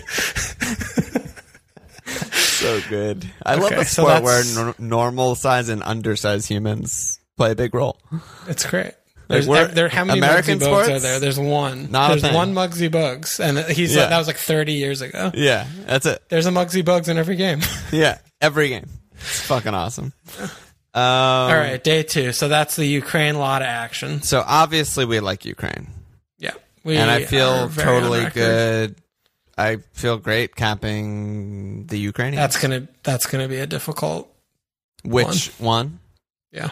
So 2.07 2.81
good. 2.89 3.25
I 3.45 3.55
love 3.55 3.73
Okay, 3.73 3.83
a 3.83 3.85
so 3.85 4.05
sport 4.05 4.23
where 4.23 4.43
nor- 4.55 4.75
normal 4.79 5.35
size 5.35 5.69
and 5.69 5.83
undersized 5.83 6.49
humans 6.49 7.21
play 7.37 7.53
a 7.53 7.55
big 7.55 7.75
role. 7.75 8.01
It's 8.49 8.67
great. 8.67 8.93
There's 9.29 9.47
we're- 9.47 9.69
there, 9.73 9.89
how 9.89 10.05
many 10.05 10.19
American 10.19 10.59
Muggsy 10.59 10.65
sports? 10.65 10.89
are 10.89 10.99
there? 11.01 11.21
There's 11.21 11.39
one. 11.39 11.91
Not 11.91 12.19
There's 12.19 12.35
one 12.35 12.55
Muggsy 12.55 12.89
Bogues, 12.91 13.39
and 13.41 13.59
he's 13.71 13.95
Yeah. 13.95 14.03
like, 14.03 14.11
that 14.11 14.19
was 14.19 14.27
like 14.27 14.39
30 14.39 14.73
years 14.73 15.03
ago. 15.03 15.31
Yeah, 15.35 15.67
that's 15.87 16.07
it. 16.07 16.23
There's 16.31 16.47
a 16.47 16.51
Muggsy 16.51 16.83
Bogues 16.83 17.09
in 17.09 17.19
every 17.19 17.37
game. 17.37 17.61
Yeah, 17.93 18.19
every 18.41 18.69
game. 18.71 18.89
It's 19.13 19.43
fucking 19.43 19.75
awesome. 19.75 20.13
Um, 20.95 21.03
All 21.03 21.55
right, 21.55 21.83
day 21.83 22.03
two. 22.03 22.33
So 22.33 22.49
that's 22.49 22.77
the 22.77 22.87
Ukraine 22.87 23.37
lot 23.37 23.63
of 23.63 23.69
action. 23.69 24.23
So 24.23 24.43
obviously 24.47 25.05
we 25.05 25.21
like 25.21 25.45
Ukraine, 25.45 25.89
Yeah, 26.39 26.55
we 26.85 26.97
and 26.97 27.11
I 27.11 27.25
feel 27.25 27.69
totally 27.69 28.27
good. 28.31 28.97
I 29.57 29.77
feel 29.93 30.17
great 30.19 30.57
capping 30.57 31.87
the 31.89 31.99
Ukrainians. 31.99 32.41
That's 32.41 32.61
gonna 32.63 32.89
that's 33.03 33.27
gonna 33.27 33.49
be 33.49 33.59
a 33.59 33.67
difficult. 33.67 34.33
which 35.05 35.49
one? 35.59 35.99
Yeah, 36.53 36.71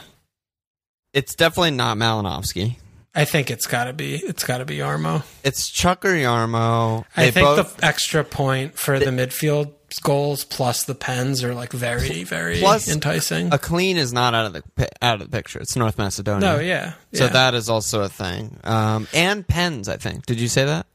It's 1.12 1.34
definitely 1.34 1.72
not 1.72 1.96
Malinovskyi. 1.98 2.76
I 3.14 3.24
think 3.24 3.50
it's 3.50 3.66
got 3.66 3.84
to 3.84 3.92
be 3.94 4.16
it's 4.16 4.44
got 4.44 4.58
to 4.58 4.64
be 4.66 4.76
Yarmo. 4.78 5.22
It's 5.42 5.68
Chuck 5.70 6.04
or 6.04 6.10
Yarmo. 6.10 7.04
I 7.16 7.24
They 7.26 7.30
think 7.30 7.46
both, 7.46 7.76
the 7.78 7.84
extra 7.86 8.24
point 8.24 8.74
for 8.78 8.98
the 8.98 9.06
midfield 9.06 9.72
goals 10.02 10.44
plus 10.44 10.84
the 10.84 10.94
pens 10.94 11.42
are 11.44 11.54
like 11.54 11.72
very 11.72 12.24
very 12.24 12.58
Plus 12.58 12.88
enticing. 12.88 13.52
a 13.52 13.58
clean 13.58 13.96
is 13.96 14.12
not 14.12 14.34
out 14.34 14.46
of 14.46 14.52
the 14.52 14.88
out 15.02 15.20
of 15.20 15.30
the 15.30 15.36
picture. 15.36 15.58
It's 15.60 15.76
North 15.76 15.98
Macedonia. 15.98 16.40
no, 16.54 16.58
yeah, 16.60 16.94
So 17.14 17.28
that 17.28 17.54
is 17.54 17.68
also 17.70 18.02
a 18.02 18.08
thing. 18.08 18.58
Um, 18.64 19.06
and 19.14 19.46
pens, 19.46 19.88
I 19.88 19.96
think. 19.96 20.26
Did 20.26 20.40
you 20.40 20.48
say 20.48 20.64
that? 20.64 20.86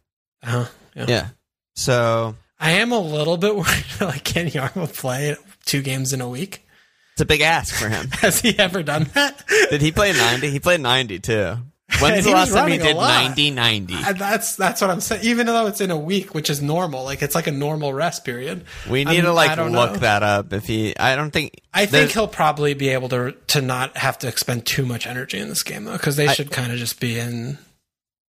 uh-huh. 0.43 0.65
yeah. 0.95 1.05
Yeah. 1.07 1.27
So 1.75 2.35
I 2.59 2.71
am 2.73 2.91
a 2.91 2.99
little 2.99 3.37
bit 3.37 3.55
worried. 3.55 3.85
Like, 3.99 4.23
can 4.23 4.47
Yarmo 4.47 4.93
play 4.93 5.35
two 5.65 5.81
games 5.81 6.13
in 6.13 6.21
a 6.21 6.27
week? 6.29 6.65
it's 7.13 7.21
a 7.21 7.25
big 7.25 7.41
ask 7.41 7.73
for 7.75 7.89
him. 7.89 8.09
Has 8.21 8.39
he 8.41 8.57
ever 8.59 8.83
done 8.83 9.03
that? 9.13 9.43
Did 9.69 9.81
he 9.81 9.91
play 9.91 10.13
90? 10.13 10.49
He 10.49 10.59
played 10.59 10.79
90 10.81 11.19
too. 11.19 11.57
When's 12.01 12.25
the 12.25 12.31
last 12.33 12.53
time 12.53 12.69
he 12.71 12.77
did 12.77 12.95
lot. 12.95 13.23
90 13.25 13.51
90? 13.51 13.93
And 14.05 14.17
that's 14.19 14.55
that's 14.55 14.81
what 14.81 14.89
I'm 14.89 15.01
saying. 15.01 15.23
Even 15.23 15.45
though 15.45 15.67
it's 15.67 15.81
in 15.81 15.91
a 15.91 15.97
week, 15.97 16.33
which 16.33 16.49
is 16.49 16.61
normal, 16.61 17.03
like 17.03 17.21
it's 17.21 17.35
like 17.35 17.47
a 17.47 17.51
normal 17.51 17.93
rest 17.93 18.25
period. 18.25 18.65
We 18.89 19.03
need 19.05 19.15
I'm- 19.17 19.25
to 19.25 19.33
like 19.33 19.57
look 19.57 19.93
know. 19.93 19.97
that 19.99 20.23
up 20.23 20.53
if 20.53 20.65
he 20.67 20.97
I 20.97 21.15
don't 21.15 21.31
think 21.31 21.61
I 21.73 21.85
think 21.85 22.11
he'll 22.11 22.27
probably 22.27 22.73
be 22.73 22.89
able 22.89 23.09
to 23.09 23.33
to 23.47 23.61
not 23.61 23.95
have 23.97 24.17
to 24.19 24.27
expend 24.27 24.65
too 24.65 24.85
much 24.85 25.05
energy 25.07 25.37
in 25.39 25.49
this 25.49 25.63
game 25.63 25.83
though, 25.85 25.93
because 25.93 26.15
they 26.15 26.27
should 26.27 26.51
kind 26.51 26.71
of 26.71 26.77
just 26.77 26.99
be 26.99 27.19
in, 27.19 27.57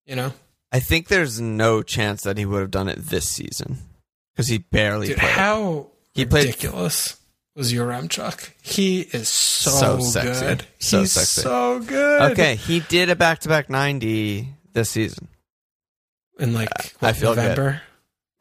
you 0.07 0.17
know, 0.17 0.33
I 0.73 0.81
think 0.81 1.09
there's 1.09 1.41
no 1.41 1.83
chance 1.83 2.23
that 2.23 2.37
he 2.39 2.45
would 2.45 2.61
have 2.61 2.71
done 2.71 2.89
it 2.89 2.99
this 2.99 3.29
season 3.29 3.79
cuz 4.37 4.49
he 4.49 4.59
barely 4.59 5.09
dude. 5.09 5.19
played. 5.19 5.31
How 5.33 5.87
He 6.15 6.25
played- 6.25 6.47
ridiculous 6.47 7.17
was 7.59 7.73
Yaremchuk? 7.73 8.51
He 8.63 9.01
is 9.03 9.29
so, 9.29 9.71
So 9.71 10.01
sexy. 10.01 10.41
good. 10.47 10.65
So 10.79 11.01
He's 11.01 11.13
sexy. 11.13 11.41
so 11.43 11.81
good. 11.81 12.33
Okay, 12.33 12.55
he 12.57 12.81
did 12.81 13.11
a 13.11 13.17
back-to-back 13.17 13.69
90 13.69 14.49
this 14.73 14.91
season. 14.91 15.29
in 16.39 16.55
like 16.55 16.69
uh, 16.71 16.83
I 17.03 17.07
what, 17.09 17.17
feel 17.17 17.35
good. 17.35 17.43
November. 17.43 17.83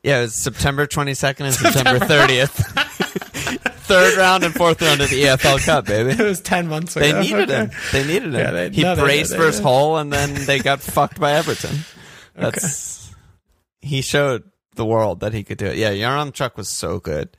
Yeah, 0.03 0.20
it 0.20 0.22
was 0.22 0.36
September 0.41 0.88
22nd 0.88 1.41
and 1.41 1.53
September 1.53 2.05
30th. 2.05 2.53
Third 3.88 4.18
round 4.18 4.43
and 4.43 4.53
fourth 4.53 4.82
round 4.82 4.99
of 5.01 5.09
the 5.09 5.24
EFL 5.24 5.65
Cup, 5.65 5.86
baby. 5.86 6.09
It 6.11 6.20
was 6.20 6.41
ten 6.41 6.68
months 6.68 6.95
ago. 6.97 7.05
They 7.09 7.20
needed 7.22 7.49
Okay. 7.49 7.57
him. 7.57 7.72
They 7.93 8.03
needed 8.05 8.34
him. 8.34 8.34
Yeah, 8.34 8.51
they- 8.51 8.70
he 8.72 8.84
no, 8.84 8.95
braced 8.95 9.32
they 9.32 9.38
versus. 9.38 9.61
Hull, 9.61 9.97
and 9.97 10.11
then 10.11 10.34
they 10.45 10.59
got 10.59 10.82
fucked 10.82 11.20
by 11.22 11.32
Everton. 11.34 11.80
That's 12.36 13.13
he 13.80 14.01
showed 14.01 14.43
the 14.76 14.86
world 14.86 15.22
that 15.22 15.34
he 15.34 15.43
could 15.45 15.57
do 15.57 15.68
it. 15.68 15.78
Yeah, 15.78 15.91
Yaremchuk 15.91 16.57
was 16.57 16.70
so 16.70 16.99
good. 16.99 17.30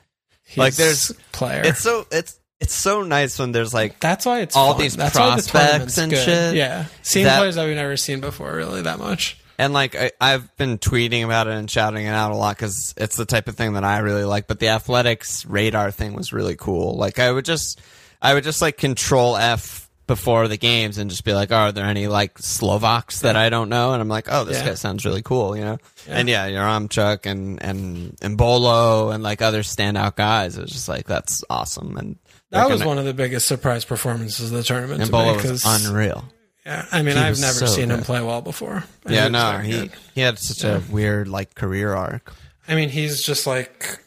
He's 0.49 0.59
Like, 0.59 0.75
there's- 0.75 1.13
player. 1.33 1.63
It's 1.65 1.81
so 1.81 2.07
it's 2.11 2.39
it's 2.61 2.75
so 2.75 3.03
nice 3.03 3.39
when 3.39 3.53
there's 3.53 3.73
like 3.73 4.01
That's 4.01 4.27
why 4.27 4.41
it's 4.41 4.57
all 4.57 4.73
fun. 4.73 4.83
these 4.83 4.97
That's 4.97 5.15
why 5.17 5.37
the 5.37 5.43
prospects 5.49 5.99
and 5.99 6.11
good. 6.11 6.25
shit. 6.25 6.55
Yeah, 6.57 6.87
seeing 7.03 7.27
That- 7.27 7.39
players 7.39 7.55
that 7.55 7.67
we've 7.67 7.77
never 7.77 7.97
seen 7.97 8.21
before, 8.21 8.53
really 8.55 8.83
that 8.83 8.99
much. 8.99 9.39
and 9.59 9.73
like 9.73 9.95
I, 9.95 10.11
I've 10.21 10.57
been 10.57 10.79
tweeting 10.79 11.25
about 11.25 11.47
it 11.47 11.55
and 11.55 11.71
shouting 11.71 12.05
it 12.07 12.11
out 12.11 12.33
a 12.33 12.37
lot 12.37 12.57
because 12.57 12.95
it's 12.97 13.17
the 13.17 13.27
type 13.27 13.47
of 13.49 13.57
thing 13.57 13.75
that 13.75 13.85
I 13.85 13.99
really 13.99 14.25
like. 14.25 14.47
But 14.49 14.59
the 14.61 14.69
athletics 14.69 15.45
radar 15.47 15.91
thing 15.91 16.15
was 16.15 16.33
really 16.33 16.57
cool. 16.57 16.97
Like 16.97 17.19
I 17.19 17.31
would 17.31 17.45
just 17.45 17.81
I 18.23 18.35
would 18.35 18.45
just 18.45 18.61
like 18.63 18.77
control 18.79 19.37
F 19.37 19.88
before 20.09 20.49
the 20.49 20.57
games 20.57 20.99
and 20.99 21.09
just 21.09 21.25
be 21.25 21.33
like, 21.33 21.53
oh, 21.53 21.57
are 21.57 21.73
there 21.73 21.85
any 21.87 22.09
like 22.09 22.37
Slovaks 22.39 23.21
that 23.21 23.37
I 23.37 23.49
don't 23.49 23.69
know? 23.69 23.93
And 23.93 24.03
I'm 24.03 24.09
like, 24.09 24.27
oh, 24.29 24.43
this 24.43 24.59
Yeah. 24.59 24.67
guy 24.71 24.75
sounds 24.75 25.05
really 25.05 25.23
cool, 25.23 25.57
you 25.57 25.63
know? 25.65 25.79
Yeah. 26.09 26.19
And 26.19 26.29
yeah, 26.29 26.49
Yaremchuk 26.49 27.25
and 27.27 27.63
and 27.63 28.19
and 28.21 28.37
Bolo 28.37 29.11
and 29.11 29.23
like 29.23 29.41
other 29.41 29.63
standout 29.63 30.17
guys. 30.17 30.59
It 30.59 30.63
was 30.63 30.73
just 30.73 30.89
like 30.89 31.07
that's 31.07 31.45
awesome. 31.49 31.97
And 31.97 32.19
That 32.51 32.69
was 32.69 32.79
gonna- 32.81 32.89
one 32.89 32.99
of 32.99 33.05
the 33.05 33.15
biggest 33.15 33.47
surprise 33.47 33.85
performances 33.85 34.51
of 34.51 34.57
the 34.57 34.65
tournament. 34.65 35.01
And 35.03 35.11
to 35.13 35.17
me, 35.17 35.25
Bolo 35.25 35.41
was 35.51 35.65
unreal. 35.65 36.25
Yeah, 36.67 36.85
I 36.91 37.03
mean, 37.03 37.15
He 37.17 37.23
I've 37.23 37.39
never 37.41 37.61
so 37.61 37.67
seen 37.67 37.91
him 37.91 38.03
play 38.03 38.21
well 38.21 38.43
before. 38.43 38.85
And 39.07 39.15
Yeah, 39.15 39.29
no, 39.29 39.59
he 39.59 39.71
good. 39.73 39.93
he 40.15 40.21
had 40.23 40.39
such 40.41 40.65
a 40.65 40.83
weird 40.91 41.29
like 41.29 41.55
career 41.55 41.95
arc. 41.95 42.33
I 42.67 42.75
mean, 42.75 42.89
he's 42.91 43.23
just 43.23 43.47
like 43.47 44.01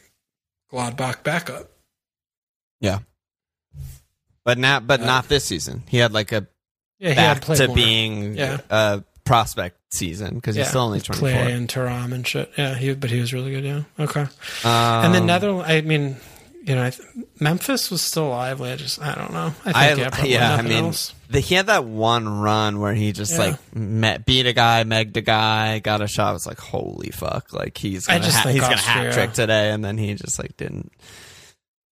Gladbach 0.72 1.22
backup. 1.24 1.70
Yeah. 2.80 2.98
But 4.44 4.58
not 4.58 4.86
but 4.86 5.00
not 5.00 5.28
this 5.28 5.44
season. 5.44 5.82
He 5.88 5.98
had 5.98 6.12
like 6.12 6.32
a 6.32 6.46
Yeah, 6.98 7.14
back 7.14 7.42
to 7.56 7.66
more. 7.68 7.76
being 7.76 8.34
Yeah. 8.34 8.58
a 8.70 9.02
prospect 9.24 9.78
season 9.94 10.34
because 10.36 10.56
he's 10.56 10.64
Yeah, 10.64 10.70
still 10.70 10.80
only 10.82 10.96
with 10.98 11.04
24. 11.04 11.28
Clay 11.30 11.52
and 11.52 11.68
Taram 11.68 12.12
and 12.12 12.26
shit. 12.26 12.50
Yeah, 12.58 12.74
he 12.74 12.94
but 12.94 13.10
he 13.10 13.20
was 13.20 13.32
really 13.32 13.52
good. 13.52 13.64
Yeah, 13.64 13.82
okay. 14.00 14.22
Um, 14.22 15.04
and 15.04 15.14
then 15.14 15.26
Netherlands. 15.26 15.66
I 15.68 15.80
mean, 15.82 16.16
you 16.64 16.74
know, 16.76 16.84
I 16.84 16.90
th- 16.90 17.08
Memphis 17.40 17.90
was 17.90 18.02
still 18.02 18.28
lively. 18.28 18.70
I 18.70 18.76
just, 18.76 19.00
I 19.00 19.14
don't 19.16 19.32
know. 19.32 19.52
I 19.64 19.94
think 19.94 20.18
I, 20.18 20.22
yeah, 20.24 20.24
yeah, 20.24 20.54
I 20.56 20.62
mean, 20.62 20.92
the, 21.28 21.40
he 21.40 21.56
had 21.56 21.66
that 21.66 21.84
one 21.84 22.28
run 22.40 22.78
where 22.78 22.94
he 22.94 23.10
just 23.12 23.32
Yeah. 23.32 23.38
like 23.38 23.76
met, 23.76 24.24
beat 24.26 24.46
a 24.46 24.52
guy, 24.52 24.84
megged 24.84 25.16
a 25.16 25.22
guy, 25.22 25.80
got 25.80 26.02
a 26.02 26.06
shot. 26.06 26.28
I 26.30 26.32
was 26.32 26.46
like, 26.46 26.60
holy 26.60 27.10
fuck! 27.10 27.52
Like 27.52 27.76
he's 27.78 28.08
I 28.08 28.14
gonna, 28.14 28.24
just 28.24 28.36
ha- 28.38 28.48
he's 28.50 28.60
gonna 28.60 28.76
hat 28.76 29.12
trick 29.12 29.32
today, 29.32 29.70
and 29.70 29.84
then 29.84 29.98
he 29.98 30.14
just 30.14 30.38
like 30.38 30.56
didn't. 30.56 30.92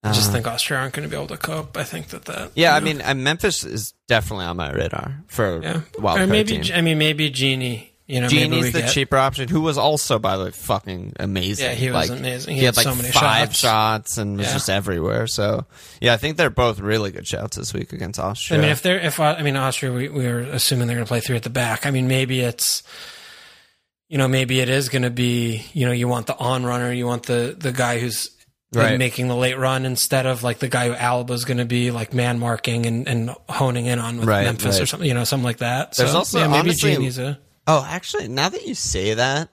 I 0.03 0.13
just 0.13 0.31
Uh, 0.31 0.33
think 0.33 0.47
Austria 0.47 0.79
aren't 0.81 0.95
going 0.95 1.09
to 1.09 1.11
be 1.15 1.17
able 1.17 1.29
to 1.29 1.37
cope. 1.37 1.77
I 1.77 1.85
think 1.85 2.09
that 2.09 2.25
that. 2.25 2.53
Yeah, 2.55 2.75
I 2.75 2.79
know, 2.79 2.85
mean, 2.87 3.03
uh, 3.03 3.15
Memphis 3.15 3.65
is 3.65 3.93
definitely 4.09 4.47
on 4.47 4.57
my 4.57 4.73
radar 4.73 5.23
for 5.27 5.61
yeah, 5.63 5.81
wild 5.99 6.17
or 6.17 6.21
card 6.21 6.29
maybe 6.31 6.59
team. 6.59 6.73
I 6.75 6.81
mean 6.81 6.99
maybe 6.99 7.31
Gini. 7.31 7.87
You 8.07 8.23
know, 8.23 8.27
Gini's 8.27 8.73
the 8.73 8.81
get, 8.81 8.91
cheaper 8.91 9.17
option, 9.17 9.49
who 9.49 9.61
was 9.61 9.79
also, 9.79 10.19
by 10.19 10.37
the 10.37 10.47
way, 10.47 10.51
fucking 10.51 11.13
amazing. 11.21 11.65
Yeah, 11.67 11.75
he 11.75 11.91
was 11.91 12.11
like, 12.11 12.19
amazing. 12.19 12.55
He, 12.55 12.61
He 12.61 12.67
had, 12.67 12.75
had 12.75 12.85
like 12.85 12.93
so 12.93 13.01
many 13.01 13.13
five 13.13 13.49
shots. 13.55 13.59
shots 13.61 14.19
and 14.19 14.37
was 14.37 14.49
Yeah. 14.49 14.53
just 14.55 14.69
everywhere. 14.69 15.29
So, 15.29 15.65
yeah, 16.01 16.13
I 16.15 16.17
think 16.17 16.37
they're 16.37 16.51
both 16.51 16.81
really 16.81 17.13
good 17.13 17.25
shouts 17.29 17.57
this 17.57 17.73
week 17.73 17.93
against 17.93 18.19
Austria. 18.19 18.59
I 18.59 18.63
mean, 18.63 18.71
if 18.73 18.83
they're 18.83 18.99
if 18.99 19.21
I 19.21 19.41
mean 19.43 19.55
Austria, 19.57 19.93
we, 19.93 20.09
we 20.09 20.27
were 20.27 20.41
assuming 20.41 20.89
they're 20.89 20.97
going 20.97 21.07
to 21.07 21.09
play 21.09 21.21
three 21.21 21.37
at 21.37 21.45
the 21.45 21.51
back. 21.51 21.87
I 21.87 21.93
mean, 21.93 22.09
maybe 22.09 22.41
it's. 22.41 22.83
You 24.09 24.19
know, 24.19 24.27
maybe 24.27 24.59
it 24.59 24.69
is 24.69 24.89
going 24.89 25.03
to 25.03 25.11
be. 25.11 25.63
You 25.73 25.87
know, 25.87 25.93
you 25.93 26.09
want 26.09 26.27
the 26.27 26.37
on 26.37 26.65
runner, 26.65 26.93
you 26.93 27.07
want 27.07 27.27
the 27.27 27.55
the 27.57 27.71
guy 27.71 28.01
who's 28.01 28.31
Right. 28.73 28.99
making 28.99 29.27
the 29.27 29.35
late 29.35 29.59
run 29.59 29.85
instead 29.85 30.27
of 30.27 30.45
like 30.45 30.61
the 30.61 30.69
guy 30.69 30.87
who 30.87 30.95
Alba's 30.95 31.45
going 31.45 31.59
to 31.59 31.65
be 31.65 31.91
like 31.91 32.15
man 32.15 32.39
marking 32.39 32.87
and, 32.87 33.09
and 33.09 33.35
honing 33.49 33.87
in 33.87 33.99
on 33.99 34.19
with 34.19 34.29
Right, 34.29 34.45
Memphis 34.45 34.81
or 34.81 34.87
something. 34.87 35.09
You 35.09 35.15
know, 35.15 35.25
something 35.25 35.45
like 35.45 35.59
that. 35.59 35.97
There's 35.97 36.13
so, 36.13 36.19
also, 36.19 36.39
yeah, 36.39 36.47
maybe 36.47 36.59
honestly, 36.71 36.95
Gini's 36.95 37.19
a 37.19 37.41
oh, 37.67 37.85
actually, 37.89 38.29
now 38.29 38.49
that 38.49 38.67
you 38.67 38.75
say 38.75 39.15
that, 39.15 39.49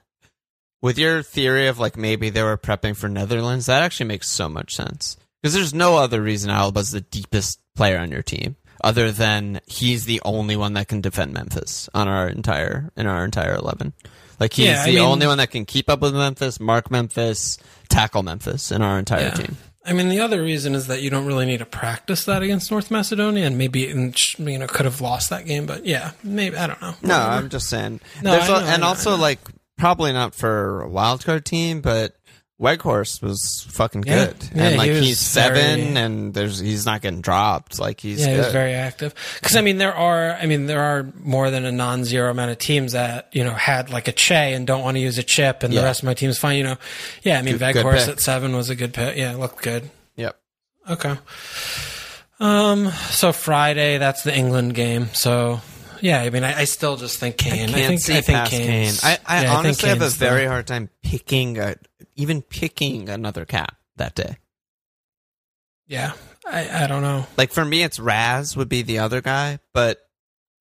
with 0.80 0.98
your 0.98 1.22
theory 1.22 1.66
of 1.66 1.78
like 1.78 1.96
maybe 1.96 2.30
they 2.30 2.42
were 2.42 2.56
prepping 2.56 2.96
for 2.96 3.08
Netherlands, 3.08 3.66
that 3.66 3.82
actually 3.82 4.06
makes 4.06 4.30
so 4.30 4.48
much 4.48 4.74
sense. 4.74 5.16
Because 5.42 5.54
there's 5.54 5.74
no 5.74 5.96
other 5.96 6.20
reason 6.20 6.50
Alba's 6.50 6.90
the 6.90 7.00
deepest 7.00 7.60
player 7.76 7.98
on 7.98 8.10
your 8.10 8.22
team 8.22 8.56
other 8.82 9.10
than 9.10 9.60
he's 9.66 10.04
the 10.04 10.20
only 10.24 10.56
one 10.56 10.74
that 10.74 10.88
can 10.88 11.00
defend 11.00 11.32
Memphis 11.32 11.88
on 11.94 12.08
our 12.08 12.28
entire 12.28 12.90
in 12.96 13.06
our 13.06 13.24
entire 13.24 13.54
eleven. 13.54 13.92
Like 14.40 14.52
he's 14.52 14.66
Yeah, 14.66 14.84
the 14.84 14.92
mean- 14.92 14.98
only 15.00 15.26
one 15.26 15.38
that 15.38 15.50
can 15.50 15.64
keep 15.64 15.90
up 15.90 16.00
with 16.00 16.14
Memphis, 16.14 16.60
mark 16.60 16.90
Memphis, 16.90 17.58
tackle 17.88 18.22
Memphis 18.22 18.70
in 18.70 18.82
our 18.82 18.98
entire 18.98 19.22
Yeah. 19.22 19.30
team. 19.34 19.56
I 19.86 19.94
mean, 19.94 20.10
the 20.10 20.20
other 20.20 20.42
reason 20.42 20.74
is 20.74 20.86
that 20.88 21.00
you 21.00 21.08
don't 21.08 21.24
really 21.24 21.46
need 21.46 21.58
to 21.58 21.64
practice 21.64 22.24
that 22.26 22.42
against 22.42 22.70
North 22.70 22.90
Macedonia, 22.90 23.46
and 23.46 23.56
maybe 23.56 23.80
you 23.80 24.58
know 24.58 24.66
could 24.66 24.84
have 24.84 25.00
lost 25.00 25.30
that 25.30 25.46
game, 25.46 25.64
but 25.64 25.86
yeah, 25.86 26.10
maybe 26.22 26.56
I 26.58 26.66
don't 26.66 26.80
know. 26.82 26.94
No, 27.02 27.14
Whatever. 27.14 27.30
I'm 27.32 27.48
just 27.48 27.68
saying. 27.70 28.00
No, 28.22 28.36
know, 28.36 28.54
I 28.54 28.74
and 28.74 28.84
also 28.84 29.16
like 29.16 29.38
probably 29.78 30.12
not 30.12 30.34
for 30.34 30.82
a 30.82 30.88
wild 30.88 31.24
card 31.24 31.46
team, 31.46 31.80
but 31.80 32.14
Weghorst 32.60 33.22
was 33.22 33.64
fucking 33.70 34.02
Yeah. 34.04 34.26
good, 34.26 34.36
Yeah, 34.52 34.62
and 34.64 34.72
he 34.72 34.78
like 34.78 34.90
was 34.90 34.98
he's 35.06 35.20
seven, 35.20 35.54
very- 35.54 35.96
and 35.96 36.34
there's 36.34 36.58
he's 36.58 36.84
not 36.84 37.02
getting 37.02 37.20
dropped. 37.20 37.78
Like 37.78 38.00
he's 38.00 38.18
yeah, 38.20 38.26
he 38.26 38.32
good. 38.34 38.44
was 38.46 38.52
very 38.52 38.72
active. 38.74 39.14
Because 39.40 39.54
I 39.54 39.60
mean, 39.60 39.78
there 39.78 39.94
are, 39.94 40.32
I 40.32 40.46
mean, 40.46 40.66
there 40.66 40.80
are 40.82 41.06
more 41.22 41.50
than 41.50 41.64
a 41.64 41.70
non-zero 41.70 42.30
amount 42.32 42.50
of 42.50 42.58
teams 42.58 42.92
that 42.92 43.28
you 43.32 43.44
know 43.44 43.52
had 43.52 43.90
like 43.90 44.08
a 44.08 44.12
Che 44.12 44.54
and 44.54 44.66
don't 44.66 44.82
want 44.82 44.96
to 44.96 45.00
use 45.00 45.18
a 45.18 45.22
chip, 45.22 45.62
and 45.62 45.72
Yeah. 45.72 45.80
the 45.82 45.86
rest 45.86 46.00
of 46.00 46.06
my 46.06 46.14
team's 46.14 46.36
fine. 46.38 46.56
You 46.58 46.64
know, 46.64 46.76
yeah. 47.22 47.38
I 47.38 47.42
mean, 47.42 47.58
Good- 47.58 47.74
good 47.74 47.86
at 48.08 48.20
seven 48.20 48.56
was 48.56 48.70
a 48.70 48.74
good 48.74 48.92
pick. 48.92 49.16
Yeah, 49.16 49.36
looked 49.36 49.62
good. 49.62 49.88
yep. 50.16 50.36
Okay. 50.90 51.16
Um. 52.40 52.90
So 53.10 53.32
Friday, 53.32 53.98
that's 53.98 54.22
the 54.22 54.34
England 54.36 54.74
game. 54.74 55.10
So 55.12 55.60
yeah, 56.00 56.20
I 56.20 56.30
mean, 56.30 56.44
I, 56.44 56.60
I 56.60 56.64
still 56.64 56.96
just 56.96 57.18
think 57.18 57.36
Kane. 57.36 57.68
Can't 57.68 57.74
I 57.74 57.86
think 57.86 58.00
see 58.00 58.16
I 58.16 58.20
think 58.20 58.38
past 58.38 58.50
Kane. 58.52 58.92
I, 59.02 59.18
I 59.26 59.42
yeah, 59.42 59.56
honestly 59.56 59.88
have 59.88 60.02
a 60.02 60.08
very 60.08 60.46
hard 60.46 60.66
time 60.66 60.90
picking 61.02 61.58
a 61.58 61.76
even 62.16 62.42
picking 62.42 63.08
another 63.08 63.44
cap 63.44 63.76
that 63.96 64.14
day. 64.14 64.36
yeah. 65.86 66.12
I 66.46 66.84
I 66.84 66.86
don't 66.86 67.02
know. 67.02 67.26
Like 67.36 67.52
for 67.52 67.64
me, 67.64 67.82
it's 67.82 67.98
Raz 68.00 68.56
would 68.56 68.68
be 68.68 68.82
the 68.82 69.00
other 69.00 69.20
guy, 69.20 69.58
but 69.74 69.98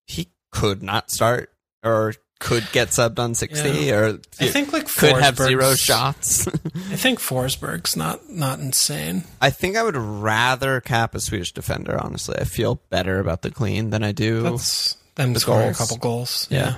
he 0.06 0.30
could 0.52 0.84
not 0.84 1.12
start 1.12 1.50
or 1.84 2.14
could 2.40 2.68
get 2.72 2.90
subbed 2.90 3.20
on 3.20 3.34
sixty 3.34 3.92
or 3.92 4.20
I 4.40 4.48
think 4.48 4.74
like 4.74 4.88
could 4.88 5.16
have 5.16 5.38
zero 5.38 5.76
shots. 5.76 6.48
I 6.76 6.96
think 6.96 7.20
Forsberg's 7.20 7.96
not 7.96 8.30
not 8.30 8.60
insane. 8.60 9.24
I 9.40 9.50
think 9.50 9.78
I 9.78 9.84
would 9.84 9.96
rather 9.96 10.82
cap 10.82 11.16
a 11.16 11.20
Swedish 11.20 11.54
defender. 11.54 11.98
Honestly, 12.00 12.36
I 12.38 12.44
feel 12.44 12.82
better 12.90 13.20
about 13.20 13.42
the 13.42 13.52
clean 13.52 13.90
than 13.92 14.04
I 14.04 14.12
do. 14.12 14.42
That's 14.42 14.98
them 15.18 15.34
The 15.34 15.40
scoring 15.40 15.66
goals. 15.68 15.76
a 15.76 15.80
couple 15.80 15.98
goals. 15.98 16.48
Yeah. 16.50 16.76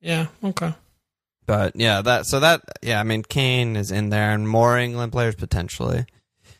Yeah. 0.00 0.26
Yeah. 0.42 0.48
Okay. 0.50 0.74
But 1.46 1.76
yeah, 1.76 2.00
that 2.02 2.26
so 2.26 2.40
that 2.40 2.62
yeah, 2.82 3.00
I 3.00 3.02
mean 3.02 3.22
Kane 3.22 3.76
is 3.76 3.90
in 3.90 4.08
there 4.10 4.30
and 4.30 4.48
more 4.48 4.78
England 4.78 5.12
players 5.12 5.34
potentially. 5.34 6.06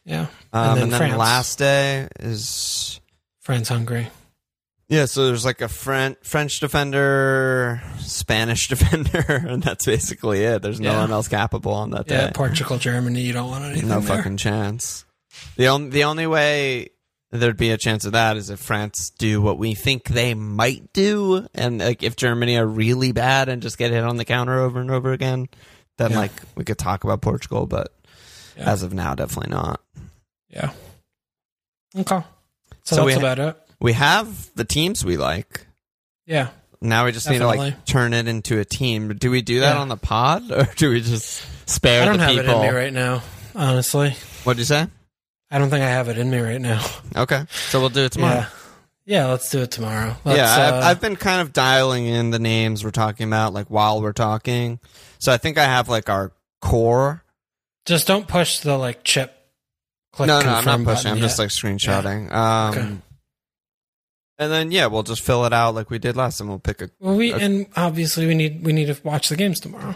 Yeah. 0.05 0.26
Um, 0.53 0.78
and 0.78 0.93
then, 0.93 0.99
France. 0.99 1.16
last 1.16 1.59
day 1.59 2.09
is 2.18 3.01
France, 3.41 3.68
Hungary. 3.68 4.09
yeah. 4.89 5.05
So 5.07 5.26
there's 5.26 5.45
like 5.45 5.61
a 5.61 5.68
French 5.68 6.18
French 6.24 6.59
defender, 6.61 7.81
Spanish 8.01 8.68
defender, 8.74 9.24
and 9.49 9.62
that's 9.62 9.87
basically 9.87 10.43
it. 10.45 10.61
There's 10.62 10.81
no 10.81 10.91
Yeah. 10.93 11.01
one 11.03 11.12
else 11.12 11.28
capable 11.28 11.72
on 11.72 11.91
that 11.91 12.07
day. 12.09 12.16
Yeah. 12.16 12.26
day. 12.26 12.33
Portugal, 12.35 12.76
Germany. 12.78 13.20
You 13.20 13.33
don't 13.33 13.49
want 13.51 13.64
anything. 13.64 13.89
no 13.89 14.01
there. 14.01 14.16
fucking 14.16 14.39
chance. 14.39 15.05
The 15.57 15.68
only 15.68 15.91
the 15.91 16.05
only 16.05 16.26
way 16.26 16.89
there'd 17.33 17.57
be 17.57 17.70
a 17.70 17.78
chance 17.78 18.05
of 18.05 18.12
that 18.12 18.37
is 18.37 18.51
if 18.51 18.59
France 18.61 19.11
do 19.11 19.41
what 19.41 19.59
we 19.59 19.74
think 19.74 20.09
they 20.09 20.35
might 20.35 20.93
do, 20.93 21.47
and 21.55 21.78
like 21.78 22.03
if 22.03 22.16
Germany 22.16 22.57
are 22.59 22.66
really 22.66 23.12
bad 23.12 23.49
and 23.49 23.62
just 23.62 23.78
get 23.78 23.91
hit 23.93 24.03
on 24.05 24.16
the 24.16 24.24
counter 24.24 24.59
over 24.61 24.81
and 24.81 24.91
over 24.91 25.12
again, 25.12 25.49
then 25.99 26.11
Yeah. 26.12 26.18
like 26.18 26.33
we 26.57 26.64
could 26.64 26.78
talk 26.78 27.05
about 27.05 27.20
Portugal, 27.20 27.66
but 27.66 27.93
Yeah. 28.57 28.70
as 28.70 28.83
of 28.83 28.93
now, 28.93 29.14
definitely 29.14 29.51
not. 29.55 29.81
Yeah. 30.49 30.70
Okay. 31.97 32.22
So, 32.85 32.97
So 32.97 33.05
we 33.05 33.12
that's 33.12 33.22
ha- 33.24 33.33
about 33.33 33.49
it. 33.51 33.57
We 33.81 33.93
have 33.95 34.51
the 34.57 34.64
teams 34.64 35.05
we 35.05 35.16
like. 35.16 35.66
Yeah. 36.26 36.49
Now 36.83 37.05
we 37.05 37.12
just 37.12 37.28
need 37.28 37.39
to 37.39 37.47
like 37.47 37.85
turn 37.85 38.14
it 38.14 38.26
into 38.26 38.59
a 38.59 38.64
team. 38.64 39.14
Do 39.16 39.31
we 39.31 39.43
do 39.43 39.61
that 39.61 39.74
Yeah. 39.76 39.81
on 39.81 39.89
the 39.89 39.97
pod, 39.97 40.51
or 40.51 40.64
do 40.76 40.91
we 40.91 41.01
just 41.01 41.45
spare 41.68 42.03
I 42.03 42.07
don't 42.07 42.18
the 42.18 42.24
have 42.24 42.33
people? 42.37 42.62
it 42.62 42.66
in 42.66 42.72
me 42.74 42.78
right 42.81 42.93
now. 42.93 43.22
Honestly, 43.55 44.16
What'd 44.45 44.59
you 44.59 44.64
say? 44.64 44.87
I 45.51 45.59
don't 45.59 45.68
think 45.70 45.82
I 45.82 45.88
have 45.88 46.09
it 46.09 46.16
in 46.18 46.30
me 46.30 46.38
right 46.38 46.61
now. 46.61 46.84
Okay, 47.16 47.44
so 47.51 47.80
we'll 47.80 47.88
do 47.88 48.05
it 48.05 48.12
tomorrow. 48.12 48.34
Yeah. 48.40 48.48
Yeah. 49.07 49.26
Let's 49.26 49.51
do 49.51 49.61
it 49.62 49.70
tomorrow. 49.72 50.14
Let's, 50.24 50.36
yeah, 50.38 50.53
I've, 50.68 50.74
uh, 50.74 50.86
I've 50.86 51.01
been 51.01 51.16
kind 51.16 51.40
of 51.40 51.53
dialing 51.53 52.07
in 52.07 52.30
the 52.30 52.38
names 52.38 52.84
we're 52.84 52.90
talking 52.92 53.26
about, 53.26 53.53
like 53.53 53.66
while 53.68 54.01
we're 54.01 54.12
talking. 54.12 54.78
So 55.18 55.32
I 55.32 55.38
think 55.38 55.59
I 55.59 55.64
have 55.64 55.88
like 55.88 56.09
our 56.09 56.30
core. 56.61 57.24
just 57.86 58.07
don't 58.07 58.28
push 58.28 58.61
the 58.61 58.76
like 58.78 59.03
chip. 59.03 59.34
Click 60.12 60.26
no, 60.28 60.40
no, 60.40 60.51
I'm 60.51 60.64
not 60.64 60.78
pushing. 60.84 61.11
I'm 61.11 61.16
button 61.16 61.18
just 61.20 61.38
yet. 61.38 61.44
like 61.44 61.51
screenshotting. 61.51 62.32
Um, 62.32 62.70
Okay. 62.78 62.96
and 64.38 64.53
then 64.53 64.70
yeah, 64.70 64.86
we'll 64.86 65.03
just 65.03 65.22
fill 65.22 65.44
it 65.46 65.53
out 65.53 65.74
like 65.74 65.90
we 65.90 65.98
did 65.98 66.16
last 66.16 66.38
time. 66.38 66.48
We'll 66.48 66.59
pick 66.59 66.80
a. 66.82 66.90
Well, 67.01 67.16
we 67.16 67.34
Okay. 67.34 67.44
and 67.44 67.66
obviously 67.76 68.26
we 68.26 68.34
need 68.34 68.64
we 68.64 68.72
need 68.72 68.86
to 68.94 69.01
watch 69.05 69.28
the 69.28 69.36
games 69.36 69.61
tomorrow. 69.61 69.94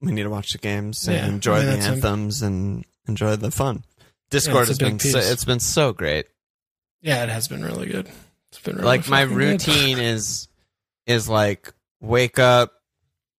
We 0.00 0.12
need 0.12 0.24
to 0.24 0.30
watch 0.30 0.52
the 0.52 0.58
games 0.58 1.06
and 1.08 1.16
Yeah, 1.16 1.26
enjoy 1.26 1.62
the 1.62 1.74
a- 1.74 1.78
anthems 1.78 2.42
and 2.42 2.84
enjoy 3.08 3.36
the 3.36 3.50
fun. 3.50 3.84
Discord 4.30 4.64
a 4.64 4.66
has 4.68 4.78
been 4.78 4.98
so, 4.98 5.18
it's 5.18 5.44
been 5.44 5.60
so 5.60 5.92
great. 5.92 6.26
Yeah, 7.02 7.22
it 7.22 7.28
has 7.28 7.48
been 7.48 7.64
really 7.64 7.86
good. 7.86 8.08
It's 8.48 8.60
been 8.60 8.76
really 8.76 8.86
like 8.86 9.08
my 9.08 9.22
routine 9.22 9.98
is 10.00 10.48
is 11.06 11.28
like 11.28 11.72
wake 12.00 12.38
up, 12.38 12.72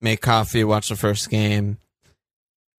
make 0.01 0.21
coffee, 0.21 0.63
watch 0.63 0.89
the 0.89 0.95
first 0.95 1.29
game, 1.29 1.77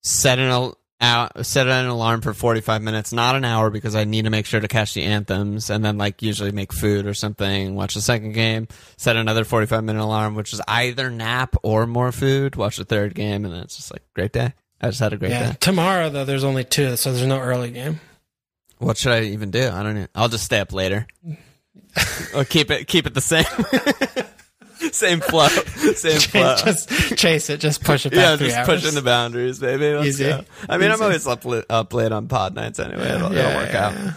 set 0.03 0.39
an 0.39 0.47
al- 0.49 0.79
out, 1.01 1.47
set 1.47 1.69
an 1.69 1.87
alarm 1.87 2.21
for 2.23 2.35
45 2.35 2.83
minutes, 2.83 3.13
not 3.13 3.37
an 3.37 3.45
hour 3.45 3.71
because 3.71 3.95
I 3.95 4.05
need 4.05 4.25
to 4.25 4.31
make 4.31 4.47
sure 4.47 4.61
to 4.61 4.69
catch 4.69 4.95
the 4.95 5.05
anthems 5.05 5.71
and 5.71 5.85
then 5.85 5.99
like 5.99 6.23
usually 6.23 6.51
make 6.51 6.73
food 6.73 7.07
or 7.07 7.15
something, 7.15 7.75
watch 7.75 7.95
the 7.95 8.01
second 8.01 8.33
game, 8.33 8.69
set 8.97 9.17
another 9.17 9.45
45 9.45 9.85
minute 9.85 10.03
alarm 10.03 10.35
which 10.35 10.53
is 10.53 10.61
either 10.67 11.11
nap 11.11 11.55
or 11.63 11.87
more 11.87 12.13
food, 12.13 12.57
watch 12.57 12.79
the 12.79 12.85
third 12.85 13.15
game 13.15 13.45
and 13.45 13.55
then 13.55 13.63
it's 13.63 13.77
just 13.77 13.93
like 13.93 14.03
great 14.15 14.33
day. 14.33 14.55
I 14.81 14.89
just 14.89 15.01
had 15.01 15.13
a 15.13 15.17
great 15.17 15.31
Yeah, 15.33 15.51
day. 15.53 15.57
tomorrow 15.61 16.09
though 16.11 16.25
there's 16.25 16.45
only 16.45 16.65
two, 16.65 16.97
so 16.97 17.13
there's 17.13 17.27
no 17.27 17.41
early 17.41 17.71
game. 17.71 18.01
What 18.79 18.97
should 18.97 19.13
I 19.13 19.23
even 19.23 19.51
do? 19.51 19.69
I 19.69 19.83
don't 19.83 19.95
know. 19.97 20.07
I'll 20.15 20.29
just 20.29 20.45
stay 20.45 20.61
up 20.61 20.73
later. 20.73 21.07
or 22.35 22.45
keep 22.45 22.71
it 22.71 22.87
keep 22.87 23.07
it 23.07 23.15
the 23.15 23.21
same. 23.21 23.45
same 24.93 25.21
flow. 25.21 25.49
Same 25.49 26.21
flow. 26.21 26.57
just 26.65 26.89
chase 27.17 27.51
it, 27.51 27.59
just 27.59 27.83
push 27.83 28.07
it 28.07 28.11
back 28.11 28.41
yeah, 28.41 28.47
just 28.47 28.57
hours. 28.57 28.67
pushing 28.69 28.95
the 28.95 29.03
boundaries, 29.03 29.59
baby. 29.59 29.93
Let's 29.95 30.07
Easy. 30.09 30.25
go. 30.25 30.45
I 30.69 30.79
mean, 30.79 30.91
I'm 30.93 31.03
always 31.03 31.27
up, 31.27 31.45
li- 31.45 31.65
up 31.69 31.93
late 31.93 32.13
on 32.13 32.29
pod 32.29 32.55
nights 32.55 32.79
anyway. 32.79 33.09
It'll, 33.09 33.33
it'll 33.33 33.55
work 33.55 33.73
yeah. 33.73 34.13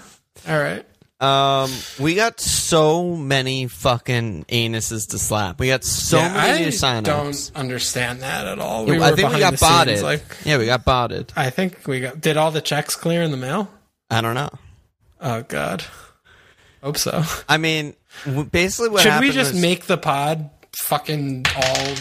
All 0.48 0.60
right. 0.60 0.86
Um, 1.22 1.72
we 2.00 2.16
got 2.16 2.40
so 2.40 3.16
many 3.16 3.68
fucking 3.68 4.46
anuses 4.50 5.10
to 5.12 5.20
slap. 5.20 5.60
We 5.60 5.68
got 5.68 5.84
so 5.84 6.18
Yeah, 6.18 6.34
many 6.34 6.60
new 6.62 6.66
I 6.68 6.70
signups. 6.72 7.04
don't 7.04 7.52
understand 7.56 8.22
that 8.22 8.48
at 8.48 8.58
all. 8.60 8.86
We 8.86 9.00
I 9.00 9.12
think 9.12 9.32
we 9.32 9.40
got 9.40 9.52
the 9.52 9.58
scenes, 9.58 9.70
botted. 9.72 10.02
Like, 10.02 10.24
yeah, 10.46 10.58
we 10.58 10.66
got 10.66 10.84
botted. 10.84 11.32
I 11.36 11.52
think 11.52 11.86
we 11.88 12.00
got. 12.00 12.20
Did 12.20 12.38
all 12.38 12.50
the 12.50 12.62
checks 12.62 12.96
clear 12.96 13.22
in 13.22 13.30
the 13.30 13.38
mail? 13.38 13.70
I 14.10 14.22
don't 14.22 14.34
know. 14.36 14.50
Oh 15.22 15.44
God. 15.44 15.86
Hope 16.82 16.98
so. 16.98 17.24
I 17.48 17.58
mean, 17.58 17.94
basically, 18.52 18.90
what 18.90 19.04
Should 19.04 19.20
we 19.20 19.30
just 19.32 19.54
was- 19.54 19.62
make 19.62 19.86
the 19.86 19.98
pod 20.00 20.50
fucking 20.76 21.46
all 21.56 21.94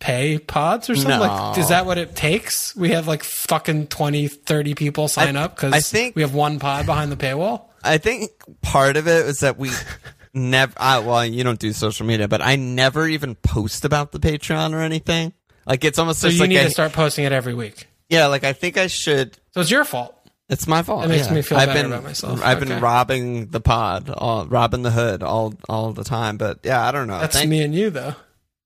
pay 0.00 0.38
pods 0.38 0.90
or 0.90 0.96
something? 0.96 1.20
No. 1.20 1.20
Like, 1.20 1.58
is 1.58 1.68
that 1.68 1.86
what 1.86 1.98
it 1.98 2.16
takes? 2.16 2.74
We 2.74 2.88
have 2.90 3.06
like 3.06 3.22
fucking 3.22 3.86
20, 3.86 4.26
30 4.26 4.74
people 4.74 5.06
sign 5.06 5.36
I- 5.36 5.44
up 5.44 5.54
because 5.54 5.72
I 5.72 5.78
think- 5.80 6.16
we 6.16 6.22
have 6.22 6.34
one 6.34 6.58
pod 6.58 6.86
behind 6.86 7.12
the 7.12 7.16
paywall. 7.16 7.66
I 7.84 7.98
think 7.98 8.30
part 8.62 8.96
of 8.96 9.06
it 9.08 9.26
was 9.26 9.40
that 9.40 9.58
we 9.58 9.70
never. 10.34 10.72
I, 10.76 10.98
well, 11.00 11.24
you 11.24 11.44
don't 11.44 11.58
do 11.58 11.72
social 11.72 12.06
media, 12.06 12.28
but 12.28 12.40
I 12.42 12.56
never 12.56 13.06
even 13.08 13.34
post 13.36 13.84
about 13.84 14.12
the 14.12 14.18
Patreon 14.18 14.74
or 14.74 14.80
anything. 14.80 15.32
Like 15.66 15.84
it's 15.84 15.98
almost 15.98 16.20
So 16.20 16.28
you 16.28 16.40
like 16.40 16.48
need 16.48 16.56
a, 16.58 16.64
to 16.64 16.70
start 16.70 16.92
posting 16.92 17.24
it 17.24 17.32
every 17.32 17.54
week. 17.54 17.86
yeah. 18.08 18.26
Like 18.26 18.44
I 18.44 18.52
think 18.52 18.76
I 18.76 18.86
should. 18.88 19.36
So 19.52 19.60
it's 19.60 19.70
your 19.70 19.84
fault. 19.84 20.16
It's 20.48 20.66
my 20.66 20.82
fault. 20.82 21.02
That 21.02 21.08
makes 21.08 21.28
yeah. 21.28 21.34
me 21.34 21.42
feel 21.42 21.56
I've 21.56 21.68
better 21.68 21.82
been, 21.84 21.92
about 21.92 22.04
myself. 22.04 22.42
I've 22.44 22.60
been 22.60 22.80
robbing 22.80 23.46
the 23.46 23.60
pod, 23.60 24.10
all, 24.10 24.44
robbing 24.46 24.82
the 24.82 24.90
hood 24.90 25.22
all 25.22 25.54
all 25.68 25.92
the 25.92 26.04
time. 26.04 26.36
But 26.36 26.58
yeah, 26.64 26.86
I 26.86 26.90
don't 26.92 27.06
know. 27.06 27.20
That's 27.20 27.36
Thank- 27.36 27.48
me 27.48 27.62
and 27.62 27.74
you 27.74 27.90
though. 27.90 28.14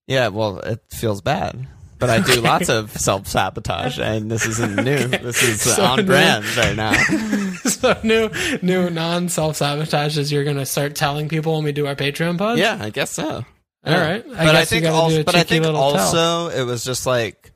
Yeah, 0.08 0.28
well, 0.28 0.58
it 0.60 0.82
feels 0.90 1.20
bad. 1.20 1.66
But 1.98 2.10
I 2.10 2.20
do 2.20 2.40
lots 2.42 2.68
of 2.68 2.90
self 2.90 3.26
sabotage, 3.26 3.98
and 3.98 4.30
this 4.30 4.46
isn't 4.46 4.76
new. 4.76 5.08
This 5.08 5.42
is 5.42 5.62
So 5.62 5.82
on 5.82 5.98
new. 6.00 6.04
brand 6.04 6.44
right 6.56 6.76
now. 6.76 6.92
so 7.64 7.98
new, 8.02 8.28
new 8.60 8.90
non 8.90 9.28
self 9.30 9.56
sabotage 9.56 10.18
is 10.18 10.30
you're 10.30 10.44
gonna 10.44 10.66
start 10.66 10.94
telling 10.94 11.28
people 11.28 11.54
when 11.54 11.64
we 11.64 11.72
do 11.72 11.86
our 11.86 11.94
Patreon 11.96 12.36
pods. 12.36 12.60
Yeah, 12.60 12.78
I 12.80 12.90
guess 12.90 13.12
so. 13.12 13.44
All 13.84 13.94
right. 13.94 14.24
I 14.26 14.28
but 14.28 14.52
guess 14.52 14.56
I 14.56 14.64
think 14.64 14.86
also, 14.86 15.22
but 15.22 15.34
I 15.36 15.42
think 15.44 15.62
tell. 15.64 15.76
also 15.76 16.48
it 16.48 16.64
was 16.64 16.84
just 16.84 17.06
like 17.06 17.52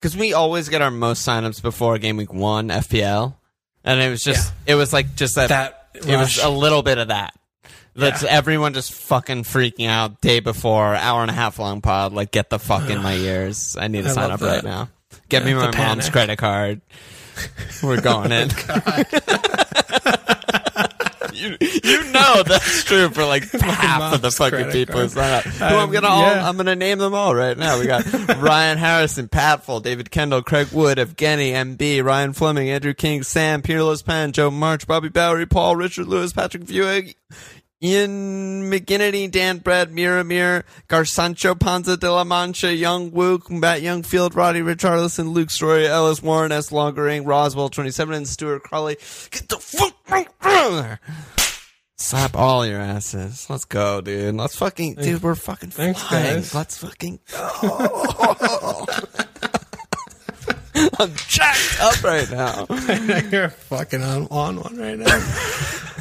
because 0.00 0.16
we 0.16 0.32
always 0.32 0.68
get 0.68 0.82
our 0.82 0.90
most 0.90 1.26
signups 1.26 1.62
before 1.62 1.98
game 1.98 2.16
week 2.16 2.32
one 2.32 2.68
FPL, 2.68 3.36
and 3.84 4.00
it 4.00 4.08
was 4.10 4.22
just 4.22 4.52
it 4.66 4.74
was 4.74 4.92
like 4.92 5.14
just 5.14 5.36
that, 5.36 5.50
that 5.50 5.88
it 5.94 6.16
was 6.16 6.38
a 6.38 6.48
little 6.48 6.82
bit 6.82 6.98
of 6.98 7.08
that. 7.08 7.34
That's 7.94 8.22
Yeah. 8.22 8.30
everyone 8.30 8.74
just 8.74 8.92
fucking 8.92 9.44
freaking 9.44 9.88
out 9.88 10.20
day 10.20 10.40
before 10.40 10.94
hour 10.94 11.22
and 11.22 11.30
a 11.30 11.34
half 11.34 11.58
long 11.58 11.80
pod. 11.82 12.12
Like, 12.12 12.30
get 12.30 12.50
the 12.50 12.58
fuck 12.58 12.88
in 12.88 13.02
my 13.02 13.14
ears. 13.14 13.76
I 13.78 13.88
need 13.88 14.04
to 14.04 14.10
I 14.10 14.14
sign 14.14 14.30
up 14.30 14.40
right 14.40 14.64
now. 14.64 14.88
Get 15.28 15.42
Yeah, 15.42 15.48
me 15.48 15.54
my 15.54 15.76
mom's 15.76 16.08
credit 16.10 16.38
card. 16.38 16.80
We're 17.82 18.00
going 18.00 18.32
in. 18.32 18.50
you, 21.32 21.56
you 21.60 22.04
know 22.12 22.42
that's 22.44 22.84
true 22.84 23.08
for 23.08 23.24
like 23.24 23.50
half 23.52 24.14
of 24.14 24.22
the 24.22 24.30
fucking 24.30 24.70
people 24.70 25.00
who 25.00 25.08
sign 25.08 25.32
up. 25.32 25.44
Who 25.44 25.64
I'm 25.64 25.78
Um, 25.88 25.92
gonna 25.92 26.08
all, 26.08 26.22
yeah. 26.22 26.48
I'm 26.48 26.56
gonna 26.56 26.76
name 26.76 26.98
them 26.98 27.14
all 27.14 27.34
right 27.34 27.56
now. 27.56 27.78
We 27.78 27.86
got 27.86 28.04
Ryan 28.38 28.78
Harrison, 28.78 29.28
Pat 29.28 29.64
Full, 29.64 29.80
David 29.80 30.10
Kendall, 30.10 30.42
Craig 30.42 30.68
Wood, 30.72 30.98
Evgeny, 30.98 31.52
MB, 31.52 32.04
Ryan 32.04 32.32
Fleming, 32.32 32.70
Andrew 32.70 32.94
King, 32.94 33.22
Sam, 33.22 33.62
Peerless 33.62 34.02
Penn, 34.02 34.32
Joe 34.32 34.50
March, 34.50 34.86
Bobby 34.86 35.08
Bowery, 35.08 35.46
Paul, 35.46 35.76
Richard 35.76 36.06
Lewis, 36.06 36.32
Patrick 36.32 36.64
Vieweg, 36.64 37.14
Ian 37.82 38.70
McGinnity, 38.70 39.28
Dan 39.30 39.58
Brad, 39.58 39.90
Miramir, 39.90 40.62
Garsancho, 40.88 41.58
Panza 41.58 41.96
de 41.96 42.10
la 42.12 42.22
Mancha, 42.24 42.72
Young 42.72 43.10
Woo, 43.10 43.40
Matt 43.50 43.80
Youngfield, 43.80 44.36
Roddy 44.36 44.60
Richarlison, 44.60 45.32
Luke 45.32 45.50
Story, 45.50 45.86
Ellis 45.86 46.22
Warren, 46.22 46.52
S. 46.52 46.70
Longering, 46.70 47.24
Roswell 47.24 47.68
27, 47.70 48.14
and 48.14 48.28
Stuart 48.28 48.62
Crawley. 48.62 48.96
Get 49.30 49.48
the 49.48 49.56
fuck 49.56 49.94
right 50.08 50.28
there. 50.40 51.00
Slap 51.96 52.36
all 52.36 52.64
your 52.66 52.80
asses. 52.80 53.48
Let's 53.50 53.64
go, 53.64 54.00
dude. 54.00 54.34
Let's 54.36 54.56
fucking, 54.56 54.94
dude, 54.96 55.22
we're 55.22 55.34
fucking 55.34 55.70
Thanks, 55.70 56.02
flying. 56.02 56.34
guys. 56.34 56.54
Let's 56.54 56.78
fucking 56.78 57.18
go. 57.32 58.86
I'm 60.98 61.12
jacked 61.28 61.78
up 61.80 62.02
right 62.02 62.30
now. 62.30 62.66
You're 63.30 63.50
fucking 63.50 64.02
on, 64.02 64.26
on 64.30 64.56
one 64.60 64.76
right 64.76 64.98
now. 64.98 65.88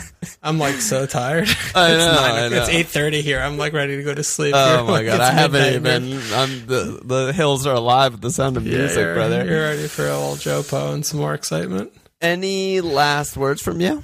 I'm 0.43 0.60
like 0.60 0.76
so 0.76 1.06
tired. 1.06 1.48
I 1.76 1.91
it's 1.93 2.06
know, 2.06 2.14
nine, 2.14 2.35
I 2.43 2.48
know. 2.49 2.57
It's 2.61 2.69
eight 2.69 2.88
thirty 2.88 3.22
here. 3.22 3.39
I'm 3.39 3.57
like 3.57 3.73
ready 3.73 3.98
to 3.98 4.03
go 4.03 4.14
to 4.14 4.23
sleep. 4.23 4.53
Oh 4.56 4.76
You're 4.76 4.84
my 4.85 4.91
like, 4.91 5.06
god, 5.07 5.19
I 5.22 5.31
haven't 5.31 5.73
even. 5.73 6.14
I'm 6.34 6.65
the 6.68 7.02
the 7.03 7.34
hills 7.34 7.65
are 7.65 7.73
alive 7.76 8.14
with 8.14 8.22
the 8.22 8.31
sound 8.31 8.57
of 8.57 8.65
Yeah, 8.68 8.77
music, 8.77 8.98
you're, 8.98 9.14
brother. 9.15 9.45
You're 9.45 9.61
ready 9.61 9.88
for 9.88 10.07
old 10.07 10.39
Joe 10.39 10.61
Poe 10.64 10.93
and 10.93 11.06
some 11.06 11.19
more 11.19 11.34
excitement. 11.34 11.91
Any 12.22 12.81
last 12.81 13.35
words 13.35 13.61
from 13.64 13.81
you? 13.81 14.03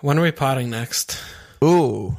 When 0.00 0.18
are 0.18 0.22
we 0.22 0.30
potting 0.30 0.70
next? 0.70 1.20
Ooh, 1.62 2.16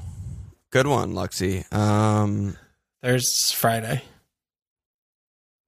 good 0.70 0.86
one, 0.86 1.14
Luxie. 1.14 1.72
Um, 1.74 2.58
There's 3.02 3.52
Friday. 3.54 4.04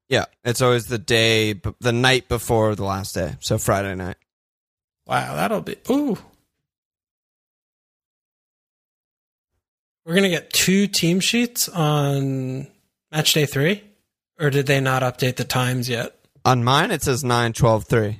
yeah, 0.10 0.26
it's 0.44 0.62
always 0.62 0.86
the 0.88 0.98
day, 1.00 1.54
the 1.80 1.94
night 1.94 2.28
before 2.28 2.76
the 2.76 2.84
last 2.84 3.16
day, 3.16 3.36
so 3.40 3.58
Friday 3.58 3.96
night. 3.96 4.18
Wow, 5.08 5.36
that'll 5.36 5.62
be 5.62 5.78
ooh. 5.90 6.18
We're 10.06 10.16
gonna 10.16 10.30
get 10.30 10.52
two 10.52 10.88
team 10.88 11.20
sheets 11.20 11.70
on 11.70 12.68
match 13.12 13.34
day 13.34 13.46
three, 13.46 13.84
or 14.40 14.50
did 14.50 14.66
they 14.68 14.82
not 14.82 15.02
update 15.02 15.38
the 15.38 15.44
times 15.46 15.88
yet? 15.88 16.16
On 16.46 16.64
mine, 16.64 16.92
it 16.92 17.02
says 17.02 17.24
nine, 17.24 17.54
twelve, 17.54 17.86
three. 17.86 18.20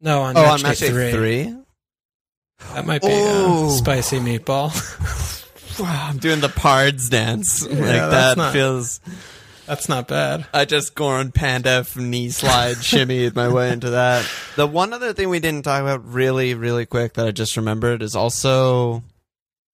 No, 0.00 0.22
on 0.22 0.36
Oh, 0.36 0.42
match 0.42 0.50
on 0.52 0.58
day 0.58 0.62
match 0.68 0.78
day 0.80 0.90
three. 0.90 1.10
three. 1.12 1.56
That 2.74 2.86
might 2.86 3.02
be 3.02 3.08
uh, 3.08 3.66
a 3.66 3.70
spicy 3.70 4.18
meatball. 4.18 4.70
Wow, 5.80 6.06
I'm 6.10 6.18
doing 6.18 6.40
the 6.40 6.48
pards 6.48 7.08
dance. 7.10 7.62
like 7.66 7.78
that's 7.78 8.10
that 8.12 8.36
not- 8.36 8.52
feels. 8.52 9.00
That's 9.64 9.88
not 9.88 10.08
bad. 10.08 10.44
I 10.52 10.64
just 10.64 10.94
Goran 10.96 11.32
Pandev 11.32 11.96
knee 11.96 12.30
slide 12.30 12.76
shimmied 12.78 13.36
my 13.36 13.48
way 13.48 13.70
into 13.70 13.90
that. 13.90 14.28
The 14.56 14.66
one 14.66 14.92
other 14.92 15.12
thing 15.14 15.28
we 15.30 15.38
didn't 15.38 15.62
talk 15.62 15.80
about 15.80 16.04
really, 16.12 16.54
really 16.54 16.84
quick 16.84 17.14
that 17.14 17.26
I 17.26 17.30
just 17.30 17.56
remembered 17.56 18.02
is 18.02 18.16
also 18.16 19.04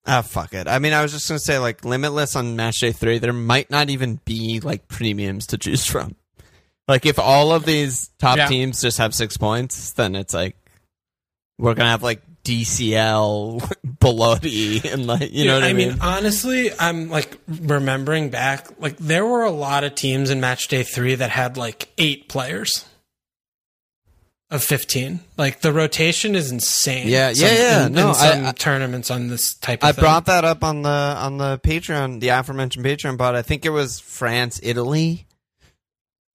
ah 0.08 0.22
fuck 0.22 0.54
it. 0.54 0.66
I 0.66 0.80
mean, 0.80 0.92
I 0.92 1.02
was 1.02 1.12
just 1.12 1.28
gonna 1.28 1.38
say 1.38 1.58
like 1.58 1.84
limitless 1.84 2.34
on 2.34 2.56
match 2.56 2.80
day 2.80 2.90
three. 2.92 3.18
There 3.18 3.32
might 3.32 3.70
not 3.70 3.90
even 3.90 4.18
be 4.24 4.58
like 4.60 4.88
premiums 4.88 5.46
to 5.48 5.58
choose 5.58 5.84
from. 5.84 6.16
Like 6.88 7.04
if 7.06 7.18
all 7.18 7.52
of 7.52 7.64
these 7.64 8.10
top 8.18 8.38
Yeah. 8.38 8.46
teams 8.48 8.80
just 8.80 8.98
have 8.98 9.14
six 9.14 9.36
points, 9.36 9.92
then 9.92 10.16
it's 10.16 10.34
like 10.34 10.56
we're 11.58 11.74
gonna 11.74 11.90
have 11.90 12.02
like 12.02 12.22
DCL, 12.44 13.70
Bloody, 14.00 14.80
and 14.88 15.06
like 15.06 15.30
you 15.32 15.44
know 15.44 15.54
what 15.54 15.64
I, 15.64 15.68
I 15.70 15.72
mean? 15.74 15.88
mean, 15.90 15.98
honestly, 16.00 16.70
I'm 16.78 17.10
like 17.10 17.36
remembering 17.46 18.30
back, 18.30 18.68
like 18.80 18.96
there 18.96 19.26
were 19.26 19.42
a 19.42 19.50
lot 19.50 19.84
of 19.84 19.94
teams 19.94 20.30
in 20.30 20.40
match 20.40 20.68
day 20.68 20.82
three 20.82 21.14
that 21.14 21.30
had 21.30 21.56
like 21.58 21.88
eight 21.98 22.28
players 22.28 22.86
of 24.50 24.64
15. 24.64 25.20
Like 25.36 25.60
the 25.60 25.72
rotation 25.72 26.34
is 26.34 26.50
insane. 26.50 27.06
Yeah, 27.08 27.32
Some- 27.32 27.46
yeah, 27.48 27.54
yeah. 27.54 27.86
In, 27.86 27.92
No, 27.92 28.08
in 28.10 28.14
some 28.14 28.46
I- 28.46 28.52
tournaments 28.52 29.10
on 29.10 29.28
this 29.28 29.54
type 29.54 29.82
of 29.82 29.88
I 29.88 29.92
thing. 29.92 30.02
brought 30.02 30.26
that 30.26 30.44
up 30.44 30.64
on 30.64 30.82
the 30.82 30.88
on 30.88 31.36
the 31.38 31.58
Patreon, 31.62 32.20
the 32.20 32.28
aforementioned 32.28 32.84
Patreon 32.84 33.16
bot. 33.18 33.34
I 33.34 33.42
think 33.42 33.64
it 33.66 33.70
was 33.70 34.00
France, 34.00 34.58
Italy, 34.62 35.26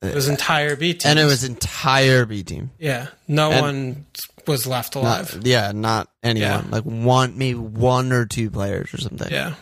it 0.02 0.14
was 0.14 0.28
entire 0.28 0.76
B 0.76 0.94
team. 0.94 1.10
and 1.12 1.20
it 1.20 1.26
was 1.26 1.44
entire 1.44 2.26
B 2.26 2.44
team. 2.44 2.72
yeah, 2.78 3.08
no 3.28 3.52
and- 3.52 3.62
one 3.62 4.06
was 4.46 4.68
left 4.68 4.96
alive. 4.96 5.34
Not, 5.38 5.46
yeah, 5.46 5.72
not 5.74 6.10
anyone. 6.22 6.50
Yeah. 6.50 6.64
Like 6.70 6.84
one, 6.84 7.38
maybe 7.38 7.58
one 7.58 8.12
or 8.12 8.26
two 8.26 8.52
players 8.52 8.94
or 8.94 8.98
something. 8.98 9.32
yeah, 9.32 9.56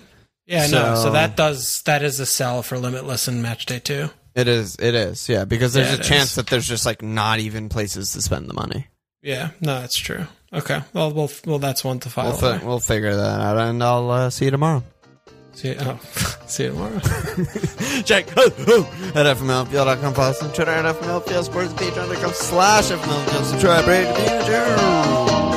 yeah, 0.48 0.68
no. 0.68 0.96
So- 0.96 1.04
So 1.04 1.12
that 1.12 1.38
does 1.38 1.84
that 1.84 2.02
is 2.04 2.20
a 2.20 2.26
sell 2.26 2.64
for 2.64 2.78
limitless 2.80 3.28
in 3.28 3.42
match 3.42 3.66
day 3.68 3.80
two. 3.80 4.10
It 4.36 4.48
is. 4.48 4.76
It 4.80 4.96
is. 4.96 5.28
Yeah, 5.28 5.46
because 5.46 5.74
there's 5.74 5.88
Yeah, 5.90 5.96
a 5.98 6.00
it 6.00 6.04
chance 6.04 6.30
is. 6.32 6.36
that 6.36 6.48
there's 6.48 6.68
just 6.68 6.86
like 6.86 7.02
not 7.02 7.40
even 7.40 7.68
places 7.70 8.14
to 8.14 8.22
spend 8.22 8.50
the 8.50 8.54
money. 8.54 8.88
Yeah, 9.22 9.50
no, 9.60 9.82
that's 9.82 10.00
true. 10.00 10.26
Okay, 10.54 10.82
well, 10.94 11.12
well, 11.14 11.30
well, 11.46 11.60
that's 11.60 11.84
one 11.84 12.00
to 12.00 12.12
We'll, 12.16 12.34
fi- 12.34 12.58
we'll 12.66 12.80
figure 12.80 13.16
that 13.16 13.40
out, 13.40 13.58
and 13.58 13.82
I'll 13.84 14.10
uh, 14.10 14.30
see 14.30 14.46
you 14.46 14.52
tomorrow. 14.52 14.84
see, 15.54 15.70
you, 15.70 15.76
oh, 15.80 15.98
see 16.48 16.64
you 16.64 16.70
tomorrow. 16.72 17.00
Check 18.04 18.28
oh, 18.36 18.52
oh, 18.68 19.12
at 19.16 19.38
fmlfpl.com, 19.38 20.14
follow 20.14 20.30
us 20.32 20.42
on 20.44 20.52
Twitter 20.54 20.72
at 20.72 20.96
fmlfpl, 20.96 21.44
sports, 21.44 21.74
patreon.com 21.74 22.32
slash 22.34 22.86
fmlfpl, 22.86 23.44
subscribe, 23.44 23.88
rate, 23.88 24.08
review, 24.08 25.51